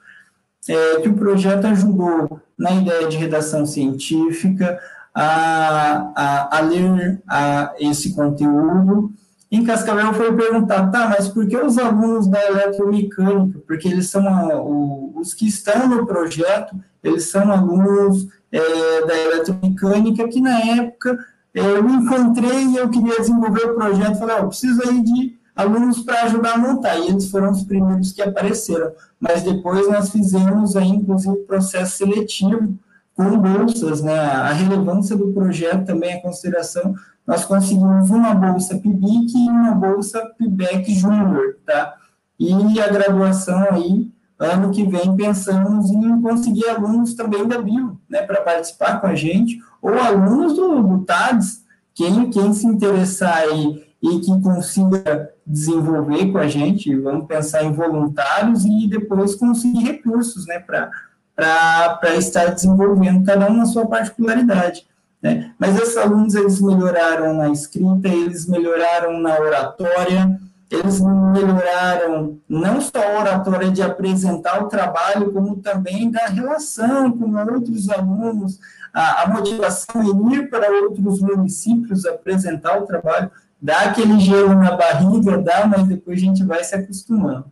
é, 0.68 1.02
que 1.02 1.10
o 1.10 1.16
projeto 1.16 1.66
ajudou 1.66 2.40
na 2.58 2.72
ideia 2.72 3.08
de 3.08 3.18
redação 3.18 3.66
científica, 3.66 4.80
a, 5.14 6.12
a, 6.16 6.58
a 6.58 6.62
ler 6.62 7.22
a, 7.28 7.74
esse 7.80 8.16
conteúdo. 8.16 9.12
Em 9.52 9.64
Cascavel 9.64 10.14
foi 10.14 10.36
perguntado, 10.36 10.92
tá, 10.92 11.08
mas 11.10 11.28
por 11.28 11.48
que 11.48 11.56
os 11.56 11.78
alunos 11.78 12.28
da 12.28 12.44
eletromecânica? 12.44 13.60
Porque 13.68 13.88
eles 13.88 14.10
são 14.10 14.26
o, 14.66 15.20
os 15.20 15.34
que 15.34 15.48
estão 15.48 15.88
no 15.88 16.08
projeto, 16.08 16.76
eles 17.04 17.30
são 17.30 17.52
alunos 17.52 18.28
é, 18.54 19.06
da 19.06 19.18
eletromecânica, 19.18 20.28
que 20.28 20.40
na 20.40 20.60
época 20.60 21.18
eu 21.54 21.84
me 21.84 21.94
encontrei 21.94 22.68
e 22.68 22.78
eu 22.78 22.90
queria 22.90 23.20
desenvolver 23.20 23.66
o 23.66 23.76
projeto, 23.76 24.20
falei, 24.20 24.36
oh, 24.40 24.48
preciso 24.48 24.82
aí 24.88 25.02
de 25.02 25.40
alunos 25.56 26.00
para 26.02 26.24
ajudar 26.24 26.54
a 26.54 26.58
montar, 26.58 26.98
e 26.98 27.10
eles 27.10 27.30
foram 27.30 27.52
os 27.52 27.64
primeiros 27.64 28.12
que 28.12 28.22
apareceram, 28.22 28.92
mas 29.20 29.44
depois 29.44 29.88
nós 29.88 30.10
fizemos 30.10 30.76
aí, 30.76 30.90
inclusive, 30.90 31.36
processo 31.46 31.98
seletivo 31.98 32.78
com 33.16 33.38
bolsas, 33.38 34.02
né, 34.02 34.20
a 34.20 34.52
relevância 34.52 35.16
do 35.16 35.32
projeto 35.32 35.86
também 35.86 36.14
é 36.14 36.22
consideração, 36.22 36.96
nós 37.26 37.46
conseguimos 37.46 38.10
uma 38.10 38.34
bolsa 38.34 38.78
PIBIC 38.78 39.34
e 39.36 39.50
uma 39.50 39.72
bolsa 39.76 40.20
PIBEC 40.38 40.94
Júnior, 40.94 41.58
tá, 41.66 41.96
e 42.40 42.80
a 42.82 42.88
graduação 42.88 43.68
aí 43.72 44.12
ano 44.44 44.72
que 44.72 44.84
vem 44.86 45.16
pensamos 45.16 45.90
em 45.90 46.22
conseguir 46.22 46.68
alunos 46.68 47.14
também 47.14 47.48
da 47.48 47.62
Bio, 47.62 48.00
né, 48.10 48.22
para 48.22 48.42
participar 48.42 49.00
com 49.00 49.08
a 49.08 49.16
gente, 49.16 49.60
ou 49.82 49.98
alunos 49.98 50.54
do, 50.54 50.82
do 50.84 51.06
TADS, 51.06 51.64
quem, 51.94 52.30
quem 52.30 52.54
se 52.54 52.66
interessar 52.66 53.38
aí 53.38 53.84
e 54.02 54.20
que 54.20 54.42
consiga 54.42 55.32
desenvolver 55.46 56.32
com 56.32 56.38
a 56.38 56.48
gente, 56.48 56.96
vamos 56.96 57.28
pensar 57.28 57.64
em 57.64 57.72
voluntários 57.72 58.66
e 58.66 58.88
depois 58.88 59.36
conseguir 59.36 59.84
recursos, 59.84 60.46
né, 60.46 60.60
para 60.60 62.16
estar 62.18 62.48
desenvolvendo, 62.48 63.26
cada 63.26 63.50
um 63.50 63.56
na 63.56 63.66
sua 63.66 63.86
particularidade. 63.86 64.86
Né? 65.22 65.54
Mas 65.58 65.80
esses 65.80 65.96
alunos, 65.96 66.36
eles 66.36 66.62
melhoraram 66.62 67.34
na 67.34 67.50
escrita, 67.50 68.10
eles 68.10 68.46
melhoraram 68.46 69.20
na 69.22 69.40
oratória, 69.40 70.38
eles 70.74 71.00
melhoraram 71.00 72.40
não 72.50 72.82
só 72.82 72.98
a 72.98 73.20
oratória 73.20 73.70
de 73.70 73.82
apresentar 73.84 74.64
o 74.64 74.68
trabalho, 74.68 75.32
como 75.32 75.58
também 75.58 76.10
da 76.10 76.26
relação 76.26 77.16
com 77.16 77.32
outros 77.36 77.90
alunos, 77.90 78.60
a, 78.92 79.24
a 79.24 79.28
motivação 79.28 80.02
em 80.02 80.34
ir 80.34 80.50
para 80.50 80.72
outros 80.72 81.22
municípios 81.22 82.06
apresentar 82.06 82.82
o 82.82 82.88
trabalho, 82.88 83.30
dá 83.62 83.82
aquele 83.82 84.20
gelo 84.20 84.56
na 84.56 84.76
barriga, 84.76 85.38
dá, 85.38 85.68
mas 85.68 85.88
depois 85.88 86.18
a 86.18 86.26
gente 86.26 86.44
vai 86.44 86.64
se 86.64 86.74
acostumando. 86.74 87.46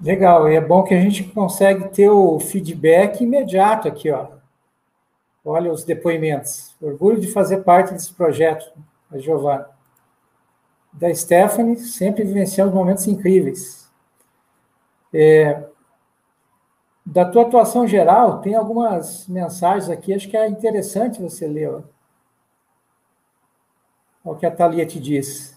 Legal, 0.00 0.48
e 0.48 0.54
é 0.54 0.60
bom 0.60 0.84
que 0.84 0.94
a 0.94 1.00
gente 1.00 1.24
consegue 1.24 1.88
ter 1.88 2.08
o 2.08 2.38
feedback 2.38 3.22
imediato 3.22 3.88
aqui, 3.88 4.10
ó. 4.10 4.28
Olha 5.44 5.72
os 5.72 5.84
depoimentos. 5.84 6.76
Orgulho 6.80 7.18
de 7.18 7.32
fazer 7.32 7.58
parte 7.64 7.94
desse 7.94 8.12
projeto, 8.12 8.70
a 9.10 9.18
Giovana 9.18 9.77
da 10.98 11.14
Stephanie, 11.14 11.76
sempre 11.78 12.24
vivenciando 12.24 12.74
momentos 12.74 13.06
incríveis. 13.06 13.88
É, 15.14 15.64
da 17.06 17.24
tua 17.24 17.42
atuação 17.42 17.86
geral, 17.86 18.40
tem 18.40 18.54
algumas 18.54 19.26
mensagens 19.28 19.88
aqui, 19.88 20.12
acho 20.12 20.28
que 20.28 20.36
é 20.36 20.48
interessante 20.48 21.22
você 21.22 21.46
ler. 21.46 21.70
Olha 21.70 21.84
o 24.24 24.36
que 24.36 24.44
a 24.44 24.50
Thalia 24.50 24.84
te 24.84 24.98
diz. 24.98 25.56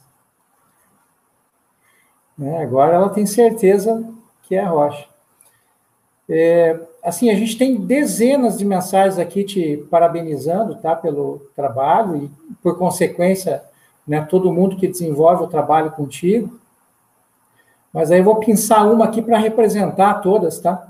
Né, 2.37 2.61
agora 2.61 2.95
ela 2.95 3.09
tem 3.09 3.25
certeza 3.25 4.07
que 4.43 4.55
é 4.55 4.59
a 4.59 4.69
rocha. 4.69 5.09
É, 6.29 6.79
assim, 7.03 7.29
a 7.29 7.35
gente 7.35 7.57
tem 7.57 7.81
dezenas 7.81 8.59
de 8.59 8.63
mensagens 8.63 9.17
aqui 9.19 9.43
te 9.43 9.77
parabenizando, 9.89 10.79
tá, 10.79 10.95
pelo 10.95 11.39
trabalho 11.55 12.15
e, 12.15 12.31
por 12.61 12.77
consequência, 12.77 13.70
né, 14.07 14.21
todo 14.21 14.51
mundo 14.51 14.75
que 14.75 14.87
desenvolve 14.87 15.43
o 15.43 15.47
trabalho 15.47 15.91
contigo. 15.91 16.59
Mas 17.93 18.11
aí 18.11 18.19
eu 18.19 18.23
vou 18.23 18.39
pensar 18.39 18.83
uma 18.83 19.05
aqui 19.05 19.21
para 19.21 19.37
representar 19.37 20.15
todas, 20.21 20.59
tá? 20.59 20.87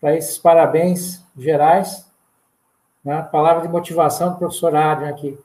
Para 0.00 0.16
esses 0.16 0.38
parabéns 0.38 1.22
gerais. 1.36 2.06
Né? 3.04 3.20
Palavra 3.22 3.62
de 3.62 3.72
motivação 3.72 4.30
do 4.30 4.38
professor 4.38 4.74
Adrian 4.74 5.10
aqui. 5.10 5.38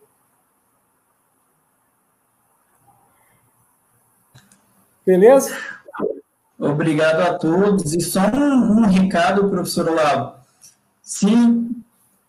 Beleza? 5.05 5.55
Obrigado 6.57 7.21
a 7.21 7.39
todos. 7.39 7.93
E 7.93 8.01
só 8.01 8.21
um, 8.27 8.79
um 8.79 8.85
recado, 8.85 9.49
professor 9.49 9.89
Olavo. 9.89 10.35
Se 11.01 11.27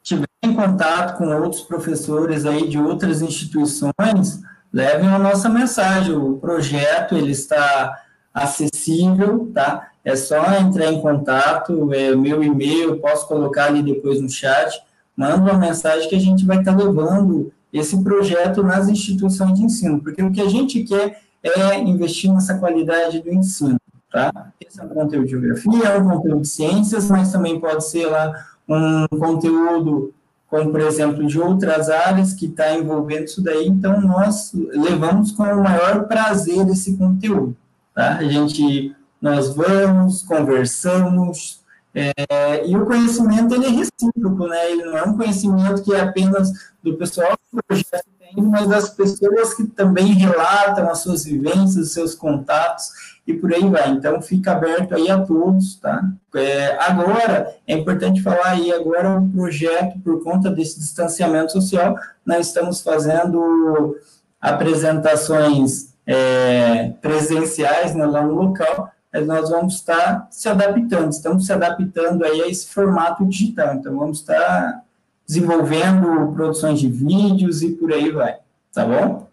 tiver 0.02 0.26
em 0.42 0.54
contato 0.54 1.18
com 1.18 1.26
outros 1.36 1.62
professores 1.62 2.46
aí 2.46 2.68
de 2.68 2.78
outras 2.78 3.20
instituições, 3.20 4.42
levem 4.72 5.08
a 5.08 5.18
nossa 5.18 5.48
mensagem. 5.48 6.14
O 6.16 6.38
projeto 6.38 7.14
ele 7.14 7.32
está 7.32 8.00
acessível, 8.32 9.50
tá? 9.52 9.88
É 10.04 10.16
só 10.16 10.42
entrar 10.58 10.90
em 10.90 11.00
contato, 11.00 11.92
é 11.92 12.14
meu 12.16 12.42
e-mail, 12.42 12.98
posso 12.98 13.28
colocar 13.28 13.66
ali 13.66 13.82
depois 13.82 14.20
no 14.20 14.28
chat, 14.28 14.82
manda 15.16 15.36
uma 15.36 15.58
mensagem 15.58 16.08
que 16.08 16.16
a 16.16 16.20
gente 16.20 16.44
vai 16.44 16.58
estar 16.58 16.76
levando 16.76 17.52
esse 17.72 18.02
projeto 18.02 18.62
nas 18.62 18.88
instituições 18.88 19.54
de 19.54 19.64
ensino, 19.64 20.00
porque 20.00 20.22
o 20.22 20.32
que 20.32 20.40
a 20.40 20.48
gente 20.48 20.82
quer 20.82 21.20
é 21.42 21.78
investir 21.78 22.32
nessa 22.32 22.58
qualidade 22.58 23.20
do 23.20 23.32
ensino, 23.32 23.78
tá? 24.10 24.52
Esse 24.60 24.80
é 24.80 24.84
um 24.84 24.88
conteúdo 24.88 25.24
de 25.24 25.30
geografia, 25.30 25.88
é 25.88 25.98
um 25.98 26.08
conteúdo 26.08 26.40
de 26.42 26.48
ciências, 26.48 27.08
mas 27.08 27.30
também 27.30 27.60
pode 27.60 27.84
ser 27.88 28.06
lá 28.06 28.32
um 28.68 29.06
conteúdo 29.18 30.12
como, 30.52 30.70
por 30.70 30.82
exemplo, 30.82 31.26
de 31.26 31.40
outras 31.40 31.88
áreas 31.88 32.34
que 32.34 32.44
está 32.44 32.74
envolvendo 32.74 33.24
isso 33.24 33.42
daí, 33.42 33.66
então 33.66 33.98
nós 34.02 34.52
levamos 34.52 35.32
com 35.32 35.44
o 35.44 35.62
maior 35.62 36.06
prazer 36.06 36.68
esse 36.68 36.94
conteúdo, 36.98 37.56
tá? 37.94 38.18
A 38.18 38.24
gente, 38.24 38.94
nós 39.18 39.56
vamos, 39.56 40.22
conversamos, 40.22 41.62
é, 41.94 42.66
e 42.66 42.76
o 42.76 42.84
conhecimento, 42.84 43.54
ele 43.54 43.64
é 43.64 43.70
recíproco, 43.70 44.46
né? 44.46 44.72
Ele 44.72 44.84
não 44.84 44.98
é 44.98 45.04
um 45.04 45.16
conhecimento 45.16 45.82
que 45.82 45.94
é 45.94 46.00
apenas 46.00 46.52
do 46.82 46.98
pessoal 46.98 47.32
do 47.50 47.62
projeto 47.66 48.12
mas 48.34 48.66
das 48.66 48.90
pessoas 48.90 49.52
que 49.52 49.66
também 49.66 50.14
relatam 50.14 50.88
as 50.88 50.98
suas 51.00 51.24
vivências, 51.24 51.76
os 51.76 51.92
seus 51.92 52.14
contatos, 52.14 52.84
e 53.26 53.32
por 53.32 53.52
aí 53.52 53.68
vai. 53.68 53.90
Então, 53.90 54.20
fica 54.20 54.52
aberto 54.52 54.94
aí 54.94 55.10
a 55.10 55.20
todos, 55.20 55.76
tá? 55.76 56.02
É, 56.34 56.76
agora, 56.80 57.54
é 57.66 57.74
importante 57.74 58.22
falar 58.22 58.48
aí, 58.48 58.72
agora 58.72 59.18
o 59.18 59.28
projeto, 59.28 59.98
por 60.00 60.22
conta 60.22 60.50
desse 60.50 60.78
distanciamento 60.78 61.52
social, 61.52 61.96
nós 62.24 62.48
estamos 62.48 62.82
fazendo 62.82 63.96
apresentações 64.40 65.94
é, 66.06 66.90
presenciais 67.00 67.94
né, 67.94 68.04
lá 68.04 68.22
no 68.22 68.34
local, 68.34 68.90
mas 69.12 69.26
nós 69.26 69.50
vamos 69.50 69.74
estar 69.74 70.26
se 70.30 70.48
adaptando, 70.48 71.12
estamos 71.12 71.46
se 71.46 71.52
adaptando 71.52 72.24
aí 72.24 72.42
a 72.42 72.48
esse 72.48 72.66
formato 72.66 73.24
digital, 73.26 73.74
então 73.74 73.96
vamos 73.96 74.18
estar 74.18 74.82
desenvolvendo 75.26 76.32
produções 76.34 76.80
de 76.80 76.88
vídeos 76.88 77.62
e 77.62 77.70
por 77.70 77.92
aí 77.92 78.10
vai, 78.10 78.38
tá 78.72 78.84
bom? 78.84 79.28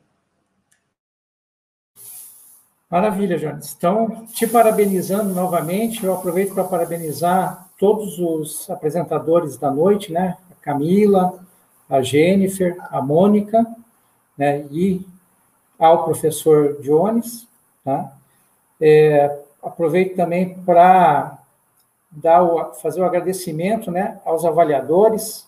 Maravilha, 2.90 3.38
Jones. 3.38 3.76
Então, 3.78 4.26
te 4.34 4.48
parabenizando 4.48 5.32
novamente, 5.32 6.04
eu 6.04 6.12
aproveito 6.12 6.56
para 6.56 6.64
parabenizar 6.64 7.70
todos 7.78 8.18
os 8.18 8.68
apresentadores 8.68 9.58
da 9.58 9.70
noite, 9.70 10.12
né? 10.12 10.38
A 10.50 10.56
Camila, 10.56 11.40
a 11.88 12.02
Jennifer, 12.02 12.76
a 12.90 13.00
Mônica, 13.00 13.64
né? 14.36 14.66
E 14.72 15.06
ao 15.78 16.04
professor 16.04 16.82
Jones, 16.82 17.48
tá? 17.86 18.12
É, 18.82 19.40
aproveito 19.62 20.16
também 20.16 20.56
para 20.62 21.38
dar 22.10 22.42
o, 22.42 22.74
fazer 22.74 23.02
o 23.02 23.06
agradecimento, 23.06 23.92
né? 23.92 24.20
Aos 24.26 24.44
avaliadores, 24.46 25.48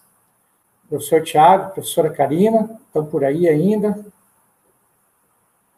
professor 0.88 1.24
Tiago, 1.24 1.74
professora 1.74 2.12
Karina, 2.12 2.80
estão 2.86 3.04
por 3.04 3.26
aí 3.26 3.50
ainda, 3.50 4.06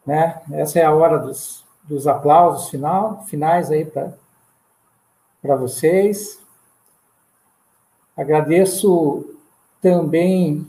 né? 0.06 0.40
Essa 0.52 0.80
é 0.80 0.84
a 0.84 0.94
hora 0.94 1.18
dos, 1.18 1.64
dos 1.84 2.06
aplausos 2.06 2.68
final, 2.68 3.24
finais 3.24 3.70
aí 3.70 3.84
para 3.84 5.56
vocês. 5.56 6.38
Agradeço 8.16 9.24
também 9.80 10.66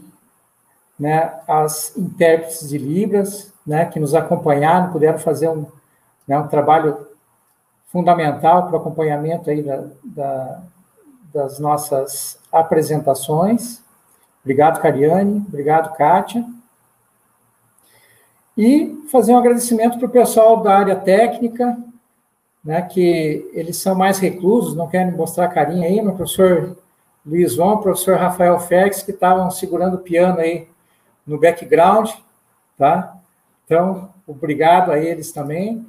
né, 0.99 1.39
as 1.47 1.95
intérpretes 1.97 2.69
de 2.69 2.77
Libras, 2.77 3.53
né, 3.65 3.85
que 3.85 3.99
nos 3.99 4.13
acompanharam, 4.13 4.91
puderam 4.91 5.19
fazer 5.19 5.49
um, 5.49 5.65
né, 6.27 6.37
um 6.37 6.47
trabalho 6.47 7.07
fundamental 7.91 8.63
para 8.63 8.75
o 8.75 8.79
acompanhamento 8.79 9.49
aí 9.49 9.61
da, 9.61 9.83
da, 10.03 10.61
das 11.33 11.59
nossas 11.59 12.39
apresentações. 12.51 13.81
Obrigado, 14.43 14.81
Cariane. 14.81 15.43
Obrigado, 15.47 15.95
Kátia. 15.95 16.45
E 18.57 19.03
fazer 19.11 19.33
um 19.33 19.37
agradecimento 19.37 19.97
para 19.97 20.07
o 20.07 20.11
pessoal 20.11 20.61
da 20.61 20.77
área 20.77 20.95
técnica, 20.95 21.77
né, 22.63 22.81
que 22.81 23.49
eles 23.53 23.77
são 23.77 23.93
mais 23.93 24.17
reclusos, 24.17 24.75
não 24.75 24.87
querem 24.87 25.11
mostrar 25.11 25.49
carinha 25.49 25.87
aí, 25.87 25.99
o 25.99 26.15
professor 26.15 26.77
Luiz 27.25 27.55
Von, 27.55 27.77
professor 27.77 28.17
Rafael 28.17 28.59
Félix, 28.59 29.01
que 29.01 29.11
estavam 29.11 29.49
segurando 29.51 29.95
o 29.95 29.99
piano 29.99 30.39
aí 30.39 30.67
no 31.25 31.39
background, 31.39 32.11
tá? 32.77 33.17
Então, 33.65 34.09
obrigado 34.27 34.91
a 34.91 34.99
eles 34.99 35.31
também. 35.31 35.85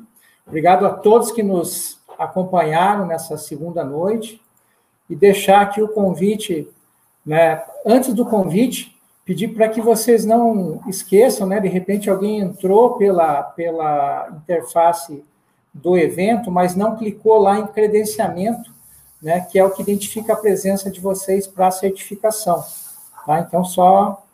Obrigado 0.47 0.87
a 0.87 0.91
todos 0.91 1.31
que 1.31 1.43
nos 1.43 2.01
acompanharam 2.19 3.07
nessa 3.07 3.37
segunda 3.37 3.85
noite. 3.85 4.41
E 5.09 5.15
deixar 5.15 5.61
aqui 5.61 5.83
o 5.83 5.89
convite, 5.89 6.69
né? 7.25 7.63
Antes 7.85 8.15
do 8.15 8.25
convite, 8.25 8.96
pedir 9.27 9.49
para 9.49 9.69
que 9.69 9.81
vocês 9.81 10.25
não 10.25 10.81
esqueçam, 10.87 11.49
né? 11.49 11.59
De 11.59 11.67
repente 11.67 12.09
alguém 12.09 12.39
entrou 12.39 12.95
pela, 12.97 13.43
pela 13.43 14.29
interface 14.31 15.23
do 15.75 15.99
evento, 15.99 16.51
mas 16.51 16.77
não 16.77 16.97
clicou 16.97 17.39
lá 17.39 17.59
em 17.59 17.67
credenciamento, 17.67 18.73
né? 19.21 19.41
Que 19.41 19.59
é 19.59 19.65
o 19.65 19.71
que 19.71 19.83
identifica 19.83 20.33
a 20.33 20.37
presença 20.37 20.89
de 20.89 21.01
vocês 21.01 21.45
para 21.47 21.67
a 21.67 21.73
certificação. 21.73 22.65
Tá? 23.27 23.41
Então, 23.41 23.65
só 23.65 24.25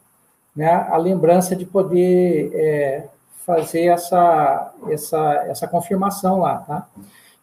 né, 0.54 0.70
a 0.70 0.98
lembrança 0.98 1.56
de 1.56 1.64
poder 1.64 2.52
é, 2.54 3.04
fazer 3.46 3.86
essa, 3.86 4.74
essa, 4.90 5.46
essa 5.48 5.66
confirmação 5.66 6.40
lá, 6.40 6.58
tá? 6.58 6.86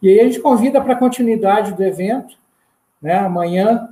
E 0.00 0.08
aí 0.08 0.20
a 0.20 0.24
gente 0.24 0.40
convida 0.40 0.80
para 0.80 0.94
a 0.94 0.98
continuidade 0.98 1.74
do 1.74 1.82
evento, 1.82 2.36
né? 3.02 3.18
Amanhã 3.18 3.89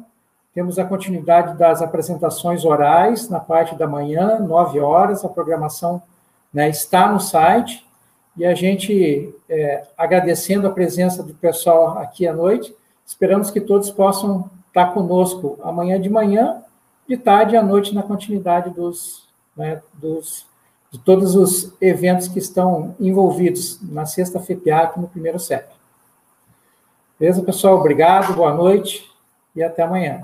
temos 0.59 0.77
a 0.77 0.85
continuidade 0.85 1.57
das 1.57 1.81
apresentações 1.81 2.65
orais 2.65 3.29
na 3.29 3.39
parte 3.39 3.77
da 3.77 3.87
manhã, 3.87 4.41
nove 4.41 4.81
horas. 4.81 5.25
A 5.25 5.29
programação 5.29 6.03
né, 6.53 6.69
está 6.69 7.13
no 7.13 7.21
site. 7.21 7.87
E 8.37 8.45
a 8.45 8.53
gente, 8.57 9.33
é, 9.49 9.85
agradecendo 9.97 10.67
a 10.67 10.71
presença 10.73 11.23
do 11.23 11.33
pessoal 11.33 11.99
aqui 11.99 12.27
à 12.27 12.33
noite, 12.33 12.75
esperamos 13.07 13.53
que 13.53 13.61
todos 13.61 13.89
possam 13.93 14.51
estar 14.67 14.87
conosco 14.87 15.57
amanhã 15.63 16.01
de 16.01 16.11
manhã, 16.11 16.61
de 17.09 17.17
tarde 17.17 17.57
à 17.57 17.63
noite 17.63 17.95
na 17.95 18.03
continuidade 18.03 18.71
dos, 18.71 19.29
né, 19.57 19.81
dos, 19.95 20.45
de 20.91 20.99
todos 20.99 21.37
os 21.37 21.73
eventos 21.81 22.27
que 22.27 22.41
estão 22.41 22.97
envolvidos 22.99 23.79
na 23.81 24.07
sexta 24.07 24.41
FEPIAC 24.41 24.99
no 24.99 25.07
primeiro 25.07 25.39
CEP. 25.39 25.69
Beleza, 27.17 27.45
pessoal? 27.45 27.79
Obrigado, 27.79 28.35
boa 28.35 28.53
noite 28.53 29.09
e 29.55 29.63
até 29.63 29.83
amanhã. 29.85 30.21